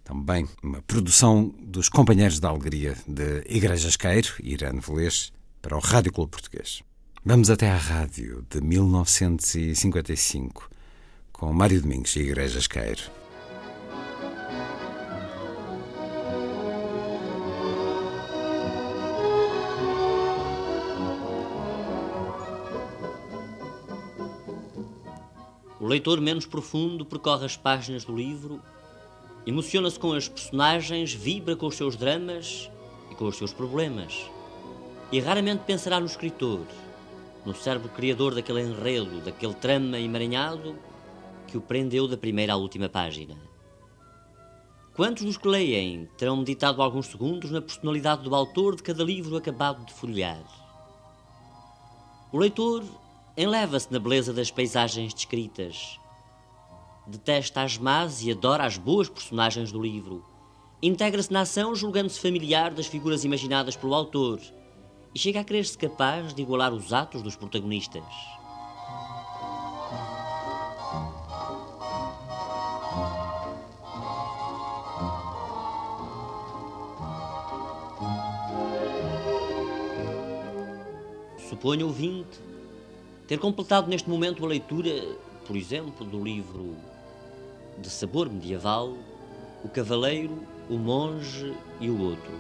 também 0.04 0.48
uma 0.64 0.82
produção 0.82 1.54
dos 1.62 1.90
Companheiros 1.90 2.40
da 2.40 2.50
Alegria 2.50 2.96
de 3.08 3.44
Igrejas 3.48 3.96
Queiro, 3.96 4.30
Irã 4.42 4.72
Velez, 4.80 5.32
para 5.62 5.76
o 5.76 5.80
Rádio 5.80 6.12
Clube 6.12 6.32
Português. 6.32 6.82
Vamos 7.24 7.50
até 7.50 7.70
à 7.70 7.78
rádio 7.78 8.46
de 8.50 8.62
1955, 8.62 10.70
com 11.32 11.54
Mário 11.54 11.82
Domingos 11.82 12.16
e 12.16 12.22
Igrejas 12.22 12.66
Queiro. 12.66 13.19
Leitor 25.90 26.22
menos 26.22 26.46
profundo 26.46 27.04
percorre 27.04 27.46
as 27.46 27.58
páginas 27.58 28.06
do 28.06 28.16
livro, 28.16 28.62
emociona-se 29.46 30.00
com 30.00 30.14
as 30.14 30.30
personagens, 30.30 31.12
vibra 31.14 31.56
com 31.56 31.66
os 31.66 31.76
seus 31.76 31.96
dramas 31.96 32.70
e 33.10 33.16
com 33.16 33.26
os 33.26 33.36
seus 33.36 33.52
problemas. 33.52 34.30
E 35.12 35.20
raramente 35.20 35.64
pensará 35.66 36.00
no 36.00 36.06
escritor, 36.06 36.62
no 37.44 37.56
cérebro 37.56 37.90
criador 37.90 38.36
daquele 38.36 38.62
enredo, 38.62 39.20
daquele 39.22 39.56
trama 39.56 40.00
emaranhado 40.00 40.76
que 41.48 41.58
o 41.58 41.62
prendeu 41.62 42.08
da 42.08 42.16
primeira 42.16 42.54
à 42.54 42.56
última 42.56 42.88
página. 42.88 43.36
Quantos 44.94 45.24
dos 45.24 45.38
que 45.38 45.48
leem 45.48 46.08
terão 46.18 46.38
meditado 46.38 46.84
alguns 46.84 47.08
segundos 47.08 47.50
na 47.50 47.62
personalidade 47.62 48.22
do 48.22 48.36
autor 48.36 48.76
de 48.76 48.84
cada 48.84 49.04
livro 49.04 49.36
acabado 49.36 49.84
de 49.86 49.94
folhear? 49.94 50.44
O 52.32 52.38
leitor 52.38 52.84
enleva-se 53.42 53.90
na 53.90 54.00
beleza 54.00 54.34
das 54.34 54.52
paisagens 54.52 55.14
descritas, 55.14 55.98
Detesta 57.08 57.62
as 57.62 57.78
más 57.78 58.22
e 58.22 58.32
adora 58.32 58.66
as 58.66 58.78
boas 58.78 59.08
personagens 59.08 59.72
do 59.72 59.82
livro. 59.82 60.24
Integra-se 60.84 61.32
na 61.32 61.42
ação 61.42 61.74
julgando-se 61.74 62.20
familiar 62.20 62.72
das 62.72 62.86
figuras 62.86 63.24
imaginadas 63.24 63.78
pelo 63.78 63.96
autor 63.96 64.42
e 65.16 65.18
chega 65.18 65.40
a 65.40 65.44
crer-se 65.46 65.78
capaz 65.78 66.34
de 66.34 66.42
igualar 66.42 66.74
os 66.74 66.92
atos 66.92 67.24
dos 67.24 67.38
protagonistas. 67.38 68.04
Suponho, 81.50 81.88
ouvinte, 81.88 82.49
ter 83.30 83.38
completado 83.38 83.88
neste 83.88 84.10
momento 84.10 84.44
a 84.44 84.48
leitura, 84.48 84.90
por 85.46 85.56
exemplo, 85.56 86.04
do 86.04 86.24
livro 86.24 86.76
de 87.78 87.88
sabor 87.88 88.28
medieval 88.28 88.98
O 89.64 89.70
Cavaleiro, 89.70 90.42
o 90.68 90.80
Monge 90.80 91.54
e 91.80 91.92
o 91.92 92.02
Outro. 92.02 92.34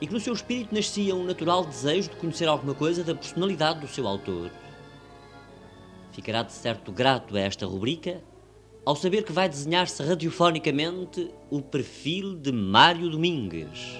E 0.00 0.06
que 0.06 0.12
no 0.12 0.20
seu 0.20 0.34
espírito 0.34 0.72
nascia 0.72 1.16
um 1.16 1.24
natural 1.24 1.64
desejo 1.64 2.10
de 2.10 2.16
conhecer 2.16 2.46
alguma 2.46 2.76
coisa 2.76 3.02
da 3.02 3.12
personalidade 3.12 3.80
do 3.80 3.88
seu 3.88 4.06
autor. 4.06 4.52
Ficará 6.12 6.44
de 6.44 6.52
certo 6.52 6.92
grato 6.92 7.36
a 7.36 7.40
esta 7.40 7.66
rubrica 7.66 8.22
ao 8.86 8.94
saber 8.94 9.24
que 9.24 9.32
vai 9.32 9.48
desenhar-se 9.48 10.00
radiofonicamente 10.00 11.28
o 11.50 11.60
perfil 11.60 12.36
de 12.36 12.52
Mário 12.52 13.10
Domingues. 13.10 13.98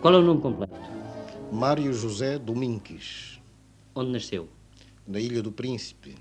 Qual 0.00 0.14
é 0.14 0.18
o 0.18 0.22
nome 0.22 0.40
completo? 0.40 0.72
Mário 1.52 1.92
José 1.92 2.38
Domingues. 2.38 3.38
Onde 3.94 4.10
nasceu? 4.12 4.48
Na 5.06 5.18
Ilha 5.20 5.42
do 5.42 5.50
Príncipe, 5.52 6.14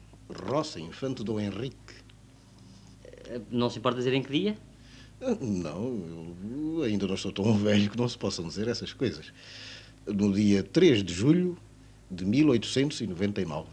Roça, 0.48 0.80
Infante 0.80 1.24
Dom 1.24 1.40
Henrique. 1.40 1.94
Eh, 3.26 3.40
Não 3.52 3.70
se 3.70 3.80
importa 3.80 4.00
dizer 4.00 4.14
em 4.14 4.24
que 4.24 4.32
dia? 4.32 4.58
Não, 5.42 6.36
eu 6.78 6.84
ainda 6.84 7.06
não 7.08 7.18
sou 7.18 7.32
tão 7.32 7.54
velho 7.58 7.90
que 7.90 7.98
não 7.98 8.08
se 8.10 8.18
possam 8.18 8.48
dizer 8.48 8.68
essas 8.68 8.94
coisas. 8.94 9.32
No 10.08 10.34
dia 10.34 10.64
3 10.64 11.04
de 11.04 11.14
julho 11.14 11.58
de 12.10 12.26
1899. 12.26 13.68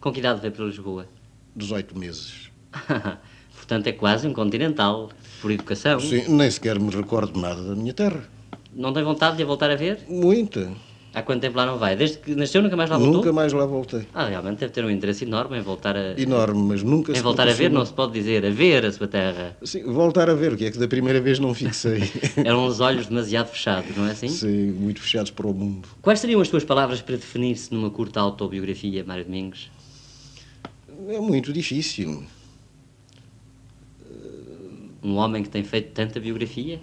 Com 0.00 0.12
que 0.12 0.20
idade 0.20 0.40
veio 0.40 0.52
para 0.52 0.64
Lisboa? 0.64 1.06
18 1.54 1.96
meses. 1.98 2.50
Portanto, 3.54 3.86
é 3.86 3.92
quase 3.92 4.26
um 4.26 4.32
continental, 4.32 5.10
por 5.40 5.50
educação. 5.50 6.00
Sim, 6.00 6.26
nem 6.28 6.50
sequer 6.50 6.80
me 6.80 6.90
recordo 6.90 7.38
nada 7.38 7.62
da 7.62 7.76
minha 7.76 7.92
terra. 7.94 8.28
Não 8.74 8.92
tem 8.92 9.02
vontade 9.02 9.36
de 9.36 9.42
a 9.42 9.46
voltar 9.46 9.70
a 9.70 9.76
ver? 9.76 10.00
Muita. 10.08 10.72
Há 11.14 11.20
quanto 11.20 11.42
tempo 11.42 11.58
lá 11.58 11.66
não 11.66 11.76
vai? 11.76 11.94
Desde 11.94 12.16
que 12.16 12.34
nasceu 12.34 12.62
nunca 12.62 12.74
mais 12.74 12.88
lá 12.88 12.96
voltou? 12.96 13.16
Nunca 13.16 13.32
mais 13.34 13.52
lá 13.52 13.66
voltei. 13.66 14.06
Ah, 14.14 14.28
realmente 14.28 14.60
deve 14.60 14.72
ter 14.72 14.82
um 14.82 14.88
interesse 14.88 15.24
enorme 15.26 15.58
em 15.58 15.60
voltar 15.60 15.94
a... 15.94 16.18
Enorme, 16.18 16.62
mas 16.62 16.82
nunca 16.82 17.12
Em 17.12 17.20
voltar 17.20 17.46
a 17.46 17.52
ver 17.52 17.70
não 17.70 17.84
se 17.84 17.92
pode 17.92 18.12
dizer, 18.12 18.46
a 18.46 18.50
ver 18.50 18.86
a 18.86 18.90
sua 18.90 19.06
terra. 19.06 19.54
Sim, 19.62 19.82
voltar 19.84 20.30
a 20.30 20.34
ver, 20.34 20.54
o 20.54 20.56
que 20.56 20.64
é 20.64 20.70
que 20.70 20.78
da 20.78 20.88
primeira 20.88 21.20
vez 21.20 21.38
não 21.38 21.52
fixei. 21.52 22.00
Eram 22.42 22.64
os 22.64 22.80
olhos 22.80 23.08
demasiado 23.08 23.48
fechados, 23.48 23.94
não 23.94 24.06
é 24.06 24.12
assim? 24.12 24.28
Sim, 24.28 24.72
muito 24.72 25.02
fechados 25.02 25.30
para 25.30 25.46
o 25.46 25.52
mundo. 25.52 25.86
Quais 26.00 26.18
seriam 26.18 26.40
as 26.40 26.48
tuas 26.48 26.64
palavras 26.64 27.02
para 27.02 27.16
definir-se 27.16 27.74
numa 27.74 27.90
curta 27.90 28.18
autobiografia, 28.18 29.04
Mário 29.04 29.26
Domingos? 29.26 29.70
É 31.10 31.20
muito 31.20 31.52
difícil. 31.52 32.24
Um 35.02 35.16
homem 35.16 35.42
que 35.42 35.50
tem 35.50 35.62
feito 35.62 35.92
tanta 35.92 36.18
biografia? 36.18 36.80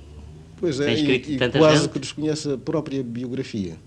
Pois 0.59 0.79
é, 0.79 0.85
Tem 0.85 0.93
escrito 0.95 1.29
e, 1.29 1.35
e 1.35 1.51
quase 1.51 1.81
gente? 1.83 1.91
que 1.91 1.99
desconhece 1.99 2.51
a 2.51 2.57
própria 2.57 3.01
biografia. 3.01 3.77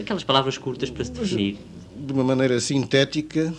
Aquelas 0.00 0.24
palavras 0.24 0.58
curtas 0.58 0.90
para 0.90 1.04
se 1.04 1.12
definir. 1.12 1.58
De 1.96 2.12
uma 2.12 2.24
maneira 2.24 2.58
sintética, 2.60 3.52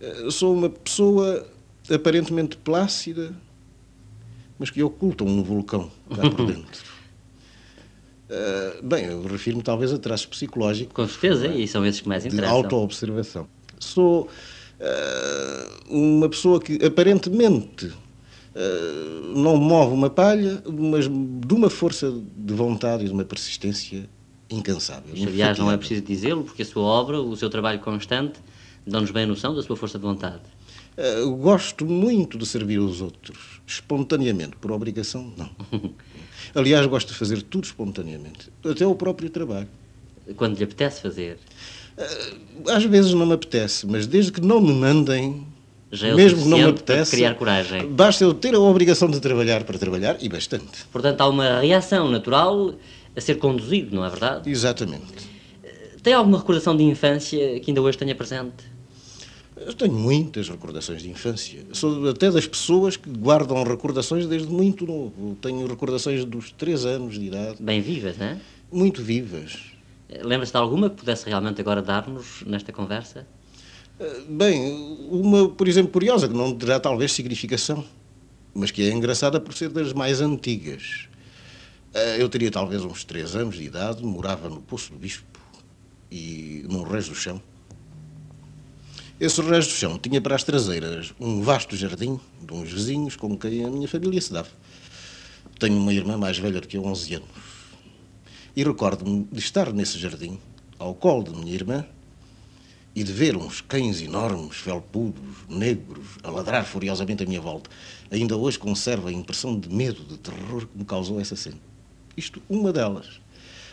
eh, 0.00 0.28
sou 0.30 0.54
uma 0.54 0.68
pessoa 0.70 1.46
aparentemente 1.90 2.56
plácida, 2.56 3.32
mas 4.58 4.70
que 4.70 4.82
oculta 4.82 5.24
um 5.24 5.42
vulcão 5.42 5.90
cá 6.14 6.28
por 6.30 6.46
dentro. 6.50 6.84
Eh, 8.28 8.80
bem, 8.82 9.04
eu 9.06 9.22
refiro-me 9.26 9.62
talvez 9.62 9.92
a 9.92 9.98
traços 9.98 10.26
psicológicos. 10.26 10.94
Com 10.94 11.06
certeza, 11.06 11.46
e 11.48 11.68
são 11.68 11.84
esses 11.84 12.00
que 12.00 12.08
mais 12.08 12.24
interessam. 12.24 12.56
autoobservação. 12.56 13.46
Sou 13.78 14.28
eh, 14.80 15.68
uma 15.88 16.28
pessoa 16.28 16.60
que 16.60 16.84
aparentemente 16.84 17.92
eh, 18.54 19.32
não 19.34 19.56
move 19.56 19.92
uma 19.94 20.10
palha, 20.10 20.62
mas 20.66 21.08
de 21.08 21.54
uma 21.54 21.70
força 21.70 22.12
de 22.36 22.54
vontade 22.54 23.04
e 23.04 23.06
de 23.06 23.12
uma 23.12 23.24
persistência 23.24 24.08
incansável. 24.50 25.14
Aliás, 25.26 25.58
não 25.58 25.70
é 25.70 25.76
preciso 25.76 26.02
dizê-lo, 26.02 26.44
porque 26.44 26.62
a 26.62 26.66
sua 26.66 26.82
obra, 26.82 27.20
o 27.20 27.34
seu 27.36 27.48
trabalho 27.48 27.80
constante, 27.80 28.40
dão-nos 28.86 29.10
bem 29.10 29.24
a 29.24 29.26
noção 29.26 29.54
da 29.54 29.62
sua 29.62 29.76
força 29.76 29.98
de 29.98 30.04
vontade. 30.04 30.42
Eu 30.96 31.34
gosto 31.36 31.86
muito 31.86 32.36
de 32.36 32.44
servir 32.44 32.78
os 32.78 33.00
outros, 33.00 33.62
espontaneamente, 33.66 34.56
por 34.56 34.70
obrigação, 34.70 35.32
não. 35.38 35.48
Aliás, 36.54 36.84
gosto 36.86 37.08
de 37.08 37.14
fazer 37.14 37.40
tudo 37.42 37.64
espontaneamente, 37.64 38.50
até 38.62 38.86
o 38.86 38.94
próprio 38.94 39.30
trabalho. 39.30 39.68
Quando 40.36 40.58
lhe 40.58 40.64
apetece 40.64 41.00
fazer. 41.00 41.38
Eh, 41.96 42.34
Às 42.68 42.84
vezes 42.84 43.14
não 43.14 43.24
me 43.24 43.32
apetece, 43.32 43.86
mas 43.86 44.06
desde 44.06 44.32
que 44.32 44.40
não 44.42 44.60
me 44.60 44.74
mandem, 44.74 45.46
Já 45.92 46.08
é 46.08 46.14
o 46.14 46.16
mesmo 46.16 46.42
que 46.42 46.48
não 46.48 46.56
me 46.56 46.64
apetece, 46.64 47.10
criar 47.10 47.34
coragem. 47.34 47.86
basta 47.86 48.24
eu 48.24 48.32
ter 48.32 48.54
a 48.54 48.58
obrigação 48.58 49.10
de 49.10 49.20
trabalhar 49.20 49.62
para 49.64 49.78
trabalhar, 49.78 50.16
e 50.22 50.28
bastante. 50.28 50.86
Portanto, 50.90 51.20
há 51.20 51.28
uma 51.28 51.60
reação 51.60 52.10
natural 52.10 52.74
a 53.14 53.20
ser 53.20 53.34
conduzido, 53.34 53.94
não 53.94 54.04
é 54.04 54.08
verdade? 54.08 54.50
Exatamente. 54.50 55.30
Tem 56.02 56.14
alguma 56.14 56.38
recordação 56.38 56.74
de 56.74 56.82
infância 56.82 57.60
que 57.60 57.70
ainda 57.70 57.82
hoje 57.82 57.98
tenha 57.98 58.14
presente? 58.14 58.72
Eu 59.54 59.72
tenho 59.74 59.92
muitas 59.92 60.48
recordações 60.48 61.02
de 61.02 61.10
infância. 61.10 61.60
Sou 61.72 62.08
até 62.08 62.30
das 62.30 62.46
pessoas 62.46 62.96
que 62.96 63.08
guardam 63.08 63.62
recordações 63.62 64.26
desde 64.26 64.48
muito 64.48 64.86
novo. 64.86 65.36
Tenho 65.40 65.66
recordações 65.66 66.24
dos 66.24 66.50
três 66.50 66.84
anos 66.84 67.14
de 67.18 67.26
idade. 67.26 67.62
Bem 67.62 67.80
vivas, 67.80 68.16
não 68.16 68.26
é? 68.26 68.38
Muito 68.72 69.02
vivas. 69.02 69.58
Lembra-se 70.22 70.52
de 70.52 70.58
alguma 70.58 70.90
que 70.90 70.96
pudesse 70.96 71.28
realmente 71.28 71.60
agora 71.60 71.80
dar-nos 71.80 72.42
nesta 72.44 72.72
conversa? 72.72 73.26
Eh, 74.02 74.22
Bem, 74.28 74.98
uma, 75.10 75.48
por 75.48 75.68
exemplo, 75.68 75.92
curiosa, 75.92 76.26
que 76.28 76.34
não 76.34 76.52
terá 76.54 76.80
talvez 76.80 77.12
significação, 77.12 77.84
mas 78.52 78.70
que 78.72 78.82
é 78.82 78.90
engraçada 78.92 79.40
por 79.40 79.54
ser 79.54 79.68
das 79.68 79.92
mais 79.92 80.20
antigas. 80.20 81.08
Eh, 81.94 82.20
Eu 82.20 82.28
teria 82.28 82.50
talvez 82.50 82.82
uns 82.84 83.04
três 83.04 83.36
anos 83.36 83.56
de 83.56 83.62
idade, 83.64 84.02
morava 84.04 84.48
no 84.48 84.60
Poço 84.60 84.92
do 84.92 84.98
Bispo 84.98 85.24
e 86.10 86.64
num 86.68 86.82
Reis 86.82 87.08
do 87.08 87.14
Chão. 87.14 87.40
Esse 89.20 89.40
Reis 89.40 89.66
do 89.68 89.72
Chão 89.72 89.98
tinha 89.98 90.20
para 90.20 90.34
as 90.34 90.42
traseiras 90.42 91.14
um 91.20 91.42
vasto 91.42 91.76
jardim 91.76 92.18
de 92.44 92.52
uns 92.52 92.72
vizinhos 92.72 93.14
com 93.14 93.38
quem 93.38 93.64
a 93.64 93.70
minha 93.70 93.86
família 93.86 94.20
se 94.20 94.32
dava. 94.32 94.48
Tenho 95.60 95.76
uma 95.78 95.94
irmã 95.94 96.16
mais 96.18 96.38
velha 96.38 96.60
do 96.60 96.66
que 96.66 96.76
eu, 96.76 96.84
11 96.84 97.14
anos. 97.14 97.28
E 98.56 98.64
recordo-me 98.64 99.28
de 99.30 99.38
estar 99.38 99.72
nesse 99.72 99.96
jardim, 99.96 100.40
ao 100.76 100.92
colo 100.92 101.22
de 101.22 101.30
minha 101.30 101.54
irmã, 101.54 101.86
e 102.94 103.02
de 103.02 103.12
ver 103.12 103.36
uns 103.36 103.60
cães 103.60 104.02
enormes, 104.02 104.56
felpudos, 104.56 105.22
negros, 105.48 106.06
a 106.22 106.30
ladrar 106.30 106.64
furiosamente 106.64 107.22
à 107.22 107.26
minha 107.26 107.40
volta. 107.40 107.70
Ainda 108.10 108.36
hoje 108.36 108.58
conservo 108.58 109.08
a 109.08 109.12
impressão 109.12 109.58
de 109.58 109.68
medo, 109.72 110.04
de 110.04 110.18
terror 110.18 110.66
que 110.66 110.78
me 110.78 110.84
causou 110.84 111.18
essa 111.18 111.34
cena. 111.34 111.58
Isto, 112.16 112.42
uma 112.48 112.72
delas. 112.72 113.20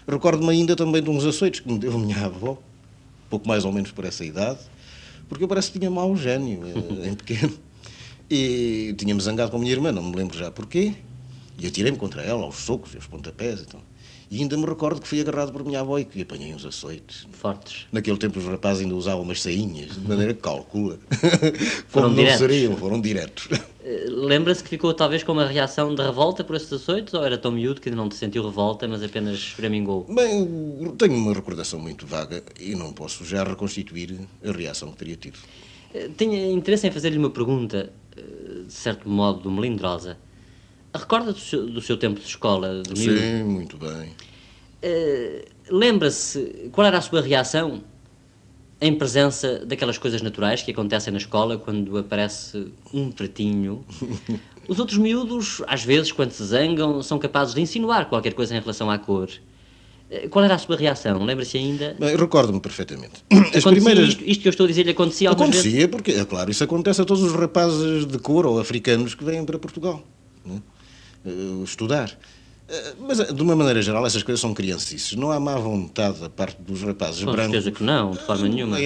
Recordo-me 0.08 0.52
ainda 0.52 0.76
também 0.76 1.04
de 1.04 1.10
uns 1.10 1.26
açoites 1.26 1.60
que 1.60 1.72
me 1.72 1.78
deu 1.78 1.94
a 1.94 1.98
minha 1.98 2.26
avó, 2.26 2.58
pouco 3.30 3.48
mais 3.48 3.66
ou 3.66 3.72
menos 3.72 3.92
por 3.92 4.06
essa 4.06 4.24
idade, 4.24 4.60
porque 5.28 5.44
eu 5.44 5.48
parece 5.48 5.72
que 5.72 5.78
tinha 5.78 5.92
mau 5.92 6.16
gênio 6.16 6.62
eh, 6.66 7.08
em 7.10 7.14
pequeno. 7.14 7.54
E 8.30 8.94
tinha-me 8.98 9.22
zangado 9.22 9.52
com 9.52 9.58
a 9.58 9.60
minha 9.60 9.72
irmã, 9.72 9.92
não 9.92 10.04
me 10.04 10.16
lembro 10.16 10.38
já 10.38 10.50
porquê, 10.50 10.96
e 11.58 11.68
atirei-me 11.68 11.98
contra 11.98 12.22
ela, 12.22 12.44
aos 12.44 12.56
socos 12.56 12.94
e 12.94 12.96
aos 12.96 13.08
pontapés. 13.08 13.62
Então. 13.62 13.82
E 14.32 14.42
ainda 14.42 14.56
me 14.56 14.66
recordo 14.66 15.02
que 15.02 15.08
fui 15.08 15.20
agarrado 15.22 15.52
por 15.52 15.64
minha 15.66 15.80
avó 15.80 15.98
e 15.98 16.06
que 16.06 16.22
apanhei 16.22 16.54
uns 16.54 16.64
açoites. 16.64 17.26
Fortes. 17.32 17.88
Naquele 17.92 18.18
tempo 18.18 18.38
os 18.38 18.46
rapazes 18.46 18.84
ainda 18.84 18.94
usavam 18.96 19.24
umas 19.24 19.42
sainhas, 19.42 19.94
de 19.96 20.08
maneira 20.08 20.36
que 20.36 20.42
calcula. 20.42 21.00
Foram 21.90 22.10
Como 22.10 22.10
não 22.10 22.16
diretos. 22.16 22.38
seriam, 22.40 22.78
foram 22.78 23.02
diretos. 23.02 23.48
Eh, 23.84 24.06
Lembra-se 24.08 24.62
que 24.64 24.70
ficou 24.70 24.94
talvez 24.94 25.24
com 25.24 25.32
uma 25.32 25.48
reação 25.48 25.96
de 25.96 26.02
revolta 26.04 26.44
por 26.44 26.56
esses 26.56 26.72
açoites 26.72 27.12
ou 27.16 27.24
era 27.24 27.40
tão 27.40 27.52
miúdo 27.52 27.82
que 27.82 27.90
ainda 27.90 28.00
não 28.00 28.08
te 28.08 28.16
sentiu 28.16 28.44
revolta, 28.44 28.88
mas 28.88 29.02
apenas 29.02 29.36
esframingou? 29.36 30.06
Bem, 30.08 30.94
tenho 30.98 31.16
uma 31.16 31.34
recordação 31.34 31.80
muito 31.80 32.06
vaga 32.06 32.44
e 32.60 32.76
não 32.76 32.94
posso 32.94 33.26
já 33.26 33.44
reconstituir 33.44 34.20
a 34.46 34.52
reação 34.52 34.92
que 34.92 34.98
teria 34.98 35.16
tido. 35.16 35.40
Eh, 35.92 36.08
Tinha 36.16 36.52
interesse 36.52 36.86
em 36.86 36.92
fazer-lhe 36.92 37.18
uma 37.18 37.32
pergunta, 37.32 37.92
eh, 38.16 38.22
de 38.68 38.72
certo 38.74 39.10
modo 39.10 39.50
melindrosa. 39.50 40.18
Recorda 40.94 41.32
do 41.34 41.40
seu, 41.40 41.68
do 41.68 41.82
seu 41.82 41.98
tempo 41.98 42.20
de 42.20 42.26
escola, 42.26 42.82
de? 42.82 43.00
Sim, 43.00 43.44
muito 43.44 43.78
bem. 43.78 44.12
Eh, 44.82 45.46
Lembra-se 45.70 46.70
qual 46.72 46.88
era 46.88 46.98
a 46.98 47.02
sua 47.02 47.22
reação 47.22 47.84
em 48.82 48.96
presença 48.96 49.64
daquelas 49.66 49.98
coisas 50.00 50.22
naturais 50.22 50.64
que 50.64 50.72
acontecem 50.72 51.12
na 51.12 51.20
escola 51.20 51.58
quando 51.58 51.96
aparece 51.98 52.68
um 52.94 53.12
pratinho 53.12 53.86
Os 54.68 54.80
outros 54.80 54.98
miúdos, 55.00 55.62
às 55.68 55.84
vezes, 55.84 56.12
quando 56.12 56.32
se 56.32 56.44
zangam, 56.44 57.02
são 57.02 57.18
capazes 57.18 57.56
de 57.56 57.62
insinuar 57.62 58.08
qualquer 58.08 58.34
coisa 58.34 58.56
em 58.56 58.60
relação 58.60 58.90
à 58.90 59.00
cor. 59.00 59.28
Eh, 60.12 60.28
Qual 60.28 60.46
era 60.46 60.54
a 60.56 60.58
sua 60.60 60.76
reação? 60.76 61.24
Lembra-se 61.24 61.58
ainda? 61.58 61.96
Bem, 62.00 62.16
recordo-me 62.16 62.60
perfeitamente. 62.60 63.24
As 63.32 63.38
Acontecia 63.38 63.72
primeiras. 63.72 64.10
isto, 64.10 64.24
isto 64.24 64.42
que 64.42 64.48
eu 64.48 64.52
estou 64.52 64.66
a 64.66 64.70
dizer 64.70 64.84
lhe 64.84 64.92
acontecia 64.92 65.30
algumas 65.30 65.50
vezes? 65.52 65.66
Acontecia, 65.68 65.88
porque, 65.88 66.12
é 66.12 66.24
claro, 66.26 66.50
isso 66.52 66.64
acontece 66.64 67.02
a 67.02 67.06
todos 67.06 67.24
os 67.24 67.34
rapazes 67.34 68.06
de 68.06 68.18
cor 68.20 68.46
ou 68.46 68.60
africanos 68.60 69.14
que 69.16 69.24
vêm 69.24 69.44
para 69.44 69.58
Portugal 69.58 70.04
né? 70.46 70.62
Eh, 71.26 71.64
estudar. 71.64 72.18
Eh, 72.68 72.94
Mas, 73.00 73.20
eh, 73.20 73.32
de 73.34 73.42
uma 73.42 73.56
maneira 73.56 73.82
geral, 73.82 74.06
essas 74.06 74.24
coisas 74.24 74.40
são 74.40 74.54
criancices. 74.54 75.16
Não 75.18 75.32
há 75.32 75.40
má 75.40 75.56
vontade 75.56 76.20
da 76.20 76.30
parte 76.30 76.62
dos 76.62 76.82
rapazes 76.82 77.24
Com 77.24 77.32
brancos. 77.32 77.52
certeza 77.52 77.72
que 77.72 77.84
não, 77.84 78.12
de 78.12 78.20
forma 78.20 78.48
nenhuma. 78.48 78.78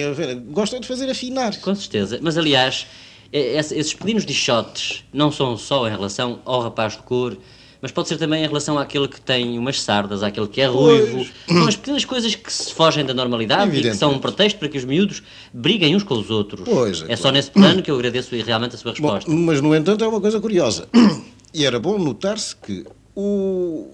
Gostam 0.50 0.80
de 0.80 0.88
fazer 0.88 1.10
afinar. 1.10 1.56
Com 1.60 1.74
certeza. 1.74 2.18
Mas, 2.22 2.36
aliás, 2.38 2.86
esse- 3.32 3.76
esses 3.76 3.94
pequenos 3.94 4.24
dichotes 4.24 5.04
não 5.12 5.30
são 5.30 5.56
só 5.56 5.86
em 5.86 5.90
relação 5.90 6.40
ao 6.44 6.60
rapaz 6.62 6.94
de 6.96 7.02
cor, 7.02 7.36
mas 7.82 7.92
pode 7.92 8.08
ser 8.08 8.16
também 8.16 8.42
em 8.42 8.46
relação 8.46 8.78
àquele 8.78 9.06
que 9.06 9.20
tem 9.20 9.58
umas 9.58 9.78
sardas, 9.82 10.22
àquele 10.22 10.48
que 10.48 10.58
é 10.62 10.66
ruivo. 10.66 11.26
São 11.46 11.68
as 11.68 11.76
pequenas 11.76 12.04
coisas 12.06 12.34
que 12.34 12.50
se 12.50 12.72
fogem 12.72 13.04
da 13.04 13.12
normalidade 13.12 13.76
e 13.78 13.82
que 13.82 13.94
são 13.94 14.12
um 14.12 14.18
pretexto 14.18 14.58
para 14.58 14.70
que 14.70 14.78
os 14.78 14.84
miúdos 14.86 15.22
briguem 15.52 15.94
uns 15.94 16.02
com 16.02 16.14
os 16.14 16.30
outros. 16.30 16.64
Pois, 16.66 17.02
é 17.02 17.12
é 17.12 17.16
só 17.16 17.24
claro. 17.24 17.36
nesse 17.36 17.50
plano 17.50 17.82
que 17.82 17.90
eu 17.90 17.94
agradeço 17.96 18.34
realmente 18.36 18.74
a 18.74 18.78
sua 18.78 18.92
Bom, 18.94 19.10
resposta. 19.12 19.30
mas, 19.30 19.60
no 19.60 19.74
entanto, 19.76 20.02
é 20.02 20.08
uma 20.08 20.18
coisa 20.20 20.40
curiosa. 20.40 20.88
E 21.54 21.64
era 21.64 21.78
bom 21.78 21.96
notar-se 21.98 22.56
que 22.56 22.84
o- 23.14 23.90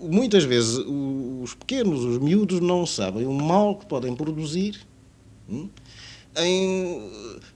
muitas 0.00 0.44
vezes 0.44 0.78
os 0.78 1.52
pequenos, 1.54 2.02
os 2.04 2.16
miúdos, 2.16 2.58
não 2.58 2.86
sabem 2.86 3.26
o 3.26 3.32
mal 3.34 3.76
que 3.76 3.84
podem 3.84 4.16
produzir 4.16 4.80
hum, 5.46 5.68
em 6.38 7.10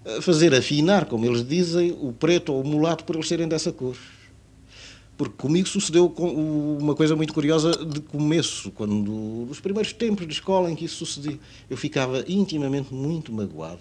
eh, 0.05 0.20
fazer 0.20 0.55
afinar, 0.55 1.07
como 1.07 1.24
eles 1.24 1.43
dizem, 1.43 1.91
o 1.93 2.12
preto 2.12 2.53
ou 2.53 2.61
o 2.62 2.66
mulato 2.66 3.03
por 3.05 3.16
eles 3.16 3.27
serem 3.27 3.49
dessa 3.49 3.73
cor. 3.73 3.97
Porque 5.16 5.35
comigo 5.39 5.66
sucedeu 5.66 6.09
uma 6.78 6.95
coisa 6.95 7.16
muito 7.16 7.33
curiosa 7.33 7.73
de 7.87 8.01
começo, 8.01 8.70
quando 8.73 8.93
nos 9.49 9.59
primeiros 9.59 9.95
tempos 9.95 10.27
de 10.27 10.35
escola 10.35 10.70
em 10.70 10.77
que 10.77 10.85
isso 10.85 11.07
sucedia, 11.07 11.39
eu 11.70 11.77
ficava 11.78 12.23
intimamente 12.28 12.93
muito 12.93 13.33
magoado 13.33 13.81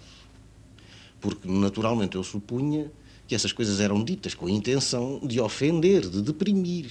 porque 1.20 1.48
naturalmente 1.48 2.14
eu 2.16 2.22
supunha 2.22 2.90
que 3.26 3.34
essas 3.34 3.52
coisas 3.52 3.80
eram 3.80 4.02
ditas 4.02 4.34
com 4.34 4.46
a 4.46 4.50
intenção 4.50 5.20
de 5.22 5.40
ofender, 5.40 6.08
de 6.08 6.22
deprimir. 6.22 6.90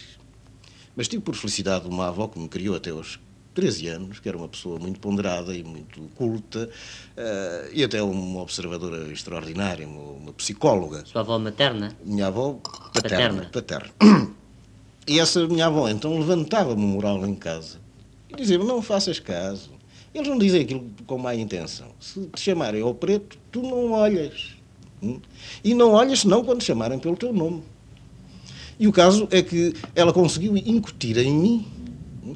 Mas 0.95 1.07
tive 1.07 1.21
por 1.21 1.35
felicidade 1.35 1.87
uma 1.87 2.07
avó 2.07 2.27
que 2.27 2.39
me 2.39 2.47
criou 2.47 2.75
até 2.75 2.89
aos 2.89 3.19
13 3.53 3.87
anos, 3.87 4.19
que 4.19 4.27
era 4.27 4.37
uma 4.37 4.47
pessoa 4.47 4.77
muito 4.77 4.99
ponderada 4.99 5.55
e 5.55 5.63
muito 5.63 6.01
culta, 6.15 6.69
eh, 7.15 7.69
e 7.73 7.83
até 7.83 8.03
uma 8.03 8.41
observadora 8.41 9.11
extraordinária, 9.11 9.87
uma, 9.87 10.11
uma 10.11 10.33
psicóloga. 10.33 11.05
Sua 11.05 11.21
avó 11.21 11.39
materna? 11.39 11.95
Minha 12.03 12.27
avó 12.27 12.59
paterna. 12.93 13.49
Paterna. 13.51 13.91
paterna. 13.99 14.35
E 15.07 15.19
essa 15.19 15.47
minha 15.47 15.67
avó 15.67 15.87
então 15.87 16.17
levantava-me 16.17 16.83
o 16.83 16.87
moral 16.87 17.23
em 17.27 17.35
casa 17.35 17.79
e 18.27 18.35
dizia-me: 18.35 18.65
não 18.65 18.81
faças 18.81 19.19
caso. 19.19 19.69
Eles 20.13 20.27
não 20.27 20.37
dizem 20.37 20.61
aquilo 20.61 20.89
com 21.05 21.17
má 21.17 21.35
intenção. 21.35 21.89
Se 21.99 22.25
te 22.27 22.41
chamarem 22.41 22.81
ao 22.81 22.95
preto, 22.95 23.37
tu 23.51 23.61
não 23.61 23.91
olhas. 23.91 24.54
Hum? 25.05 25.19
E 25.63 25.73
não 25.73 25.91
olhas 25.91 26.21
senão 26.21 26.43
quando 26.43 26.63
chamarem 26.63 26.97
pelo 26.99 27.15
teu 27.15 27.31
nome. 27.31 27.61
E 28.79 28.87
o 28.87 28.91
caso 28.91 29.27
é 29.31 29.41
que 29.41 29.73
ela 29.95 30.11
conseguiu 30.11 30.57
incutir 30.57 31.17
em 31.17 31.31
mim 31.31 31.65
hum, 32.25 32.35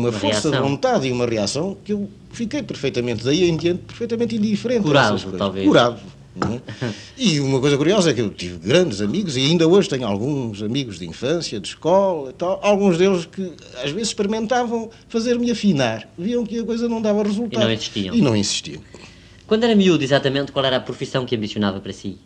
uma, 0.00 0.08
Uma 0.08 0.12
força 0.12 0.48
reação. 0.48 0.50
de 0.52 0.58
vontade 0.58 1.08
e 1.08 1.12
uma 1.12 1.26
reação 1.26 1.76
que 1.84 1.92
eu 1.92 2.08
fiquei 2.30 2.62
perfeitamente, 2.62 3.24
daí 3.24 3.48
em 3.48 3.56
diante, 3.56 3.82
perfeitamente 3.82 4.36
indiferente. 4.36 4.82
Curado, 4.82 5.32
talvez. 5.32 5.66
Curado. 5.66 6.00
é? 6.82 6.90
E 7.16 7.40
uma 7.40 7.60
coisa 7.60 7.76
curiosa 7.76 8.10
é 8.10 8.14
que 8.14 8.20
eu 8.20 8.30
tive 8.30 8.58
grandes 8.58 9.00
amigos 9.00 9.36
e 9.36 9.40
ainda 9.40 9.66
hoje 9.66 9.88
tenho 9.88 10.06
alguns 10.06 10.62
amigos 10.62 10.98
de 10.98 11.06
infância, 11.06 11.58
de 11.58 11.68
escola 11.68 12.30
e 12.30 12.32
tal, 12.34 12.60
alguns 12.62 12.98
deles 12.98 13.26
que 13.26 13.52
às 13.82 13.90
vezes 13.90 14.08
experimentavam 14.08 14.90
fazer-me 15.08 15.50
afinar, 15.50 16.08
viam 16.16 16.44
que 16.44 16.58
a 16.58 16.64
coisa 16.64 16.88
não 16.88 17.00
dava 17.00 17.22
resultado. 17.22 17.62
E 17.62 17.64
não 17.64 17.72
insistiam. 17.72 18.14
E 18.14 18.20
não 18.20 18.36
insistiam. 18.36 18.82
Quando 19.46 19.64
era 19.64 19.74
miúdo, 19.76 20.02
exatamente, 20.02 20.50
qual 20.50 20.64
era 20.64 20.76
a 20.76 20.80
profissão 20.80 21.24
que 21.24 21.36
ambicionava 21.36 21.80
para 21.80 21.92
si? 21.92 22.18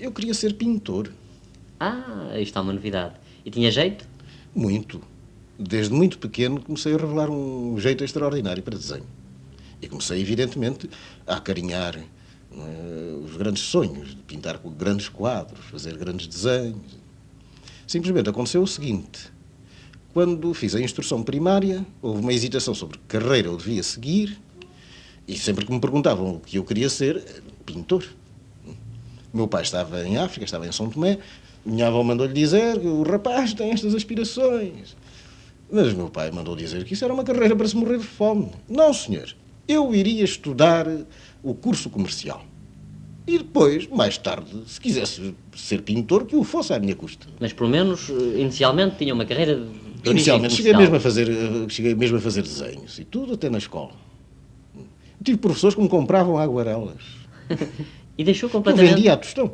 Eu 0.00 0.10
queria 0.12 0.34
ser 0.34 0.54
pintor, 0.54 1.10
Ah, 1.78 2.28
aí 2.32 2.42
está 2.42 2.62
uma 2.62 2.72
novidade. 2.72 3.14
E 3.44 3.50
tinha 3.50 3.70
jeito? 3.70 4.06
muito. 4.54 5.02
Desde 5.58 5.92
muito 5.92 6.18
pequeno 6.18 6.60
comecei 6.62 6.94
a 6.94 6.96
revelar 6.96 7.30
um 7.30 7.78
jeito 7.78 8.02
extraordinário 8.04 8.62
para 8.62 8.76
desenho. 8.76 9.04
E 9.80 9.88
comecei, 9.88 10.20
evidentemente, 10.20 10.88
a 11.26 11.36
acarinhar 11.36 11.96
é, 11.96 12.04
os 13.22 13.36
grandes 13.36 13.62
sonhos, 13.62 14.10
de 14.10 14.16
pintar 14.16 14.58
com 14.58 14.70
grandes 14.70 15.08
quadros, 15.10 15.64
fazer 15.66 15.96
grandes 15.96 16.26
desenhos. 16.26 16.80
Simplesmente 17.86 18.28
aconteceu 18.30 18.62
o 18.62 18.66
seguinte: 18.66 19.30
quando 20.14 20.52
fiz 20.54 20.74
a 20.74 20.80
instrução 20.80 21.22
primária, 21.22 21.84
houve 22.00 22.20
uma 22.20 22.32
hesitação 22.32 22.74
sobre 22.74 22.98
que 22.98 23.18
carreira 23.18 23.48
eu 23.48 23.56
devia 23.56 23.82
seguir, 23.82 24.38
e 25.26 25.36
sempre 25.36 25.64
que 25.64 25.72
me 25.72 25.80
perguntavam 25.80 26.36
o 26.36 26.40
que 26.40 26.56
eu 26.56 26.64
queria 26.64 26.88
ser, 26.88 27.42
pintor. 27.64 28.04
Meu 29.32 29.48
pai 29.48 29.62
estava 29.62 30.06
em 30.06 30.16
África, 30.16 30.44
estava 30.44 30.66
em 30.66 30.72
São 30.72 30.88
Tomé, 30.88 31.18
minha 31.64 31.88
avó 31.88 32.02
mandou-lhe 32.02 32.32
dizer 32.32 32.78
que 32.78 32.86
o 32.86 33.02
rapaz 33.02 33.52
tem 33.52 33.70
estas 33.70 33.94
aspirações. 33.94 34.96
Mas 35.70 35.92
meu 35.92 36.08
pai 36.08 36.30
mandou 36.30 36.54
dizer 36.54 36.84
que 36.84 36.94
isso 36.94 37.04
era 37.04 37.12
uma 37.12 37.24
carreira 37.24 37.56
para 37.56 37.66
se 37.66 37.76
morrer 37.76 37.98
de 37.98 38.04
fome. 38.04 38.50
Não, 38.68 38.94
senhor. 38.94 39.34
Eu 39.66 39.92
iria 39.92 40.24
estudar 40.24 40.86
o 41.42 41.54
curso 41.54 41.90
comercial. 41.90 42.44
E 43.26 43.38
depois, 43.38 43.88
mais 43.88 44.16
tarde, 44.16 44.62
se 44.68 44.80
quisesse 44.80 45.34
ser 45.56 45.82
pintor, 45.82 46.26
que 46.26 46.36
o 46.36 46.44
fosse 46.44 46.72
à 46.72 46.78
minha 46.78 46.94
custa. 46.94 47.26
Mas 47.40 47.52
pelo 47.52 47.68
menos, 47.68 48.08
eh, 48.08 48.40
inicialmente, 48.40 48.96
tinha 48.98 49.12
uma 49.12 49.24
carreira 49.24 49.56
de 49.56 50.10
Inicialmente 50.10 50.54
cheguei 50.54 50.76
mesmo, 50.76 50.94
a 50.94 51.00
fazer, 51.00 51.28
eh, 51.28 51.68
cheguei 51.68 51.94
mesmo 51.96 52.18
a 52.18 52.20
fazer 52.20 52.42
desenhos 52.42 52.96
e 53.00 53.04
tudo 53.04 53.34
até 53.34 53.50
na 53.50 53.58
escola. 53.58 53.90
Tive 55.26 55.38
professores 55.38 55.74
que 55.74 55.82
me 55.82 55.88
compravam 55.88 56.38
aguarelas. 56.38 57.02
E 58.18 58.24
deixou 58.24 58.48
Eu 58.48 58.52
completamente... 58.52 58.94
vendia 58.94 59.12
a 59.12 59.16
tostão. 59.18 59.52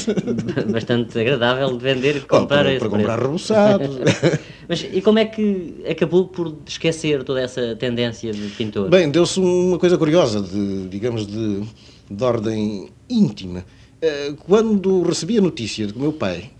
Bastante 0.72 1.18
agradável 1.18 1.76
de 1.76 1.84
vender 1.84 2.16
e 2.16 2.18
Oh, 2.20 2.26
comprar 2.26 2.46
para- 2.60 2.68
a 2.70 2.72
esse 2.72 2.78
para 2.80 2.88
comprar 2.88 3.18
reboçados. 3.20 3.96
Mas 4.66 4.86
e 4.90 5.02
como 5.02 5.18
é 5.18 5.26
que 5.26 5.84
acabou 5.86 6.26
por 6.28 6.56
esquecer 6.66 7.22
toda 7.24 7.42
essa 7.42 7.76
tendência 7.76 8.32
de 8.32 8.48
pintor? 8.56 8.88
Bem, 8.88 9.10
deu-se 9.10 9.38
uma 9.38 9.78
coisa 9.78 9.98
curiosa, 9.98 10.40
de, 10.40 10.88
digamos, 10.88 11.26
de, 11.26 11.60
de 12.10 12.24
ordem 12.24 12.88
íntima. 13.10 13.66
Eh, 14.00 14.32
Quando 14.46 15.02
recebi 15.02 15.36
a 15.36 15.42
notícia 15.42 15.86
de 15.86 15.92
que 15.92 15.98
o 15.98 16.02
meu 16.02 16.14
pai 16.14 16.50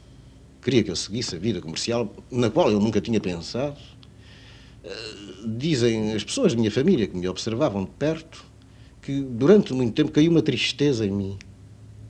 queria 0.61 0.83
que 0.85 0.91
eu 0.91 0.97
seguisse 0.97 1.37
a 1.37 1.39
vida 1.39 1.63
comercial, 1.63 2.15
na 2.31 2.51
qual 2.51 2.71
eu 2.71 2.79
nunca 2.79 3.01
tinha 3.01 3.19
pensado, 3.19 3.79
eh, 4.85 4.91
dizem 5.47 6.13
as 6.13 6.25
pessoas 6.25 6.53
da 6.55 6.59
minha 6.59 6.71
família 6.71 7.07
que 7.07 7.17
me 7.17 7.29
observavam 7.29 7.85
de 7.85 7.91
perto 7.93 8.45
que 9.03 9.21
durante 9.23 9.73
muito 9.73 9.93
tempo 9.95 10.11
caiu 10.13 10.31
uma 10.31 10.43
tristeza 10.43 11.07
em 11.07 11.11
mim, 11.11 11.39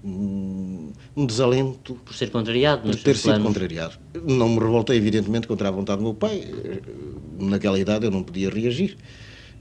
um, 0.04 0.90
desalento 1.26 1.94
Por 2.04 2.14
ser 2.14 2.30
contrariado 2.30 2.82
por 2.90 2.96
ter 2.96 3.16
sido 3.16 3.24
planos. 3.26 3.46
contrariado. 3.46 3.98
Não 4.26 4.48
me 4.48 4.58
revoltei, 4.58 4.96
evidentemente, 4.96 5.46
contra 5.46 5.68
a 5.68 5.70
vontade 5.70 5.98
do 5.98 6.04
meu 6.04 6.14
pai. 6.14 6.42
Naquela 7.38 7.78
idade 7.78 8.06
eu 8.06 8.10
não 8.10 8.22
podia 8.22 8.50
reagir. 8.50 8.96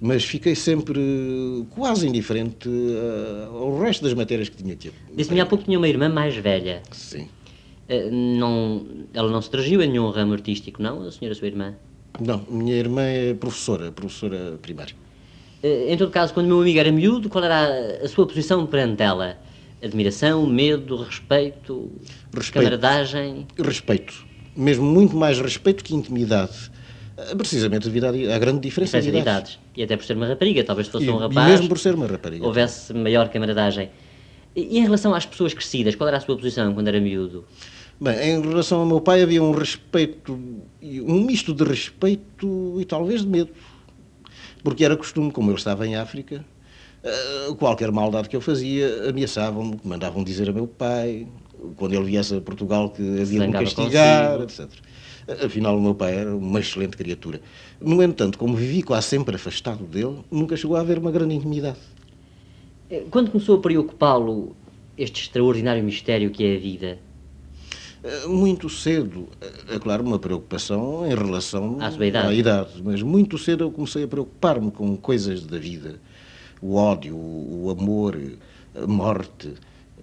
Mas 0.01 0.23
fiquei 0.23 0.55
sempre 0.55 0.97
quase 1.71 2.07
indiferente 2.07 2.69
eh, 2.69 3.47
ao 3.51 3.77
resto 3.79 4.01
das 4.05 4.13
matérias 4.13 4.47
que 4.47 4.55
tinha 4.55 4.73
aqui. 4.73 4.91
Disse-me 5.13 5.41
há 5.41 5.45
pouco 5.45 5.63
que 5.63 5.65
tinha 5.69 5.77
uma 5.77 5.89
irmã 5.89 6.07
mais 6.07 6.35
velha. 6.37 6.81
Sim. 6.91 7.27
Eh, 7.89 8.09
Não, 8.09 8.85
ela 9.13 9.29
não 9.29 9.41
se 9.41 9.49
tragiu 9.49 9.81
em 9.81 9.89
nenhum 9.89 10.09
ramo 10.09 10.31
artístico, 10.33 10.81
não, 10.81 11.01
a 11.05 11.11
senhora 11.11 11.35
sua 11.35 11.47
irmã? 11.47 11.75
Não, 12.19 12.45
minha 12.49 12.75
irmã 12.75 13.01
é 13.01 13.33
professora, 13.33 13.91
professora 13.91 14.57
primária. 14.61 14.95
Eh, 15.63 15.93
Em 15.93 15.97
todo 15.97 16.11
caso, 16.11 16.33
quando 16.33 16.45
o 16.45 16.49
meu 16.49 16.61
amigo 16.61 16.79
era 16.79 16.91
miúdo, 16.91 17.29
qual 17.29 17.43
era 17.43 18.01
a, 18.03 18.07
sua 18.07 18.25
posição 18.25 18.65
perante 18.65 19.01
ela? 19.03 19.37
Admiração, 19.81 20.45
medo, 20.45 20.97
respeito, 21.03 21.89
Respeito. 22.33 22.53
camaradagem? 22.53 23.47
Respeito. 23.57 24.25
Mesmo 24.55 24.85
muito 24.85 25.15
mais 25.15 25.39
respeito 25.39 25.83
que 25.83 25.95
intimidade. 25.95 26.69
Eh, 27.15 27.35
Precisamente 27.35 27.83
devido 27.87 28.05
à, 28.05 28.11
grande 28.39 28.59
diferença, 28.59 28.99
Diferença 28.99 29.11
de 29.11 29.17
idades. 29.17 29.59
E 29.77 29.83
até 29.83 29.95
por 29.95 30.03
ser 30.03 30.17
uma 30.17 30.27
rapariga, 30.27 30.63
talvez 30.63 30.87
se 30.87 30.91
fosse 30.91 31.05
E- 31.05 31.09
um 31.09 31.17
e 31.17 31.19
rapaz. 31.19 31.47
mesmo 31.51 31.69
por 31.69 31.79
ser 31.79 31.95
uma 31.95 32.07
rapariga. 32.07 32.45
Houvesse 32.45 32.93
maior 32.93 33.29
camaradagem. 33.29 33.89
E, 34.53 34.75
e 34.75 34.79
em 34.79 34.83
relação 34.83 35.13
às 35.13 35.25
pessoas 35.25 35.53
crescidas, 35.53 35.95
qual 35.95 36.07
era 36.09 36.17
a 36.17 36.19
sua 36.19 36.35
posição 36.35 36.73
quando 36.73 36.87
era 36.89 36.99
miúdo? 36.99 37.45
Bem, 38.01 38.17
em 38.17 38.41
relação 38.41 38.79
ao 38.79 38.85
meu 38.85 39.01
pai 39.01 39.21
havia 39.21 39.43
um 39.43 39.51
respeito, 39.51 40.39
um 40.81 41.21
misto 41.25 41.53
de 41.53 41.63
respeito 41.63 42.77
e 42.79 42.85
talvez 42.85 43.21
de 43.21 43.27
medo. 43.27 43.51
Porque 44.63 44.85
era 44.85 44.95
costume, 44.95 45.31
como 45.31 45.51
eu 45.51 45.55
estava 45.55 45.85
em 45.85 45.95
África, 45.97 46.45
eh, 47.03 47.53
qualquer 47.57 47.91
maldade 47.91 48.29
que 48.29 48.35
eu 48.35 48.41
fazia 48.41 49.09
ameaçavam-me, 49.09 49.79
mandavam 49.83 50.23
dizer 50.23 50.49
a 50.49 50.53
meu 50.53 50.65
pai, 50.65 51.27
quando 51.75 51.93
ele 51.93 52.05
viesse 52.05 52.35
a 52.35 52.41
Portugal 52.41 52.89
que 52.89 53.01
havia 53.21 53.45
de 53.45 53.51
castigar, 53.51 54.39
consigo. 54.39 54.63
etc. 54.63 55.45
Afinal, 55.45 55.77
o 55.77 55.81
meu 55.81 55.93
pai 55.93 56.15
era 56.15 56.35
uma 56.35 56.59
excelente 56.59 56.95
criatura. 56.95 57.41
No 57.81 58.01
entanto, 58.01 58.37
como 58.37 58.55
vivi 58.55 58.81
quase 58.81 59.07
sempre 59.07 59.35
afastado 59.35 59.83
dele, 59.83 60.19
nunca 60.31 60.55
chegou 60.55 60.75
a 60.77 60.79
haver 60.81 60.97
uma 60.97 61.11
grande 61.11 61.35
intimidade. 61.35 61.77
Eh, 62.89 63.03
Quando 63.11 63.29
começou 63.29 63.57
a 63.57 63.61
preocupá-lo 63.61 64.55
este 64.97 65.23
extraordinário 65.23 65.83
mistério 65.83 66.29
que 66.31 66.45
é 66.45 66.55
a 66.55 66.59
vida? 66.59 66.99
Eh, 68.03 68.27
Muito 68.27 68.69
cedo, 68.69 69.27
é 69.41 69.75
é 69.75 69.79
claro, 69.79 70.03
uma 70.03 70.17
preocupação 70.19 71.05
em 71.05 71.13
relação 71.15 71.77
À 71.79 71.91
sua 71.91 72.05
idade. 72.07 72.27
à 72.27 72.33
idade, 72.33 72.69
mas 72.83 73.01
muito 73.01 73.37
cedo 73.37 73.63
eu 73.65 73.71
comecei 73.71 74.03
a 74.03 74.07
preocupar-me 74.07 74.71
com 74.71 74.95
coisas 74.97 75.45
da 75.45 75.57
vida. 75.57 75.99
O 76.61 76.75
ódio, 76.75 77.15
o 77.15 77.69
amor, 77.69 78.17
a 78.75 78.87
morte, 78.87 79.53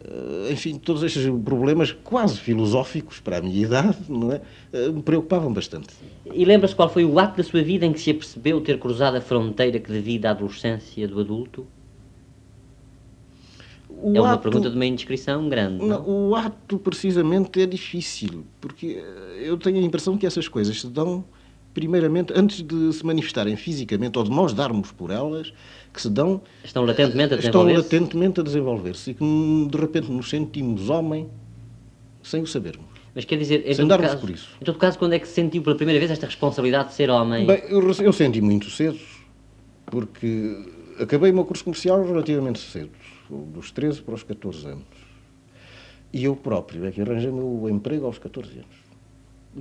eh, 0.04 0.52
enfim, 0.52 0.78
todos 0.78 1.02
estes 1.02 1.24
problemas 1.44 1.92
quase 1.92 2.38
filosóficos 2.38 3.18
para 3.20 3.38
a 3.38 3.40
minha 3.42 3.62
idade, 3.62 3.96
não 4.08 4.30
é? 4.32 4.40
Eh, 4.72 4.88
Me 4.90 5.02
preocupavam 5.02 5.52
bastante. 5.52 5.88
E 6.30 6.44
lembra-se 6.44 6.74
qual 6.74 6.88
foi 6.90 7.04
o 7.04 7.18
ato 7.18 7.38
da 7.38 7.42
sua 7.44 7.62
vida 7.62 7.86
em 7.86 7.92
que 7.92 8.00
se 8.00 8.10
apercebeu 8.10 8.60
ter 8.60 8.78
cruzado 8.78 9.16
a 9.16 9.20
fronteira 9.20 9.78
que 9.80 9.90
divide 9.90 10.26
a 10.26 10.30
adolescência 10.32 11.08
do 11.08 11.18
adulto? 11.20 11.66
O 14.02 14.14
é 14.14 14.20
uma 14.20 14.32
ato- 14.32 14.42
pergunta 14.42 14.68
de 14.70 14.76
uma 14.76 14.84
indiscrição 14.86 15.48
grande. 15.48 15.78
não? 15.84 15.86
Não, 16.04 16.28
o 16.30 16.34
ato, 16.36 16.78
precisamente, 16.78 17.60
é 17.60 17.66
difícil, 17.66 18.44
porque 18.60 19.02
eh, 19.02 19.42
eu 19.44 19.56
tenho 19.56 19.78
a 19.78 19.82
impressão 19.82 20.16
que 20.18 20.26
essas 20.26 20.46
coisas 20.48 20.80
se 20.80 20.86
dão, 20.86 21.24
primeiramente, 21.72 22.32
antes 22.36 22.62
de 22.62 22.92
se 22.92 23.04
manifestarem 23.04 23.56
fisicamente, 23.56 24.18
ou 24.18 24.24
de 24.24 24.30
nós 24.30 24.52
darmos 24.52 24.92
por 24.92 25.10
elas, 25.10 25.52
que 25.92 26.00
se 26.02 26.10
dão... 26.10 26.42
Estão 26.62 26.84
latentemente 26.84 27.34
a 27.34 27.36
Estão 27.38 27.64
desenvolver-se? 27.64 27.82
latentemente 27.96 28.40
a 28.40 28.42
desenvolver-se 28.42 29.10
e 29.10 29.14
que, 29.14 29.68
de 29.70 29.78
repente, 29.78 30.10
nos 30.12 30.28
sentimos 30.28 30.90
homem 30.90 31.28
sem 32.22 32.42
o 32.42 32.46
sabermos. 32.46 32.84
Mas 33.14 33.24
quer 33.24 33.38
dizer, 33.38 33.60
em 33.66 33.72
Sem 33.72 33.76
todo, 33.76 33.88
darmos 33.88 34.08
caso, 34.10 34.20
por 34.20 34.28
isso. 34.30 34.48
em 34.60 34.64
todo 34.64 34.78
caso, 34.78 34.98
quando 34.98 35.14
é 35.14 35.18
que 35.18 35.26
se 35.26 35.32
sentiu 35.32 35.62
pela 35.62 35.74
primeira 35.74 35.98
vez 35.98 36.10
esta 36.10 36.26
responsabilidade 36.26 36.88
de 36.90 36.94
ser 36.96 37.08
homem? 37.08 37.46
Bem, 37.46 37.62
eu, 37.70 37.80
eu 38.02 38.12
senti 38.12 38.42
muito 38.42 38.68
cedo, 38.68 38.98
porque 39.86 40.54
acabei 41.00 41.30
o 41.30 41.34
meu 41.34 41.44
curso 41.44 41.64
comercial 41.64 42.04
relativamente 42.04 42.58
cedo, 42.58 42.90
dos 43.30 43.70
13 43.70 44.02
para 44.02 44.14
os 44.14 44.22
14 44.22 44.66
anos. 44.68 44.84
E 46.12 46.24
eu 46.24 46.36
próprio 46.36 46.86
é 46.86 46.90
que 46.90 47.00
arranjei 47.00 47.30
o 47.30 47.34
meu 47.34 47.68
emprego 47.68 48.06
aos 48.06 48.18
14 48.18 48.50
anos. 48.52 48.86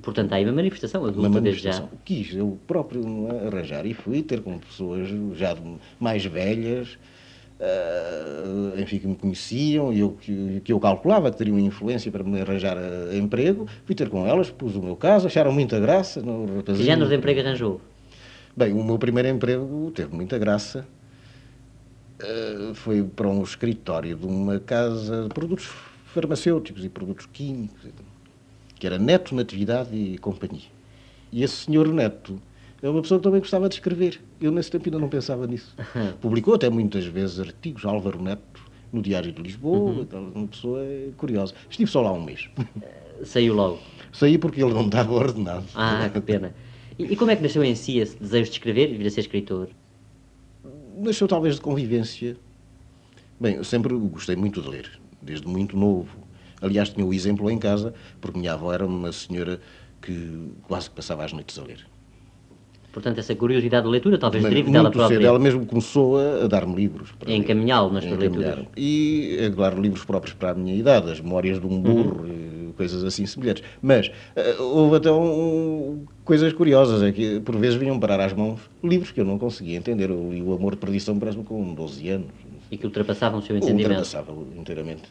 Portanto, 0.02 0.34
há 0.34 0.36
aí 0.36 0.44
uma 0.44 0.52
manifestação 0.54 1.06
adulta 1.06 1.28
Uma 1.28 1.42
desde 1.42 1.64
já. 1.64 1.70
manifestação. 1.72 2.00
Quis 2.04 2.36
eu 2.36 2.58
próprio 2.68 3.02
arranjar 3.48 3.86
e 3.86 3.94
fui 3.94 4.22
ter 4.22 4.42
com 4.42 4.58
pessoas 4.60 5.08
já 5.38 5.56
mais 6.00 6.26
velhas, 6.26 6.98
ah, 7.60 8.74
enfim, 8.78 9.00
que 9.00 9.08
me 9.08 9.16
conheciam 9.16 9.94
e 9.94 10.00
eu, 10.02 10.12
que, 10.12 10.62
que 10.64 10.74
eu 10.74 10.80
calculava 10.80 11.32
que 11.32 11.38
teriam 11.38 11.58
influência 11.60 12.12
para 12.12 12.24
me 12.24 12.42
arranjar 12.42 12.78
ah, 12.78 13.16
emprego. 13.16 13.68
Fui 13.86 13.96
ter 13.96 14.10
com 14.10 14.26
elas, 14.28 14.50
pus 14.50 14.76
o 14.76 14.82
meu 14.82 14.96
caso, 14.98 15.28
acharam 15.28 15.52
muita 15.52 15.80
graça. 15.80 16.22
No 16.22 16.46
Que 16.46 16.56
rapazinho. 16.58 16.86
género 16.86 17.10
de 17.10 17.16
emprego 17.16 17.40
arranjou? 17.40 17.82
Bem, 18.56 18.74
o 18.74 18.84
meu 18.84 18.98
primeiro 18.98 19.28
emprego 19.30 19.92
teve 19.96 20.14
muita 20.16 20.38
graça. 20.38 20.86
Ah, 22.27 22.73
foi 22.73 23.03
para 23.03 23.27
um 23.27 23.43
escritório 23.43 24.15
de 24.15 24.26
uma 24.26 24.60
casa 24.60 25.23
de 25.23 25.30
produtos 25.30 25.69
farmacêuticos 26.14 26.84
e 26.84 26.89
produtos 26.89 27.26
químicos, 27.31 27.88
que 28.80 28.88
era 28.88 28.97
Neto 28.97 29.35
Natividade 29.35 29.95
e 29.95 30.18
Companhia. 30.18 30.64
E 31.31 31.43
esse 31.43 31.65
senhor 31.65 31.88
Neto 31.89 32.41
é 32.81 32.89
uma 32.89 33.02
pessoa 33.02 33.19
que 33.19 33.23
também 33.23 33.39
gostava 33.39 33.68
de 33.69 33.76
escrever. 33.76 34.22
Eu 34.39 34.52
nesse 34.52 34.72
tempo 34.72 34.85
ainda 34.88 34.99
não 34.99 35.10
pensava 35.10 35.45
nisso. 35.45 35.76
Publicou 36.22 36.56
até 36.56 36.69
muitas 36.69 37.06
vezes 37.06 37.39
artigos, 37.39 37.85
Álvaro 37.85 38.22
Neto, 38.22 38.61
no 38.93 39.02
Diário 39.02 39.31
de 39.31 39.41
Lisboa, 39.41 40.03
aquela- 40.03 40.30
uma 40.34 40.47
pessoa 40.47 40.81
curiosa. 41.18 41.53
Estive 41.69 41.89
só 41.91 42.02
lá 42.02 42.11
um 42.14 42.23
mês. 42.23 42.49
Saiu 43.23 43.53
logo. 43.53 43.80
Saí 44.14 44.38
porque 44.38 44.64
ele 44.64 44.73
não 44.73 44.85
estava 44.85 45.14
ordenado. 45.14 45.65
Ah, 45.76 46.10
que 46.10 46.22
pena. 46.22 46.56
E, 46.97 47.03
e 47.03 47.15
como 47.15 47.31
é 47.31 47.35
que 47.35 47.43
nasceu 47.43 47.64
em 47.64 47.76
si 47.76 47.97
esse 47.97 48.18
desejo 48.18 48.45
de 48.45 48.52
escrever 48.57 48.89
e 48.93 48.97
vir 48.97 49.07
a 49.07 49.10
ser 49.10 49.22
escritor? 49.22 49.68
Nasceu 50.98 51.28
talvez 51.28 51.56
de 51.56 51.62
convivência. 51.62 52.36
Bem, 53.40 53.56
eu 53.56 53.64
sempre 53.64 53.94
gostei 53.96 54.36
muito 54.36 54.62
de 54.62 54.70
ler, 54.70 54.90
desde 55.22 55.48
muito 55.48 55.76
novo. 55.78 56.08
Aliás, 56.62 56.90
tinha 56.90 57.06
o 57.06 57.14
exemplo 57.14 57.50
em 57.52 57.58
casa, 57.58 57.94
porque 58.22 58.40
minha 58.40 58.54
avó 58.54 58.74
era 58.74 58.86
uma 58.86 59.12
senhora 59.12 59.60
que 60.02 60.50
quase 60.68 60.90
que 60.90 60.96
passava 60.96 61.24
as 61.26 61.34
noites 61.34 61.58
a 61.60 61.64
ler. 61.64 61.86
Portanto, 62.94 63.18
essa 63.20 63.36
curiosidade 63.36 63.86
de 63.86 63.92
leitura 63.92 64.18
talvez 64.18 64.42
Mas 64.42 64.54
derive 64.54 64.72
dela 64.72 64.90
própria. 64.90 65.18
cedo, 65.18 65.28
ela 65.28 65.38
mesmo 65.38 65.66
começou 65.66 66.18
a, 66.18 66.46
a 66.46 66.48
dar-me 66.48 66.74
livros. 66.76 67.12
para 67.20 67.30
A 67.30 67.36
encaminhá-lo 67.36 67.92
nas 67.92 68.06
A 68.06 68.08
suas 68.08 68.20
leituras. 68.22 68.66
E, 68.78 69.36
é 69.42 69.50
claro, 69.50 69.82
livros 69.82 70.06
próprios 70.06 70.34
para 70.34 70.52
a 70.52 70.54
minha 70.54 70.74
idade, 70.74 71.12
as 71.12 71.20
memórias 71.20 71.60
de 71.60 71.68
um 71.68 71.82
burro, 71.82 72.22
Uhum. 72.24 72.65
Coisas 72.76 73.03
assim 73.03 73.26
semelhantes. 73.26 73.64
Mas 73.81 74.11
eh, 74.35 74.56
houve 74.60 74.97
até 74.97 75.11
um- 75.11 76.06
coisas 76.23 76.53
curiosas, 76.53 77.02
é 77.02 77.11
que 77.11 77.39
por 77.39 77.56
vezes 77.57 77.76
vinham 77.77 77.99
parar 77.99 78.19
às 78.19 78.34
mãos 78.34 78.60
livros 78.84 79.11
que 79.11 79.19
eu 79.22 79.26
não 79.26 79.39
conseguia 79.39 79.77
entender. 79.77 80.10
Eu 80.10 80.31
li 80.31 80.41
O 80.41 80.53
Amor 80.53 80.73
de 80.76 80.77
Perdição 80.81 81.18
parece-me 81.18 81.43
com 81.43 81.73
12 81.73 82.10
anos. 82.10 82.27
E 82.72 82.77
que 82.77 82.85
ultrapassavam 82.85 83.39
o 83.39 83.41
seu 83.41 83.56
entendimento. 83.56 83.89
Ultrapassava 83.89 84.34
inteiramente. 84.57 85.03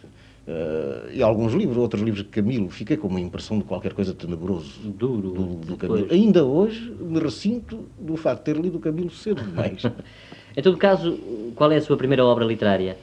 Eh, 0.46 1.10
e 1.14 1.22
alguns 1.22 1.54
livros, 1.54 1.78
outros 1.78 2.02
livros 2.02 2.22
de 2.22 2.28
Camilo, 2.28 2.68
fiquei 2.68 2.96
com 2.96 3.08
uma 3.08 3.20
impressão 3.20 3.58
de 3.58 3.64
qualquer 3.64 3.94
coisa 3.94 4.12
tenebroso. 4.12 4.78
Duro. 4.82 5.30
Do, 5.30 5.44
do 5.44 5.76
depois. 5.76 5.78
Camilo. 6.02 6.08
Ainda 6.12 6.44
hoje 6.44 6.94
me 7.00 7.18
ressinto 7.18 7.86
do 7.98 8.16
facto 8.16 8.40
de 8.40 8.52
ter 8.52 8.60
lido 8.60 8.76
o 8.76 8.80
Camilo 8.80 9.10
cedo 9.10 9.42
demais. 9.42 9.82
Em 10.56 10.62
todo 10.62 10.76
caso, 10.76 11.18
qual 11.56 11.72
é 11.72 11.76
a 11.76 11.80
sua 11.80 11.96
primeira 11.96 12.24
obra 12.24 12.44
literária? 12.44 12.96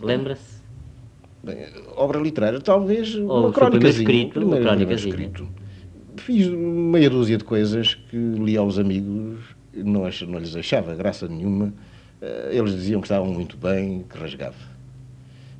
Lembra-se? 0.00 0.53
Obra 1.96 2.18
literária, 2.20 2.60
talvez 2.60 3.14
Ou 3.14 3.22
uma 3.22 3.34
o 3.38 3.42
seu 3.44 3.52
crónica 3.52 3.78
primeiro 3.78 3.98
escrito, 3.98 4.40
uma 4.46 4.56
crônicazinha. 4.58 4.94
escrito. 5.10 5.48
Fiz 6.16 6.46
meia 6.48 7.10
dúzia 7.10 7.36
de 7.36 7.44
coisas 7.44 7.94
que 7.94 8.16
li 8.16 8.56
aos 8.56 8.78
amigos, 8.78 9.40
não, 9.74 10.04
ach- 10.06 10.22
não 10.22 10.38
lhes 10.38 10.54
achava 10.56 10.94
graça 10.94 11.26
nenhuma. 11.28 11.72
Eh, 12.22 12.50
Eles 12.52 12.72
diziam 12.72 13.00
que 13.00 13.06
estavam 13.06 13.26
muito 13.32 13.56
bem, 13.56 14.04
que 14.08 14.16
rasgava. 14.16 14.54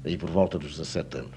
Aí 0.04 0.16
por 0.16 0.30
volta 0.30 0.58
dos 0.58 0.70
17 0.72 1.18
anos. 1.18 1.30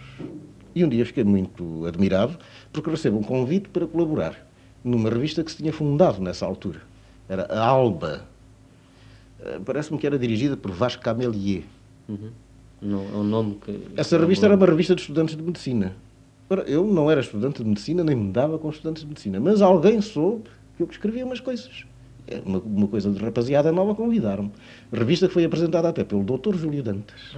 E 0.75 0.83
um 0.85 0.89
dia 0.89 1.05
fiquei 1.05 1.23
muito 1.23 1.85
admirado 1.85 2.37
porque 2.71 2.89
recebo 2.89 3.17
um 3.17 3.23
convite 3.23 3.69
para 3.69 3.87
colaborar 3.87 4.47
numa 4.83 5.09
revista 5.09 5.43
que 5.43 5.51
se 5.51 5.57
tinha 5.57 5.73
fundado 5.73 6.21
nessa 6.21 6.45
altura. 6.45 6.79
Era 7.27 7.43
a 7.45 7.65
Alba. 7.65 8.25
Eh, 9.43 9.59
Parece-me 9.65 9.97
que 9.97 10.05
era 10.07 10.17
dirigida 10.19 10.55
por 10.55 10.71
Vasco 10.71 11.01
Camelier. 11.03 11.63
Uhum. 12.07 12.29
Não, 12.81 13.01
é 13.01 13.17
um 13.17 13.23
nome 13.23 13.57
que... 13.63 13.79
Essa 13.95 14.17
revista 14.17 14.45
era 14.45 14.55
uma 14.55 14.65
revista 14.65 14.93
de 14.95 15.01
estudantes 15.01 15.35
de 15.35 15.41
medicina. 15.43 15.95
Eu 16.65 16.85
não 16.87 17.09
era 17.11 17.19
estudante 17.19 17.61
de 17.61 17.67
medicina, 17.67 18.03
nem 18.03 18.15
me 18.15 18.31
dava 18.31 18.57
com 18.57 18.69
estudantes 18.69 19.01
de 19.03 19.07
medicina, 19.09 19.39
mas 19.39 19.61
alguém 19.61 19.99
soube 20.01 20.43
que 20.77 20.83
eu 20.83 20.87
escrevia 20.89 21.25
umas 21.25 21.39
coisas. 21.39 21.85
É 22.27 22.41
Uma, 22.45 22.59
uma 22.59 22.87
coisa 22.87 23.09
de 23.09 23.19
rapaziada 23.19 23.71
nova 23.71 23.95
convidaram-me. 23.95 24.51
Revista 24.93 25.27
que 25.27 25.33
foi 25.33 25.43
apresentada 25.45 25.89
até 25.89 26.03
pelo 26.03 26.23
Dr. 26.23 26.55
Júlio 26.55 26.83
Dantas. 26.83 27.35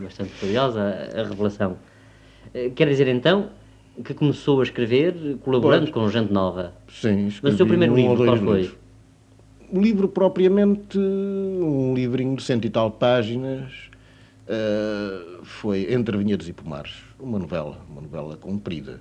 Bastante 0.00 0.32
curiosa 0.40 0.80
a 1.14 1.22
revelação. 1.24 1.76
Eh, 2.52 2.70
Quer 2.74 2.88
dizer, 2.88 3.08
então, 3.08 3.50
que 4.04 4.14
começou 4.14 4.60
a 4.60 4.62
escrever 4.64 5.36
colaborando 5.42 5.90
Pois. 5.92 5.94
com 5.94 6.10
gente 6.10 6.32
nova. 6.32 6.72
Sim, 6.88 7.28
Mas 7.42 7.54
o 7.54 7.56
seu 7.56 7.66
primeiro 7.66 7.92
um 7.92 7.96
livro, 7.96 8.24
qual 8.24 8.36
foi? 8.38 8.60
livros. 8.62 8.78
O 9.72 9.80
livro 9.80 10.08
propriamente, 10.08 10.96
um 10.98 11.92
livrinho 11.94 12.36
de 12.36 12.42
cento 12.42 12.64
e 12.66 12.70
tal 12.70 12.90
páginas, 12.92 13.72
eh, 14.48 15.38
foi 15.42 15.92
Entre 15.92 16.16
Vinhedos 16.16 16.48
e 16.48 16.52
Pomares. 16.52 16.92
Uma 17.18 17.38
novela, 17.38 17.78
uma 17.88 18.00
novela 18.00 18.36
comprida. 18.36 19.00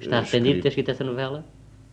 Está 0.00 0.16
Eh, 0.16 0.18
arrependido 0.20 0.54
de 0.56 0.62
ter 0.62 0.68
escrito- 0.68 0.90
essa 0.90 1.04
novela? 1.04 1.44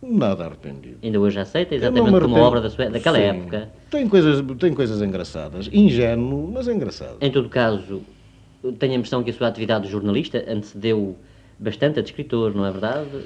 Nada 0.02 0.44
arrependido. 0.44 0.98
Ainda 1.02 1.18
hoje 1.18 1.38
aceita, 1.40 1.74
exatamente 1.74 2.12
me 2.12 2.20
como 2.20 2.36
obra 2.36 2.60
da 2.60 2.68
sua, 2.68 2.90
daquela 2.90 3.16
Sim. 3.18 3.24
época. 3.24 3.72
Tem 3.90 4.06
coisas, 4.06 4.44
tem 4.58 4.74
coisas 4.74 5.00
engraçadas. 5.00 5.68
Ingênuo, 5.72 6.50
mas 6.52 6.68
engraçado. 6.68 7.16
Em 7.22 7.30
todo 7.32 7.48
caso, 7.48 8.02
tenho 8.78 8.92
a 8.92 8.96
impressão 8.96 9.22
que 9.24 9.30
a 9.30 9.32
sua 9.32 9.48
atividade 9.48 9.86
de 9.86 9.90
jornalista 9.90 10.44
antecedeu 10.46 11.16
bastante 11.58 11.98
a 11.98 12.02
de 12.02 12.10
escritor, 12.10 12.54
não 12.54 12.66
é 12.66 12.70
verdade? 12.70 13.24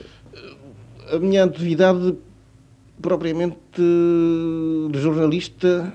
A 1.10 1.18
minha 1.18 1.42
atividade 1.42 2.14
propriamente 3.02 3.56
de 3.76 4.98
jornalista 5.00 5.92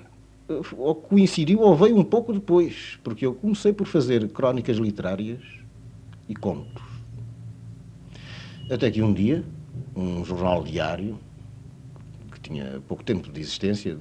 ou 0.78 0.96
coincidiu 0.96 1.62
ou 1.62 1.76
veio 1.76 1.98
um 1.98 2.04
pouco 2.04 2.34
depois, 2.34 3.00
porque 3.04 3.26
eu 3.26 3.34
comecei 3.34 3.72
por 3.72 3.88
fazer 3.88 4.28
crónicas 4.30 4.78
literárias 4.78 5.40
e 6.28 6.36
contos. 6.36 6.84
Até 8.70 8.92
que 8.92 9.02
um 9.02 9.14
dia, 9.14 9.44
um 9.96 10.24
jornal 10.24 10.64
diário, 10.64 11.18
que 12.32 12.40
tinha 12.40 12.82
pouco 12.88 13.04
tempo 13.04 13.32
de 13.32 13.40
existência, 13.40 13.98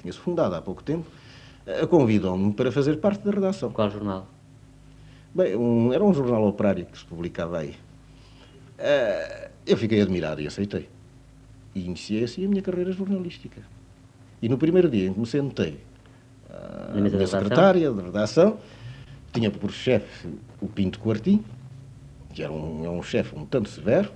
tinha-se 0.00 0.18
fundado 0.18 0.54
há 0.54 0.62
pouco 0.62 0.82
tempo, 0.82 1.06
eh, 1.66 1.86
convidou-me 1.86 2.52
para 2.52 2.70
fazer 2.70 2.98
parte 2.98 3.24
da 3.24 3.30
redação. 3.30 3.70
Qual 3.70 3.90
jornal? 3.90 4.28
Bem, 5.34 5.56
um- 5.56 5.92
era 5.92 6.04
um 6.04 6.12
jornal 6.12 6.46
operário 6.46 6.86
que 6.86 6.98
se 6.98 7.04
publicava 7.04 7.58
aí. 7.58 7.74
Eh, 8.78 9.50
eu 9.66 9.76
fiquei 9.76 10.00
admirado 10.00 10.40
e 10.40 10.46
aceitei. 10.46 10.88
E 11.74 11.84
iniciei 11.84 12.24
assim 12.24 12.44
a 12.44 12.48
minha 12.48 12.62
carreira 12.62 12.92
jornalística. 12.92 13.60
E 14.44 14.48
no 14.50 14.58
primeiro 14.58 14.90
dia 14.90 15.06
em 15.08 15.12
que 15.14 15.18
me 15.18 15.24
sentei 15.24 15.78
ah, 16.50 16.88
Na 16.94 17.00
da 17.00 17.08
a 17.08 17.10
minha 17.10 17.26
secretária 17.26 17.90
de 17.90 18.00
redação, 18.02 18.58
tinha 19.32 19.50
por 19.50 19.70
chefe 19.70 20.28
o 20.60 20.66
Pinto 20.68 21.00
Quartim, 21.00 21.42
que 22.34 22.42
era 22.42 22.52
um, 22.52 22.84
é 22.84 22.90
um 22.90 23.02
chefe 23.02 23.34
um 23.34 23.46
tanto 23.46 23.70
severo, 23.70 24.12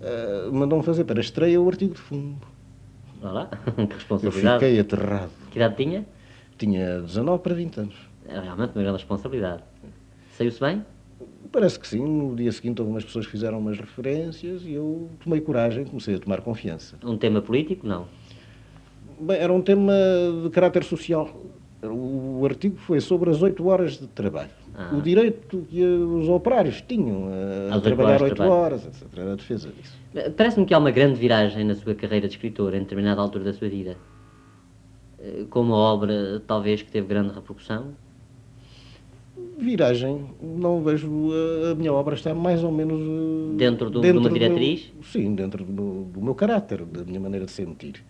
eh, 0.00 0.48
mandou-me 0.52 0.84
fazer 0.84 1.02
para 1.02 1.18
a 1.18 1.20
estreia 1.20 1.60
o 1.60 1.68
artigo 1.68 1.94
de 1.94 2.00
fundo. 2.00 2.36
Olha 3.20 3.32
lá, 3.32 3.46
que 3.74 3.80
Eu 3.80 3.86
responsabilidade. 3.88 4.64
fiquei 4.64 4.78
aterrado. 4.78 5.30
Que 5.50 5.58
idade 5.58 5.74
tinha? 5.76 6.06
Tinha 6.56 7.00
19 7.00 7.42
para 7.42 7.52
20 7.52 7.80
anos. 7.80 7.96
É 8.28 8.38
realmente 8.38 8.70
uma 8.76 8.82
grande 8.82 8.98
responsabilidade. 8.98 9.64
Saiu-se 10.30 10.60
bem? 10.60 10.84
Parece 11.50 11.80
que 11.80 11.88
sim. 11.88 11.98
No 11.98 12.36
dia 12.36 12.52
seguinte, 12.52 12.80
algumas 12.80 13.04
pessoas 13.04 13.26
fizeram 13.26 13.58
umas 13.58 13.80
referências 13.80 14.62
e 14.62 14.74
eu 14.74 15.10
tomei 15.24 15.40
coragem, 15.40 15.84
comecei 15.86 16.14
a 16.14 16.20
tomar 16.20 16.40
confiança. 16.40 16.96
Um 17.02 17.18
tema 17.18 17.42
político? 17.42 17.84
Não. 17.84 18.06
Bem, 19.20 19.36
era 19.38 19.52
um 19.52 19.60
tema 19.60 19.92
de 20.42 20.50
caráter 20.50 20.82
social. 20.84 21.28
O 21.82 22.44
artigo 22.44 22.76
foi 22.76 23.00
sobre 23.00 23.30
as 23.30 23.40
oito 23.42 23.66
horas 23.68 23.98
de 23.98 24.06
trabalho. 24.08 24.50
Ah. 24.74 24.94
O 24.96 25.00
direito 25.00 25.66
que 25.68 25.82
os 25.82 26.28
operários 26.28 26.82
tinham 26.82 27.28
a 27.72 27.80
trabalhar 27.80 28.08
horas 28.08 28.18
de 28.18 28.24
oito 28.24 28.36
trabalho. 28.36 28.60
horas, 28.60 28.86
etc. 28.86 29.02
Era 29.16 29.32
a 29.32 29.36
defesa 29.36 29.68
disso. 29.70 29.98
Parece-me 30.36 30.66
que 30.66 30.74
há 30.74 30.78
uma 30.78 30.90
grande 30.90 31.18
viragem 31.18 31.64
na 31.64 31.74
sua 31.74 31.94
carreira 31.94 32.28
de 32.28 32.34
escritor 32.34 32.74
em 32.74 32.80
determinada 32.80 33.20
altura 33.20 33.44
da 33.44 33.52
sua 33.52 33.68
vida. 33.68 33.96
Eh, 35.18 35.44
Com 35.50 35.60
uma 35.62 35.76
obra, 35.76 36.42
talvez, 36.46 36.82
que 36.82 36.90
teve 36.90 37.06
grande 37.06 37.32
repercussão. 37.34 37.88
Viragem, 39.58 40.26
não 40.42 40.82
vejo 40.82 41.30
a, 41.70 41.74
minha 41.74 41.92
obra 41.92 42.14
está 42.14 42.34
mais 42.34 42.62
ou 42.62 42.70
menos 42.72 43.00
eh, 43.00 43.56
Dentro 43.56 43.88
do- 43.90 44.00
de 44.00 44.10
uma 44.12 44.28
diretriz? 44.30 44.92
sim, 45.02 45.34
dentro 45.34 45.64
do, 45.64 46.04
do 46.04 46.20
meu 46.20 46.34
caráter, 46.34 46.84
da 46.84 47.04
minha 47.04 47.20
maneira 47.20 47.46
de 47.46 47.52
sentir. 47.52 48.02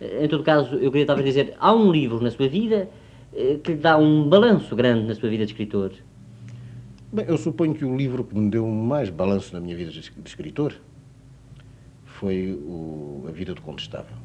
Em 0.00 0.28
todo 0.28 0.44
caso, 0.44 0.76
eu 0.76 0.90
queria 0.92 1.06
talvez 1.06 1.26
dizer, 1.26 1.54
há 1.58 1.72
um 1.74 1.90
livro 1.90 2.20
na 2.20 2.30
sua 2.30 2.48
vida 2.48 2.88
eh, 3.34 3.58
que 3.62 3.72
lhe 3.72 3.78
dá 3.78 3.96
um 3.98 4.28
balanço 4.28 4.74
grande 4.76 5.06
na 5.06 5.14
sua 5.14 5.28
vida 5.28 5.44
de 5.44 5.52
escritor. 5.52 5.92
Bem, 7.12 7.24
eu 7.26 7.36
suponho 7.38 7.74
que 7.74 7.84
o 7.84 7.96
livro 7.96 8.22
que 8.22 8.36
me 8.36 8.48
deu 8.50 8.66
mais 8.66 9.10
balanço 9.10 9.52
na 9.54 9.60
minha 9.60 9.74
vida 9.76 9.90
de 9.90 10.00
es- 10.00 10.12
de 10.16 10.28
escritor 10.28 10.74
foi 12.04 12.52
o 12.52 13.24
A 13.28 13.30
Vida 13.32 13.54
do 13.54 13.62
Condestável. 13.62 14.16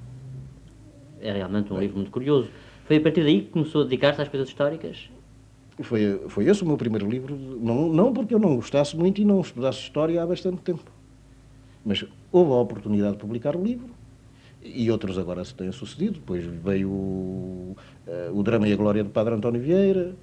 É 1.21 1.31
realmente 1.31 1.71
um 1.71 1.79
livro 1.79 1.95
muito 1.97 2.11
curioso. 2.11 2.49
Foi 2.85 2.97
a 2.97 3.01
partir 3.01 3.23
daí 3.23 3.41
que 3.43 3.49
começou 3.49 3.81
a 3.81 3.83
dedicar-se 3.85 4.21
às 4.21 4.27
coisas 4.27 4.49
históricas? 4.49 5.09
Foi, 5.79 6.21
foi 6.27 6.45
esse 6.45 6.61
o 6.63 6.67
meu 6.67 6.77
primeiro 6.77 7.09
livro, 7.09 7.35
não, 7.35 7.87
não 7.91 8.13
porque 8.13 8.33
eu 8.35 8.39
não 8.39 8.55
gostasse 8.57 8.95
muito 8.95 9.21
e 9.21 9.25
não 9.25 9.39
estudasse 9.41 9.79
história 9.79 10.21
há 10.21 10.27
bastante 10.27 10.57
tempo. 10.61 10.91
Mas 11.85 12.05
houve 12.31 12.51
a 12.51 12.55
oportunidade 12.55 13.13
de 13.13 13.19
publicar 13.19 13.55
o 13.55 13.63
livro 13.63 13.89
e 14.64 14.90
outros 14.90 15.18
agora 15.18 15.44
se 15.44 15.53
têm 15.53 15.72
sucedido. 15.72 16.14
Depois 16.14 16.44
veio 16.44 16.90
o, 16.90 17.77
eh, 18.07 18.30
o 18.31 18.41
Drama 18.44 18.68
e 18.68 18.73
a 18.73 18.76
Glória 18.76 19.03
de 19.03 19.10
Padre 19.10 19.35
António 19.35 19.61
Vieira, 19.61 20.15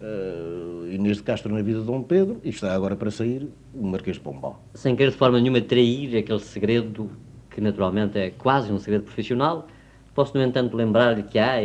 eh, 0.00 0.94
Inês 0.94 1.18
de 1.18 1.22
Castro 1.22 1.52
na 1.52 1.62
Vida 1.62 1.80
de 1.80 1.86
Dom 1.86 2.02
Pedro 2.02 2.40
e 2.44 2.48
está 2.48 2.74
agora 2.74 2.96
para 2.96 3.10
sair 3.10 3.48
o 3.74 3.86
Marquês 3.86 4.16
de 4.16 4.22
Pombal. 4.22 4.62
Sem 4.74 4.96
querer 4.96 5.10
de 5.10 5.16
forma 5.16 5.40
nenhuma 5.40 5.60
trair 5.60 6.16
aquele 6.16 6.40
segredo 6.40 7.10
que 7.50 7.60
naturalmente 7.60 8.18
é 8.18 8.30
quase 8.30 8.72
um 8.72 8.78
segredo 8.78 9.04
profissional, 9.04 9.68
posso, 10.14 10.36
no 10.36 10.42
entanto, 10.42 10.76
lembrar-lhe 10.76 11.22
que 11.22 11.38
há 11.38 11.58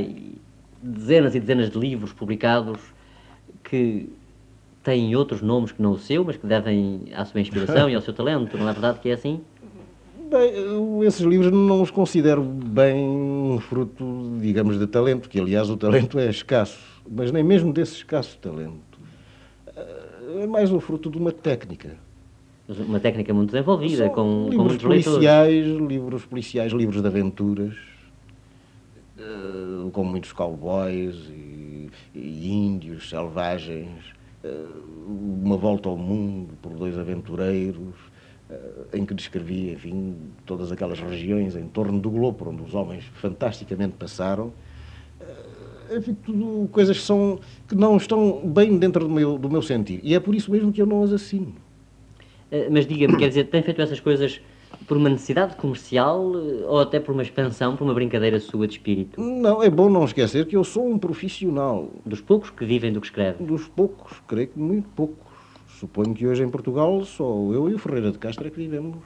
dezenas 0.82 1.36
e 1.36 1.40
dezenas 1.40 1.70
de 1.70 1.80
livros 1.80 2.14
publicados 2.14 2.80
que 3.64 4.10
têm 4.84 5.16
outros 5.16 5.42
nomes 5.42 5.72
que 5.72 5.82
não 5.82 5.92
o 5.92 5.98
seu, 5.98 6.24
mas 6.24 6.38
que 6.38 6.48
devem 6.48 7.04
à 7.14 7.26
sua 7.26 7.42
inspiração 7.42 7.90
e 7.90 7.96
ao 7.96 8.02
seu 8.02 8.14
talento. 8.14 8.58
Não 8.58 8.70
é 8.70 8.72
verdade 8.72 9.00
que 9.00 9.10
é 9.10 9.14
assim? 9.14 9.42
Bem, 10.30 10.52
eu 10.54 11.04
esses 11.04 11.22
livros 11.22 11.52
não 11.52 11.82
os 11.82 11.90
considero 11.90 12.44
bem 12.44 13.58
fruto, 13.62 14.38
digamos, 14.40 14.78
de 14.78 14.86
talento, 14.86 15.28
que 15.28 15.40
aliás 15.40 15.70
o 15.70 15.78
talento 15.78 16.20
é 16.20 16.30
escasso, 16.30 16.80
mas 17.10 17.32
nem 17.32 17.44
mesmo 17.44 17.74
desse 17.74 17.94
escasso 17.96 18.38
talento. 18.38 19.00
Eh, 19.76 20.42
É 20.44 20.48
mais 20.48 20.72
o 20.72 20.80
fruto 20.80 21.10
de 21.10 21.18
uma 21.18 21.32
técnica. 21.32 21.98
Uma 22.68 23.00
técnica 23.00 23.34
muito 23.34 23.52
desenvolvida, 23.52 24.06
São 24.06 24.10
com, 24.14 24.44
com 24.46 24.50
livros 24.52 24.84
leitores. 24.84 25.04
policiais, 25.06 25.66
livros 25.66 26.26
policiais, 26.26 26.72
livros 26.72 27.02
de 27.02 27.08
aventuras, 27.08 27.74
eh, 29.18 29.90
com 29.92 30.04
muitos 30.04 30.32
cowboys 30.32 31.16
e, 31.32 31.90
e 32.14 32.48
índios 32.52 33.10
selvagens, 33.10 34.14
eh, 34.44 34.66
uma 35.08 35.58
volta 35.58 35.90
ao 35.90 35.98
mundo 35.98 36.50
por 36.62 36.74
dois 36.74 36.96
aventureiros, 37.00 37.96
em 38.94 39.06
que 39.06 39.14
descrevia, 39.14 39.74
enfim, 39.74 40.16
todas 40.46 40.72
aquelas 40.72 41.00
regiões 41.00 41.56
em 41.56 41.68
torno 41.68 42.00
do 42.00 42.10
globo 42.10 42.38
por 42.38 42.48
onde 42.48 42.64
os 42.64 42.74
homens 42.74 43.04
fantasticamente 43.16 43.94
passaram. 43.98 44.52
Eh, 45.22 45.98
Enfim, 45.98 46.16
tudo 46.24 46.68
coisas 46.72 46.98
que, 46.98 47.04
são, 47.04 47.40
que 47.68 47.76
não 47.76 47.98
estão 47.98 48.42
bem 48.48 48.78
dentro 48.78 49.04
do 49.08 49.10
meu, 49.10 49.38
do 49.38 49.50
meu 49.50 49.62
sentir. 49.62 50.00
E 50.04 50.14
é 50.16 50.20
por 50.20 50.36
isso 50.36 50.52
mesmo 50.52 50.72
que 50.72 50.82
eu 50.82 50.86
não 50.86 51.04
as 51.04 51.12
assino. 51.12 51.54
Eh, 52.52 52.70
Mas 52.72 52.88
diga-me, 52.88 53.18
quer 53.18 53.28
dizer, 53.28 53.46
tem 53.46 53.62
feito 53.62 53.82
essas 53.82 54.00
coisas 54.00 54.42
por 54.88 54.98
uma 54.98 55.10
necessidade 55.10 55.56
comercial 55.56 56.32
eh, 56.36 56.66
ou 56.68 56.80
até 56.80 57.00
por 57.00 57.12
uma 57.14 57.22
expansão, 57.22 57.76
por 57.76 57.84
uma 57.84 57.94
brincadeira 57.94 58.40
sua 58.40 58.68
de 58.68 58.74
espírito? 58.74 59.22
Não, 59.22 59.62
é 59.62 59.70
bom 59.70 59.90
não 59.90 60.06
esquecer 60.06 60.46
que 60.48 60.56
eu 60.56 60.64
sou 60.64 60.88
um 60.88 60.98
profissional. 60.98 61.90
Dos 62.06 62.22
poucos 62.22 62.50
que 62.50 62.66
vivem 62.66 62.92
do 62.92 63.00
que 63.00 63.08
escreve? 63.08 63.44
Dos 63.44 63.68
poucos, 63.68 64.20
creio 64.28 64.48
que 64.48 64.60
muito 64.60 64.90
poucos. 64.90 65.29
Suponho 65.80 66.14
que 66.14 66.28
hoje 66.28 66.44
em 66.44 66.50
Portugal 66.50 67.06
só 67.06 67.24
eu 67.24 67.70
e 67.70 67.74
o 67.74 67.80
Ferreira 67.80 68.12
de 68.12 68.18
Castro 68.18 68.46
é 68.46 68.50
que 68.50 68.58
vivemos 68.58 68.98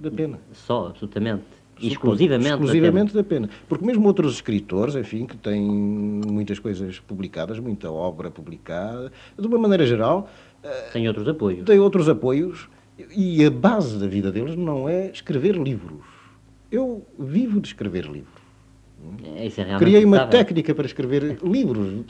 da 0.00 0.10
pena. 0.10 0.38
Só, 0.52 0.86
absolutamente. 0.86 1.42
E 1.78 1.90
Suponho. 1.90 2.14
exclusivamente. 2.14 2.48
da 2.48 2.54
Exclusivamente 2.54 3.14
da 3.14 3.22
pena. 3.22 3.50
Porque 3.68 3.84
mesmo 3.84 4.06
outros 4.06 4.34
escritores, 4.34 4.94
enfim, 4.94 5.26
que 5.26 5.36
têm 5.36 5.62
muitas 5.62 6.58
coisas 6.58 6.98
publicadas, 7.00 7.58
muita 7.58 7.90
obra 7.90 8.30
publicada, 8.30 9.12
de 9.38 9.46
uma 9.46 9.58
maneira 9.58 9.84
geral, 9.84 10.30
pena. 10.62 10.74
Tem 10.92 11.06
outros 11.06 11.28
apoios. 11.28 11.64
têm 11.64 11.78
outros 11.78 12.08
apoios 12.08 12.68
e 13.14 13.44
a 13.44 13.50
base 13.50 13.98
da 13.98 14.06
vida 14.06 14.32
deles 14.32 14.56
não 14.56 14.88
é 14.88 15.10
escrever 15.10 15.56
livros. 15.56 16.00
Eu 16.70 17.06
vivo 17.18 17.60
de 17.60 17.68
escrever 17.68 18.06
livros. 18.06 18.40
É, 19.36 19.46
Isso 19.46 19.60
é 19.60 19.64
realmente 19.64 19.84
Criei 19.84 20.04
uma 20.04 20.26
técnica 20.26 20.74
para 20.74 20.86
escrever 20.86 21.38
livros, 21.42 22.04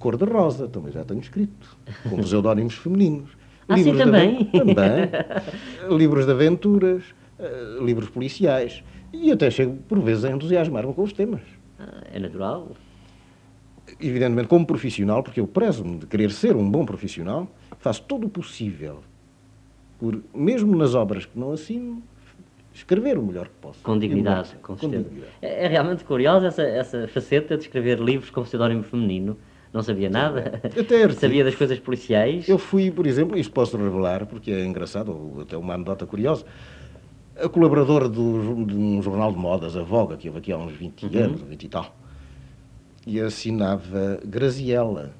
eh, 0.00 0.12
livros 0.12 0.18
cor-de-rosa, 0.18 0.68
também 0.68 0.92
já 0.92 1.04
tenho 1.04 1.20
escrito, 1.20 1.76
com 2.08 2.16
pseudónimos 2.18 2.74
femininos. 2.74 3.30
Ah, 3.68 3.76
sim, 3.76 3.84
livros 3.84 3.98
de 3.98 4.10
também? 4.10 4.44
também. 4.50 5.96
livros 5.96 6.26
de 6.26 6.32
aventuras, 6.32 7.02
eh, 7.38 7.78
livros 7.82 8.08
policiais, 8.08 8.82
e 9.12 9.30
até 9.30 9.50
chego, 9.50 9.76
por 9.88 10.00
vezes, 10.00 10.24
a 10.24 10.30
entusiasmar-me 10.30 10.92
com 10.94 11.02
os 11.02 11.12
temas. 11.12 11.42
Ah, 11.78 12.02
É 12.12 12.18
natural. 12.18 12.68
Evidentemente, 14.00 14.48
como 14.48 14.64
profissional, 14.64 15.22
porque 15.22 15.40
eu 15.40 15.46
prezo-me 15.46 15.98
de 15.98 16.06
querer 16.06 16.30
ser 16.30 16.54
um 16.54 16.68
bom 16.70 16.86
profissional, 16.86 17.48
faço 17.78 18.02
todo 18.02 18.26
o 18.26 18.30
possível 18.30 19.00
por, 19.98 20.22
mesmo 20.34 20.76
nas 20.76 20.94
obras 20.94 21.26
que 21.26 21.38
não 21.38 21.52
assino, 21.52 22.02
escrever 22.72 23.18
o 23.18 23.22
melhor 23.22 23.48
que 23.48 23.54
posso. 23.60 23.80
Com 23.82 23.98
dignidade, 23.98 24.54
bom, 24.54 24.60
com 24.62 24.78
certeza. 24.78 25.02
dignidade. 25.04 25.32
É, 25.42 25.64
é 25.64 25.68
realmente 25.68 26.04
curiosa 26.04 26.46
essa, 26.46 26.62
essa 26.62 27.08
faceta 27.08 27.56
de 27.56 27.64
escrever 27.64 27.98
livros 27.98 28.30
com 28.30 28.42
pseudónimo 28.42 28.82
feminino. 28.82 29.36
Não 29.72 29.82
sabia 29.82 30.10
nada. 30.10 30.60
Até. 30.64 31.08
Sabia 31.14 31.44
das 31.44 31.54
coisas 31.54 31.78
policiais. 31.78 32.48
Eu 32.48 32.58
fui, 32.58 32.90
por 32.90 33.06
exemplo, 33.06 33.38
isto 33.38 33.52
posso 33.52 33.76
revelar, 33.76 34.26
porque 34.26 34.50
é 34.50 34.64
engraçado, 34.64 35.12
ou 35.12 35.42
até 35.42 35.56
uma 35.56 35.74
anedota 35.74 36.04
curiosa, 36.06 36.44
a 37.40 37.48
colaboradora 37.48 38.08
do, 38.08 38.64
de 38.66 38.74
um 38.76 39.00
jornal 39.00 39.32
de 39.32 39.38
modas, 39.38 39.76
a 39.76 39.82
Voga, 39.82 40.16
que 40.16 40.28
houve 40.28 40.40
aqui 40.40 40.52
há 40.52 40.58
uns 40.58 40.72
20 40.72 41.06
Uhum. 41.06 41.24
anos, 41.24 41.40
20 41.42 41.62
e 41.62 41.68
tal, 41.68 41.96
e 43.06 43.20
assinava 43.20 44.20
Graziella. 44.24 45.12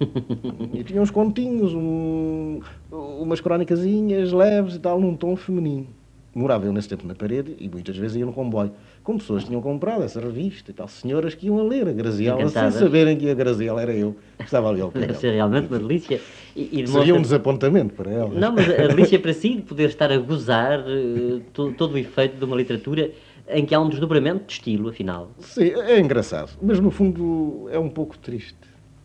e 0.72 0.82
tinha 0.82 1.02
uns 1.02 1.10
continhos, 1.10 1.74
um, 1.74 2.60
umas 2.90 3.40
cronicazinhas 3.40 4.32
leves 4.32 4.76
e 4.76 4.78
tal, 4.78 4.98
num 4.98 5.14
tom 5.14 5.36
feminino. 5.36 5.86
Morava 6.34 6.64
eu 6.64 6.72
nesse 6.72 6.88
tempo 6.88 7.06
na 7.06 7.14
parede 7.14 7.54
e 7.60 7.68
muitas 7.68 7.96
vezes 7.96 8.16
ia 8.16 8.24
no 8.24 8.32
comboio. 8.32 8.72
Com 9.02 9.16
pessoas 9.16 9.44
tinham 9.44 9.62
comprado 9.62 10.02
essa 10.04 10.20
revista 10.20 10.70
e 10.70 10.74
tal, 10.74 10.86
senhoras 10.86 11.34
que 11.34 11.46
iam 11.46 11.58
a 11.58 11.62
ler 11.62 11.88
a 11.88 11.92
Graziella 11.92 12.38
sem 12.40 12.46
Encantadas. 12.48 12.74
saberem 12.74 13.16
que 13.16 13.30
a 13.30 13.34
Graziella 13.34 13.80
era 13.80 13.94
eu, 13.94 14.14
que 14.38 14.44
estava 14.44 14.68
ali 14.68 14.80
ao 14.82 14.90
pé 14.92 15.00
Deve 15.00 15.14
ser 15.14 15.32
realmente 15.32 15.68
uma 15.68 15.78
delícia. 15.78 16.20
E, 16.54 16.62
e 16.64 16.68
Seria 16.68 16.84
demonstra- 16.86 17.14
um 17.16 17.22
desapontamento 17.22 17.94
para 17.94 18.10
ela. 18.10 18.28
Não, 18.38 18.52
mas 18.52 18.68
a 18.68 18.88
delícia 18.88 19.18
para 19.18 19.32
si 19.32 19.56
de 19.56 19.62
poder 19.62 19.88
estar 19.88 20.12
a 20.12 20.18
gozar 20.18 20.80
eh, 20.80 21.40
to- 21.52 21.72
todo 21.72 21.94
o 21.94 21.98
efeito 21.98 22.36
de 22.36 22.44
uma 22.44 22.54
literatura 22.54 23.10
em 23.48 23.64
que 23.64 23.74
há 23.74 23.80
um 23.80 23.88
desdobramento 23.88 24.44
de 24.46 24.52
estilo, 24.52 24.90
afinal. 24.90 25.30
Sim, 25.38 25.72
é 25.74 25.98
engraçado, 25.98 26.50
mas 26.62 26.78
no 26.78 26.90
fundo 26.90 27.68
é 27.72 27.78
um 27.78 27.88
pouco 27.88 28.18
triste. 28.18 28.58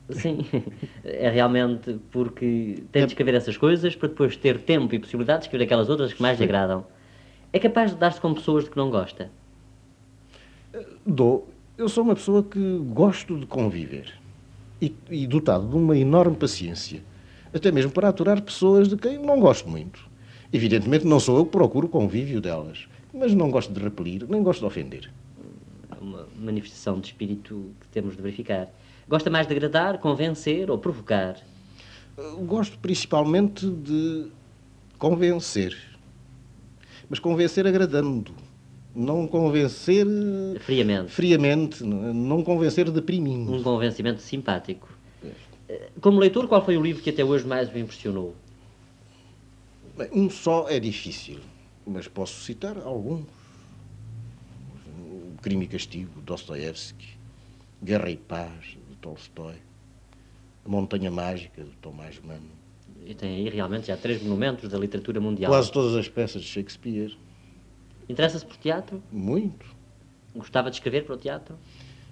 Sim, 0.09 0.39
é 1.03 1.29
realmente 1.29 1.99
porque 2.11 2.83
tem 2.91 3.05
de 3.05 3.13
escrever 3.13 3.33
essas 3.33 3.55
coisas 3.57 3.95
para 3.95 4.09
depois 4.09 4.35
ter 4.35 4.59
tempo 4.59 4.93
e 4.93 4.99
possibilidade 4.99 5.39
de 5.39 5.45
escrever 5.45 5.63
aquelas 5.63 5.89
outras 5.89 6.11
que 6.13 6.21
mais 6.21 6.37
lhe 6.37 6.43
agradam. 6.43 6.85
É 7.53 7.57
capaz 7.59 7.91
de 7.91 7.97
dar-se 7.97 8.19
com 8.19 8.33
pessoas 8.33 8.65
de 8.65 8.69
que 8.71 8.77
não 8.77 8.91
gosta? 8.91 9.31
Dou. 11.07 11.47
Eu 11.77 11.87
sou 11.87 12.03
uma 12.03 12.15
pessoa 12.15 12.41
que 12.41 12.79
gosto 12.91 13.37
de 13.37 13.45
conviver 13.45 14.11
e, 14.81 14.91
e 15.11 15.27
dotado 15.27 15.67
de 15.67 15.75
uma 15.75 15.95
enorme 15.95 16.35
paciência, 16.35 17.03
até 17.53 17.71
mesmo 17.71 17.91
para 17.91 18.09
aturar 18.09 18.41
pessoas 18.41 18.87
de 18.87 18.97
quem 18.97 19.19
não 19.19 19.39
gosto 19.39 19.69
muito. 19.69 20.03
Evidentemente 20.51 21.05
não 21.05 21.19
sou 21.19 21.37
eu 21.37 21.45
que 21.45 21.51
procuro 21.51 21.85
o 21.85 21.89
convívio 21.91 22.41
delas, 22.41 22.87
mas 23.13 23.35
não 23.35 23.51
gosto 23.51 23.71
de 23.71 23.79
repelir, 23.79 24.25
nem 24.27 24.41
gosto 24.41 24.61
de 24.61 24.65
ofender. 24.65 25.11
Uma 26.01 26.27
manifestação 26.39 26.99
de 26.99 27.05
espírito 27.05 27.69
que 27.81 27.87
temos 27.89 28.15
de 28.15 28.21
verificar. 28.23 28.67
Gosta 29.07 29.29
mais 29.29 29.45
de 29.45 29.53
agradar, 29.53 29.99
convencer 29.99 30.71
ou 30.71 30.79
provocar? 30.79 31.35
Gosto 32.47 32.79
principalmente 32.79 33.69
de 33.69 34.25
convencer, 34.97 35.77
mas 37.07 37.19
convencer 37.19 37.67
agradando, 37.67 38.33
não 38.95 39.27
convencer 39.27 40.05
Friamente. 40.61 41.11
friamente, 41.11 41.83
não 41.83 42.13
não 42.13 42.43
convencer 42.43 42.89
deprimindo. 42.89 43.51
Um 43.53 43.61
convencimento 43.61 44.21
simpático. 44.21 44.87
Eh, 45.67 45.89
Como 45.99 46.19
leitor, 46.19 46.47
qual 46.47 46.63
foi 46.63 46.77
o 46.77 46.81
livro 46.81 47.03
que 47.03 47.09
até 47.09 47.23
hoje 47.23 47.45
mais 47.45 47.71
o 47.71 47.77
impressionou? 47.77 48.35
Bem, 49.97 50.09
um 50.13 50.29
só 50.29 50.69
é 50.69 50.79
difícil, 50.79 51.39
mas 51.85 52.07
posso 52.07 52.41
citar 52.43 52.77
alguns. 52.77 53.23
O 54.99 55.41
Crime 55.41 55.65
e 55.65 55.67
Castigo, 55.67 56.21
Dostoiévski, 56.21 57.17
Guerra 57.83 58.09
e 58.09 58.17
Paz, 58.17 58.77
de 58.89 58.95
Tolstói, 59.01 59.55
A 60.65 60.69
Montanha 60.69 61.11
Mágica, 61.11 61.63
de 61.63 61.71
Tomás 61.81 62.19
Mann. 62.25 62.39
E 63.05 63.13
tem 63.13 63.35
aí 63.35 63.49
realmente 63.49 63.87
já 63.87 63.97
três 63.97 64.21
monumentos 64.23 64.69
da 64.69 64.77
literatura 64.79 65.19
mundial. 65.19 65.51
Quase 65.51 65.71
todas 65.71 65.95
as 65.95 66.07
peças 66.09 66.41
de 66.41 66.47
Shakespeare. 66.47 67.15
Interessa-se 68.09 68.45
por 68.45 68.57
teatro? 68.57 69.01
Muito. 69.11 69.65
Gostava 70.35 70.69
de 70.69 70.77
escrever 70.77 71.05
para 71.05 71.15
o 71.15 71.17
teatro? 71.17 71.55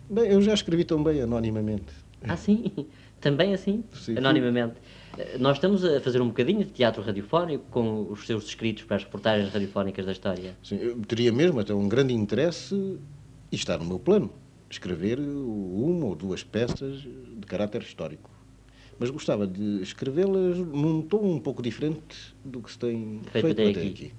Bem, 0.09 0.25
eu 0.31 0.41
já 0.41 0.53
escrevi 0.53 0.83
também 0.83 1.21
anonimamente. 1.21 1.93
Ah, 2.21 2.37
sim? 2.37 2.71
Também 3.19 3.53
assim? 3.53 3.85
Sim. 3.93 4.17
Anonimamente. 4.17 4.75
Eh, 5.17 5.37
Nós 5.37 5.55
estamos 5.55 5.83
a 5.85 6.01
fazer 6.01 6.21
um 6.21 6.27
bocadinho 6.27 6.59
de 6.65 6.71
teatro 6.71 7.01
radiofónico 7.01 7.63
com 7.71 8.05
os 8.11 8.25
seus 8.25 8.45
escritos 8.45 8.83
para 8.83 8.97
as 8.97 9.03
reportagens 9.05 9.49
radiofónicas 9.53 10.05
da 10.05 10.11
história. 10.11 10.57
Sim, 10.61 10.75
eu 10.75 10.99
teria 11.01 11.31
mesmo 11.31 11.57
até 11.59 11.73
um 11.73 11.87
grande 11.87 12.13
interesse, 12.13 12.75
e 13.49 13.55
está 13.55 13.77
no 13.77 13.85
meu 13.85 13.97
plano, 13.97 14.29
escrever 14.69 15.19
uma 15.19 16.05
ou 16.07 16.15
duas 16.15 16.43
peças 16.43 16.99
de 17.01 17.45
caráter 17.47 17.81
histórico. 17.81 18.29
Mas 18.99 19.09
gostava 19.09 19.47
de 19.47 19.81
escrevê-las 19.81 20.57
num 20.57 21.01
tom 21.01 21.23
um 21.35 21.39
pouco 21.39 21.61
diferente 21.61 22.35
do 22.43 22.61
que 22.61 22.71
se 22.71 22.77
tem 22.79 23.21
Feito 23.31 23.45
feito, 23.47 23.61
até 23.61 23.69
até 23.69 23.79
aqui. 23.79 23.89
aqui. 23.89 24.11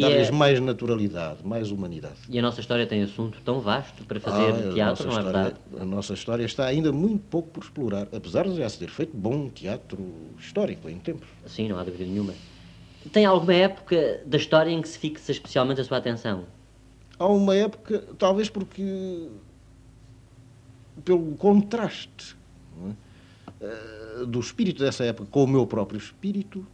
Dar-lhes 0.00 0.28
é- 0.28 0.30
mais 0.32 0.60
naturalidade, 0.60 1.38
mais 1.44 1.70
humanidade. 1.70 2.16
E 2.28 2.38
a 2.38 2.42
nossa 2.42 2.60
história 2.60 2.86
tem 2.86 3.02
assunto 3.02 3.40
tão 3.42 3.60
vasto 3.60 4.04
para 4.04 4.20
fazer 4.20 4.52
Ah, 4.68 4.72
teatro, 4.74 5.06
não 5.06 5.12
é 5.16 5.18
história- 5.18 5.42
verdade? 5.42 5.56
A 5.80 5.84
nossa 5.84 6.14
história 6.14 6.44
está 6.44 6.66
ainda 6.66 6.92
muito 6.92 7.24
pouco 7.30 7.48
por 7.48 7.62
explorar, 7.64 8.06
apesar 8.12 8.46
de 8.46 8.56
já 8.56 8.68
se 8.68 8.78
ter 8.78 8.90
feito 8.90 9.16
bom 9.16 9.48
teatro 9.48 9.98
histórico 10.38 10.88
em 10.88 10.98
tempos. 10.98 11.28
Sim, 11.46 11.68
não 11.68 11.78
há 11.78 11.84
dúvida 11.84 12.04
nenhuma. 12.04 12.34
Tem 13.12 13.24
alguma 13.24 13.54
época 13.54 14.20
da 14.26 14.36
história 14.36 14.70
em 14.70 14.82
que 14.82 14.88
se 14.88 14.98
fixa 14.98 15.32
especialmente 15.32 15.80
a 15.80 15.84
sua 15.84 15.96
atenção? 15.96 16.44
Há 17.18 17.26
uma 17.26 17.54
época, 17.56 18.04
talvez 18.18 18.48
porque. 18.50 19.28
pelo 21.04 21.34
contraste 21.36 22.36
é? 22.86 22.92
Eh, 23.62 24.24
do 24.26 24.38
espírito 24.40 24.82
dessa 24.82 25.04
época 25.04 25.28
com 25.30 25.44
o 25.44 25.46
meu 25.46 25.66
próprio 25.66 25.98
espírito, 25.98 26.66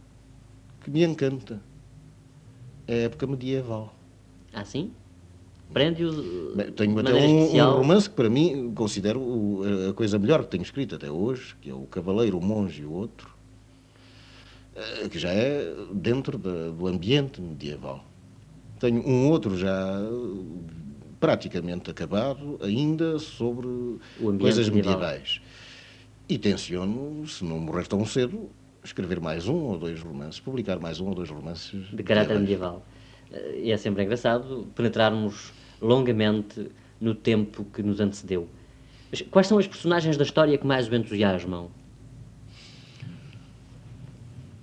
que 0.83 0.89
me 0.91 1.03
encanta. 1.03 1.61
É 2.87 2.93
a 2.93 2.97
época 3.03 3.27
medieval. 3.27 3.93
Ah, 4.53 4.63
sim? 4.63 4.91
Prende-o 5.73 6.55
tenho 6.75 6.97
até 6.97 7.13
um, 7.13 7.17
um 7.67 7.73
romance 7.75 8.09
que 8.09 8.15
para 8.15 8.29
mim 8.29 8.71
considero 8.73 9.19
o- 9.19 9.89
a 9.89 9.93
coisa 9.93 10.17
melhor 10.17 10.43
que 10.45 10.49
tenho 10.51 10.63
escrito 10.63 10.95
até 10.95 11.11
hoje, 11.11 11.55
que 11.61 11.69
é 11.69 11.73
o 11.73 11.81
Cavaleiro, 11.81 12.37
o 12.37 12.41
Monge 12.41 12.81
e 12.83 12.85
o 12.85 12.91
Outro, 12.93 13.29
eh, 14.75 15.09
que 15.09 15.19
já 15.19 15.29
é 15.29 15.65
dentro 15.91 16.37
da- 16.37 16.69
do 16.69 16.87
ambiente 16.87 17.41
medieval. 17.41 18.05
Tenho 18.79 19.05
um 19.05 19.29
outro 19.29 19.57
já 19.57 19.99
praticamente 21.19 21.91
acabado, 21.91 22.57
ainda 22.61 23.19
sobre 23.19 23.67
coisas 24.39 24.69
medieval. 24.69 24.99
medievais. 24.99 25.41
E 26.29 26.37
tenciono, 26.37 27.27
se 27.27 27.43
não 27.43 27.59
morrer 27.59 27.87
tão 27.87 28.05
cedo, 28.05 28.49
escrever 28.87 29.19
mais 29.19 29.47
um 29.47 29.55
ou 29.55 29.77
dois 29.77 30.01
romances, 30.01 30.39
publicar 30.39 30.79
mais 30.79 30.99
um 30.99 31.07
ou 31.07 31.15
dois 31.15 31.29
romances 31.29 31.87
de 31.91 32.03
caráter 32.03 32.39
medieval. 32.39 32.85
Eh, 33.31 33.61
E 33.65 33.71
é 33.71 33.77
sempre 33.77 34.03
engraçado 34.03 34.67
penetrarmos 34.75 35.51
longamente 35.81 36.69
no 36.99 37.13
tempo 37.13 37.65
que 37.65 37.83
nos 37.83 37.99
antecedeu. 37.99 38.47
Mas 39.11 39.21
quais 39.21 39.47
são 39.47 39.57
as 39.57 39.67
personagens 39.67 40.17
da 40.17 40.23
história 40.23 40.57
que 40.57 40.65
mais 40.65 40.87
o 40.89 40.95
entusiasmam? 40.95 41.69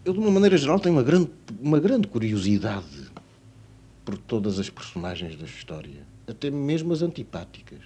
Eu, 0.04 0.12
de 0.12 0.18
uma 0.18 0.30
maneira 0.30 0.56
geral, 0.56 0.78
tenho 0.78 0.94
uma 0.94 1.02
grande, 1.02 1.30
uma 1.60 1.80
grande 1.80 2.06
curiosidade 2.08 3.10
por 4.04 4.18
todas 4.18 4.58
as 4.58 4.68
personagens 4.68 5.34
da 5.36 5.46
história, 5.46 6.06
até 6.26 6.50
mesmo 6.50 6.92
as 6.92 7.00
antipáticas. 7.00 7.80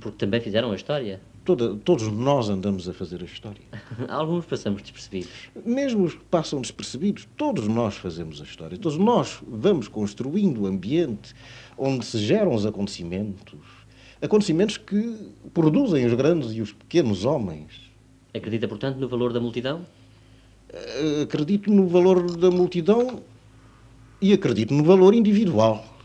Porque 0.00 0.16
também 0.16 0.40
fizeram 0.40 0.72
a 0.72 0.74
história. 0.74 1.20
Toda, 1.46 1.76
todos 1.76 2.08
nós 2.08 2.48
andamos 2.48 2.88
a 2.88 2.92
fazer 2.92 3.22
a 3.22 3.24
história. 3.24 3.62
Alguns 4.10 4.44
passamos 4.44 4.82
despercebidos. 4.82 5.30
Mesmo 5.64 6.02
os 6.02 6.14
que 6.14 6.24
passam 6.24 6.60
despercebidos, 6.60 7.28
todos 7.36 7.68
nós 7.68 7.94
fazemos 7.94 8.40
a 8.40 8.44
história. 8.44 8.76
Todos 8.76 8.98
nós 8.98 9.38
vamos 9.46 9.86
construindo 9.86 10.62
o 10.62 10.66
ambiente 10.66 11.32
onde 11.78 12.04
se 12.04 12.18
geram 12.18 12.52
os 12.52 12.66
acontecimentos. 12.66 13.60
Acontecimentos 14.20 14.76
que 14.76 15.30
produzem 15.54 16.04
os 16.04 16.14
grandes 16.14 16.50
e 16.50 16.60
os 16.60 16.72
pequenos 16.72 17.24
homens. 17.24 17.92
Acredita, 18.34 18.66
portanto, 18.66 18.96
no 18.96 19.08
valor 19.08 19.32
da 19.32 19.38
multidão? 19.38 19.86
Eh, 20.68 21.22
Acredito 21.22 21.70
no 21.72 21.86
valor 21.86 22.36
da 22.36 22.50
multidão 22.50 23.22
e 24.20 24.32
acredito 24.32 24.74
no 24.74 24.82
valor 24.82 25.14
individual. 25.14 25.95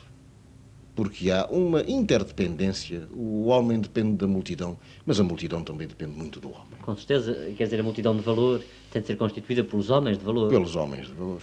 Porque 0.96 1.32
há 1.32 1.46
uma 1.50 1.82
interdependência. 1.82 3.08
O 3.14 3.48
homem 3.48 3.80
depende 3.80 4.18
da 4.18 4.28
multidão, 4.28 4.78
mas 5.06 5.20
a 5.20 5.24
multidão 5.24 5.64
também 5.64 5.88
depende 5.88 6.12
muito 6.18 6.40
do 6.40 6.50
homem. 6.50 6.66
Com 6.82 6.96
certeza, 6.96 7.34
quer 7.56 7.64
dizer, 7.64 7.80
a 7.80 7.84
multidão 7.84 8.16
de 8.16 8.22
valor 8.22 8.62
tem 8.92 9.02
de 9.02 9.08
ser 9.08 9.16
constituída 9.16 9.64
pelos 9.64 9.90
homens 9.90 10.18
de 10.18 10.26
valor. 10.26 10.50
Pelos 10.50 10.76
homens 10.76 11.08
de 11.08 11.14
valor. 11.14 11.42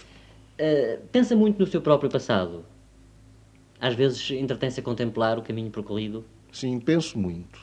Eh, 0.57 0.99
pensa 1.11 1.35
muito 1.35 1.57
no 1.59 1.65
seu 1.65 1.81
próprio 1.81 2.09
passado. 2.11 2.63
Às 3.79 3.95
vezes 3.95 4.29
entretém-se 4.31 4.79
a 4.81 4.83
contemplar 4.83 5.39
o 5.39 5.41
caminho 5.41 5.71
percorrido. 5.71 6.23
Sim, 6.51 6.79
penso 6.79 7.17
muito. 7.17 7.59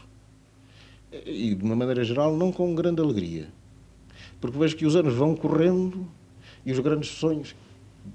E, 1.25 1.55
de 1.55 1.63
uma 1.63 1.77
maneira 1.77 2.03
geral, 2.03 2.37
não 2.37 2.51
com 2.51 2.75
grande 2.75 3.01
alegria. 3.01 3.49
Porque 4.41 4.59
vejo 4.59 4.77
que 4.77 4.87
os 4.87 4.97
anos 4.97 5.15
vão 5.15 5.37
correndo 5.37 6.07
e 6.65 6.73
os 6.73 6.79
grandes 6.81 7.11
sonhos 7.11 7.55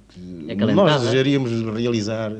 que 0.10 0.52
Acalentada. 0.52 0.73
nós 0.89 1.02
desejaríamos 1.02 1.52
realizar 1.76 2.31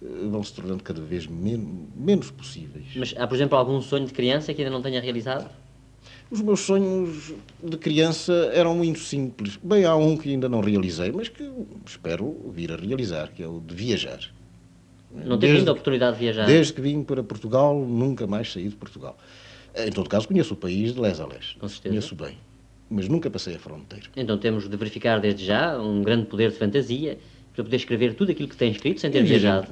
vão 0.00 0.42
se 0.42 0.52
tornando 0.52 0.82
cada 0.82 1.00
vez 1.00 1.26
men 1.26 1.88
menos 1.96 2.30
possíveis. 2.30 2.86
Mas 2.96 3.14
há, 3.16 3.26
por 3.26 3.34
exemplo, 3.34 3.56
algum 3.56 3.80
sonho 3.80 4.06
de 4.06 4.12
criança 4.12 4.52
que 4.52 4.62
ainda 4.62 4.70
não 4.70 4.82
tenha 4.82 5.00
realizado? 5.00 5.50
Os 6.30 6.40
meus 6.40 6.60
sonhos 6.60 7.32
de 7.62 7.76
criança 7.76 8.32
eram 8.52 8.74
muito 8.74 8.98
simples. 8.98 9.56
Bem, 9.62 9.84
há 9.84 9.94
um 9.94 10.16
que 10.16 10.30
ainda 10.30 10.48
não 10.48 10.60
realizei, 10.60 11.12
mas 11.12 11.28
que 11.28 11.48
espero 11.86 12.34
vir 12.52 12.72
a 12.72 12.76
realizar, 12.76 13.30
que 13.32 13.42
é 13.42 13.46
o 13.46 13.60
de 13.60 13.74
viajar. 13.74 14.20
Não 15.14 15.38
teve 15.38 15.58
ainda 15.58 15.70
a 15.70 15.72
oportunidade 15.72 16.16
de 16.16 16.24
viajar? 16.24 16.46
Desde 16.46 16.72
que 16.72 16.80
vim 16.80 17.02
para 17.02 17.22
Portugal, 17.22 17.78
nunca 17.78 18.26
mais 18.26 18.52
saí 18.52 18.68
de 18.68 18.74
Portugal. 18.74 19.16
Em 19.74 19.90
todo 19.90 20.08
caso, 20.08 20.26
conheço 20.26 20.54
o 20.54 20.56
país 20.56 20.94
de 20.94 21.00
les 21.00 21.20
a 21.20 21.26
les. 21.26 21.56
Com 21.58 21.68
certeza. 21.68 21.92
Conheço 21.94 22.14
bem. 22.14 22.36
Mas 22.90 23.08
nunca 23.08 23.30
passei 23.30 23.54
a 23.54 23.58
fronteira. 23.58 24.06
Então 24.16 24.36
temos 24.36 24.68
de 24.68 24.76
verificar 24.76 25.20
desde 25.20 25.44
já 25.44 25.78
um 25.78 26.02
grande 26.02 26.26
poder 26.26 26.50
de 26.50 26.58
fantasia 26.58 27.18
para 27.56 27.64
poder 27.64 27.76
escrever 27.76 28.14
tudo 28.14 28.30
aquilo 28.30 28.48
que 28.48 28.56
tem 28.56 28.70
escrito 28.70 29.00
sem 29.00 29.10
ter 29.10 29.22
viajado. 29.24 29.68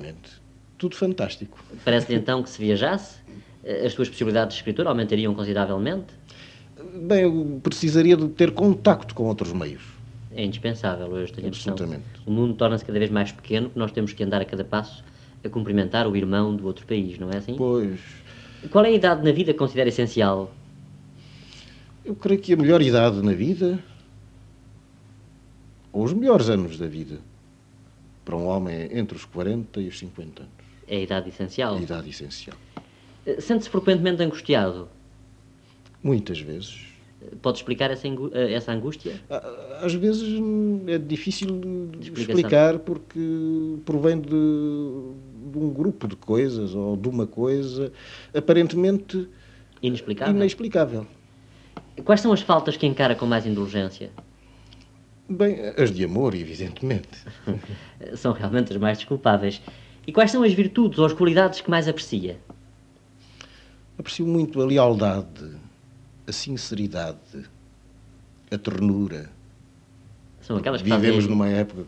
Tudo 0.77 0.97
fantástico. 0.97 1.63
Parece-lhe 1.85 2.19
então 2.19 2.43
que 2.43 2.51
se 2.51 2.61
viajasse, 2.61 3.19
eh, 3.63 3.87
as 3.87 3.93
suas 3.93 4.09
possibilidades 4.09 4.57
de 4.57 4.61
escritor 4.61 4.87
aumentariam 4.89 5.35
consideravelmente? 5.35 6.07
Bem, 7.03 7.23
eu 7.23 7.61
precisaria 7.63 8.17
de 8.17 8.29
ter 8.29 8.51
contacto 8.51 9.15
com 9.15 9.25
outros 9.25 9.53
meios. 9.53 9.83
É 10.35 10.45
indispensável, 10.45 11.17
eu 11.17 11.29
tenho. 11.29 11.47
Absolutamente. 11.49 12.03
O 12.27 12.31
mundo 12.33 12.55
torna-se 12.55 12.85
cada 12.85 12.99
vez 12.99 13.11
mais 13.11 13.31
pequeno, 13.31 13.71
que 13.71 13.79
nós 13.79 13.93
temos 13.93 14.13
que 14.13 14.25
andar 14.25 14.41
a 14.41 14.45
cada 14.45 14.65
passo 14.65 15.05
a 15.45 15.49
cumprimentar 15.49 16.09
o 16.09 16.17
irmão 16.17 16.57
do 16.57 16.67
outro 16.67 16.87
país, 16.87 17.19
não 17.19 17.31
é 17.31 17.37
assim? 17.37 17.55
Pois, 17.55 18.01
Qual 18.71 18.85
é 18.85 18.89
a 18.89 18.93
idade 18.93 19.23
na 19.23 19.31
vida 19.31 19.53
que 19.53 19.59
considera 19.59 19.89
essencial? 19.91 20.51
eu 22.05 22.15
creio 22.15 22.41
que 22.41 22.53
a 22.53 22.57
melhor 22.57 22.83
idade 22.83 23.23
na 23.23 23.33
vida, 23.33 23.79
ou 25.91 26.05
os 26.05 26.13
melhores 26.13 26.51
anos 26.51 26.77
da 26.77 26.87
vida, 26.87 27.19
para 28.25 28.37
um 28.37 28.47
homem 28.47 28.75
é 28.75 28.99
entre 28.99 29.17
os 29.17 29.25
40 29.25 29.81
e 29.81 29.89
os 29.89 29.99
50 29.99 30.43
anos. 30.43 30.55
É 30.89 30.97
a 30.97 31.01
idade 31.01 31.29
essencial. 31.29 31.77
A 31.77 31.81
idade 31.81 32.11
essencial. 32.11 32.57
Eh, 33.27 33.41
Sente-se 33.41 33.71
frequentemente 33.71 34.23
angustiado? 34.23 34.89
Muitas 36.03 36.41
vezes. 36.41 36.81
Eh, 37.23 37.35
Pode 37.41 37.59
explicar 37.59 37.91
essa, 37.91 38.07
eh, 38.07 38.53
essa 38.53 38.73
angústia? 38.73 39.15
Á- 39.31 39.81
Às 39.83 39.95
vezes 39.95 40.23
hum, 40.41 40.85
é 40.87 40.99
difícil 40.99 41.49
explicar 42.01 42.79
porque 42.79 43.19
provém 43.85 44.21
de, 44.21 44.29
de 44.29 45.59
um 45.59 45.71
grupo 45.73 46.07
de 46.09 46.17
coisas 46.17 46.75
ou 46.75 46.97
de 46.97 47.09
uma 47.09 47.27
coisa 47.27 47.93
aparentemente 48.35 49.29
Inexplicável? 49.83 50.35
inexplicável. 50.35 51.07
Quais 52.05 52.21
são 52.21 52.33
as 52.33 52.41
faltas 52.41 52.77
que 52.77 52.87
encara 52.87 53.15
com 53.15 53.27
mais 53.27 53.47
indulgência? 53.47 54.11
Bem, 55.29 55.57
as 55.77 55.91
de 55.91 56.05
amor, 56.05 56.35
evidentemente. 56.35 57.09
São 58.17 58.33
realmente 58.33 58.73
as 58.73 58.79
mais 58.79 58.99
desculpáveis. 58.99 59.61
E 60.07 60.13
quais 60.13 60.31
são 60.31 60.43
as 60.43 60.53
virtudes 60.53 60.99
ou 60.99 61.07
as 61.07 61.15
qualidades 61.15 61.63
que 61.63 61.71
mais 61.71 61.89
aprecia? 61.89 62.39
Aprecio 63.99 64.27
muito 64.27 64.61
a 64.61 64.67
lealdade, 64.67 65.51
a 66.27 66.33
sinceridade, 66.33 67.49
a 68.51 68.59
ternura. 68.59 69.31
São 70.43 70.59
aquelas 70.59 70.83
que 70.83 70.91
Vivemos 70.91 71.27
numa 71.27 71.49
época 71.49 71.87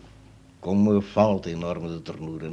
com 0.62 0.72
uma 0.72 1.02
falta 1.02 1.50
enorme 1.50 1.90
de 1.90 2.00
ternura. 2.00 2.50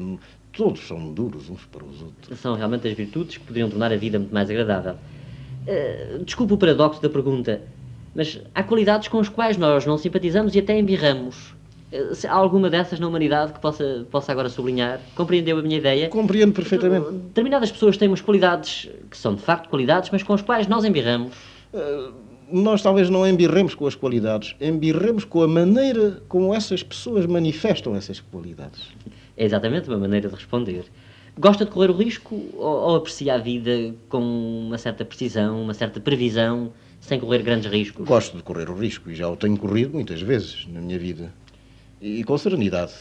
Todos 0.51 0.85
são 0.85 1.13
duros 1.13 1.49
uns 1.49 1.63
para 1.65 1.85
os 1.85 2.01
outros. 2.01 2.39
São 2.39 2.55
realmente 2.55 2.87
as 2.87 2.93
virtudes 2.93 3.37
que 3.37 3.45
poderiam 3.45 3.69
tornar 3.69 3.93
a 3.93 3.95
vida 3.95 4.19
muito 4.19 4.33
mais 4.33 4.49
agradável. 4.49 4.97
Eh, 5.65 6.19
desculpe 6.25 6.53
o 6.53 6.57
paradoxo 6.57 7.01
da 7.01 7.09
pergunta, 7.09 7.61
mas 8.15 8.39
há 8.53 8.63
qualidades 8.63 9.07
com 9.07 9.19
as 9.19 9.29
quais 9.29 9.57
nós 9.57 9.85
não 9.85 9.97
simpatizamos 9.97 10.55
e 10.55 10.59
até 10.59 10.77
embirramos. 10.77 11.53
Eh, 11.91 12.13
se 12.13 12.27
Há 12.27 12.33
alguma 12.33 12.69
dessas 12.69 12.99
na 12.99 13.07
humanidade 13.07 13.53
que 13.53 13.59
possa, 13.59 14.05
possa 14.09 14.31
agora 14.31 14.49
sublinhar? 14.49 14.99
Compreendeu 15.15 15.59
a 15.59 15.61
minha 15.61 15.77
ideia? 15.77 16.09
Compreendo 16.09 16.53
perfeitamente. 16.53 17.11
Determinadas 17.11 17.71
pessoas 17.71 17.97
têm 17.97 18.07
umas 18.07 18.21
qualidades 18.21 18.89
que 19.09 19.17
são 19.17 19.35
de 19.35 19.41
facto 19.41 19.69
qualidades, 19.69 20.09
mas 20.11 20.23
com 20.23 20.33
as 20.33 20.41
quais 20.41 20.67
nós 20.67 20.83
embirramos. 20.83 21.33
Nós 22.51 22.81
talvez 22.81 23.09
não 23.09 23.27
embirremos 23.27 23.73
com 23.73 23.87
as 23.87 23.95
qualidades, 23.95 24.55
embirremos 24.59 25.23
com 25.23 25.41
a 25.41 25.47
maneira 25.47 26.21
como 26.27 26.53
essas 26.53 26.83
pessoas 26.83 27.25
manifestam 27.25 27.95
essas 27.95 28.19
qualidades. 28.19 28.89
É 29.35 29.45
exatamente 29.45 29.87
uma 29.89 29.97
maneira 29.97 30.29
de 30.29 30.35
responder. 30.35 30.85
Gosta 31.39 31.65
de 31.65 31.71
correr 31.71 31.89
o 31.89 31.93
risco 31.95 32.35
ou, 32.55 32.89
ou 32.89 32.95
aprecia 32.97 33.33
a 33.33 33.37
vida 33.39 33.95
com 34.07 34.19
uma 34.19 34.77
certa 34.77 35.03
precisão, 35.03 35.63
uma 35.63 35.73
certa 35.73 35.99
previsão, 35.99 36.71
sem 37.03 37.19
correr 37.19 37.43
grandes 37.43 37.69
riscos? 37.69 38.07
Gosto 38.07 38.37
de 38.37 38.43
correr 38.43 38.69
o 38.69 38.75
risco 38.75 39.11
e 39.11 39.15
já 39.15 39.27
o 39.27 39.35
tenho 39.35 39.57
corrido 39.57 39.93
muitas 39.93 40.21
vezes 40.21 40.65
na 40.67 40.79
minha 40.79 40.97
vida. 40.97 41.33
E 42.01 42.23
com 42.23 42.37
serenidade, 42.37 42.93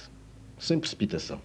sem 0.58 0.78
precipitação. 0.78 1.40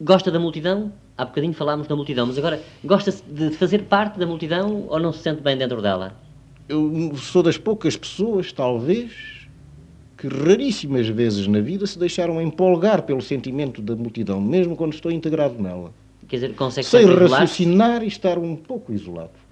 Gosta 0.00 0.30
da 0.30 0.38
multidão? 0.38 0.92
Há 1.16 1.24
bocadinho 1.24 1.54
falámos 1.54 1.86
da 1.86 1.94
multidão, 1.94 2.26
mas 2.26 2.36
agora 2.36 2.60
gosta 2.84 3.12
de 3.28 3.50
fazer 3.52 3.84
parte 3.84 4.18
da 4.18 4.26
multidão 4.26 4.84
ou 4.88 4.98
não 4.98 5.12
se 5.12 5.20
sente 5.20 5.40
bem 5.40 5.56
dentro 5.56 5.80
dela? 5.80 6.20
Eu 6.68 7.14
sou 7.16 7.42
das 7.42 7.56
poucas 7.56 7.96
pessoas, 7.96 8.52
talvez, 8.52 9.12
que 10.18 10.26
raríssimas 10.26 11.06
vezes 11.08 11.46
na 11.46 11.60
vida 11.60 11.86
se 11.86 11.98
deixaram 11.98 12.42
empolgar 12.42 13.02
pelo 13.02 13.22
sentimento 13.22 13.80
da 13.80 13.94
multidão, 13.94 14.40
mesmo 14.40 14.76
quando 14.76 14.92
estou 14.92 15.12
integrado 15.12 15.62
nela. 15.62 15.94
Quer 16.26 16.36
dizer, 16.36 16.54
consegue 16.56 16.86
Sem 16.88 17.06
raciocinar 17.06 18.02
e 18.02 18.08
estar 18.08 18.36
um 18.36 18.56
pouco 18.56 18.92
isolado. 18.92 19.45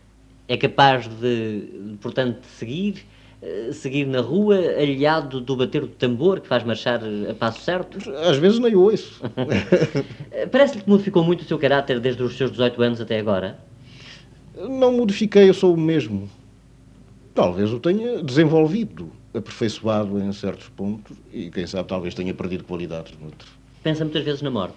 É 0.47 0.57
capaz 0.57 1.07
de, 1.09 1.97
portanto, 2.01 2.41
de 2.41 2.47
seguir, 2.49 3.07
eh, 3.41 3.71
seguir 3.73 4.07
na 4.07 4.21
rua, 4.21 4.57
aliado 4.57 5.41
do 5.41 5.57
bater 5.57 5.81
do 5.83 5.89
tambor 5.89 6.41
que 6.41 6.47
faz 6.49 6.63
marchar 6.63 7.01
eh, 7.03 7.31
a 7.31 7.35
passo 7.35 7.61
certo? 7.63 7.99
Às 8.11 8.37
vezes 8.37 8.59
nem 8.59 8.75
ouço. 8.75 9.23
Eh, 10.31 10.47
Parece-lhe 10.47 10.83
que 10.83 10.91
modificou 10.91 11.23
muito 11.25 11.43
o 11.43 11.45
seu 11.45 11.59
caráter 11.59 12.01
desde 12.01 12.23
os 12.23 12.37
seus 12.37 12.51
18 12.51 12.83
anos 12.83 13.01
até 13.01 13.19
agora? 13.19 13.59
Não 14.57 14.93
modifiquei, 14.93 15.49
eu 15.49 15.55
sou 15.55 15.73
o 15.75 15.77
mesmo. 15.77 16.29
Talvez 17.35 17.73
o 17.73 17.81
tenha 17.81 18.23
desenvolvido, 18.23 19.11
aperfeiçoado 19.33 20.19
em 20.21 20.33
certos 20.33 20.69
pontos 20.69 21.17
e, 21.33 21.51
quem 21.51 21.67
sabe, 21.67 21.89
talvez 21.89 22.15
tenha 22.15 22.35
perdido 22.35 22.65
qualidades 22.65 23.13
noutros. 23.19 23.51
Pensa 23.83 24.05
muitas 24.05 24.25
vezes 24.25 24.43
na 24.43 24.51
morte. 24.51 24.77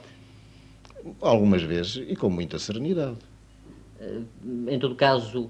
Algumas 1.22 1.61
vezes 1.61 2.03
e 2.07 2.15
com 2.15 2.30
muita 2.30 2.57
serenidade. 2.60 3.18
Eh, 3.99 4.22
Em 4.74 4.80
todo 4.80 4.95
caso, 4.95 5.49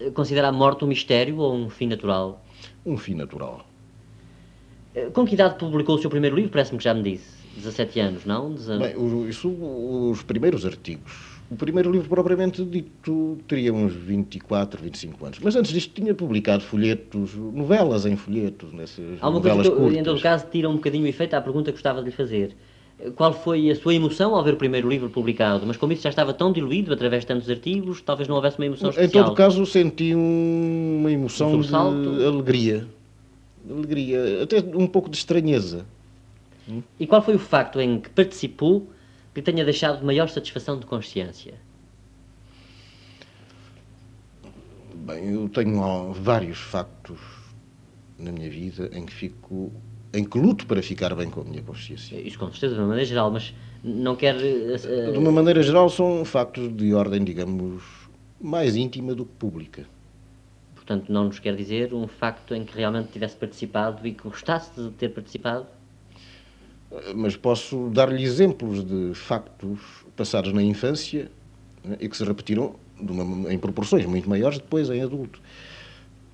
eh, 0.00 0.10
considera 0.10 0.48
a 0.48 0.52
morte 0.52 0.84
um 0.84 0.88
mistério 0.88 1.38
ou 1.38 1.54
um 1.54 1.68
fim 1.70 1.86
natural? 1.86 2.44
Um 2.84 2.96
fim 2.96 3.14
natural. 3.14 3.66
Eh, 4.94 5.10
Com 5.10 5.24
que 5.26 5.34
idade 5.34 5.56
publicou 5.58 5.96
o 5.96 5.98
seu 5.98 6.10
primeiro 6.10 6.36
livro? 6.36 6.50
Parece-me 6.50 6.78
que 6.78 6.84
já 6.84 6.94
me 6.94 7.02
disse. 7.02 7.42
17 7.56 8.00
anos, 8.00 8.24
não? 8.24 8.54
Deza- 8.54 8.78
Bem, 8.78 8.94
isso, 9.28 9.48
os 10.10 10.22
primeiros 10.22 10.64
artigos. 10.64 11.32
O 11.50 11.54
primeiro 11.56 11.90
livro, 11.92 12.08
propriamente 12.08 12.64
dito, 12.64 13.36
teria 13.46 13.74
uns 13.74 13.92
24, 13.92 14.80
25 14.82 15.26
anos. 15.26 15.38
Mas 15.38 15.54
antes 15.54 15.70
disto 15.70 15.92
tinha 15.92 16.14
publicado 16.14 16.62
folhetos, 16.62 17.34
novelas 17.34 18.06
em 18.06 18.16
folhetos, 18.16 18.72
nessas 18.72 19.20
Há 19.22 19.28
uma 19.28 19.38
coisa 19.40 19.56
novelas 19.56 19.68
que, 19.68 19.74
eu, 19.74 19.78
em 19.78 19.86
curtas. 19.96 20.04
todo 20.04 20.22
caso, 20.22 20.46
tira 20.50 20.68
um 20.70 20.76
bocadinho 20.76 21.04
o 21.04 21.06
efeito 21.06 21.34
à 21.34 21.42
pergunta 21.42 21.66
que 21.70 21.72
gostava 21.72 22.00
de 22.00 22.06
lhe 22.06 22.10
fazer. 22.16 22.56
Qual 23.16 23.32
foi 23.32 23.70
a 23.70 23.74
sua 23.76 23.94
emoção 23.94 24.34
ao 24.34 24.44
ver 24.44 24.54
o 24.54 24.56
primeiro 24.56 24.88
livro 24.88 25.10
publicado? 25.10 25.66
Mas 25.66 25.76
como 25.76 25.92
isso 25.92 26.02
já 26.02 26.10
estava 26.10 26.32
tão 26.32 26.52
diluído 26.52 26.92
através 26.92 27.22
de 27.22 27.26
tantos 27.26 27.50
artigos, 27.50 28.00
talvez 28.00 28.28
não 28.28 28.36
houvesse 28.36 28.58
uma 28.58 28.66
emoção 28.66 28.88
Em 28.88 28.92
especial. 28.92 29.24
todo 29.24 29.34
caso, 29.36 29.66
senti 29.66 30.14
um- 30.14 30.98
uma 31.00 31.10
emoção 31.10 31.54
Um 31.54 31.60
de 31.60 32.24
alegria. 32.24 32.86
Alegria, 33.68 34.42
até 34.42 34.58
um 34.60 34.86
pouco 34.86 35.08
de 35.10 35.16
estranheza. 35.16 35.84
E 36.98 37.06
qual 37.06 37.22
foi 37.22 37.34
o 37.34 37.38
facto 37.38 37.80
em 37.80 37.98
que 38.00 38.08
participou 38.10 38.88
que 39.34 39.42
tenha 39.42 39.64
deixado 39.64 40.04
maior 40.04 40.28
satisfação 40.28 40.78
de 40.78 40.86
consciência? 40.86 41.54
Bem, 44.94 45.34
eu 45.34 45.48
tenho 45.48 46.12
vários 46.12 46.58
factos 46.58 47.18
na 48.18 48.30
minha 48.30 48.48
vida 48.48 48.88
em 48.92 49.04
que 49.04 49.12
fico, 49.12 49.72
em 50.12 50.24
que 50.24 50.38
luto 50.38 50.66
para 50.66 50.82
ficar 50.82 51.14
bem 51.14 51.30
com 51.30 51.40
a 51.40 51.44
minha 51.44 51.62
consciência. 51.62 52.16
Isso 52.20 52.38
com 52.38 52.50
certeza, 52.50 52.74
de 52.74 52.80
uma 52.80 52.88
maneira 52.88 53.08
geral, 53.08 53.30
mas 53.30 53.54
não 53.82 54.14
quer... 54.14 54.36
eh, 54.36 55.10
De 55.10 55.18
uma 55.18 55.32
maneira 55.32 55.62
geral, 55.62 55.88
são 55.88 56.24
factos 56.24 56.68
de 56.76 56.92
ordem, 56.94 57.24
digamos, 57.24 57.82
mais 58.40 58.76
íntima 58.76 59.14
do 59.14 59.24
que 59.24 59.32
pública. 59.34 59.86
Portanto, 60.74 61.10
não 61.12 61.24
nos 61.24 61.38
quer 61.38 61.56
dizer 61.56 61.94
um 61.94 62.06
facto 62.06 62.54
em 62.54 62.64
que 62.64 62.76
realmente 62.76 63.08
tivesse 63.12 63.36
participado 63.36 64.06
e 64.06 64.12
que 64.12 64.24
gostasse 64.24 64.70
de 64.78 64.90
ter 64.90 65.08
participado? 65.10 65.66
Mas 67.14 67.36
posso 67.36 67.88
dar-lhe 67.90 68.22
exemplos 68.22 68.84
de 68.84 69.14
factos 69.14 69.78
passados 70.14 70.52
na 70.52 70.62
infância 70.62 71.30
né, 71.82 71.96
e 72.00 72.08
que 72.08 72.16
se 72.16 72.24
repetiram 72.24 72.74
uma- 73.00 73.50
em 73.52 73.58
proporções 73.58 74.04
muito 74.04 74.28
maiores 74.28 74.58
depois 74.58 74.90
em 74.90 75.00
adulto. 75.02 75.40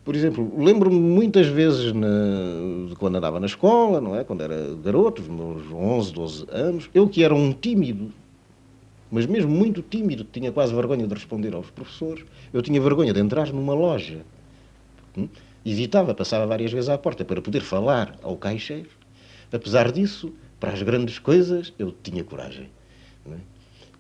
Por 0.09 0.17
exemplo, 0.17 0.51
lembro-me 0.57 0.99
muitas 0.99 1.49
vezes 1.49 1.93
na- 1.93 2.97
quando 2.99 3.17
andava 3.17 3.39
na 3.39 3.45
escola, 3.45 4.01
não 4.01 4.17
é? 4.17 4.25
Quando 4.25 4.41
era 4.41 4.75
garoto, 4.83 5.21
meus 5.31 5.71
11, 5.71 6.13
12 6.15 6.47
anos, 6.51 6.89
eu 6.95 7.07
que 7.07 7.23
era 7.23 7.35
um 7.35 7.53
tímido, 7.53 8.11
mas 9.11 9.27
mesmo 9.27 9.51
muito 9.51 9.83
tímido, 9.83 10.25
tinha 10.25 10.51
quase 10.51 10.75
vergonha 10.75 11.07
de 11.07 11.13
responder 11.13 11.55
aos 11.55 11.69
professores, 11.69 12.25
eu 12.55 12.63
tinha 12.63 12.81
vergonha 12.81 13.13
de 13.13 13.21
entrar 13.21 13.53
numa 13.53 13.75
loja. 13.75 14.25
Hum? 15.15 15.29
Evitava, 15.63 16.15
passava 16.15 16.47
várias 16.47 16.73
vezes 16.73 16.89
à 16.89 16.97
porta 16.97 17.23
para 17.23 17.43
poder 17.43 17.61
falar 17.61 18.19
ao 18.23 18.35
caixeiro. 18.35 18.89
Apesar 19.53 19.93
disso, 19.93 20.33
para 20.59 20.73
as 20.73 20.81
grandes 20.81 21.19
coisas, 21.19 21.75
eu 21.79 21.93
tinha 21.93 22.25
coragem. 22.25 22.71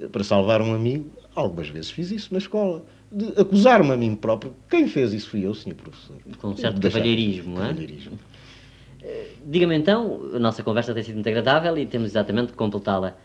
é? 0.00 0.06
Para 0.06 0.24
salvar 0.24 0.62
um 0.62 0.74
amigo, 0.74 1.10
algumas 1.34 1.68
vezes 1.68 1.90
fiz 1.90 2.10
isso 2.10 2.32
na 2.32 2.38
escola. 2.38 2.82
De 3.10 3.40
acusar-me 3.40 3.90
a 3.92 3.96
mim 3.96 4.14
próprio. 4.14 4.54
Quem 4.68 4.86
fez 4.86 5.12
isso 5.12 5.30
fui 5.30 5.46
eu, 5.46 5.54
senhor 5.54 5.76
professor. 5.76 6.16
Com 6.38 6.48
um 6.48 6.56
certo 6.56 6.80
cavalheirismo, 6.80 7.54
não 7.54 7.64
é? 7.64 7.68
cavalheirismo. 7.68 8.18
Diga-me 9.46 9.76
então, 9.76 10.20
a 10.34 10.38
nossa 10.38 10.62
conversa 10.62 10.92
tem 10.92 11.02
sido 11.02 11.14
muito 11.14 11.28
agradável 11.28 11.76
e 11.78 11.86
temos 11.86 12.10
exatamente 12.10 12.48
de 12.48 12.52
completá-la. 12.54 13.16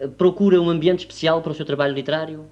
Eh, 0.00 0.08
Procura 0.08 0.60
um 0.60 0.68
ambiente 0.68 1.00
especial 1.00 1.42
para 1.42 1.52
o 1.52 1.54
seu 1.54 1.64
trabalho 1.64 1.94
literário? 1.94 2.44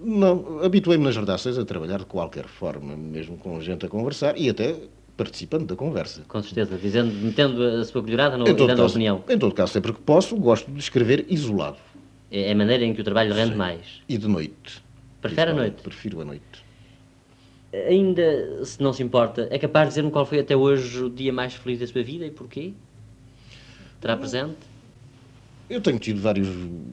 Não, 0.00 0.58
habituei-me 0.64 1.04
nas 1.04 1.16
redações 1.16 1.56
a 1.56 1.64
trabalhar 1.64 1.98
de 1.98 2.06
qualquer 2.06 2.46
forma, 2.46 2.96
mesmo 2.96 3.36
com 3.36 3.60
gente 3.60 3.86
a 3.86 3.88
conversar 3.88 4.36
e 4.36 4.48
até 4.50 4.74
participando 5.16 5.66
da 5.66 5.76
conversa. 5.76 6.22
Com 6.26 6.42
certeza, 6.42 6.76
dizendo, 6.76 7.12
metendo 7.14 7.62
a 7.62 7.84
sua 7.84 8.02
colherada 8.02 8.36
no, 8.36 8.48
e 8.48 8.52
dando 8.52 8.72
a 8.72 8.76
caso, 8.76 8.94
opinião. 8.94 9.22
em 9.28 9.38
todo 9.38 9.54
caso, 9.54 9.72
sempre 9.72 9.92
que 9.92 10.00
posso, 10.00 10.34
gosto 10.34 10.68
de 10.68 10.80
escrever 10.80 11.26
isolado. 11.28 11.76
É 12.30 12.50
a 12.50 12.54
maneira 12.56 12.84
em 12.84 12.92
que 12.94 13.00
o 13.02 13.04
trabalho 13.04 13.32
rende 13.32 13.54
mais. 13.54 14.00
E 14.08 14.18
de 14.18 14.26
noite. 14.26 14.82
Prefere 15.22 15.52
a 15.52 15.54
noite? 15.54 15.82
Prefiro 15.82 16.20
a 16.20 16.24
noite. 16.24 16.64
Ainda, 17.72 18.64
se 18.66 18.82
não 18.82 18.92
se 18.92 19.02
importa, 19.02 19.48
é 19.50 19.58
capaz 19.58 19.88
de 19.88 19.90
dizer-me 19.90 20.10
qual 20.10 20.26
foi 20.26 20.40
até 20.40 20.54
hoje 20.54 21.04
o 21.04 21.08
dia 21.08 21.32
mais 21.32 21.54
feliz 21.54 21.78
da 21.80 21.86
sua 21.86 22.02
vida 22.02 22.26
e 22.26 22.30
porquê? 22.30 22.74
Terá 24.00 24.16
presente? 24.16 24.58
Eu 25.70 25.80
tenho 25.80 25.98
tido 25.98 26.20
vários 26.20 26.48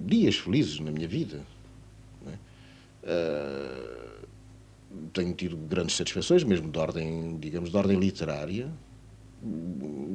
dias 0.06 0.36
felizes 0.38 0.80
na 0.80 0.92
minha 0.92 1.08
vida. 1.08 1.42
é? 2.28 2.34
Ah, 3.04 4.20
tenho 5.12 5.34
tido 5.34 5.58
grandes 5.58 5.96
satisfações, 5.96 6.44
mesmo 6.44 6.72
de 6.72 6.80
ordem, 6.80 7.38
digamos, 7.40 7.72
de 7.72 7.78
ordem 7.78 8.00
literária, 8.00 8.72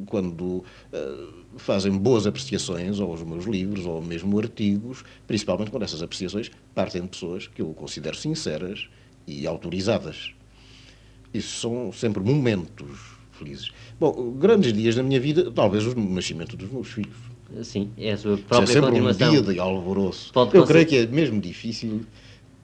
quando 0.06 0.64
ah, 0.92 1.28
fazem 1.56 1.92
boas 1.96 2.26
apreciações 2.26 3.01
aos 3.01 3.22
meus 3.22 3.44
livros 3.44 3.86
ou 3.86 4.02
mesmo 4.02 4.38
artigos, 4.38 5.05
principalmente 5.26 5.70
quando 5.70 5.82
essas 5.82 6.02
apreciações 6.02 6.51
partem 6.74 7.02
de 7.02 7.09
pessoas 7.09 7.46
que 7.46 7.62
eu 7.62 7.72
considero 7.74 8.16
sinceras 8.16 8.88
e 9.26 9.46
autorizadas. 9.46 10.32
Isso 11.32 11.60
são 11.60 11.92
sempre 11.92 12.22
momentos 12.22 13.14
felizes. 13.32 13.70
Bom, 13.98 14.32
grandes 14.32 14.72
dias 14.72 14.94
na 14.96 15.02
minha 15.02 15.18
vida, 15.18 15.51
talvez 15.51 15.84
o 15.86 15.98
nascimento 15.98 16.56
dos 16.56 16.70
meus 16.70 16.88
filhos. 16.88 17.16
Sim, 17.62 17.90
é 17.98 18.12
a 18.12 18.16
sua 18.16 18.34
Isso 18.34 18.44
é 18.44 18.48
própria 18.48 18.66
sempre 18.72 18.90
continuação. 18.90 19.28
um 19.28 19.30
dia 19.30 19.42
de 19.42 19.59
alvoroço. 19.59 20.32
Pode 20.32 20.56
Eu 20.56 20.64
creio 20.64 20.86
que 20.86 20.96
é 20.96 21.06
mesmo 21.06 21.40
difícil 21.40 22.02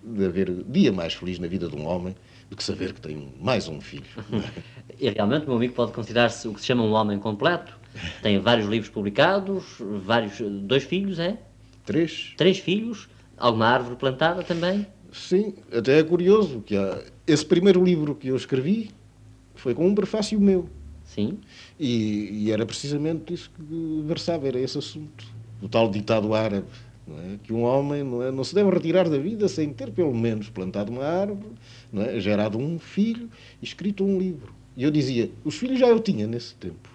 de 0.03 0.25
haver 0.25 0.51
dia 0.69 0.93
mais 0.93 1.15
feliz 1.15 1.39
na 1.39 1.47
vida 1.47 1.69
de 1.69 1.77
um 1.77 1.87
homem 1.87 2.15
do 2.51 2.57
que 2.57 2.65
saber 2.65 2.93
que 2.93 3.01
tem 3.01 3.33
mais 3.41 3.69
um 3.69 3.81
filho. 3.81 4.05
E 4.99 5.09
realmente, 5.09 5.45
o 5.45 5.47
meu 5.47 5.57
amigo 5.57 5.73
pode 5.73 5.93
considerar-se 5.93 6.47
o 6.47 6.53
que 6.53 6.61
se 6.61 6.67
chama 6.67 6.83
um 6.83 6.93
homem 6.93 7.19
completo. 7.19 7.75
Tem 8.21 8.39
vários 8.39 8.69
livros 8.69 8.91
publicados, 8.91 9.65
vários, 10.05 10.39
dois 10.41 10.85
filhos, 10.85 11.19
é? 11.19 11.39
Três. 11.87 12.35
Três 12.37 12.59
filhos, 12.59 13.09
alguma 13.39 13.67
árvore 13.67 13.97
plantada 13.97 14.43
também. 14.43 14.87
Sim, 15.11 15.55
até 15.73 16.01
é 16.01 16.03
curioso 16.03 16.61
que 16.61 16.77
há... 16.77 17.03
esse 17.27 17.47
primeiro 17.47 17.83
livro 17.83 18.15
que 18.15 18.29
eu 18.29 18.37
escrevi 18.37 18.91
foi 19.55 19.75
com 19.75 19.87
um 19.87 19.95
prefácio 19.95 20.39
meu. 20.39 20.69
Sim. 21.03 21.39
E, 21.79 22.45
e 22.45 22.53
era 22.53 22.67
precisamente 22.67 23.33
isso 23.33 23.51
que 23.51 24.03
versava, 24.05 24.47
era 24.49 24.61
esse 24.61 24.77
assunto. 24.77 25.25
O 25.63 25.69
tal 25.69 25.91
ditado 25.91 26.35
árabe, 26.35 26.67
é? 27.19 27.39
que 27.43 27.53
um 27.53 27.63
homem 27.63 28.03
não, 28.03 28.23
é? 28.23 28.31
não 28.31 28.45
se 28.45 28.55
deve 28.55 28.71
retirar 28.71 29.09
da 29.09 29.19
vida 29.19 29.49
sem 29.49 29.73
ter 29.73 29.91
pelo 29.91 30.15
menos 30.15 30.49
plantado 30.49 30.93
uma 30.93 31.05
árvore, 31.05 31.53
é? 31.95 32.21
gerado 32.21 32.59
um 32.59 32.79
filho 32.79 33.29
e 33.61 33.65
escrito 33.65 34.05
um 34.05 34.19
livro. 34.19 34.53
E 34.77 34.83
eu 34.83 34.91
dizia, 34.91 35.31
os 35.45 35.57
filhos 35.57 35.79
já 35.79 35.89
eu 35.89 36.01
tinha 36.01 36.27
nesse 36.27 36.55
tempo. 36.55 36.89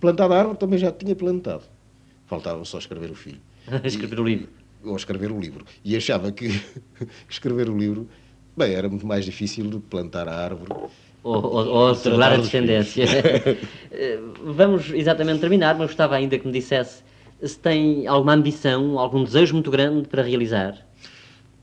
Plantado 0.00 0.32
a 0.34 0.38
árvore 0.38 0.58
também 0.58 0.78
já 0.78 0.92
tinha 0.92 1.14
plantado. 1.14 1.64
Faltava 2.26 2.64
só 2.64 2.78
escrever 2.78 3.10
o 3.10 3.14
filho. 3.14 3.40
Escrever 3.84 4.20
o 4.20 4.24
livro. 4.24 4.48
Ou 4.84 4.96
escrever 4.96 5.32
o 5.32 5.40
livro. 5.40 5.64
E 5.84 5.96
achava 5.96 6.30
que 6.30 6.48
escrever 7.28 7.68
o 7.68 7.76
livro, 7.76 8.08
bem, 8.56 8.72
era 8.72 8.88
muito 8.88 9.06
mais 9.06 9.24
difícil 9.24 9.64
do 9.64 9.80
que 9.80 9.88
plantar 9.88 10.28
a 10.28 10.34
árvore. 10.34 10.72
Ou, 10.72 10.90
ou, 11.44 11.66
ou 11.66 11.88
a 11.88 12.36
descendência. 12.36 13.04
Eh, 13.90 14.18
Vamos 14.44 14.90
exatamente 14.92 15.40
terminar, 15.40 15.76
mas 15.76 15.88
gostava 15.88 16.14
ainda 16.14 16.38
que 16.38 16.46
me 16.46 16.52
dissesse 16.52 17.02
se 17.42 17.58
tem 17.58 18.06
alguma 18.06 18.34
ambição, 18.34 18.98
algum 18.98 19.24
desejo 19.24 19.54
muito 19.54 19.70
grande 19.70 20.08
para 20.08 20.22
realizar. 20.22 20.86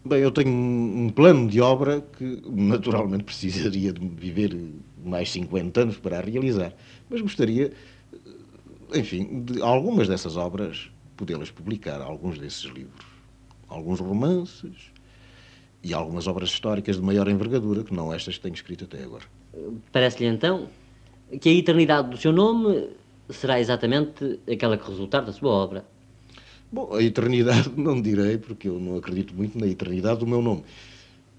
Bem, 0.04 0.20
eu 0.20 0.32
tenho 0.32 0.50
um 0.50 1.10
plano 1.10 1.50
de 1.50 1.60
obra 1.60 2.06
que 2.18 2.42
naturalmente 2.46 3.24
precisaria 3.26 3.92
de 3.92 4.08
viver 4.08 4.56
mais 5.04 5.32
50 5.32 5.82
anos 5.82 5.98
para 5.98 6.20
a 6.20 6.22
realizar. 6.22 6.74
Mas 7.10 7.22
gostaria, 7.22 7.72
eh, 8.14 9.00
enfim, 9.00 9.44
de 9.44 9.62
algumas 9.62 10.08
dessas 10.08 10.38
obras 10.38 10.92
podê-las 11.18 11.50
publicar, 11.50 12.02
alguns 12.02 12.38
desses 12.38 12.66
livros. 12.66 13.06
Alguns 13.68 14.00
romances 14.00 14.92
e 15.84 15.94
algumas 15.94 16.28
obras 16.28 16.50
históricas 16.50 16.98
de 16.98 17.02
maior 17.02 17.28
envergadura, 17.28 17.84
que 17.84 17.94
não 17.94 18.14
estas 18.14 18.36
que 18.36 18.42
tenho 18.42 18.56
escrito 18.56 18.86
até 18.86 19.04
agora. 19.04 19.24
Parece-lhe 19.92 20.28
então 20.28 20.68
que 21.42 21.50
a 21.50 21.54
eternidade 21.54 22.10
do 22.10 22.18
seu 22.18 22.32
nome 22.32 22.90
será 23.30 23.60
exatamente 23.60 24.40
aquela 24.52 24.78
que 24.78 24.88
resultar 24.90 25.22
da 25.22 25.32
sua 25.32 25.50
obra. 25.52 25.86
Bom, 26.72 26.94
a 26.94 27.02
eternidade 27.02 27.72
não 27.78 28.02
direi, 28.02 28.38
porque 28.38 28.68
eu 28.68 28.80
não 28.80 28.98
acredito 28.98 29.34
muito 29.34 29.58
na 29.58 29.68
eternidade 29.68 30.20
do 30.20 30.28
meu 30.28 30.42
nome. 30.42 30.64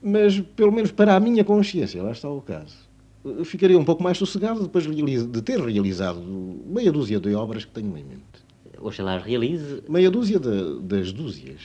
Mas, 0.02 0.38
pelo 0.40 0.70
menos 0.72 0.90
para 0.92 1.14
a 1.16 1.20
minha 1.20 1.44
consciência, 1.44 2.02
lá 2.02 2.12
está 2.12 2.28
o 2.28 2.40
caso. 2.40 2.76
Eu 3.24 3.44
Ficaria 3.44 3.78
um 3.78 3.84
pouco 3.84 4.02
mais 4.02 4.18
sossegado 4.18 4.62
depois 4.62 4.84
de 4.84 5.42
ter 5.42 5.58
realizado 5.60 6.20
meia 6.66 6.92
dúzia 6.92 7.18
de 7.18 7.34
obras 7.34 7.64
que 7.64 7.72
tenho 7.72 7.88
em 7.88 8.04
mente. 8.04 8.46
Oxalá 8.78 9.18
realize. 9.18 9.82
Meia 9.88 10.10
dúzia 10.10 10.38
de- 10.38 10.80
das 10.82 11.10
dúzias. 11.12 11.60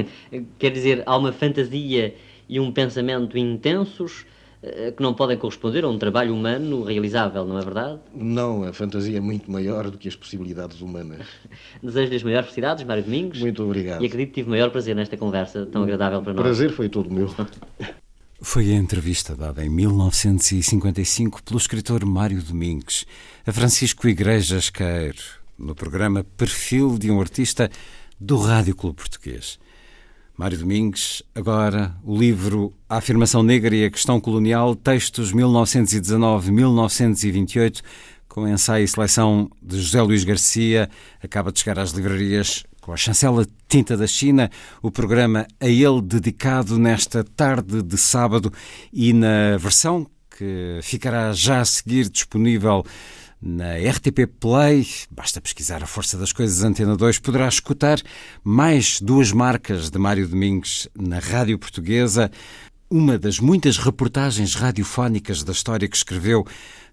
Quer 0.58 0.70
dizer, 0.70 1.02
há 1.06 1.16
uma 1.16 1.32
fantasia 1.32 2.14
e 2.48 2.60
um 2.60 2.70
pensamento 2.70 3.38
intensos 3.38 4.26
que 4.96 5.02
não 5.02 5.14
podem 5.14 5.36
corresponder 5.36 5.84
a 5.84 5.88
um 5.88 5.98
trabalho 5.98 6.34
humano 6.34 6.82
realizável, 6.84 7.44
não 7.44 7.58
é 7.58 7.62
verdade? 7.62 8.00
Não, 8.14 8.64
a 8.64 8.72
fantasia 8.72 9.18
é 9.18 9.20
muito 9.20 9.50
maior 9.50 9.90
do 9.90 9.98
que 9.98 10.08
as 10.08 10.16
possibilidades 10.16 10.80
humanas. 10.80 11.26
Desejo-lhe 11.82 12.16
as 12.16 12.22
maiores 12.22 12.46
felicidades, 12.46 12.84
Mário 12.84 13.02
Domingos. 13.02 13.40
Muito 13.40 13.62
obrigado. 13.62 14.02
E 14.02 14.06
acredito 14.06 14.28
que 14.30 14.34
tive 14.36 14.50
maior 14.50 14.70
prazer 14.70 14.94
nesta 14.96 15.16
conversa 15.16 15.66
tão 15.66 15.82
agradável 15.82 16.22
para 16.22 16.32
O 16.32 16.34
nós. 16.34 16.44
prazer 16.44 16.70
foi 16.72 16.88
todo 16.88 17.10
meu. 17.10 17.32
Foi 18.38 18.70
a 18.70 18.74
entrevista 18.74 19.34
dada 19.34 19.64
em 19.64 19.70
1955 19.70 21.42
pelo 21.42 21.58
escritor 21.58 22.04
Mário 22.04 22.42
Domingues 22.42 23.06
a 23.46 23.52
Francisco 23.52 24.06
Igrejas 24.06 24.68
Queiro, 24.68 25.22
no 25.58 25.74
programa 25.74 26.22
Perfil 26.36 26.98
de 26.98 27.10
um 27.10 27.18
Artista 27.18 27.70
do 28.20 28.36
Rádio 28.36 28.76
Clube 28.76 28.96
Português. 28.96 29.58
Mário 30.36 30.58
Domingues, 30.58 31.22
agora 31.34 31.96
o 32.04 32.14
livro 32.14 32.74
A 32.86 32.98
Afirmação 32.98 33.42
Negra 33.42 33.74
e 33.74 33.86
a 33.86 33.90
Questão 33.90 34.20
Colonial, 34.20 34.76
textos 34.76 35.32
1919-1928, 35.32 37.80
com 38.28 38.46
ensaio 38.46 38.84
e 38.84 38.88
seleção 38.88 39.50
de 39.62 39.80
José 39.80 40.02
Luís 40.02 40.24
Garcia, 40.24 40.90
acaba 41.22 41.50
de 41.50 41.60
chegar 41.60 41.78
às 41.78 41.92
livrarias 41.92 42.64
com 42.82 42.92
a 42.92 42.98
chancela 42.98 43.46
Tinta 43.66 43.96
da 43.96 44.06
China, 44.06 44.50
o 44.82 44.90
programa 44.90 45.46
a 45.58 45.68
ele 45.68 46.02
dedicado 46.02 46.78
nesta 46.78 47.24
tarde 47.24 47.82
de 47.82 47.96
sábado. 47.96 48.52
E 48.92 49.14
na 49.14 49.56
versão 49.56 50.06
que 50.36 50.80
ficará 50.82 51.32
já 51.32 51.62
a 51.62 51.64
seguir 51.64 52.10
disponível 52.10 52.84
na 53.46 53.76
RTP 53.76 54.26
Play, 54.40 54.84
basta 55.08 55.40
pesquisar 55.40 55.80
a 55.80 55.86
Força 55.86 56.18
das 56.18 56.32
Coisas 56.32 56.64
Antena 56.64 56.96
2, 56.96 57.20
poderá 57.20 57.46
escutar 57.46 58.02
mais 58.42 59.00
duas 59.00 59.30
marcas 59.30 59.88
de 59.88 59.98
Mário 59.98 60.26
Domingues 60.26 60.88
na 60.98 61.20
Rádio 61.20 61.56
Portuguesa, 61.56 62.28
uma 62.90 63.16
das 63.16 63.38
muitas 63.38 63.78
reportagens 63.78 64.56
radiofónicas 64.56 65.44
da 65.44 65.52
história 65.52 65.88
que 65.88 65.96
escreveu 65.96 66.44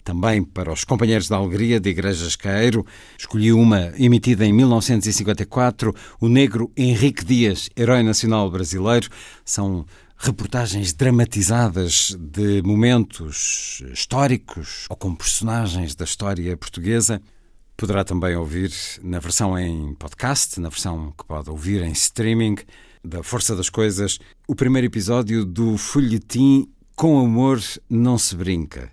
também 0.03 0.43
para 0.43 0.71
os 0.71 0.84
companheiros 0.84 1.27
da 1.27 1.38
Alegria 1.38 1.80
de 1.80 1.89
Igrejas 1.89 2.35
Caeiro. 2.35 2.85
Escolhi 3.17 3.51
uma 3.51 3.91
emitida 3.97 4.45
em 4.45 4.53
1954, 4.53 5.95
O 6.21 6.27
Negro 6.27 6.71
Henrique 6.77 7.25
Dias, 7.25 7.69
Herói 7.75 8.03
Nacional 8.03 8.51
Brasileiro. 8.51 9.09
São 9.43 9.85
reportagens 10.23 10.93
dramatizadas 10.93 12.15
de 12.17 12.61
momentos 12.63 13.83
históricos 13.91 14.85
ou 14.89 14.95
com 14.95 15.13
personagens 15.13 15.95
da 15.95 16.05
história 16.05 16.55
portuguesa. 16.55 17.21
Poderá 17.75 18.05
também 18.05 18.33
ouvir 18.35 18.71
na 19.01 19.19
versão 19.19 19.59
em 19.59 19.93
podcast, 19.95 20.61
na 20.61 20.69
versão 20.69 21.13
que 21.17 21.25
pode 21.25 21.49
ouvir 21.49 21.81
em 21.83 21.91
streaming, 21.91 22.55
da 23.03 23.21
Força 23.21 23.53
das 23.53 23.69
Coisas, 23.69 24.17
o 24.47 24.55
primeiro 24.55 24.87
episódio 24.87 25.43
do 25.43 25.77
folhetim 25.77 26.69
Com 26.95 27.19
Amor 27.19 27.61
Não 27.89 28.17
Se 28.17 28.33
Brinca. 28.33 28.89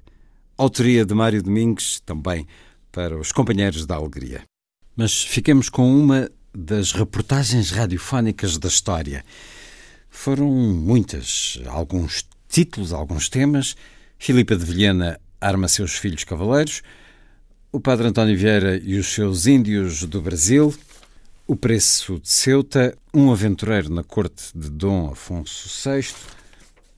Autoria 0.59 1.07
de 1.07 1.15
Mário 1.15 1.41
Domingues, 1.41 2.01
também 2.01 2.45
para 2.91 3.17
os 3.17 3.31
companheiros 3.31 3.87
da 3.87 3.95
Alegria. 3.95 4.43
Mas 4.97 5.23
fiquemos 5.23 5.69
com 5.69 5.89
uma 5.95 6.29
das 6.53 6.91
reportagens 6.91 7.71
radiofónicas 7.71 8.59
da 8.59 8.67
história. 8.67 9.25
Foram 10.11 10.51
muitas, 10.51 11.59
alguns 11.67 12.27
títulos, 12.49 12.93
alguns 12.93 13.29
temas. 13.29 13.77
Filipa 14.19 14.57
de 14.57 14.65
Vilhena 14.65 15.19
arma 15.41 15.69
seus 15.69 15.95
filhos 15.95 16.25
cavaleiros. 16.25 16.83
O 17.73 17.81
Padre 17.81 18.09
António 18.09 18.37
Vieira 18.37 18.77
e 18.77 18.99
os 18.99 19.07
seus 19.07 19.47
índios 19.47 20.05
do 20.05 20.21
Brasil. 20.21 20.75
O 21.47 21.57
preço 21.57 22.19
de 22.19 22.29
Ceuta. 22.29 22.95
Um 23.15 23.33
aventureiro 23.33 23.89
na 23.89 24.03
corte 24.03 24.51
de 24.55 24.69
Dom 24.69 25.11
Afonso 25.11 25.69
VI. 25.89 26.13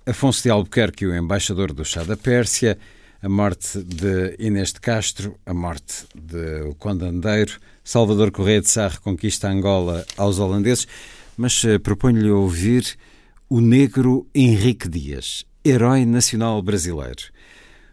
Afonso 0.04 0.42
de 0.42 0.50
Albuquerque, 0.50 1.06
o 1.06 1.14
embaixador 1.14 1.72
do 1.72 1.84
chá 1.84 2.02
da 2.02 2.16
Pérsia. 2.16 2.76
A 3.22 3.28
morte 3.28 3.80
de 3.82 4.34
Inês 4.38 4.72
de 4.72 4.80
Castro. 4.80 5.38
A 5.46 5.54
morte 5.54 6.06
de 6.14 6.62
o 6.62 6.74
Condandeiro. 6.74 7.60
Salvador 7.84 8.30
Correia 8.30 8.60
de 8.60 8.68
Sá 8.68 8.88
reconquista 8.88 9.48
Angola 9.48 10.04
aos 10.16 10.38
holandeses. 10.38 10.88
Mas 11.42 11.64
eh, 11.64 11.76
proponho-lhe 11.76 12.30
ouvir 12.30 12.96
o 13.48 13.60
negro 13.60 14.28
Henrique 14.32 14.88
Dias, 14.88 15.44
herói 15.64 16.06
nacional 16.06 16.62
brasileiro. 16.62 17.32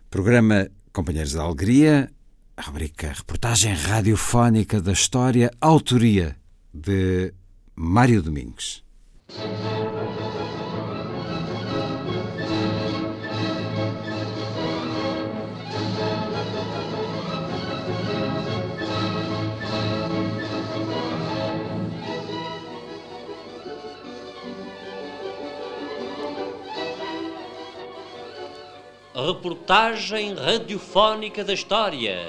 Programa 0.08 0.70
Companheiros 0.94 1.34
da 1.34 1.42
Alegria, 1.42 2.12
a 2.56 2.62
rubrica 2.62 3.12
Reportagem 3.12 3.74
Radiofónica 3.74 4.80
da 4.80 4.92
História, 4.92 5.50
autoria 5.60 6.36
de 6.72 7.34
Mário 7.76 8.22
Domingues. 8.22 8.84
Reportagem 29.26 30.34
radiofónica 30.34 31.44
da 31.44 31.54
história. 31.54 32.26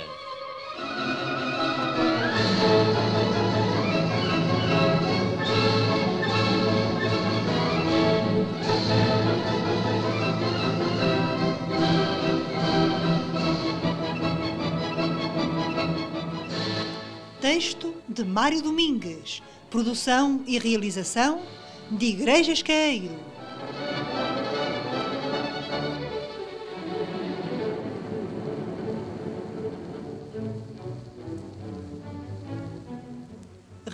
Texto 17.40 17.94
de 18.08 18.24
Mário 18.24 18.60
Domingues. 18.62 19.40
Produção 19.70 20.42
e 20.44 20.58
realização 20.58 21.42
de 21.88 22.06
Igrejas 22.06 22.62
Caeiro. 22.62 23.29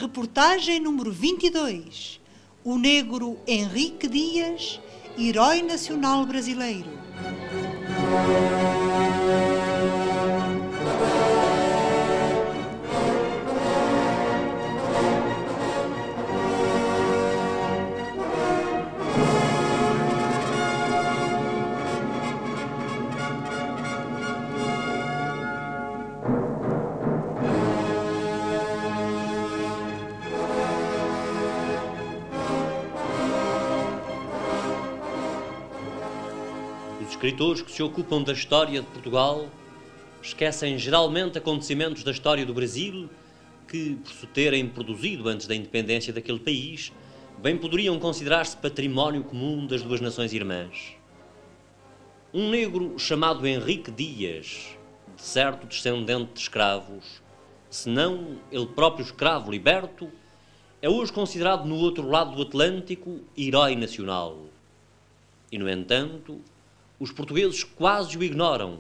Reportagem 0.06 0.78
número 0.78 1.10
22. 1.10 2.20
O 2.62 2.78
negro 2.78 3.38
Henrique 3.44 4.06
Dias, 4.06 4.80
herói 5.18 5.62
nacional 5.62 6.24
brasileiro. 6.24 6.88
Escritores 37.26 37.60
que 37.60 37.72
se 37.72 37.82
ocupam 37.82 38.22
da 38.22 38.32
história 38.32 38.80
de 38.80 38.86
Portugal 38.86 39.48
esquecem 40.22 40.78
geralmente 40.78 41.36
acontecimentos 41.36 42.04
da 42.04 42.12
história 42.12 42.46
do 42.46 42.54
Brasil 42.54 43.10
que, 43.66 43.96
por 43.96 44.12
se 44.12 44.26
terem 44.28 44.68
produzido 44.68 45.28
antes 45.28 45.48
da 45.48 45.54
independência 45.56 46.12
daquele 46.12 46.38
país, 46.38 46.92
bem 47.42 47.58
poderiam 47.58 47.98
considerar-se 47.98 48.56
património 48.56 49.24
comum 49.24 49.66
das 49.66 49.82
duas 49.82 50.00
nações 50.00 50.32
irmãs. 50.32 50.94
Um 52.32 52.48
negro 52.48 52.96
chamado 52.96 53.44
Henrique 53.44 53.90
Dias, 53.90 54.76
de 55.16 55.22
certo 55.22 55.66
descendente 55.66 56.32
de 56.32 56.40
escravos, 56.40 57.20
se 57.68 57.88
não 57.88 58.36
ele 58.52 58.66
próprio 58.66 59.04
escravo 59.04 59.50
liberto, 59.50 60.08
é 60.80 60.88
hoje 60.88 61.12
considerado 61.12 61.64
no 61.64 61.74
outro 61.74 62.08
lado 62.08 62.36
do 62.36 62.42
Atlântico 62.42 63.18
herói 63.36 63.74
nacional. 63.74 64.44
E, 65.50 65.58
no 65.58 65.68
entanto, 65.68 66.40
os 66.98 67.12
portugueses 67.12 67.62
quase 67.62 68.16
o 68.16 68.22
ignoram, 68.22 68.78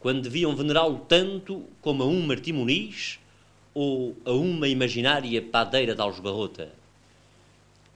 quando 0.00 0.22
deviam 0.22 0.54
venerá-lo 0.54 1.00
tanto 1.08 1.64
como 1.80 2.02
a 2.02 2.06
um 2.06 2.24
Martim 2.24 2.52
Muniz 2.52 3.18
ou 3.74 4.16
a 4.24 4.32
uma 4.32 4.68
imaginária 4.68 5.42
padeira 5.42 5.94
de 5.94 6.00
Aljubarrota. 6.00 6.72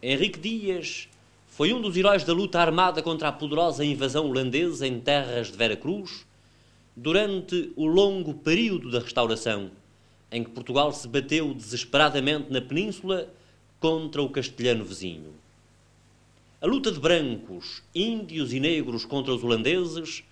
Henrique 0.03 0.39
Dias 0.39 1.09
foi 1.47 1.73
um 1.73 1.81
dos 1.81 1.97
heróis 1.97 2.25
da 2.25 2.33
luta 2.33 2.59
armada 2.61 3.03
contra 3.03 3.29
a 3.29 3.33
poderosa 3.33 3.85
invasão 3.85 4.29
holandesa 4.29 4.87
em 4.87 4.99
terras 4.99 5.53
de 5.53 5.57
Vera 5.57 5.77
Cruz 5.77 6.27
durante 6.97 7.73
o 7.77 7.87
longo 7.87 8.35
período 8.35 8.91
da 8.91 8.99
restauração, 8.99 9.71
em 10.31 10.43
que 10.43 10.51
Portugal 10.51 10.93
se 10.93 11.07
bateu 11.07 11.55
desesperadamente 11.55 12.51
na 12.51 12.61
península 12.61 13.29
contra 13.79 14.23
o 14.23 14.31
castelhano 14.31 14.85
vizinho. 14.85 15.42
A 16.63 16.67
luta 16.69 16.93
de 16.93 17.01
brancos, 17.01 17.83
índios 17.93 18.53
e 18.53 18.61
negros 18.61 19.05
contra 19.05 19.35
os 19.35 19.43
holandeses 19.43 20.23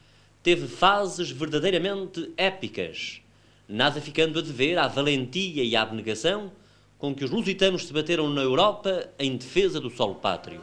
teve 0.44 0.68
fases 0.68 1.28
verdadeiramente 1.28 2.30
épicas, 2.36 3.20
nada 3.68 4.00
ficando 4.00 4.38
a 4.38 4.42
dever 4.42 4.78
à 4.78 4.86
valentia 4.86 5.64
e 5.64 5.74
à 5.74 5.82
abnegação 5.82 6.52
com 6.96 7.12
que 7.12 7.24
os 7.24 7.32
lusitanos 7.32 7.84
se 7.84 7.92
bateram 7.92 8.30
na 8.30 8.42
Europa 8.42 9.10
em 9.18 9.36
defesa 9.36 9.80
do 9.80 9.90
solo 9.90 10.14
pátrio. 10.14 10.60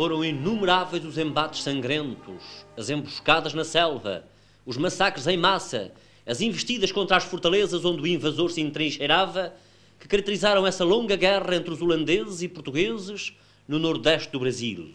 Foram 0.00 0.24
inumeráveis 0.24 1.04
os 1.04 1.18
embates 1.18 1.62
sangrentos, 1.62 2.64
as 2.74 2.88
emboscadas 2.88 3.52
na 3.52 3.64
selva, 3.64 4.24
os 4.64 4.78
massacres 4.78 5.26
em 5.26 5.36
massa, 5.36 5.92
as 6.24 6.40
investidas 6.40 6.90
contra 6.90 7.18
as 7.18 7.24
fortalezas 7.24 7.84
onde 7.84 8.00
o 8.00 8.06
invasor 8.06 8.50
se 8.50 8.62
entrincheirava, 8.62 9.54
que 9.98 10.08
caracterizaram 10.08 10.66
essa 10.66 10.86
longa 10.86 11.16
guerra 11.16 11.54
entre 11.54 11.70
os 11.70 11.82
holandeses 11.82 12.40
e 12.40 12.48
portugueses 12.48 13.34
no 13.68 13.78
nordeste 13.78 14.32
do 14.32 14.40
Brasil. 14.40 14.90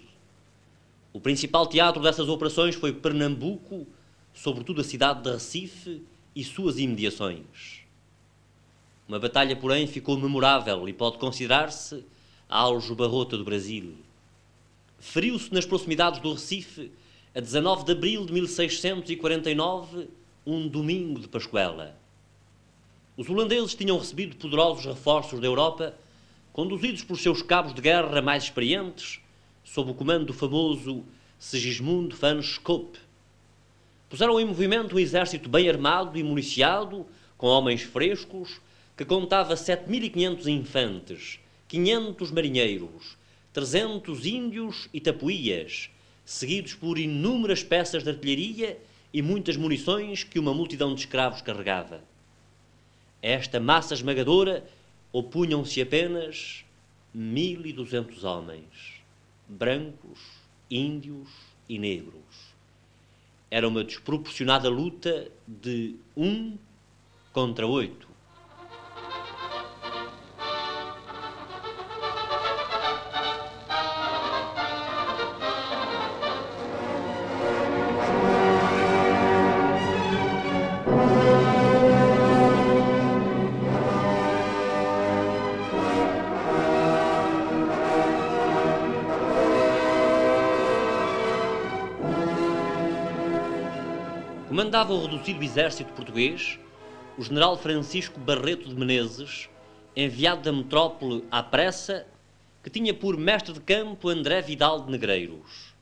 O 1.14 1.22
principal 1.22 1.68
teatro 1.68 2.02
dessas 2.02 2.28
operações 2.28 2.74
foi 2.74 2.92
Pernambuco, 2.92 3.86
sobretudo 4.34 4.82
a 4.82 4.84
cidade 4.84 5.22
de 5.22 5.30
Recife 5.30 6.02
e 6.36 6.44
suas 6.44 6.80
imediações. 6.80 7.84
Uma 9.08 9.20
batalha, 9.20 9.56
porém, 9.56 9.86
ficou 9.86 10.18
memorável 10.18 10.90
e 10.90 10.94
pode 10.94 11.20
considerar-se 11.20 12.04
a 12.50 12.58
aljubarrota 12.58 13.38
do 13.38 13.44
Brasil. 13.44 14.04
Feriu-se 15.00 15.54
nas 15.54 15.66
proximidades 15.66 16.20
do 16.20 16.34
Recife, 16.34 16.92
a 17.34 17.40
19 17.40 17.86
de 17.86 17.92
abril 17.92 18.26
de 18.26 18.34
1649, 18.34 20.08
um 20.46 20.68
domingo 20.68 21.20
de 21.20 21.28
Pascuela. 21.28 21.98
Os 23.18 23.30
holandeses 23.30 23.76
tinham 23.76 23.98
recebido 23.98 24.36
poderosos 24.36 24.86
reforços 24.86 25.40
da 25.40 25.48
Europa, 25.48 25.94
conduzidos 26.52 27.04
por 27.04 27.18
seus 27.18 27.42
cabos 27.42 27.74
de 27.74 27.82
guerra 27.82 28.22
mais 28.22 28.44
experientes, 28.44 29.20
sob 29.64 29.92
o 29.92 29.94
comando 29.94 30.26
do 30.26 30.34
famoso 30.34 31.04
Sigismund 31.40 32.16
van 32.16 32.42
Schop. 32.42 32.98
Puseram 34.10 34.40
em 34.40 34.46
movimento 34.46 34.96
um 34.96 35.00
exército 35.00 35.50
bem 35.50 35.70
armado 35.70 36.18
e 36.18 36.24
municiado, 36.24 37.06
com 37.38 37.48
homens 37.48 37.82
frescos, 37.82 38.62
que 38.96 39.04
contava 39.04 39.56
7.500 39.56 40.48
infantes, 40.48 41.40
500 41.68 42.32
marinheiros, 42.32 43.18
300 43.56 44.26
índios 44.26 44.90
e 44.94 45.00
tapuias, 45.00 45.90
seguidos 46.26 46.74
por 46.74 47.00
inúmeras 47.00 47.64
peças 47.64 48.04
de 48.04 48.10
artilharia 48.10 48.78
e 49.14 49.22
muitas 49.22 49.56
munições 49.56 50.26
que 50.26 50.38
uma 50.38 50.54
multidão 50.54 50.94
de 50.94 51.00
escravos 51.00 51.42
carregava. 51.42 52.04
A 53.24 53.28
esta 53.28 53.58
massa 53.58 53.94
esmagadora 53.94 54.70
opunham-se 55.10 55.82
apenas 55.82 56.66
1.200 57.16 58.26
homens, 58.26 59.02
brancos, 59.48 60.20
índios 60.70 61.30
e 61.70 61.80
negros. 61.80 62.56
Era 63.50 63.70
uma 63.70 63.86
desproporcionada 63.86 64.68
luta 64.68 65.32
de 65.48 65.96
um 66.18 66.58
contra 67.32 67.66
oito. 67.66 68.15
Comandava 94.76 94.94
o 94.94 95.42
exército 95.42 95.94
português 95.94 96.60
o 97.18 97.24
general 97.24 97.58
Francisco 97.58 98.20
Barreto 98.20 98.68
de 98.68 98.76
Menezes, 98.76 99.48
enviado 99.96 100.42
da 100.42 100.52
metrópole 100.52 101.24
à 101.32 101.42
pressa, 101.42 102.06
que 102.62 102.70
tinha 102.70 102.94
por 102.94 103.16
mestre 103.16 103.54
de 103.54 103.62
campo 103.62 104.10
André 104.10 104.42
Vidal 104.42 104.82
de 104.82 104.92
Negreiros. 104.92 105.74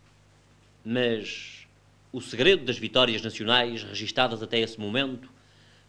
Mas 0.86 1.66
o 2.12 2.22
segredo 2.22 2.66
das 2.66 2.78
vitórias 2.78 3.24
nacionais 3.24 3.82
registadas 3.82 4.44
até 4.44 4.60
esse 4.60 4.80
momento 4.80 5.28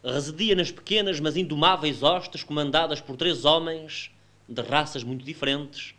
residia 0.02 0.56
nas 0.56 0.72
pequenas 0.72 1.20
mas 1.20 1.36
indomáveis 1.36 2.02
hostes 2.02 2.42
comandadas 2.42 3.02
por 3.02 3.18
três 3.18 3.44
homens 3.44 4.10
de 4.48 4.62
raças 4.62 5.04
muito 5.04 5.22
diferentes, 5.26 5.94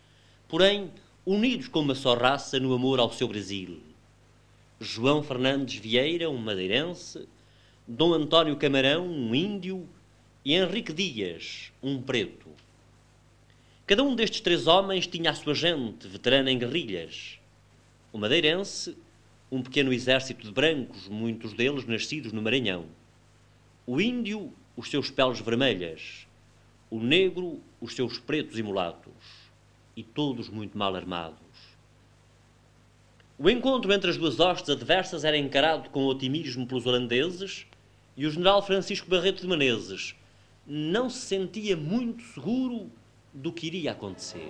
porém 0.47 0.89
unidos 1.23 1.67
como 1.67 1.89
uma 1.89 1.95
só 1.95 2.15
raça 2.15 2.59
no 2.59 2.73
amor 2.73 2.99
ao 2.99 3.13
seu 3.13 3.27
Brasil. 3.27 3.94
João 4.79 5.23
Fernandes 5.23 5.79
Vieira, 5.79 6.29
um 6.29 6.37
madeirense, 6.37 7.29
Dom 7.87 8.13
António 8.13 8.57
Camarão, 8.57 9.07
um 9.07 9.33
índio, 9.33 9.87
e 10.43 10.53
Henrique 10.53 10.91
Dias, 10.91 11.71
um 11.81 12.01
preto. 12.01 12.49
Cada 13.87 14.03
um 14.03 14.13
destes 14.13 14.41
três 14.41 14.67
homens 14.67 15.07
tinha 15.07 15.31
a 15.31 15.33
sua 15.33 15.53
gente, 15.53 16.07
veterana 16.09 16.51
em 16.51 16.59
guerrilhas. 16.59 17.39
O 18.11 18.17
madeirense, 18.17 18.97
um 19.49 19.61
pequeno 19.63 19.93
exército 19.93 20.45
de 20.45 20.51
brancos, 20.51 21.07
muitos 21.07 21.53
deles 21.53 21.85
nascidos 21.85 22.33
no 22.33 22.41
Maranhão. 22.41 22.85
O 23.87 24.01
índio, 24.01 24.51
os 24.75 24.89
seus 24.89 25.09
peles 25.09 25.39
vermelhas. 25.39 26.27
O 26.89 26.99
negro, 26.99 27.61
os 27.79 27.95
seus 27.95 28.19
pretos 28.19 28.59
e 28.59 28.63
mulatos. 28.63 29.13
E 29.95 30.03
todos 30.03 30.49
muito 30.49 30.77
mal 30.77 30.93
armados. 30.95 31.44
O 33.37 33.49
encontro 33.49 33.91
entre 33.91 34.09
as 34.09 34.15
duas 34.15 34.39
hostes 34.39 34.69
adversas 34.69 35.25
era 35.25 35.37
encarado 35.37 35.89
com 35.89 36.05
otimismo 36.05 36.65
pelos 36.65 36.85
holandeses 36.85 37.65
e 38.15 38.25
o 38.25 38.31
general 38.31 38.65
Francisco 38.65 39.09
Barreto 39.09 39.41
de 39.41 39.47
Menezes 39.47 40.15
não 40.65 41.09
se 41.09 41.19
sentia 41.19 41.75
muito 41.75 42.23
seguro 42.23 42.89
do 43.33 43.51
que 43.51 43.67
iria 43.67 43.91
acontecer. 43.91 44.49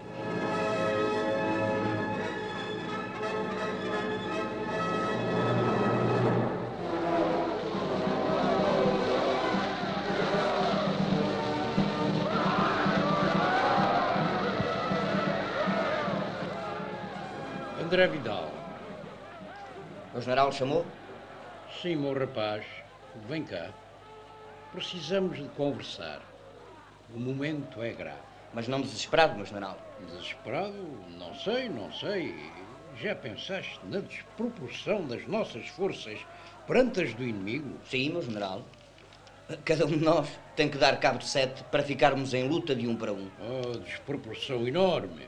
André 17.82 18.08
Vidal. 18.08 18.45
O 20.26 20.28
general 20.28 20.52
chamou? 20.52 20.84
Sim, 21.84 21.98
meu 21.98 22.18
rapaz. 22.18 22.66
Vem 23.28 23.44
cá. 23.44 23.70
precisamos 24.72 25.38
de 25.38 25.48
conversar. 25.50 26.20
O 27.14 27.20
momento 27.20 27.84
é 27.84 27.92
grave. 27.92 28.18
Mas 28.52 28.68
não 28.68 28.82
desesperado, 28.82 29.36
meu 29.36 29.46
general. 29.46 29.78
Desesperado? 30.08 30.74
Não 31.20 31.32
sei, 31.36 31.70
não 31.70 31.94
sei. 31.94 32.36
Já 33.00 33.14
pensaste 33.14 33.80
na 33.84 34.00
desproporção 34.00 35.06
das 35.06 35.28
nossas 35.28 35.68
forças 35.68 36.18
perante 36.66 37.04
as 37.04 37.14
do 37.14 37.22
inimigo? 37.22 37.78
Sim, 37.88 38.10
meu 38.10 38.24
general. 38.24 38.64
Cada 39.64 39.86
um 39.86 39.90
de 39.90 40.04
nós 40.04 40.28
tem 40.56 40.68
que 40.68 40.80
dar 40.80 41.00
cabo 41.00 41.20
de 41.20 41.28
sete 41.28 41.64
para 41.66 41.84
ficarmos 41.84 42.34
em 42.34 42.48
luta 42.48 42.76
de 42.76 42.88
um 42.88 42.96
para 42.96 43.14
um. 43.14 43.30
Oh, 43.40 43.78
desproporção 43.78 44.68
enorme. 44.68 45.28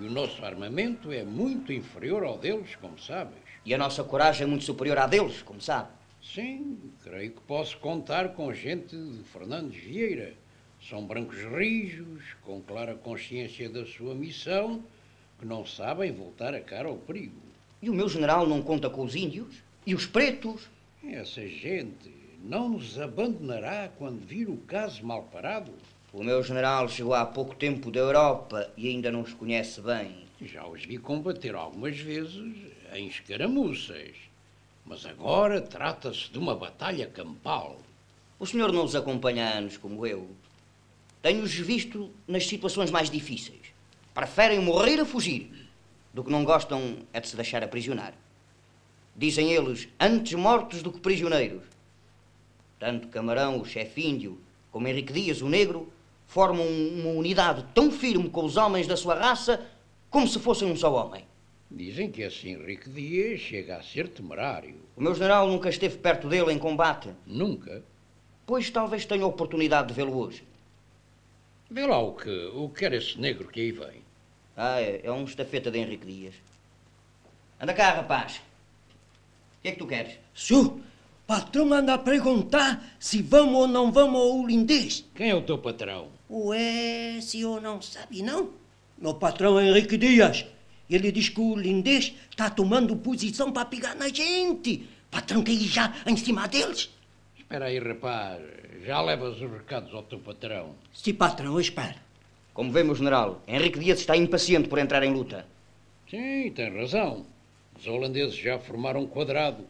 E 0.00 0.04
o 0.04 0.10
nosso 0.10 0.44
armamento 0.44 1.12
é 1.12 1.22
muito 1.22 1.72
inferior 1.72 2.24
ao 2.24 2.36
deles, 2.38 2.74
como 2.74 2.98
sabes. 2.98 3.49
E 3.64 3.74
a 3.74 3.78
nossa 3.78 4.02
coragem 4.02 4.44
é 4.44 4.46
muito 4.46 4.64
superior 4.64 4.98
à 4.98 5.06
deles, 5.06 5.42
como 5.42 5.60
sabe. 5.60 5.88
Sim, 6.22 6.78
creio 7.02 7.32
que 7.32 7.40
posso 7.42 7.76
contar 7.78 8.30
com 8.30 8.52
gente 8.52 8.96
de 8.96 9.22
Fernandes 9.24 9.82
Vieira. 9.82 10.34
São 10.88 11.04
brancos 11.04 11.38
rijos, 11.38 12.22
com 12.42 12.60
clara 12.62 12.94
consciência 12.94 13.68
da 13.68 13.84
sua 13.84 14.14
missão, 14.14 14.82
que 15.38 15.44
não 15.44 15.66
sabem 15.66 16.12
voltar 16.12 16.54
a 16.54 16.60
cara 16.60 16.88
ao 16.88 16.96
perigo. 16.96 17.40
E 17.82 17.90
o 17.90 17.94
meu 17.94 18.08
general 18.08 18.46
não 18.46 18.62
conta 18.62 18.88
com 18.88 19.02
os 19.02 19.14
índios? 19.14 19.62
E 19.86 19.94
os 19.94 20.06
pretos? 20.06 20.68
Essa 21.04 21.46
gente 21.46 22.14
não 22.42 22.70
nos 22.70 22.98
abandonará 22.98 23.90
quando 23.98 24.26
vir 24.26 24.48
o 24.48 24.56
caso 24.56 25.04
mal 25.04 25.24
parado? 25.24 25.72
O 26.12 26.24
meu 26.24 26.42
general 26.42 26.88
chegou 26.88 27.14
há 27.14 27.24
pouco 27.24 27.54
tempo 27.54 27.90
da 27.90 28.00
Europa 28.00 28.70
e 28.76 28.88
ainda 28.88 29.10
não 29.12 29.20
os 29.20 29.32
conhece 29.32 29.80
bem. 29.80 30.24
Já 30.42 30.66
os 30.66 30.84
vi 30.84 30.98
combater 30.98 31.54
algumas 31.54 31.98
vezes 31.98 32.69
em 32.94 33.06
escaramuças. 33.06 34.16
Mas 34.84 35.04
agora 35.06 35.60
trata-se 35.60 36.30
de 36.30 36.38
uma 36.38 36.54
batalha 36.54 37.06
campal. 37.06 37.78
O 38.38 38.46
senhor 38.46 38.72
não 38.72 38.84
os 38.84 38.94
acompanha 38.94 39.46
há 39.46 39.58
anos 39.58 39.76
como 39.76 40.06
eu. 40.06 40.30
Tenho-os 41.22 41.52
visto 41.54 42.10
nas 42.26 42.46
situações 42.46 42.90
mais 42.90 43.10
difíceis. 43.10 43.60
Preferem 44.14 44.60
morrer 44.60 44.98
a 45.00 45.04
fugir 45.04 45.68
do 46.12 46.24
que 46.24 46.30
não 46.30 46.44
gostam 46.44 46.98
é 47.12 47.20
de 47.20 47.28
se 47.28 47.36
deixar 47.36 47.62
aprisionar. 47.62 48.14
Dizem 49.14 49.52
eles, 49.52 49.88
antes 49.98 50.34
mortos 50.34 50.82
do 50.82 50.92
que 50.92 51.00
prisioneiros. 51.00 51.62
Tanto 52.78 53.08
Camarão, 53.08 53.60
o 53.60 53.64
chefe 53.64 54.06
índio, 54.06 54.40
como 54.72 54.88
Henrique 54.88 55.12
Dias, 55.12 55.42
o 55.42 55.48
negro, 55.48 55.92
formam 56.26 56.66
uma 56.66 57.10
unidade 57.10 57.64
tão 57.74 57.90
firme 57.90 58.30
com 58.30 58.44
os 58.44 58.56
homens 58.56 58.86
da 58.86 58.96
sua 58.96 59.14
raça 59.14 59.66
como 60.08 60.26
se 60.26 60.38
fossem 60.38 60.70
um 60.70 60.76
só 60.76 60.92
homem. 60.92 61.24
Dizem 61.70 62.10
que 62.10 62.22
esse 62.22 62.48
Henrique 62.48 62.90
Dias 62.90 63.40
chega 63.40 63.76
a 63.76 63.82
ser 63.82 64.08
temerário. 64.08 64.74
O 64.96 65.00
meu 65.00 65.14
general 65.14 65.46
nunca 65.46 65.68
esteve 65.68 65.98
perto 65.98 66.28
dele 66.28 66.52
em 66.52 66.58
combate. 66.58 67.10
Nunca? 67.24 67.84
Pois 68.44 68.68
talvez 68.70 69.04
tenha 69.06 69.22
a 69.22 69.28
oportunidade 69.28 69.88
de 69.88 69.94
vê-lo 69.94 70.16
hoje. 70.16 70.42
Vê 71.70 71.86
lá 71.86 71.98
o 72.00 72.14
que, 72.14 72.50
o 72.54 72.68
que 72.68 72.84
era 72.84 72.96
esse 72.96 73.16
negro 73.20 73.46
que 73.46 73.60
aí 73.60 73.70
vem. 73.70 74.02
Ah, 74.56 74.80
é, 74.80 75.02
é 75.04 75.12
um 75.12 75.22
estafeta 75.22 75.70
de 75.70 75.78
Henrique 75.78 76.04
Dias. 76.04 76.34
Anda 77.60 77.72
cá, 77.72 77.92
rapaz. 77.92 78.38
O 79.58 79.62
que 79.62 79.68
é 79.68 79.72
que 79.72 79.78
tu 79.78 79.86
queres? 79.86 80.18
Senhor, 80.34 80.76
patrão 81.24 81.72
anda 81.72 81.94
a 81.94 81.98
perguntar 81.98 82.96
se 82.98 83.22
vamos 83.22 83.54
ou 83.54 83.68
não 83.68 83.92
vamos 83.92 84.20
ao 84.20 84.44
lindês. 84.44 85.04
Quem 85.14 85.30
é 85.30 85.34
o 85.36 85.42
teu 85.42 85.56
patrão? 85.56 86.08
Ué, 86.28 87.20
senhor 87.20 87.60
não 87.60 87.80
sabe, 87.80 88.22
não? 88.22 88.50
Meu 88.98 89.14
patrão 89.14 89.60
é 89.60 89.68
Henrique 89.68 89.96
Dias. 89.96 90.44
Ele 90.90 91.12
diz 91.12 91.28
que 91.28 91.40
o 91.40 91.56
lindês 91.56 92.12
está 92.28 92.50
tomando 92.50 92.96
posição 92.96 93.52
para 93.52 93.64
pegar 93.64 93.94
na 93.94 94.08
gente. 94.08 94.88
Ir 95.46 95.58
já 95.68 95.94
em 96.06 96.16
cima 96.16 96.48
deles. 96.48 96.90
Espera 97.38 97.66
aí, 97.66 97.78
rapaz. 97.78 98.40
Já 98.84 99.00
levas 99.00 99.40
os 99.40 99.50
recados 99.50 99.92
ao 99.94 100.02
teu 100.02 100.18
patrão. 100.18 100.74
Sim, 100.92 101.14
patrão, 101.14 101.54
eu 101.54 101.60
espero. 101.60 101.96
Como 102.54 102.72
vemos, 102.72 102.98
general, 102.98 103.42
Henrique 103.46 103.78
Dias 103.78 104.00
está 104.00 104.16
impaciente 104.16 104.68
por 104.68 104.78
entrar 104.78 105.02
em 105.02 105.12
luta. 105.12 105.46
Sim, 106.08 106.50
tem 106.50 106.76
razão. 106.76 107.24
Os 107.78 107.86
holandeses 107.86 108.36
já 108.36 108.58
formaram 108.58 109.02
um 109.02 109.06
quadrado. 109.06 109.64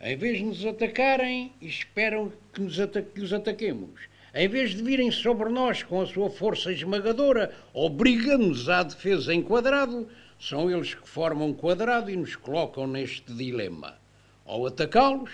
Em 0.00 0.16
vez 0.16 0.38
de 0.38 0.44
nos 0.44 0.64
atacarem, 0.64 1.52
esperam 1.60 2.32
que, 2.52 2.60
nos 2.60 2.80
ata 2.80 3.02
que 3.02 3.20
os 3.20 3.32
ataquemos. 3.32 4.00
Em 4.34 4.48
vez 4.48 4.70
de 4.70 4.82
virem 4.82 5.10
sobre 5.10 5.48
nós 5.50 5.82
com 5.82 6.00
a 6.00 6.06
sua 6.06 6.30
força 6.30 6.72
esmagadora, 6.72 7.54
obrigando-nos 7.74 8.68
à 8.68 8.82
defesa 8.82 9.34
em 9.34 9.42
quadrado, 9.42 10.08
são 10.42 10.68
eles 10.68 10.92
que 10.92 11.08
formam 11.08 11.50
um 11.50 11.54
quadrado 11.54 12.10
e 12.10 12.16
nos 12.16 12.34
colocam 12.34 12.84
neste 12.84 13.32
dilema: 13.32 13.94
ou 14.44 14.66
atacá-los 14.66 15.30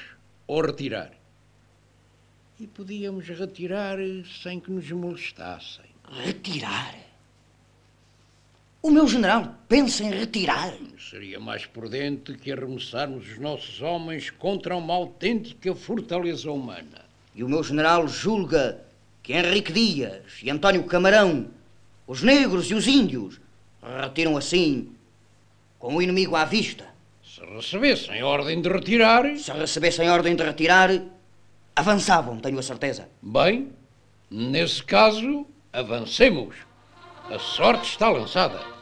ou 0.46 0.60
retirar. 0.60 1.12
E 2.60 2.66
podíamos 2.66 3.26
retirar 3.26 3.98
sem 4.42 4.60
que 4.60 4.70
nos 4.70 4.90
molestassem. 4.90 5.86
Retirar? 6.24 6.94
O 8.82 8.90
meu 8.90 9.08
general 9.08 9.54
pensa 9.66 10.04
em 10.04 10.10
retirar. 10.10 10.74
Seria 10.98 11.40
mais 11.40 11.64
prudente 11.64 12.34
que 12.34 12.52
arremessarmos 12.52 13.28
os 13.28 13.38
nossos 13.38 13.80
homens 13.80 14.28
contra 14.30 14.76
uma 14.76 14.94
autêntica 14.94 15.74
fortaleza 15.74 16.50
humana. 16.50 17.06
E 17.34 17.42
o 17.42 17.48
meu 17.48 17.62
general 17.62 18.06
julga 18.06 18.84
que 19.22 19.32
Henrique 19.32 19.72
Dias 19.72 20.22
e 20.42 20.50
António 20.50 20.84
Camarão, 20.84 21.48
os 22.06 22.22
negros 22.22 22.70
e 22.70 22.74
os 22.74 22.86
índios, 22.86 23.40
retiram 23.82 24.36
assim, 24.36 24.92
com 25.78 25.96
o 25.96 26.02
inimigo 26.02 26.34
à 26.36 26.44
vista. 26.44 26.86
Se 27.22 27.40
recebessem 27.44 28.22
ordem 28.22 28.60
de 28.60 28.68
retirar. 28.68 29.24
Se 29.36 29.52
recebessem 29.52 30.10
ordem 30.10 30.34
de 30.34 30.42
retirar, 30.42 30.90
avançavam, 31.74 32.38
tenho 32.38 32.58
a 32.58 32.62
certeza. 32.62 33.08
Bem, 33.22 33.72
nesse 34.30 34.82
caso, 34.82 35.46
avancemos. 35.72 36.56
A 37.30 37.38
sorte 37.38 37.90
está 37.90 38.08
lançada. 38.08 38.77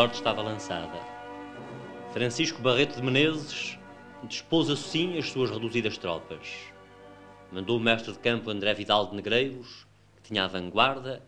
Sorte 0.00 0.14
estava 0.14 0.40
lançada. 0.40 0.98
Francisco 2.14 2.62
Barreto 2.62 2.96
de 2.96 3.02
Menezes 3.02 3.78
dispôs 4.26 4.70
assim 4.70 5.18
as 5.18 5.28
suas 5.28 5.50
reduzidas 5.50 5.98
tropas. 5.98 6.48
Mandou 7.52 7.76
o 7.76 7.80
mestre 7.80 8.10
de 8.10 8.18
campo 8.18 8.48
André 8.48 8.72
Vidal 8.72 9.10
de 9.10 9.14
Negreiros, 9.14 9.86
que 10.16 10.22
tinha 10.22 10.44
a 10.44 10.46
vanguarda, 10.46 11.22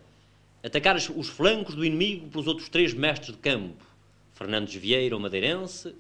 atacar 0.65 0.97
os- 0.97 1.11
os 1.11 1.28
flancos 1.28 1.74
do 1.74 1.85
inimigo 1.85 2.31
pelos 2.31 2.47
outros 2.47 2.70
três 2.70 2.94
mestres 2.94 3.36
de 3.36 3.43
campo, 3.43 3.85
Fernandes 4.32 4.74
Vieira, 4.74 5.19
o 5.19 5.20
madeirense, 5.20 5.94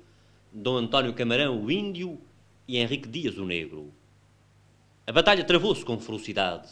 Dom 0.50 0.78
António 0.78 1.12
Camarão, 1.12 1.62
o 1.62 1.70
índio, 1.70 2.18
e 2.66 2.78
Henrique 2.78 3.06
Dias, 3.06 3.36
o 3.36 3.44
negro. 3.44 3.92
A 5.06 5.12
batalha 5.12 5.44
travou-se 5.44 5.84
com 5.84 6.00
ferocidade. 6.00 6.70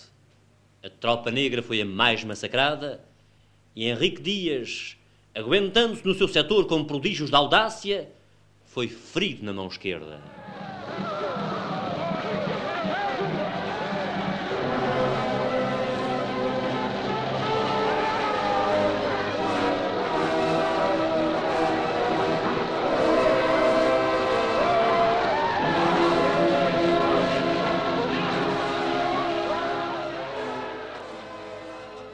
A 0.83 0.89
tropa 0.89 1.31
negra 1.31 1.63
foi 1.63 1.83
a 1.83 1.85
mais 1.85 2.25
massacrada 2.25 3.05
e 3.77 3.85
Henrique 3.85 4.23
Dias, 4.23 4.97
aguentando-se 5.35 6.07
no 6.07 6.15
seu 6.15 6.29
setor 6.29 6.67
com 6.67 6.85
prodígios 6.85 7.31
de 7.31 7.37
audácia, 7.37 8.09
foi 8.65 8.89
ferido 8.89 9.45
na 9.45 9.53
mão 9.53 9.67
esquerda. 9.69 10.21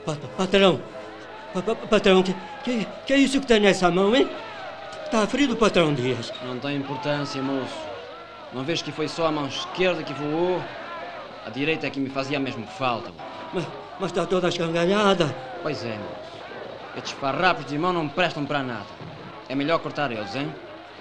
Pat- 0.05 0.20
patrão, 0.36 0.78
pa- 0.78 0.84
pa- 0.86 0.95
patrão, 1.62 2.22
que, 2.22 2.34
que, 2.64 2.86
que 3.06 3.12
é 3.12 3.18
isso 3.18 3.40
que 3.40 3.46
tem 3.46 3.60
nessa 3.60 3.90
mão, 3.90 4.14
hein? 4.14 4.28
Está 5.04 5.26
ferido, 5.26 5.56
patrão 5.56 5.94
Dias. 5.94 6.32
Não 6.44 6.58
tem 6.58 6.76
importância, 6.76 7.40
moço. 7.40 7.78
Não 8.52 8.64
vês 8.64 8.82
que 8.82 8.90
foi 8.90 9.08
só 9.08 9.26
a 9.26 9.32
mão 9.32 9.46
esquerda 9.46 10.02
que 10.02 10.12
voou? 10.12 10.62
A 11.46 11.50
direita 11.50 11.86
é 11.86 11.90
que 11.90 12.00
me 12.00 12.10
fazia 12.10 12.40
mesmo 12.40 12.66
falta. 12.66 13.12
Mas, 13.52 13.64
mas 14.00 14.10
está 14.10 14.26
toda 14.26 14.48
escangalhada. 14.48 15.34
Pois 15.62 15.84
é, 15.84 15.96
moço. 15.96 16.26
Estes 16.96 17.12
farrapos 17.12 17.66
de 17.66 17.78
mão 17.78 17.92
não 17.92 18.08
prestam 18.08 18.44
para 18.44 18.62
nada. 18.62 18.86
É 19.48 19.54
melhor 19.54 19.78
cortar 19.78 20.10
eles, 20.10 20.34
hein? 20.34 20.52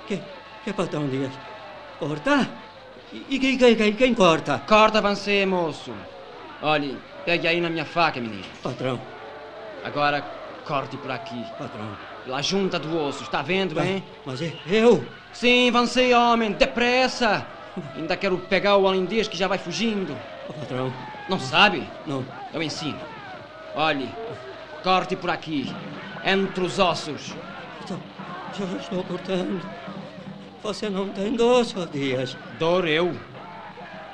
Que, 0.07 0.21
que 0.63 0.73
patrão 0.73 1.07
Dias? 1.07 1.31
Corta? 1.97 2.47
E, 3.11 3.25
e 3.29 3.39
quem, 3.39 3.57
quem, 3.57 3.75
quem, 3.75 3.93
quem 3.93 4.13
corta? 4.13 4.61
Corta, 4.67 4.97
avancei, 4.97 5.45
moço. 5.45 5.91
Olhe, 6.61 6.97
pegue 7.23 7.47
aí 7.47 7.61
na 7.61 7.69
minha 7.69 7.85
faca, 7.85 8.19
menino. 8.19 8.43
Patrão. 8.61 8.99
Agora 9.83 10.23
corte 10.65 10.97
por 10.97 11.11
aqui. 11.11 11.43
Patrão. 11.57 11.97
Pela 12.25 12.41
junta 12.41 12.79
do 12.79 12.97
osso, 12.97 13.23
está 13.23 13.41
vendo, 13.41 13.79
hein? 13.79 14.03
Mas 14.25 14.41
é 14.41 14.53
eu? 14.67 15.05
Sim, 15.31 15.69
avancei, 15.69 16.13
homem, 16.13 16.51
depressa! 16.51 17.45
Ainda 17.95 18.15
quero 18.15 18.37
pegar 18.37 18.77
o 18.77 18.83
holandês 18.83 19.27
que 19.27 19.37
já 19.37 19.47
vai 19.47 19.57
fugindo. 19.57 20.17
patrão. 20.47 20.91
Não 21.29 21.39
sabe? 21.39 21.87
Não. 22.05 22.25
Eu 22.53 22.63
ensino. 22.63 22.99
Olhe, 23.75 24.09
corte 24.83 25.15
por 25.15 25.29
aqui, 25.29 25.73
entre 26.23 26.63
os 26.63 26.79
ossos. 26.79 27.33
Então, 27.83 27.99
já 28.57 28.65
estou 28.77 29.03
cortando. 29.03 29.61
Você 30.63 30.89
não 30.89 31.09
tem 31.09 31.35
dor, 31.35 31.65
seu 31.65 31.85
Dias. 31.85 32.35
Dor 32.57 32.87
eu? 32.87 33.13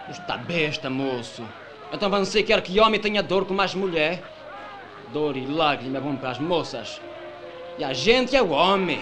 Está 0.10 0.36
besta, 0.36 0.90
moço. 0.90 1.46
Então 1.94 2.10
você 2.10 2.42
quer 2.42 2.62
que 2.62 2.80
homem 2.80 3.00
tenha 3.00 3.22
dor 3.22 3.46
como 3.46 3.62
as 3.62 3.76
mulher? 3.76 4.24
Dor 5.12 5.36
e 5.36 5.46
lágrima 5.46 6.00
bom 6.00 6.16
para 6.16 6.32
as 6.32 6.40
moças. 6.40 7.02
E 7.78 7.84
a 7.84 7.94
gente 7.94 8.36
é 8.36 8.42
o 8.42 8.52
homem. 8.52 9.02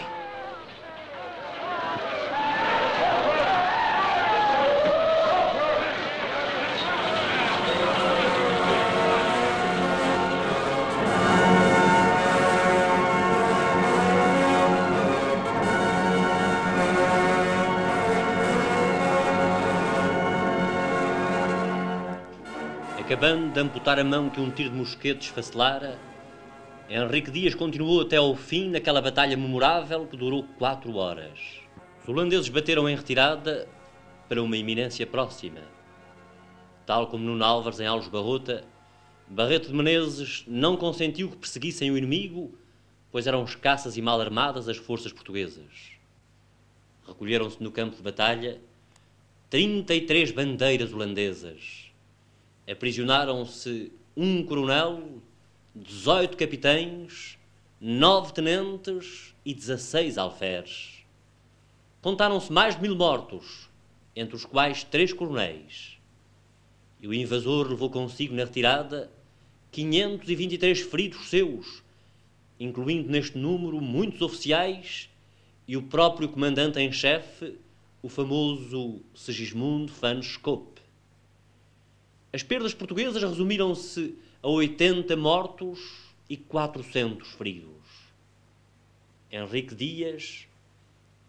Acabando 23.20 23.52
de 23.52 23.60
amputar 23.60 24.00
a 24.00 24.04
mão 24.06 24.30
que 24.30 24.40
um 24.40 24.50
tiro 24.50 24.70
de 24.70 24.78
mosquete 24.78 25.24
esfacelara, 25.24 26.00
Henrique 26.90 27.30
Dias 27.30 27.54
continuou 27.54 28.00
até 28.00 28.16
ao 28.16 28.34
fim 28.34 28.70
naquela 28.70 29.02
batalha 29.02 29.36
memorável 29.36 30.08
que 30.08 30.16
durou 30.16 30.46
quatro 30.58 30.96
horas. 30.96 31.38
Os 32.02 32.08
holandeses 32.08 32.48
bateram 32.48 32.88
em 32.88 32.96
retirada 32.96 33.68
para 34.30 34.42
uma 34.42 34.56
iminência 34.56 35.06
próxima. 35.06 35.60
Tal 36.86 37.08
como 37.08 37.26
Nuno 37.26 37.44
Álvares 37.44 37.82
em 37.82 37.88
Alves 37.88 38.08
Barrota, 38.08 38.64
Barreto 39.28 39.68
de 39.68 39.74
Menezes 39.74 40.46
não 40.48 40.78
consentiu 40.78 41.30
que 41.30 41.36
perseguissem 41.36 41.92
o 41.92 41.98
inimigo, 41.98 42.58
pois 43.12 43.28
eram 43.28 43.44
escassas 43.44 43.98
e 43.98 44.02
mal 44.02 44.22
armadas 44.22 44.70
as 44.70 44.78
forças 44.78 45.12
portuguesas. 45.12 45.92
Recolheram-se 47.06 47.62
no 47.62 47.70
campo 47.70 47.98
de 47.98 48.02
batalha 48.02 48.62
33 49.50 50.32
bandeiras 50.32 50.94
holandesas 50.94 51.89
aprisionaram-se 52.70 53.92
um 54.16 54.44
coronel, 54.44 55.22
18 55.76 56.38
capitães, 56.38 57.38
9 57.82 58.34
tenentes 58.34 59.34
e 59.46 59.54
16 59.54 60.18
alferes. 60.18 61.06
Contaram-se 62.02 62.52
mais 62.52 62.76
de 62.76 62.82
mil 62.82 62.96
mortos, 62.96 63.70
entre 64.16 64.36
os 64.36 64.46
quais 64.46 64.84
três 64.84 65.14
coronéis. 65.14 65.98
E 67.02 67.08
o 67.08 67.14
invasor 67.14 67.68
levou 67.70 67.90
consigo 67.90 68.36
na 68.36 68.44
retirada 68.44 69.10
523 69.72 70.82
feridos 70.82 71.30
seus, 71.30 71.82
incluindo 72.60 73.10
neste 73.10 73.38
número 73.38 73.80
muitos 73.80 74.22
oficiais 74.22 75.10
e 75.68 75.78
o 75.78 75.84
próprio 75.84 76.28
comandante 76.28 76.80
em 76.80 76.92
chefe, 76.92 77.56
o 78.02 78.10
famoso 78.10 79.02
Sigismundo 79.14 79.94
van 79.94 80.22
Scope. 80.22 80.79
As 82.32 82.44
perdas 82.44 82.76
portuguesas 82.76 83.24
resumiram-se 83.24 84.16
a 84.44 84.48
80 84.48 85.16
mortos 85.18 85.80
e 86.30 86.38
400 86.38 87.28
feridos. 87.30 87.70
Henrique 89.32 89.74
Dias 89.74 90.48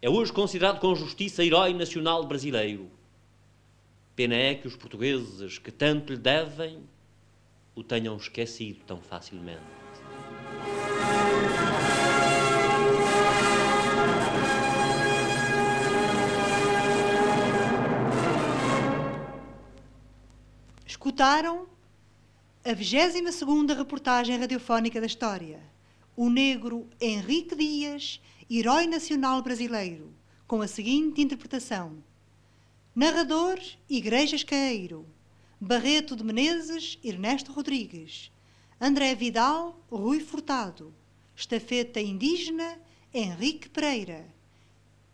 é 0.02 0.10
hoje 0.10 0.31
considerado 0.31 0.78
com 0.78 0.94
justiça 0.94 1.43
herói 1.43 1.72
nacional 1.72 2.27
brasileiro. 2.27 2.90
Pena 4.14 4.35
é 4.35 4.55
que 4.55 4.68
os 4.68 4.77
portugueses 4.77 5.59
que 5.59 5.70
tanto 5.70 6.12
lhe 6.12 6.18
devem 6.18 6.82
o 7.74 7.82
tenham 7.82 8.16
esquecido 8.16 8.81
tão 8.86 9.01
facilmente. 9.01 9.60
Escutaram 21.01 21.66
a 22.62 22.74
22ª 22.74 23.74
reportagem 23.74 24.36
radiofónica 24.36 25.01
da 25.01 25.06
história. 25.06 25.59
O 26.14 26.28
negro 26.28 26.86
Henrique 27.01 27.56
Dias, 27.56 28.20
herói 28.51 28.86
nacional 28.86 29.40
brasileiro, 29.40 30.12
com 30.47 30.60
a 30.60 30.68
seguinte 30.68 31.22
interpretação. 31.22 32.05
Narrador, 32.94 33.59
Igrejas 33.89 34.44
Caeiro. 34.44 35.06
Barreto 35.59 36.14
de 36.14 36.22
Menezes, 36.22 36.98
Ernesto 37.02 37.51
Rodrigues. 37.51 38.31
André 38.78 39.14
Vidal, 39.14 39.82
Rui 39.90 40.20
Furtado. 40.20 40.93
Estafeta 41.35 41.98
Indígena, 41.98 42.78
Henrique 43.14 43.70
Pereira. 43.70 44.27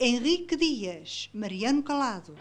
Henrique 0.01 0.57
Dias, 0.57 1.31
Mariano 1.33 1.85
Calado. 1.85 2.35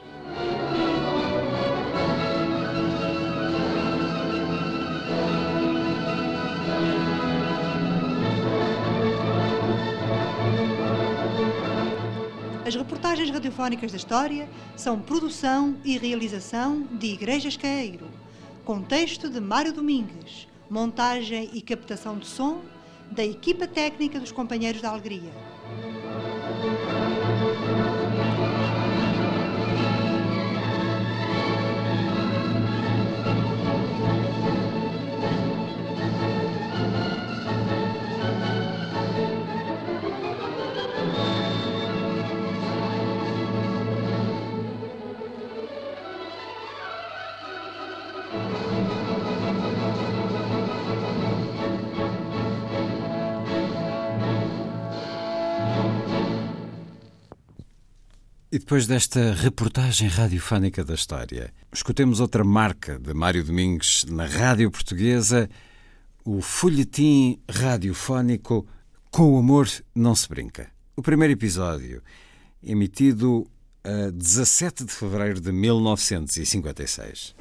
As 12.65 12.73
reportagens 12.73 13.29
radiofónicas 13.29 13.91
da 13.91 13.97
história 13.97 14.49
são 14.75 14.99
produção 14.99 15.77
e 15.85 15.99
realização 15.99 16.81
de 16.93 17.13
Igrejas 17.13 17.55
Caeiro, 17.55 18.07
com 18.63 18.81
texto 18.81 19.29
de 19.29 19.39
Mário 19.39 19.71
Domingues, 19.71 20.47
montagem 20.67 21.47
e 21.53 21.61
captação 21.61 22.17
de 22.17 22.25
som 22.25 22.61
da 23.11 23.23
equipa 23.23 23.67
técnica 23.67 24.19
dos 24.19 24.31
Companheiros 24.31 24.81
da 24.81 24.89
Alegria. 24.89 25.31
E 58.55 58.57
depois 58.57 58.87
desta 58.87 59.33
reportagem 59.33 60.07
radiofónica 60.07 60.81
da 60.81 60.93
história, 60.93 61.53
escutemos 61.73 62.21
outra 62.21 62.41
marca 62.41 62.97
de 62.97 63.13
Mário 63.13 63.43
Domingues 63.43 64.05
na 64.05 64.25
rádio 64.25 64.71
portuguesa, 64.71 65.49
o 66.23 66.41
folhetim 66.41 67.37
radiofónico 67.51 68.65
Com 69.11 69.33
o 69.33 69.39
Amor 69.39 69.67
Não 69.93 70.15
Se 70.15 70.29
Brinca. 70.29 70.71
O 70.95 71.01
primeiro 71.01 71.33
episódio, 71.33 72.01
emitido 72.63 73.45
a 73.83 74.09
17 74.09 74.85
de 74.85 74.93
fevereiro 74.93 75.41
de 75.41 75.51
1956. 75.51 77.35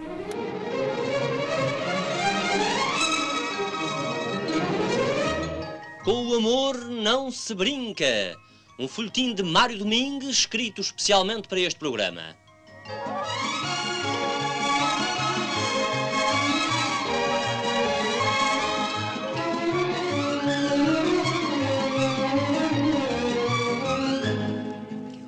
Com 6.02 6.26
o 6.26 6.34
amor 6.34 6.76
não 6.90 7.30
se 7.30 7.54
brinca. 7.54 8.36
Um 8.76 8.88
folhetim 8.88 9.32
de 9.34 9.42
Mário 9.44 9.78
Domingues, 9.78 10.28
escrito 10.30 10.80
especialmente 10.80 11.46
para 11.46 11.60
este 11.60 11.78
programa. 11.78 12.36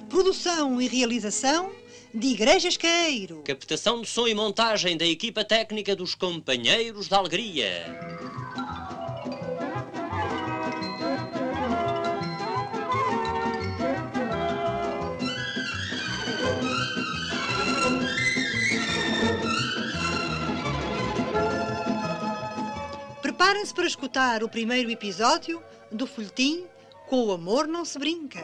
Produção 0.08 0.82
e 0.82 0.88
realização 0.88 1.70
de 2.12 2.26
Igrejas 2.26 2.76
Caeiro. 2.76 3.42
Captação 3.44 4.02
de 4.02 4.08
som 4.08 4.26
e 4.26 4.34
montagem 4.34 4.96
da 4.96 5.06
equipa 5.06 5.44
técnica 5.44 5.94
dos 5.94 6.16
Companheiros 6.16 7.06
da 7.06 7.18
Alegria. 7.18 7.84
Preparem-se 23.36 23.74
para 23.74 23.86
escutar 23.86 24.42
o 24.42 24.48
primeiro 24.48 24.90
episódio 24.90 25.62
do 25.92 26.06
folhetim 26.06 26.64
Com 27.06 27.26
o 27.26 27.32
amor 27.32 27.68
não 27.68 27.84
se 27.84 27.98
brinca. 27.98 28.40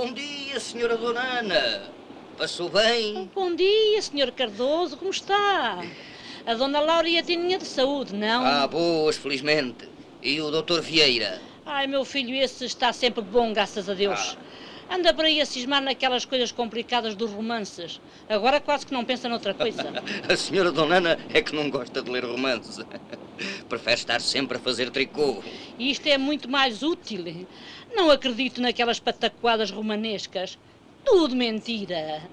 Bom 0.00 0.12
dia, 0.12 0.60
senhora 0.60 0.96
Dona 0.96 1.40
Ana. 1.40 1.82
Passou 2.36 2.68
bem? 2.68 3.28
Bom 3.34 3.52
dia, 3.52 4.00
Sr. 4.00 4.30
Cardoso, 4.30 4.96
como 4.96 5.10
está? 5.10 5.84
A 6.46 6.54
Dona 6.54 6.78
Laura 6.78 7.08
e 7.08 7.18
a 7.18 7.22
Tininha 7.24 7.58
de 7.58 7.66
saúde, 7.66 8.14
não? 8.14 8.46
Ah, 8.46 8.68
boas, 8.68 9.16
felizmente. 9.16 9.88
E 10.22 10.40
o 10.40 10.52
doutor 10.52 10.82
Vieira? 10.82 11.42
Ai, 11.66 11.88
meu 11.88 12.04
filho, 12.04 12.32
esse 12.36 12.64
está 12.64 12.92
sempre 12.92 13.22
bom, 13.22 13.52
graças 13.52 13.88
a 13.88 13.94
Deus. 13.94 14.38
Anda 14.90 15.12
por 15.12 15.26
aí 15.26 15.38
a 15.38 15.44
cismar 15.44 15.82
naquelas 15.82 16.24
coisas 16.24 16.50
complicadas 16.50 17.14
dos 17.14 17.30
romances. 17.30 18.00
Agora 18.26 18.58
quase 18.58 18.86
que 18.86 18.94
não 18.94 19.04
pensa 19.04 19.28
noutra 19.28 19.52
coisa. 19.52 19.82
A 20.26 20.34
senhora 20.36 20.72
Dona 20.72 20.96
Ana 20.96 21.18
é 21.28 21.42
que 21.42 21.54
não 21.54 21.68
gosta 21.68 22.00
de 22.00 22.10
ler 22.10 22.24
romances. 22.24 22.78
Prefere 23.68 23.96
estar 23.96 24.20
sempre 24.20 24.56
a 24.56 24.60
fazer 24.60 24.90
tricô. 24.90 25.42
E 25.78 25.90
isto 25.90 26.06
é 26.06 26.16
muito 26.16 26.48
mais 26.48 26.82
útil. 26.82 27.46
Não 27.94 28.10
acredito 28.10 28.60
naquelas 28.60 29.00
pataquadas 29.00 29.70
romanescas. 29.70 30.58
Tudo 31.04 31.34
mentira. 31.34 32.30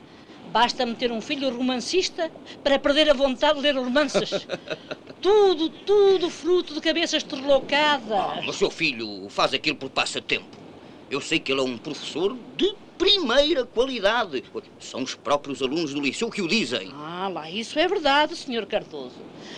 Basta-me 0.47 0.95
ter 0.95 1.11
um 1.11 1.21
filho 1.21 1.49
romancista 1.49 2.31
para 2.63 2.79
perder 2.79 3.09
a 3.09 3.13
vontade 3.13 3.55
de 3.55 3.61
ler 3.61 3.75
romances. 3.75 4.29
tudo, 5.19 5.69
tudo 5.85 6.29
fruto 6.29 6.73
de 6.73 6.81
cabeças 6.81 7.23
terlocadas. 7.23 8.47
O 8.47 8.53
seu 8.53 8.69
filho 8.69 9.27
faz 9.29 9.53
aquilo 9.53 9.77
por 9.77 9.89
passatempo. 9.89 10.64
Eu 11.09 11.21
sei 11.21 11.39
que 11.39 11.51
ele 11.51 11.61
é 11.61 11.63
um 11.63 11.77
professor 11.77 12.35
de 12.57 12.73
primeira 12.97 13.65
qualidade. 13.65 14.43
São 14.79 15.03
os 15.03 15.15
próprios 15.15 15.61
alunos 15.61 15.93
do 15.93 16.01
liceu 16.01 16.29
que 16.29 16.41
o 16.41 16.47
dizem. 16.47 16.91
Ah, 16.93 17.29
lá, 17.31 17.49
isso 17.49 17.77
é 17.77 17.87
verdade, 17.87 18.35
Sr. 18.35 18.65
Cardoso. 18.65 19.15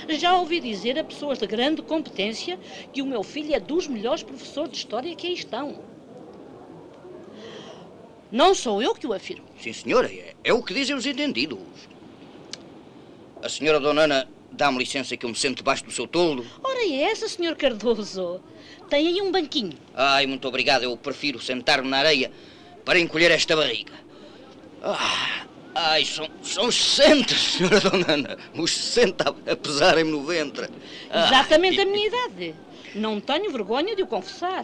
Já 0.09 0.37
ouvi 0.37 0.59
dizer 0.59 0.97
a 0.99 1.03
pessoas 1.03 1.39
de 1.39 1.47
grande 1.47 1.81
competência 1.81 2.59
que 2.91 3.01
o 3.01 3.05
meu 3.05 3.23
filho 3.23 3.53
é 3.53 3.59
dos 3.59 3.87
melhores 3.87 4.23
professores 4.23 4.71
de 4.71 4.77
história 4.77 5.15
que 5.15 5.27
aí 5.27 5.33
estão. 5.33 5.79
Não 8.31 8.53
sou 8.53 8.81
eu 8.81 8.93
que 8.93 9.07
o 9.07 9.13
afirmo. 9.13 9.45
Sim, 9.61 9.71
senhora, 9.71 10.11
é, 10.11 10.35
é 10.43 10.53
o 10.53 10.61
que 10.61 10.73
dizem 10.73 10.95
os 10.95 11.05
entendidos. 11.05 11.59
A 13.41 13.47
senhora 13.47 13.79
Dona 13.79 14.01
Ana 14.01 14.27
dá-me 14.51 14.79
licença 14.79 15.15
que 15.15 15.25
eu 15.25 15.29
me 15.29 15.35
sente 15.35 15.57
debaixo 15.57 15.85
do 15.85 15.91
seu 15.91 16.07
toldo. 16.07 16.45
Ora, 16.61 16.79
é 16.79 17.03
essa, 17.03 17.29
Sr. 17.29 17.55
Cardoso. 17.55 18.41
Tem 18.89 19.07
aí 19.07 19.21
um 19.21 19.31
banquinho. 19.31 19.73
Ai, 19.93 20.25
muito 20.25 20.47
obrigado. 20.47 20.83
Eu 20.83 20.95
prefiro 20.95 21.39
sentar-me 21.39 21.89
na 21.89 21.97
areia 21.97 22.31
para 22.85 22.99
encolher 22.99 23.31
esta 23.31 23.55
barriga. 23.55 23.93
Ah, 24.81 25.45
ai, 25.75 26.05
são, 26.05 26.29
são 26.41 26.67
os 26.67 26.75
60, 26.75 27.33
senhora 27.35 27.79
Dona 27.81 28.05
Ana. 28.13 28.37
Os 28.55 28.71
60 28.71 29.23
a, 29.29 29.51
a 29.51 29.55
pesarem-me 29.55 30.11
no 30.11 30.23
ventre. 30.23 30.69
Ah, 31.09 31.25
Exatamente 31.25 31.81
a 31.81 31.85
minha 31.85 32.07
idade. 32.07 32.55
Não 32.95 33.19
tenho 33.19 33.51
vergonha 33.51 33.95
de 33.95 34.03
o 34.03 34.07
confessar. 34.07 34.63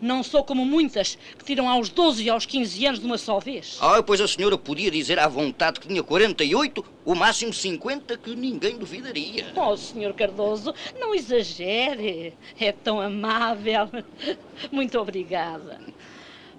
Não 0.00 0.22
sou 0.22 0.44
como 0.44 0.64
muitas 0.64 1.18
que 1.36 1.44
tiram 1.44 1.68
aos 1.68 1.88
12 1.88 2.22
e 2.22 2.30
aos 2.30 2.46
15 2.46 2.86
anos 2.86 3.00
de 3.00 3.06
uma 3.06 3.18
só 3.18 3.40
vez. 3.40 3.78
Ah, 3.80 4.00
pois 4.02 4.20
a 4.20 4.28
senhora 4.28 4.56
podia 4.56 4.90
dizer 4.90 5.18
à 5.18 5.26
vontade 5.26 5.80
que 5.80 5.88
tinha 5.88 6.02
48, 6.02 6.84
o 7.04 7.14
máximo 7.16 7.52
50, 7.52 8.16
que 8.16 8.36
ninguém 8.36 8.78
duvidaria. 8.78 9.52
Oh, 9.56 9.76
Sr. 9.76 10.14
Cardoso, 10.14 10.72
não 10.98 11.14
exagere. 11.14 12.34
É 12.60 12.70
tão 12.70 13.00
amável. 13.00 13.88
Muito 14.70 14.98
obrigada. 14.98 15.80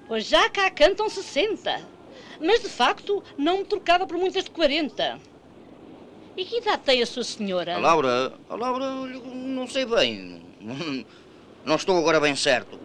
Pois 0.07 0.25
já 0.25 0.49
cá 0.49 0.69
cantam 0.69 1.09
60. 1.09 1.81
Mas, 2.41 2.61
de 2.61 2.69
facto, 2.69 3.23
não 3.37 3.59
me 3.59 3.65
trocava 3.65 4.05
por 4.05 4.17
muitas 4.17 4.43
de 4.43 4.51
40. 4.51 5.19
E 6.35 6.45
que 6.45 6.57
idade 6.57 6.83
tem 6.83 7.01
a 7.01 7.05
sua 7.05 7.23
senhora? 7.23 7.75
A 7.75 7.79
Laura, 7.79 8.33
a 8.49 8.55
Laura, 8.55 8.85
não 9.33 9.67
sei 9.67 9.85
bem. 9.85 10.41
Não 11.65 11.75
estou 11.75 11.97
agora 11.97 12.21
bem 12.21 12.35
certo. 12.35 12.79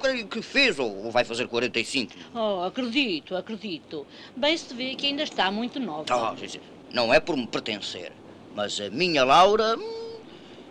Creio 0.00 0.28
que 0.28 0.40
fez 0.40 0.78
ou 0.78 1.10
vai 1.10 1.24
fazer 1.24 1.48
45. 1.48 2.14
Oh, 2.34 2.62
acredito, 2.64 3.36
acredito. 3.36 4.06
Bem 4.36 4.56
se 4.56 4.72
vê 4.74 4.94
que 4.94 5.06
ainda 5.06 5.24
está 5.24 5.50
muito 5.50 5.80
nova. 5.80 6.04
Ah, 6.10 6.34
sim. 6.46 6.60
Não 6.92 7.12
é 7.12 7.20
por 7.20 7.36
me 7.36 7.46
pertencer, 7.46 8.12
mas 8.54 8.80
a 8.80 8.88
minha 8.90 9.24
Laura 9.24 9.76
hum, 9.76 10.20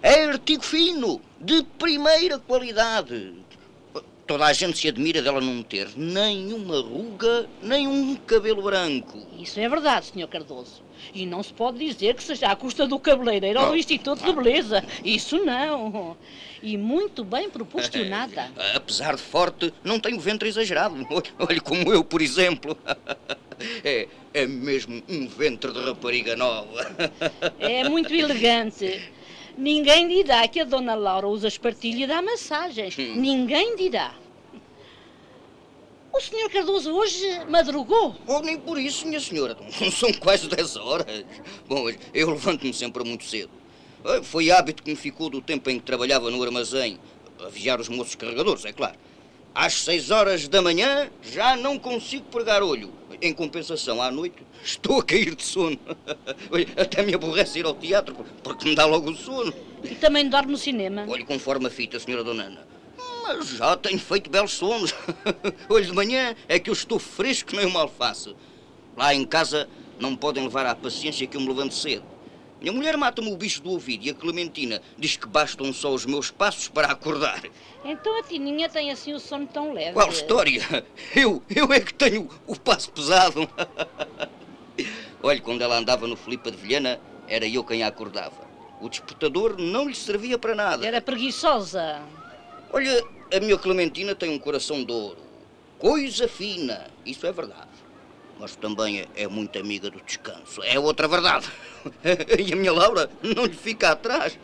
é 0.02 0.26
artigo 0.26 0.64
fino, 0.64 1.22
de 1.40 1.64
primeira 1.78 2.40
qualidade. 2.40 3.47
Toda 4.28 4.46
a 4.46 4.52
gente 4.52 4.78
se 4.78 4.90
admira 4.90 5.22
dela 5.22 5.40
não 5.40 5.64
ter 5.64 5.88
nenhuma 5.96 6.82
ruga, 6.82 7.48
nem 7.64 7.88
um 7.88 8.14
cabelo 8.14 8.62
branco. 8.62 9.26
Isso 9.40 9.58
é 9.58 9.70
verdade, 9.70 10.08
Sr. 10.08 10.28
Cardoso. 10.28 10.84
E 11.14 11.26
não 11.26 11.42
se 11.42 11.54
pode 11.54 11.78
dizer 11.78 12.14
que 12.14 12.22
seja 12.22 12.48
à 12.48 12.56
custa 12.56 12.86
do 12.86 13.00
cabeleireiro 13.00 13.62
ou 13.62 13.70
do 13.70 13.78
Instituto 13.78 14.26
de 14.26 14.34
Beleza. 14.34 14.84
Isso 15.02 15.38
não. 15.46 16.18
E 16.62 16.76
muito 16.76 17.24
bem 17.24 17.50
proporcionada. 17.50 18.52
Apesar 18.76 19.16
de 19.16 19.22
forte, 19.22 19.74
não 19.82 19.98
tenho 19.98 20.20
ventre 20.20 20.50
exagerado. 20.50 20.96
Olhe 21.40 21.62
como 21.62 21.94
eu, 21.94 22.04
por 22.04 22.22
exemplo. 22.22 22.78
É, 23.84 24.08
é 24.36 24.46
mesmo 24.46 25.02
um 25.10 25.28
ventre 25.28 25.72
de 25.72 25.80
rapariga 25.80 26.36
nova. 26.36 26.92
É 27.60 27.90
muito 27.90 28.14
elegante. 28.14 29.02
Ninguém 29.58 30.08
dirá 30.08 30.48
que 30.48 30.60
a 30.60 30.64
Dona 30.64 30.94
Laura 30.94 31.28
usa 31.28 31.48
espartilho 31.48 32.02
e 32.02 32.08
dá 32.08 32.22
massagens. 32.22 32.98
Hum. 32.98 33.16
Ninguém 33.16 33.76
dirá. 33.76 34.14
O 36.14 36.20
Sr. 36.20 36.50
Cardoso 36.52 36.92
hoje 36.92 37.46
madrugou. 37.50 38.16
Oh, 38.28 38.40
nem 38.40 38.58
por 38.58 38.80
isso, 38.80 39.08
minha 39.08 39.20
senhora. 39.20 39.58
São 39.92 40.12
quase 40.14 40.48
10 40.48 40.76
horas. 40.78 41.26
Bom, 41.68 41.90
eu 42.14 42.30
levanto-me 42.30 42.74
sempre 42.74 43.04
muito 43.04 43.24
cedo. 43.26 43.52
Foi 44.24 44.52
hábito 44.52 44.84
que 44.84 44.92
me 44.92 44.96
ficou 44.96 45.30
do 45.30 45.42
tempo 45.42 45.70
em 45.70 45.80
que 45.80 45.86
trabalhava 45.86 46.32
no 46.32 46.42
armazém, 46.42 47.00
a 47.44 47.50
vigiar 47.50 47.80
os 47.82 47.90
moços 47.90 48.16
carregadores, 48.16 48.64
é 48.64 48.72
claro. 48.72 48.96
Às 49.54 49.74
6 49.74 50.12
horas 50.12 50.48
da 50.48 50.62
manhã 50.62 51.10
já 51.22 51.56
não 51.56 51.78
consigo 51.78 52.26
pregar 52.26 52.64
olho. 52.64 52.92
Em 53.22 53.34
compensação, 53.34 54.02
à 54.02 54.12
noite 54.12 54.36
estou 54.64 55.00
a 55.00 55.04
cair 55.04 55.34
de 55.36 55.44
sono. 55.44 55.80
Até 56.78 57.02
me 57.04 57.14
aborrece 57.14 57.60
ir 57.60 57.66
ao 57.66 57.74
teatro 57.74 58.16
porque 58.44 58.70
me 58.70 58.76
dá 58.76 58.86
logo 58.86 59.10
o 59.10 59.16
sono. 59.16 59.54
E 59.84 59.96
também 59.96 60.30
dorme 60.30 60.52
no 60.52 60.58
cinema. 60.58 61.06
Olhe, 61.08 61.26
conforme 61.26 61.68
a 61.68 61.70
fita, 61.70 62.00
senhora 62.00 62.24
Dona 62.24 62.44
Ana. 62.44 62.68
Mas 63.24 63.50
já 63.50 63.76
tenho 63.76 64.00
feito 64.00 64.30
belos 64.30 64.52
sonos. 64.52 64.94
Hoje 65.68 65.90
de 65.90 65.96
manhã 65.96 66.36
é 66.48 66.60
que 66.60 66.70
eu 66.70 66.74
estou 66.74 67.00
fresco 67.00 67.56
nem 67.56 67.66
uma 67.66 67.82
alface. 67.82 68.36
Lá 68.96 69.14
em 69.14 69.26
casa 69.26 69.68
não 70.00 70.12
me 70.12 70.18
podem 70.18 70.44
levar 70.44 70.66
à 70.66 70.76
paciência 70.76 71.26
que 71.26 71.38
eu 71.38 71.42
me 71.42 71.48
levanto 71.48 71.74
cedo. 71.74 72.04
Minha 72.60 72.74
mulher 72.74 72.98
mata-me 72.98 73.32
o 73.32 73.38
bicho 73.38 73.62
do 73.62 73.70
ouvido 73.72 74.06
e 74.06 74.10
a 74.10 74.14
Clementina 74.14 74.82
diz 74.98 75.16
que 75.16 75.28
bastam 75.28 75.72
só 75.72 75.94
os 75.94 76.06
meus 76.06 76.32
passos 76.32 76.68
para 76.68 76.88
acordar. 76.92 77.44
Então 77.86 78.18
a 78.18 78.24
Tininha 78.24 78.68
tem 78.68 78.92
assim 78.92 79.14
o 79.14 79.20
sono 79.20 79.46
tão 79.46 79.74
leve. 79.74 79.94
Qual 79.94 80.10
história? 80.10 80.64
Eu, 81.16 81.42
eu 81.56 81.72
é 81.72 81.80
que 81.80 81.94
tenho 81.94 82.28
o 82.48 82.60
passo 82.60 82.92
pesado. 82.92 83.48
Olha, 85.22 85.42
quando 85.42 85.62
ela 85.62 85.78
andava 85.78 86.08
no 86.08 86.16
Filipe 86.16 86.50
de 86.50 86.58
Vilhena, 86.58 87.00
era 87.28 87.48
eu 87.48 87.64
quem 87.64 87.84
a 87.84 87.88
acordava. 87.88 88.48
O 88.82 88.90
despertador 88.90 89.58
não 89.58 89.88
lhe 89.88 89.96
servia 89.96 90.38
para 90.38 90.56
nada. 90.56 90.86
Era 90.86 91.02
preguiçosa. 91.02 92.02
Olha, 92.72 93.04
a 93.34 93.40
minha 93.40 93.58
Clementina 93.58 94.16
tem 94.16 94.30
um 94.30 94.40
coração 94.40 94.84
de 94.84 94.92
ouro. 94.92 95.20
Coisa 95.80 96.28
fina. 96.28 96.88
Isso 97.06 97.26
é 97.26 97.32
verdade. 97.32 97.67
Mas 98.40 98.56
também 98.56 99.00
é, 99.00 99.24
é 99.24 99.28
muito 99.28 99.58
amiga 99.58 99.90
do 99.90 100.02
descanso. 100.02 100.62
É 100.64 100.80
outra 100.80 101.08
verdade. 101.08 101.48
E 102.38 102.52
a 102.52 102.56
minha 102.56 102.74
Laura 102.74 103.10
não 103.24 103.46
lhe 103.46 103.54
fica 103.54 103.92
atrás. 103.92 104.38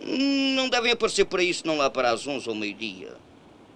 Não 0.00 0.68
devem 0.68 0.92
aparecer 0.92 1.24
por 1.24 1.40
aí 1.40 1.52
senão 1.52 1.76
lá 1.76 1.90
para 1.90 2.10
as 2.10 2.26
11 2.26 2.48
ou 2.48 2.54
meio-dia. 2.54 3.12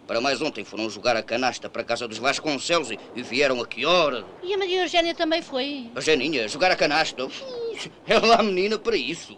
Para 0.06 0.20
mais 0.20 0.40
ontem 0.40 0.64
foram 0.64 0.88
jogar 0.88 1.16
a 1.16 1.22
canasta 1.22 1.68
para 1.68 1.82
a 1.82 1.84
casa 1.84 2.06
dos 2.06 2.18
Vasconcelos 2.18 2.92
e, 2.92 2.98
e 3.16 3.22
vieram 3.22 3.60
a 3.60 3.66
que 3.66 3.84
hora? 3.84 4.24
E 4.42 4.54
a 4.54 4.58
Maria 4.58 4.82
Eugénia 4.82 5.14
também 5.14 5.42
foi. 5.42 5.90
A 5.96 6.00
Janinha, 6.00 6.46
jogar 6.46 6.70
a 6.70 6.76
canasta. 6.76 7.26
É 8.06 8.18
lá 8.18 8.36
a 8.36 8.42
menina 8.42 8.78
para 8.78 8.96
isso. 8.96 9.36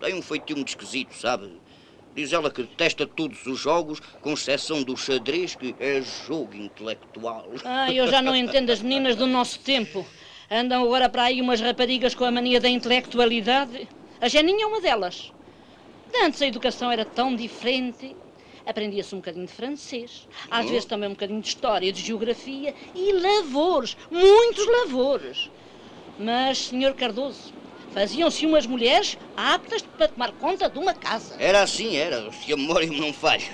Tem 0.00 0.14
um 0.14 0.20
feitio 0.20 0.56
muito 0.56 0.68
esquisito, 0.68 1.14
sabe? 1.14 1.50
Diz 2.14 2.32
ela 2.32 2.50
que 2.50 2.62
detesta 2.62 3.06
todos 3.06 3.46
os 3.46 3.58
jogos, 3.58 4.00
com 4.20 4.32
exceção 4.32 4.82
do 4.82 4.96
xadrez, 4.96 5.54
que 5.54 5.76
é 5.78 6.00
jogo 6.02 6.54
intelectual. 6.56 7.52
Ah, 7.64 7.92
eu 7.92 8.06
já 8.08 8.20
não 8.20 8.34
entendo 8.34 8.70
as 8.70 8.80
meninas 8.82 9.16
do 9.16 9.26
nosso 9.26 9.60
tempo. 9.60 10.06
Andam 10.50 10.82
agora 10.82 11.08
para 11.08 11.24
aí 11.24 11.40
umas 11.40 11.60
raparigas 11.60 12.14
com 12.14 12.24
a 12.24 12.30
mania 12.30 12.60
da 12.60 12.68
intelectualidade. 12.68 13.88
A 14.20 14.28
Janinha 14.28 14.64
é 14.64 14.66
uma 14.66 14.80
delas. 14.80 15.32
De 16.12 16.18
Antes 16.24 16.42
a 16.42 16.46
educação 16.46 16.90
era 16.90 17.04
tão 17.04 17.34
diferente. 17.36 18.16
aprendia-se 18.66 19.14
um 19.14 19.18
bocadinho 19.18 19.46
de 19.46 19.52
francês, 19.52 20.28
às 20.50 20.66
Hum. 20.66 20.70
vezes 20.70 20.84
também 20.86 21.08
um 21.08 21.12
bocadinho 21.12 21.40
de 21.40 21.48
história, 21.48 21.92
de 21.92 22.02
geografia 22.02 22.74
e 22.94 23.12
lavores, 23.12 23.96
muitos 24.10 24.66
lavores. 24.66 25.50
Mas, 26.16 26.58
senhor 26.58 26.94
Cardoso, 26.94 27.54
faziam-se 27.92 28.46
umas 28.46 28.66
mulheres 28.66 29.16
aptas 29.36 29.82
para 29.82 30.08
tomar 30.08 30.32
conta 30.32 30.68
de 30.68 30.78
uma 30.78 30.94
casa. 30.94 31.36
Era 31.38 31.62
assim, 31.62 31.96
era, 31.96 32.30
se 32.32 32.52
a 32.52 32.56
memória 32.56 32.88
me 32.88 33.00
não 33.00 33.12
falha. 33.12 33.44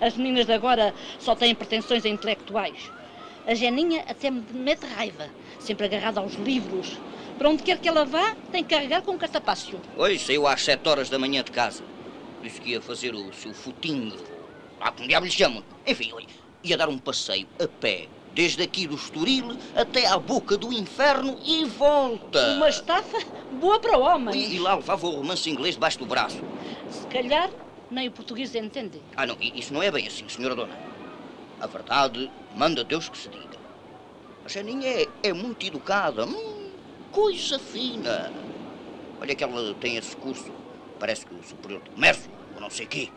As 0.00 0.16
meninas 0.16 0.46
de 0.46 0.52
agora 0.52 0.94
só 1.18 1.34
têm 1.34 1.54
pretensões 1.54 2.04
intelectuais. 2.04 2.90
A 3.46 3.54
Geninha 3.54 4.04
até 4.06 4.30
me 4.30 4.44
mete 4.52 4.84
raiva, 4.84 5.28
sempre 5.58 5.86
agarrada 5.86 6.20
aos 6.20 6.34
livros. 6.34 6.96
Para 7.38 7.48
onde 7.48 7.62
quer 7.62 7.78
que 7.78 7.88
ela 7.88 8.04
vá, 8.04 8.36
tem 8.52 8.62
que 8.62 8.74
carregar 8.74 9.02
com 9.02 9.12
um 9.12 9.18
catapácio. 9.18 9.80
Hoje 9.96 10.18
saiu 10.18 10.46
às 10.46 10.62
sete 10.62 10.88
horas 10.88 11.08
da 11.08 11.18
manhã 11.18 11.42
de 11.42 11.50
casa. 11.50 11.82
Disse 12.42 12.60
que 12.60 12.70
ia 12.70 12.82
fazer 12.82 13.14
o 13.14 13.32
seu 13.32 13.54
footing, 13.54 14.12
lá 14.78 14.92
como 14.92 15.08
diabo 15.08 15.24
lhe 15.24 15.32
chamam. 15.32 15.62
Enfim, 15.86 16.12
olha, 16.12 16.26
ia 16.62 16.76
dar 16.76 16.88
um 16.88 16.98
passeio 16.98 17.46
a 17.58 17.66
pé, 17.66 18.06
desde 18.38 18.62
aqui 18.62 18.86
do 18.86 18.94
Estoril 18.94 19.58
até 19.74 20.06
à 20.06 20.16
boca 20.16 20.56
do 20.56 20.72
inferno 20.72 21.36
e 21.44 21.64
volta. 21.64 22.52
Uma 22.52 22.68
estafa 22.68 23.18
boa 23.54 23.80
para 23.80 23.98
o 23.98 24.00
homem. 24.00 24.32
E, 24.32 24.54
e 24.54 24.58
lá 24.60 24.76
levava 24.76 25.08
o 25.08 25.10
romance 25.10 25.50
inglês 25.50 25.74
debaixo 25.74 25.98
do 25.98 26.06
braço. 26.06 26.40
Se 26.88 27.04
calhar, 27.08 27.50
nem 27.90 28.06
o 28.06 28.12
português 28.12 28.54
entende. 28.54 29.02
Ah, 29.16 29.26
não, 29.26 29.36
isso 29.40 29.74
não 29.74 29.82
é 29.82 29.90
bem 29.90 30.06
assim, 30.06 30.28
senhora 30.28 30.54
dona. 30.54 30.78
A 31.60 31.66
verdade 31.66 32.30
manda 32.54 32.84
Deus 32.84 33.08
que 33.08 33.18
se 33.18 33.28
diga. 33.28 33.58
A 34.44 34.48
Janinha 34.48 34.88
é, 34.88 35.08
é 35.24 35.32
muito 35.32 35.66
educada, 35.66 36.24
hum, 36.24 36.70
coisa 37.10 37.58
fina. 37.58 38.32
Olha 39.20 39.34
que 39.34 39.42
ela 39.42 39.74
tem 39.80 39.96
esse 39.96 40.14
curso, 40.14 40.52
parece 41.00 41.26
que 41.26 41.34
o 41.34 41.42
superior 41.42 41.82
de 41.82 41.90
comércio, 41.90 42.30
ou 42.54 42.60
não 42.60 42.70
sei 42.70 42.86
quê. 42.86 43.10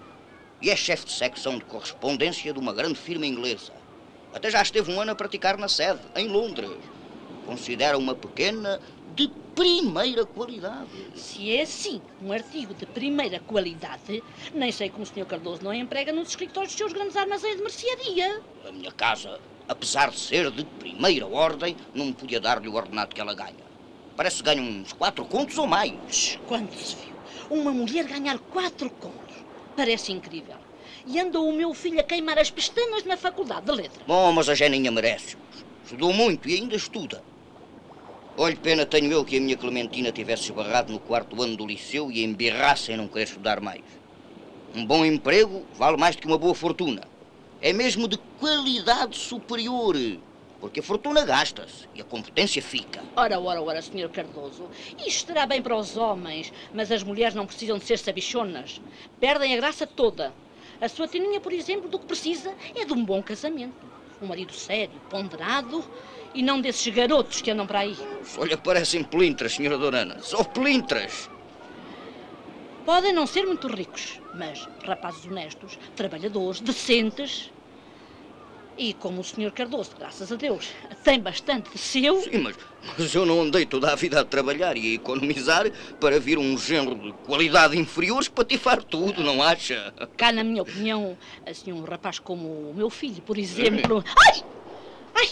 E 0.59 0.71
é 0.71 0.75
chefe 0.75 1.05
de 1.05 1.11
secção 1.11 1.59
de 1.59 1.65
correspondência 1.65 2.51
de 2.51 2.57
uma 2.57 2.73
grande 2.73 2.97
firma 2.97 3.27
inglesa. 3.27 3.80
Até 4.33 4.49
já 4.49 4.61
esteve 4.61 4.91
um 4.91 4.99
ano 4.99 5.11
a 5.11 5.15
praticar 5.15 5.57
na 5.57 5.67
sede, 5.67 5.99
em 6.15 6.27
Londres. 6.27 6.71
Considera 7.45 7.97
uma 7.97 8.15
pequena 8.15 8.79
de 9.13 9.27
primeira 9.53 10.25
qualidade. 10.25 10.89
Se 11.15 11.53
é 11.53 11.63
assim, 11.63 12.01
um 12.21 12.31
artigo 12.31 12.73
de 12.73 12.85
primeira 12.85 13.39
qualidade, 13.39 14.23
nem 14.53 14.71
sei 14.71 14.89
como 14.89 15.03
o 15.03 15.05
Sr. 15.05 15.25
Cardoso 15.25 15.63
não 15.63 15.73
emprega 15.73 16.13
nos 16.13 16.29
escritórios 16.29 16.71
dos 16.71 16.77
seus 16.77 16.93
grandes 16.93 17.17
armazéns 17.17 17.57
de 17.57 17.61
mercearia. 17.61 18.41
A 18.65 18.71
minha 18.71 18.91
casa, 18.91 19.39
apesar 19.67 20.11
de 20.11 20.19
ser 20.19 20.49
de 20.49 20.63
primeira 20.63 21.27
ordem, 21.27 21.75
não 21.93 22.13
podia 22.13 22.39
dar-lhe 22.39 22.69
o 22.69 22.75
ordenado 22.75 23.13
que 23.13 23.19
ela 23.19 23.33
ganha. 23.33 23.71
Parece 24.15 24.37
que 24.37 24.43
ganha 24.43 24.61
uns 24.61 24.93
quatro 24.93 25.25
contos 25.25 25.57
ou 25.57 25.67
mais. 25.67 26.39
Quando 26.47 26.73
se 26.73 26.95
viu 26.95 27.15
uma 27.49 27.71
mulher 27.71 28.05
ganhar 28.05 28.39
quatro 28.39 28.89
contos, 28.89 29.35
parece 29.75 30.13
incrível. 30.13 30.60
E 31.05 31.19
andou 31.19 31.47
o 31.49 31.53
meu 31.53 31.73
filho 31.73 31.99
a 31.99 32.03
queimar 32.03 32.37
as 32.37 32.51
pestanas 32.51 33.03
na 33.03 33.17
Faculdade 33.17 33.65
de 33.65 33.71
Letras. 33.71 34.03
Bom, 34.05 34.31
mas 34.31 34.49
a 34.49 34.55
Geninha 34.55 34.91
merece. 34.91 35.37
Estudou 35.83 36.13
muito 36.13 36.47
e 36.47 36.55
ainda 36.55 36.75
estuda. 36.75 37.23
Olhe, 38.37 38.55
pena 38.55 38.85
tenho 38.85 39.11
eu 39.11 39.25
que 39.25 39.37
a 39.37 39.41
minha 39.41 39.57
Clementina 39.57 40.11
tivesse 40.11 40.43
esbarrado 40.43 40.93
no 40.93 40.99
quarto 40.99 41.41
ano 41.41 41.57
do 41.57 41.65
liceu 41.65 42.11
e 42.11 42.23
embirrasse 42.23 42.91
em 42.91 42.97
não 42.97 43.07
querer 43.07 43.25
estudar 43.25 43.59
mais. 43.59 43.83
Um 44.73 44.85
bom 44.85 45.05
emprego 45.05 45.65
vale 45.75 45.97
mais 45.97 46.15
do 46.15 46.21
que 46.21 46.27
uma 46.27 46.37
boa 46.37 46.55
fortuna. 46.55 47.01
É 47.61 47.73
mesmo 47.73 48.07
de 48.07 48.17
qualidade 48.39 49.17
superior. 49.17 49.95
Porque 50.61 50.79
a 50.79 50.83
fortuna 50.83 51.25
gasta-se 51.25 51.89
e 51.93 52.01
a 52.01 52.05
competência 52.05 52.61
fica. 52.61 53.03
Ora, 53.15 53.39
ora, 53.39 53.61
ora, 53.61 53.81
Sr. 53.81 54.09
Cardoso, 54.09 54.69
isto 54.97 55.07
estará 55.07 55.45
bem 55.45 55.61
para 55.61 55.75
os 55.75 55.97
homens, 55.97 56.53
mas 56.73 56.91
as 56.91 57.03
mulheres 57.03 57.35
não 57.35 57.47
precisam 57.47 57.79
de 57.79 57.85
ser 57.85 57.97
sabichonas. 57.97 58.79
Perdem 59.19 59.53
a 59.55 59.57
graça 59.57 59.85
toda. 59.85 60.33
A 60.81 60.89
sua 60.89 61.07
tininha, 61.07 61.39
por 61.39 61.53
exemplo, 61.53 61.87
do 61.87 61.99
que 61.99 62.07
precisa 62.07 62.55
é 62.75 62.83
de 62.83 62.91
um 62.91 63.05
bom 63.05 63.21
casamento. 63.21 63.85
Um 64.19 64.25
marido 64.25 64.51
sério, 64.51 64.99
ponderado 65.11 65.85
e 66.33 66.41
não 66.41 66.59
desses 66.59 66.91
garotos 66.91 67.39
que 67.39 67.51
andam 67.51 67.67
para 67.67 67.79
aí. 67.79 67.95
Olha, 68.37 68.57
parecem 68.57 69.03
pelintras, 69.03 69.53
senhora 69.53 69.77
Dorana. 69.77 70.19
Só 70.21 70.43
pelintras. 70.43 71.29
Podem 72.83 73.13
não 73.13 73.27
ser 73.27 73.45
muito 73.45 73.67
ricos, 73.67 74.19
mas 74.33 74.67
rapazes 74.83 75.25
honestos, 75.25 75.77
trabalhadores, 75.95 76.59
decentes. 76.61 77.51
E 78.77 78.93
como 78.93 79.21
o 79.21 79.23
Sr. 79.23 79.51
Cardoso, 79.51 79.91
graças 79.97 80.31
a 80.31 80.35
Deus, 80.35 80.69
tem 81.03 81.19
bastante 81.19 81.69
de 81.71 81.77
seu. 81.77 82.21
Sim, 82.21 82.39
mas, 82.39 82.55
mas 82.97 83.13
eu 83.13 83.25
não 83.25 83.41
andei 83.41 83.65
toda 83.65 83.91
a 83.91 83.95
vida 83.95 84.19
a 84.19 84.25
trabalhar 84.25 84.77
e 84.77 84.91
a 84.91 84.95
economizar 84.95 85.69
para 85.99 86.19
vir 86.19 86.37
um 86.37 86.57
género 86.57 86.95
de 86.95 87.11
qualidade 87.25 87.77
inferior 87.77 88.21
espatifar 88.21 88.81
tudo, 88.83 89.23
não 89.23 89.43
acha? 89.43 89.93
Cá, 90.17 90.31
na 90.31 90.43
minha 90.43 90.61
opinião, 90.61 91.17
assim, 91.45 91.71
um 91.71 91.83
rapaz 91.83 92.17
como 92.17 92.47
o 92.47 92.73
meu 92.73 92.89
filho, 92.89 93.21
por 93.21 93.37
exemplo. 93.37 94.03
Ai! 94.27 94.43
Ai! 95.15 95.29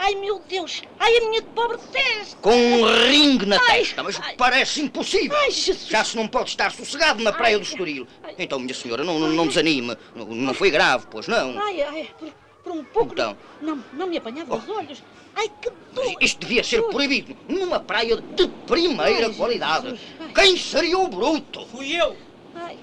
Ai, 0.00 0.14
meu 0.14 0.40
Deus! 0.48 0.82
Ai, 0.98 1.16
a 1.16 1.28
minha 1.28 1.42
pobre 1.42 1.76
testa! 1.92 2.36
Com 2.40 2.54
um 2.54 2.84
ringue 3.08 3.46
na 3.46 3.58
Ai, 3.60 3.78
testa, 3.78 4.02
mas 4.02 4.18
parece 4.36 4.80
impossível. 4.80 5.36
Ai, 5.36 5.50
Jesus. 5.50 5.88
Já 5.88 6.04
se 6.04 6.16
não 6.16 6.26
pode 6.28 6.50
estar 6.50 6.70
sossegado 6.70 7.22
na 7.22 7.32
praia 7.32 7.58
do 7.58 7.64
Estoril. 7.64 8.06
Então, 8.38 8.60
minha 8.60 8.74
senhora, 8.74 9.02
não, 9.02 9.18
não, 9.18 9.28
não 9.28 9.46
desanime. 9.48 9.96
Não, 10.14 10.26
não 10.26 10.54
foi 10.54 10.70
grave, 10.70 11.06
pois 11.10 11.26
não. 11.26 11.58
Ai, 11.60 11.82
ai, 11.82 12.10
por, 12.16 12.32
por 12.68 12.76
um 12.76 12.84
pouco. 12.84 13.12
Então. 13.12 13.36
Não, 13.62 13.82
não 13.94 14.06
me 14.06 14.18
apanhava 14.18 14.56
os 14.56 14.68
olhos. 14.68 15.02
Ai, 15.34 15.50
que 15.60 15.70
dor! 15.94 16.16
Isto 16.20 16.40
devia 16.40 16.62
ser 16.62 16.82
proibido 16.82 17.36
numa 17.48 17.80
praia 17.80 18.16
de 18.16 18.48
primeira 18.66 19.28
Ai, 19.28 19.34
qualidade. 19.34 19.90
Jesus. 19.90 20.00
Quem 20.34 20.56
seria 20.56 20.98
o 20.98 21.08
bruto? 21.08 21.66
Fui 21.66 21.90
eu. 21.92 22.16
Ai. 22.54 22.76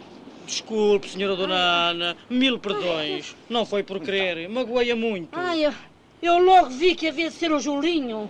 Desculpe, 0.46 1.10
senhora 1.10 1.36
Dona 1.36 1.56
Ana. 1.56 2.18
Mil 2.30 2.60
perdões. 2.60 3.36
Não 3.50 3.66
foi 3.66 3.84
por 3.84 4.00
querer. 4.00 4.48
Magoei-a 4.50 4.96
muito. 4.96 5.38
Ai, 5.38 5.66
eu, 5.66 5.74
eu 6.22 6.38
logo 6.38 6.70
vi 6.70 6.96
que 6.96 7.08
havia 7.08 7.30
de 7.30 7.36
ser 7.36 7.52
o 7.52 7.60
Julinho. 7.60 8.30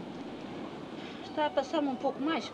Está 1.25 1.47
a 1.47 1.49
passar-me 1.49 1.89
um 1.89 1.95
pouco 1.95 2.21
mais. 2.21 2.51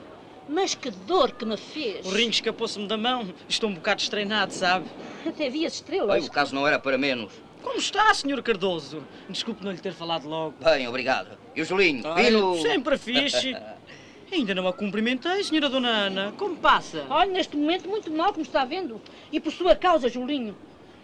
Mas 0.49 0.73
que 0.75 0.89
dor 0.89 1.31
que 1.31 1.45
me 1.45 1.55
fez. 1.55 2.05
O 2.05 2.09
ringue 2.09 2.35
escapou-se-me 2.35 2.88
da 2.88 2.97
mão. 2.97 3.31
Estou 3.47 3.69
um 3.69 3.75
bocado 3.75 4.01
estreinado, 4.01 4.51
sabe? 4.51 4.85
Até 5.25 5.49
vi 5.49 5.65
as 5.65 5.75
estrelas. 5.75 6.27
o 6.27 6.31
caso 6.31 6.53
não 6.53 6.67
era 6.67 6.80
para 6.80 6.97
menos. 6.97 7.31
Como 7.61 7.77
está, 7.77 8.14
senhor 8.14 8.41
Cardoso? 8.41 9.03
Desculpe 9.30 9.64
não 9.64 9.72
lhe 9.72 9.77
ter 9.77 9.93
falado 9.93 10.27
logo. 10.27 10.56
Bem, 10.64 10.88
obrigado. 10.88 11.38
E 11.56 11.61
o 11.61 11.65
Julinho? 11.65 12.07
Ai, 12.07 12.25
Vino? 12.25 12.61
sempre 12.61 12.98
fixe. 12.98 13.56
Ainda 14.31 14.56
não 14.56 14.65
a 14.67 14.72
cumprimentei, 14.73 15.43
senhora 15.43 15.69
Dona 15.69 15.90
Ana. 15.90 16.33
Como 16.38 16.56
passa? 16.56 17.06
Olha, 17.09 17.30
neste 17.31 17.57
momento, 17.57 17.90
muito 17.90 18.09
mal, 18.09 18.31
como 18.31 18.45
está 18.45 18.64
vendo. 18.64 19.01
E 19.31 19.40
por 19.40 19.51
sua 19.51 19.75
causa, 19.75 20.07
Julinho. 20.07 20.56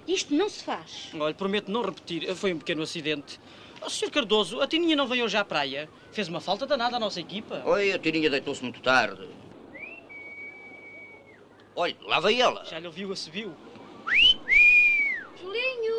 Isto 0.08 0.34
não 0.34 0.48
se 0.50 0.64
faz. 0.64 1.10
Olha, 1.19 1.34
prometo 1.34 1.69
não 1.69 1.82
repetir. 1.82 2.34
Foi 2.36 2.53
um 2.53 2.58
pequeno 2.58 2.84
acidente. 2.84 3.38
Oh, 3.82 3.90
senhor 3.90 4.11
Cardoso, 4.11 4.61
a 4.61 4.68
Tininha 4.68 4.95
não 4.95 5.06
veio 5.06 5.26
hoje 5.26 5.38
à 5.38 5.44
praia? 5.44 5.90
Fez 6.11 6.27
uma 6.30 6.40
falta 6.40 6.66
danada 6.66 6.95
à 6.95 7.00
nossa 7.00 7.19
equipa. 7.19 7.61
Oi, 7.66 7.92
a 7.92 8.00
tirinha 8.00 8.30
deitou-se 8.30 8.64
muito 8.64 8.82
tarde. 8.82 9.27
Olha, 11.76 11.95
lá 12.06 12.19
veio 12.19 12.42
ela. 12.42 12.66
Já 12.66 12.80
lhe 12.80 12.88
ouviu 12.88 13.11
a 13.11 13.16
subiu. 13.16 13.53
Julinho, 15.40 15.94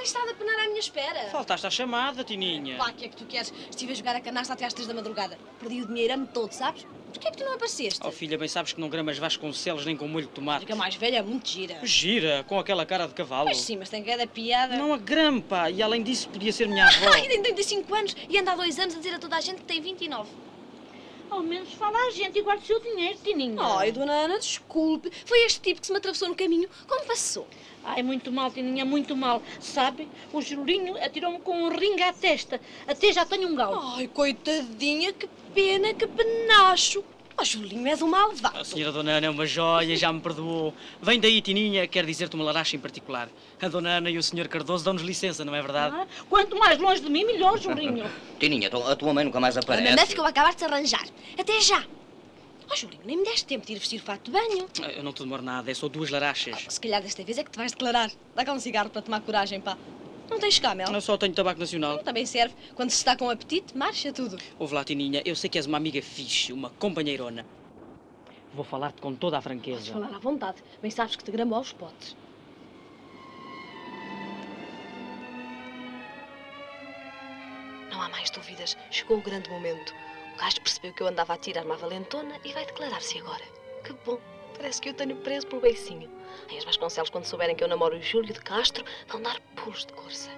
tens 0.00 0.08
estado 0.08 0.30
a 0.30 0.34
penar 0.34 0.58
à 0.58 0.66
minha 0.68 0.80
espera. 0.80 1.28
Faltaste 1.30 1.66
à 1.66 1.70
chamada, 1.70 2.24
Tininha. 2.24 2.78
Lá, 2.78 2.88
o 2.88 2.94
que 2.94 3.04
é 3.04 3.08
que 3.08 3.16
tu 3.16 3.26
queres? 3.26 3.52
Estive 3.70 3.92
a 3.92 3.94
jogar 3.94 4.16
a 4.16 4.20
canasta 4.20 4.54
até 4.54 4.64
às 4.64 4.72
três 4.72 4.88
da 4.88 4.94
madrugada. 4.94 5.38
Perdi 5.58 5.82
o 5.82 5.86
dinheirame 5.86 6.26
todo, 6.26 6.52
sabes? 6.52 6.86
Porquê 7.12 7.28
é 7.28 7.30
que 7.30 7.36
tu 7.36 7.44
não 7.44 7.54
apareceste? 7.54 8.00
Oh, 8.04 8.10
filha, 8.10 8.38
bem 8.38 8.48
sabes 8.48 8.72
que 8.72 8.80
não 8.80 8.88
gramas 8.88 9.18
Vasconcelos 9.18 9.84
nem 9.84 9.96
com 9.96 10.08
molho 10.08 10.26
de 10.26 10.32
tomate. 10.32 10.60
Fica 10.60 10.76
mais 10.76 10.94
velha, 10.94 11.18
é 11.18 11.22
muito 11.22 11.48
gira. 11.48 11.78
Gira, 11.82 12.44
com 12.48 12.58
aquela 12.58 12.86
cara 12.86 13.06
de 13.06 13.14
cavalo. 13.14 13.46
Pois 13.46 13.58
sim, 13.58 13.76
mas 13.76 13.90
tem 13.90 14.02
cada 14.02 14.26
piada. 14.26 14.76
Não 14.76 14.94
a 14.94 14.96
grampa. 14.96 15.68
E 15.70 15.82
além 15.82 16.02
disso, 16.02 16.28
podia 16.28 16.52
ser 16.52 16.68
minha 16.68 16.86
avó. 16.86 17.10
Ai, 17.12 17.28
tem 17.28 17.42
35 17.42 17.94
anos 17.94 18.16
e 18.28 18.38
anda 18.38 18.52
há 18.52 18.56
dois 18.56 18.78
anos 18.78 18.94
a 18.94 18.98
dizer 18.98 19.14
a 19.14 19.18
toda 19.18 19.36
a 19.36 19.40
gente 19.40 19.58
que 19.58 19.64
tem 19.64 19.80
29. 19.80 20.30
Ao 21.30 21.42
menos 21.42 21.72
fala 21.74 21.96
a 22.08 22.10
gente 22.10 22.38
e 22.38 22.42
guarda 22.42 22.60
o 22.62 22.66
seu 22.66 22.80
dinheiro, 22.80 23.16
Tininha. 23.22 23.62
Ai, 23.62 23.92
dona 23.92 24.12
Ana, 24.12 24.38
desculpe. 24.38 25.12
Foi 25.24 25.38
este 25.44 25.60
tipo 25.60 25.80
que 25.80 25.86
se 25.86 25.92
me 25.92 25.98
atravessou 25.98 26.28
no 26.28 26.34
caminho. 26.34 26.68
Como 26.88 27.06
passou? 27.06 27.46
Ai, 27.84 28.02
muito 28.02 28.32
mal, 28.32 28.50
Tininha, 28.50 28.84
muito 28.84 29.16
mal. 29.16 29.40
Sabe, 29.60 30.08
o 30.32 30.42
Julinho 30.42 30.96
atirou-me 31.02 31.38
com 31.38 31.56
um 31.62 31.68
ringue 31.68 32.02
à 32.02 32.12
testa. 32.12 32.60
Até 32.86 33.12
já 33.12 33.24
tenho 33.24 33.48
um 33.48 33.54
galo. 33.54 33.78
Ai, 33.94 34.08
coitadinha, 34.08 35.12
que 35.12 35.28
pena, 35.54 35.94
que 35.94 36.06
penacho. 36.06 37.04
Oh, 37.40 37.44
Julinho, 37.44 37.86
és 37.88 38.02
um 38.02 38.08
malvado. 38.08 38.58
A 38.58 38.64
senhora 38.64 38.92
Dona 38.92 39.12
Ana 39.12 39.26
é 39.26 39.30
uma 39.30 39.46
joia, 39.46 39.96
já 39.96 40.12
me 40.12 40.20
perdoou. 40.20 40.74
Vem 41.00 41.18
daí, 41.18 41.40
Tininha, 41.40 41.86
quer 41.86 42.04
dizer-te 42.04 42.34
uma 42.36 42.44
laracha 42.44 42.76
em 42.76 42.78
particular. 42.78 43.30
A 43.62 43.68
Dona 43.68 43.96
Ana 43.96 44.10
e 44.10 44.18
o 44.18 44.22
senhor 44.22 44.46
Cardoso 44.46 44.84
dão-nos 44.84 45.02
licença, 45.02 45.42
não 45.44 45.54
é 45.54 45.62
verdade? 45.62 45.96
Ah, 45.96 46.06
Quanto 46.28 46.54
mais 46.58 46.78
longe 46.78 47.00
de 47.00 47.08
mim, 47.08 47.24
melhor, 47.24 47.58
Julinho. 47.58 48.04
Tininha, 48.38 48.66
então 48.66 48.86
a 48.86 48.94
tua 48.94 49.14
mãe 49.14 49.24
nunca 49.24 49.40
mais 49.40 49.56
A 49.56 49.60
aparece. 49.60 49.88
mamãe 49.88 50.06
ficou 50.06 50.24
a 50.24 50.28
acabar 50.28 50.52
de 50.52 50.58
se 50.60 50.64
arranjar. 50.66 51.06
Até 51.38 51.60
já. 51.62 51.82
Oh, 52.70 52.76
Julinho, 52.76 53.00
nem 53.06 53.16
me 53.16 53.24
deste 53.24 53.46
tempo 53.46 53.66
de 53.66 53.72
ir 53.72 53.78
vestir 53.78 54.00
o 54.00 54.02
fato 54.04 54.24
de 54.24 54.30
banho. 54.32 54.68
Eu 54.94 55.02
não 55.02 55.12
te 55.12 55.22
demoro 55.22 55.42
nada, 55.42 55.70
é 55.70 55.74
só 55.74 55.88
duas 55.88 56.10
larachas. 56.10 56.66
Se 56.68 56.78
calhar 56.80 57.00
desta 57.00 57.24
vez 57.24 57.38
é 57.38 57.42
que 57.44 57.50
te 57.50 57.56
vais 57.56 57.72
declarar. 57.72 58.10
Dá 58.36 58.44
cá 58.44 58.52
um 58.52 58.60
cigarro 58.60 58.90
para 58.90 59.00
tomar 59.00 59.20
coragem, 59.22 59.60
pá. 59.62 59.78
Não 60.30 60.38
tens 60.38 60.58
camel? 60.60 60.90
Não 60.92 61.00
só 61.00 61.18
tenho 61.18 61.34
tabaco 61.34 61.58
nacional. 61.58 61.96
Não, 61.96 62.04
também 62.04 62.24
serve. 62.24 62.54
Quando 62.76 62.90
se 62.90 62.96
está 62.96 63.16
com 63.16 63.28
apetite, 63.28 63.76
marcha 63.76 64.12
tudo. 64.12 64.38
Ouve 64.58 64.74
lá, 64.74 64.84
Tininha, 64.84 65.20
eu 65.24 65.34
sei 65.34 65.50
que 65.50 65.58
és 65.58 65.66
uma 65.66 65.76
amiga 65.76 66.00
fixe, 66.00 66.52
uma 66.52 66.70
companheirona. 66.70 67.44
Vou 68.54 68.64
falar-te 68.64 69.00
com 69.00 69.14
toda 69.14 69.38
a 69.38 69.40
franqueza. 69.40 69.92
Podes 69.92 69.92
falar 69.92 70.16
à 70.16 70.18
vontade, 70.18 70.62
bem 70.80 70.90
sabes 70.90 71.16
que 71.16 71.24
te 71.24 71.30
gramo 71.30 71.54
aos 71.54 71.72
potes. 71.72 72.16
Não 77.90 78.00
há 78.00 78.08
mais 78.08 78.30
dúvidas. 78.30 78.76
Chegou 78.90 79.18
o 79.18 79.20
grande 79.20 79.50
momento. 79.50 79.92
O 80.34 80.38
gajo 80.38 80.60
percebeu 80.60 80.92
que 80.94 81.02
eu 81.02 81.08
andava 81.08 81.34
a 81.34 81.36
tirar-me 81.36 81.72
à 81.72 81.76
valentona 81.76 82.36
e 82.44 82.52
vai 82.52 82.64
declarar-se 82.64 83.18
agora. 83.18 83.44
Que 83.84 83.92
bom! 84.04 84.18
Parece 84.60 84.82
que 84.82 84.90
eu 84.90 84.94
tenho 84.94 85.16
preso 85.16 85.46
pelo 85.46 85.62
beicinho. 85.62 86.10
Ai, 86.50 86.58
as 86.58 86.64
Vasconcelos, 86.64 87.08
quando 87.08 87.24
souberem 87.24 87.56
que 87.56 87.64
eu 87.64 87.68
namoro 87.68 87.96
o 87.96 88.02
Júlio 88.02 88.34
de 88.34 88.40
Castro, 88.42 88.84
vão 89.08 89.22
dar 89.22 89.40
pulos 89.56 89.86
de 89.86 89.92
corça. 89.94 90.28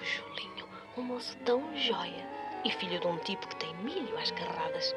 O 0.00 0.02
Julinho, 0.02 0.66
um 0.96 1.02
moço 1.02 1.36
tão 1.44 1.76
joia. 1.76 2.26
E 2.64 2.70
filho 2.70 2.98
de 2.98 3.06
um 3.06 3.18
tipo 3.18 3.46
que 3.46 3.56
tem 3.56 3.76
milho 3.76 4.16
às 4.16 4.30
carradas. 4.30 4.94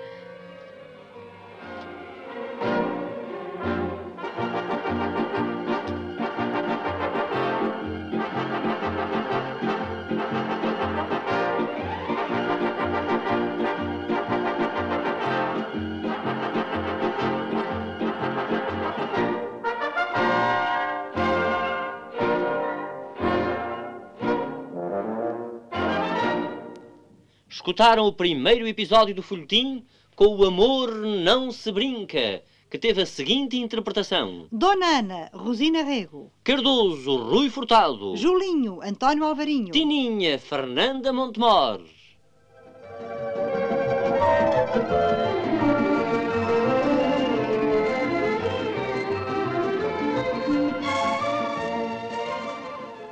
Escutaram 27.70 28.08
o 28.08 28.12
primeiro 28.12 28.68
episódio 28.68 29.14
do 29.14 29.22
folhetim 29.22 29.86
com 30.16 30.36
o 30.36 30.44
Amor 30.44 30.90
Não 30.90 31.52
Se 31.52 31.72
Brinca, 31.72 32.42
que 32.68 32.80
teve 32.80 33.04
a 33.04 33.06
seguinte 33.06 33.60
interpretação. 33.60 34.48
Dona 34.52 34.98
Ana, 34.98 35.30
Rosina 35.32 35.84
Rego. 35.84 36.32
Cardoso, 36.44 37.16
Rui 37.18 37.48
Furtado. 37.48 38.18
Julinho, 38.18 38.82
António 38.82 39.24
Alvarinho. 39.24 39.70
Tininha, 39.70 40.40
Fernanda 40.40 41.14
Montemor. 41.14 41.82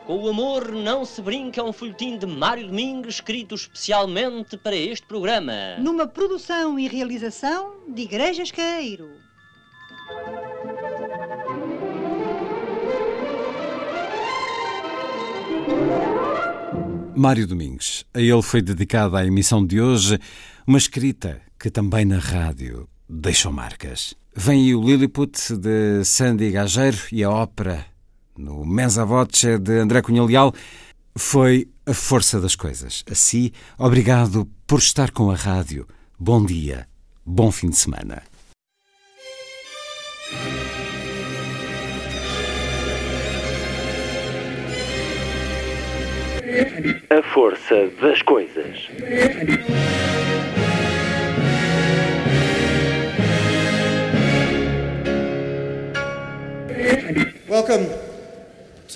Com 0.07 0.23
o 0.23 0.29
Amor 0.29 0.71
Não 0.71 1.03
Se 1.03 1.21
Brinca 1.21 1.59
é 1.59 1.63
um 1.65 1.73
folhetim 1.73 2.17
de 2.17 2.25
Mário 2.25 2.67
Domingos, 2.67 3.15
escrito 3.15 3.55
especialmente 3.55 4.55
para 4.55 4.73
este 4.73 5.05
programa. 5.05 5.75
Numa 5.79 6.07
produção 6.07 6.79
e 6.79 6.87
realização 6.87 7.73
de 7.93 8.03
Igrejas 8.03 8.49
Caeiro. 8.49 9.09
Mário 17.13 17.45
Domingos. 17.45 18.05
A 18.13 18.21
ele 18.21 18.41
foi 18.41 18.61
dedicada 18.61 19.17
a 19.17 19.25
emissão 19.25 19.67
de 19.67 19.81
hoje 19.81 20.17
uma 20.65 20.77
escrita 20.77 21.41
que 21.59 21.69
também 21.69 22.05
na 22.05 22.19
rádio 22.19 22.87
deixou 23.09 23.51
marcas. 23.51 24.13
Vem 24.33 24.67
aí 24.67 24.73
o 24.73 24.81
Lilliput 24.81 25.53
de 25.57 26.05
Sandy 26.05 26.51
Gageiro 26.51 26.97
e 27.11 27.25
a 27.25 27.29
ópera 27.29 27.96
no 28.37 28.65
Mensa 28.65 29.03
Voce 29.05 29.57
de 29.57 29.79
André 29.79 30.01
Cunha 30.01 30.23
Leal 30.23 30.53
foi 31.15 31.67
a 31.85 31.93
força 31.93 32.39
das 32.39 32.55
coisas. 32.55 33.03
Assim, 33.09 33.51
obrigado 33.77 34.47
por 34.65 34.79
estar 34.79 35.11
com 35.11 35.31
a 35.31 35.35
rádio. 35.35 35.87
Bom 36.19 36.45
dia, 36.45 36.87
bom 37.25 37.51
fim 37.51 37.69
de 37.69 37.77
semana. 37.77 38.23
A 47.09 47.33
força 47.33 47.89
das 48.01 48.21
coisas. 48.21 48.87
Welcome 57.49 58.06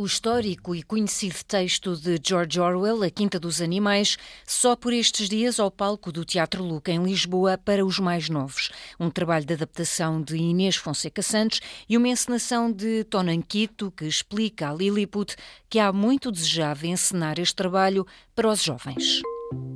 O 0.00 0.06
histórico 0.06 0.76
e 0.76 0.82
conhecido 0.84 1.34
texto 1.44 1.96
de 1.96 2.20
George 2.24 2.60
Orwell, 2.60 3.02
A 3.02 3.10
Quinta 3.10 3.40
dos 3.40 3.60
Animais, 3.60 4.16
só 4.46 4.76
por 4.76 4.92
estes 4.92 5.28
dias 5.28 5.58
ao 5.58 5.72
palco 5.72 6.12
do 6.12 6.24
Teatro 6.24 6.62
Luca 6.62 6.92
em 6.92 7.02
Lisboa 7.02 7.58
para 7.58 7.84
os 7.84 7.98
mais 7.98 8.30
novos. 8.30 8.70
Um 9.00 9.10
trabalho 9.10 9.44
de 9.44 9.54
adaptação 9.54 10.22
de 10.22 10.36
Inês 10.36 10.76
Fonseca 10.76 11.20
Santos 11.20 11.60
e 11.88 11.96
uma 11.96 12.06
encenação 12.06 12.70
de 12.70 13.02
Tonanquito 13.02 13.90
que 13.90 14.04
explica 14.04 14.70
a 14.70 14.72
Lilliput 14.72 15.34
que 15.68 15.80
há 15.80 15.92
muito 15.92 16.30
desejava 16.30 16.86
encenar 16.86 17.40
este 17.40 17.56
trabalho 17.56 18.06
para 18.36 18.46
os 18.46 18.62
jovens. 18.62 19.20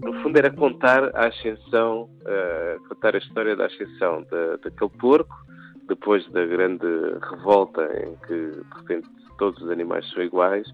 No 0.04 0.22
fundo 0.22 0.38
era 0.38 0.52
contar 0.52 1.02
a 1.16 1.26
ascensão, 1.26 2.08
eh, 2.24 2.76
contar 2.88 3.16
a 3.16 3.18
história 3.18 3.56
da 3.56 3.66
ascensão 3.66 4.22
da, 4.30 4.54
daquele 4.58 4.90
porco, 5.00 5.34
depois 5.88 6.24
da 6.30 6.46
grande 6.46 6.86
revolta 7.28 7.82
em 8.06 8.14
que 8.24 8.34
de 8.34 8.78
repente 8.78 9.21
todos 9.38 9.62
os 9.62 9.70
animais 9.70 10.08
são 10.10 10.22
iguais, 10.22 10.66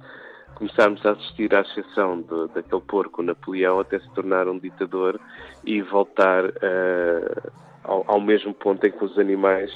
começámos 0.55 1.05
a 1.07 1.12
assistir 1.12 1.55
à 1.55 1.61
ascensão 1.61 2.20
de, 2.23 2.49
daquele 2.55 2.83
porco 2.83 3.23
Napoleão 3.23 3.81
até 3.81 3.99
se 4.01 4.11
tornar 4.11 4.49
um 4.49 4.59
ditador 4.59 5.20
e 5.65 5.81
voltar 5.83 6.45
eh, 6.62 7.51
ao, 7.85 8.05
ao 8.07 8.20
mesmo 8.20 8.53
ponto 8.55 8.87
em 8.87 8.91
que 8.91 9.05
os 9.05 9.19
animais 9.19 9.70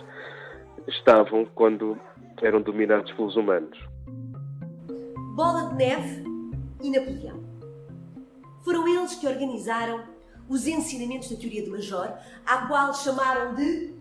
estavam 0.89 1.45
quando 1.55 1.99
eram 2.41 2.61
dominados 2.61 3.13
pelos 3.13 3.37
humanos. 3.37 3.79
Bola 5.35 5.71
de 5.71 5.77
Neve 5.77 6.25
e 6.83 6.91
Napoleão. 6.91 7.43
Foram 8.65 8.87
eles 8.89 9.15
que 9.15 9.27
organizaram 9.27 10.03
os 10.49 10.67
ensinamentos 10.67 11.31
da 11.31 11.37
teoria 11.37 11.63
de 11.63 11.71
Major, 11.71 12.13
à 12.45 12.67
qual 12.67 12.93
chamaram 12.93 13.55
de 13.55 13.95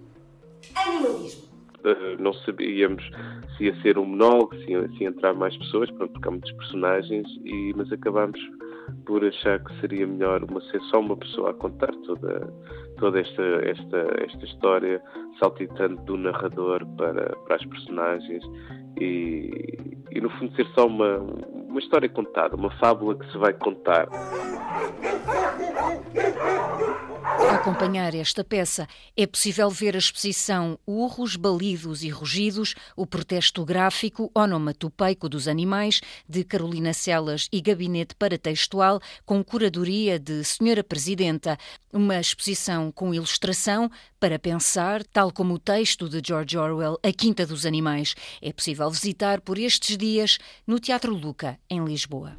animalismo. 0.76 1.51
Uh, 1.84 2.22
não 2.22 2.34
sabíamos 2.34 3.04
se 3.58 3.66
ia 3.66 3.82
ser 3.82 3.98
um 3.98 4.06
monólogo, 4.06 4.56
se 4.58 4.72
ia, 4.72 4.88
se 4.90 5.04
ia 5.04 5.10
entrar 5.10 5.34
mais 5.34 5.56
pessoas, 5.58 5.90
pronto, 5.92 6.14
porque 6.14 6.28
há 6.28 6.32
muitos 6.32 6.52
personagens, 6.52 7.28
e, 7.44 7.74
mas 7.76 7.92
acabámos 7.92 8.40
por 9.06 9.24
achar 9.24 9.64
que 9.64 9.80
seria 9.80 10.06
melhor 10.06 10.44
uma, 10.44 10.62
ser 10.62 10.82
só 10.84 11.00
uma 11.00 11.18
pessoa 11.18 11.52
a 11.52 11.54
contar 11.54 11.92
toda, 12.06 12.54
toda 12.98 13.20
esta, 13.20 13.44
esta, 13.64 13.98
esta 14.24 14.46
história, 14.46 15.02
saltitando 15.40 16.02
do 16.04 16.18
narrador 16.18 16.86
para, 16.98 17.36
para 17.48 17.56
as 17.56 17.66
personagens 17.66 18.44
e, 19.00 19.50
e, 20.12 20.22
no 20.22 20.30
fundo, 20.32 20.56
ser 20.56 20.68
só 20.76 20.88
uma, 20.88 21.20
uma 21.72 21.80
história 21.80 22.10
contada, 22.10 22.56
uma 22.56 22.70
fábula 22.78 23.18
que 23.18 23.32
se 23.32 23.38
vai 23.38 23.54
contar. 23.54 24.08
Acompanhar 27.50 28.14
esta 28.16 28.44
peça 28.44 28.88
é 29.16 29.26
possível 29.26 29.70
ver 29.70 29.96
a 29.96 30.00
exposição 30.00 30.78
Urros, 30.86 31.36
Balidos 31.36 32.04
e 32.04 32.10
Rugidos, 32.10 32.76
o 32.96 33.06
protesto 33.06 33.64
gráfico 33.64 34.32
onomatopeico 34.34 35.30
dos 35.30 35.48
animais, 35.48 36.02
de 36.28 36.44
Carolina 36.44 36.94
Celas 36.94 37.48
e 37.52 37.62
Gabinete 37.62 38.16
Paratextual, 38.16 39.00
com 39.26 39.44
curadoria 39.44 40.20
de 40.20 40.44
Senhora 40.44 40.84
Presidenta. 40.84 41.58
Uma 41.94 42.20
exposição 42.20 42.92
com 42.92 43.14
ilustração 43.14 43.92
para 44.20 44.40
pensar, 44.40 45.04
tal 45.04 45.32
como 45.32 45.56
o 45.56 45.60
texto 45.60 46.08
de 46.08 46.22
George 46.26 46.58
Orwell, 46.58 47.00
A 47.04 47.12
Quinta 47.12 47.46
dos 47.46 47.66
Animais. 47.66 48.16
É 48.42 48.52
possível 48.52 48.90
visitar 48.90 49.42
por 49.42 49.58
estes 49.58 49.98
dias 49.98 50.38
no 50.66 50.80
Teatro 50.80 51.14
Luca, 51.14 51.60
em 51.72 51.86
Lisboa. 51.86 52.36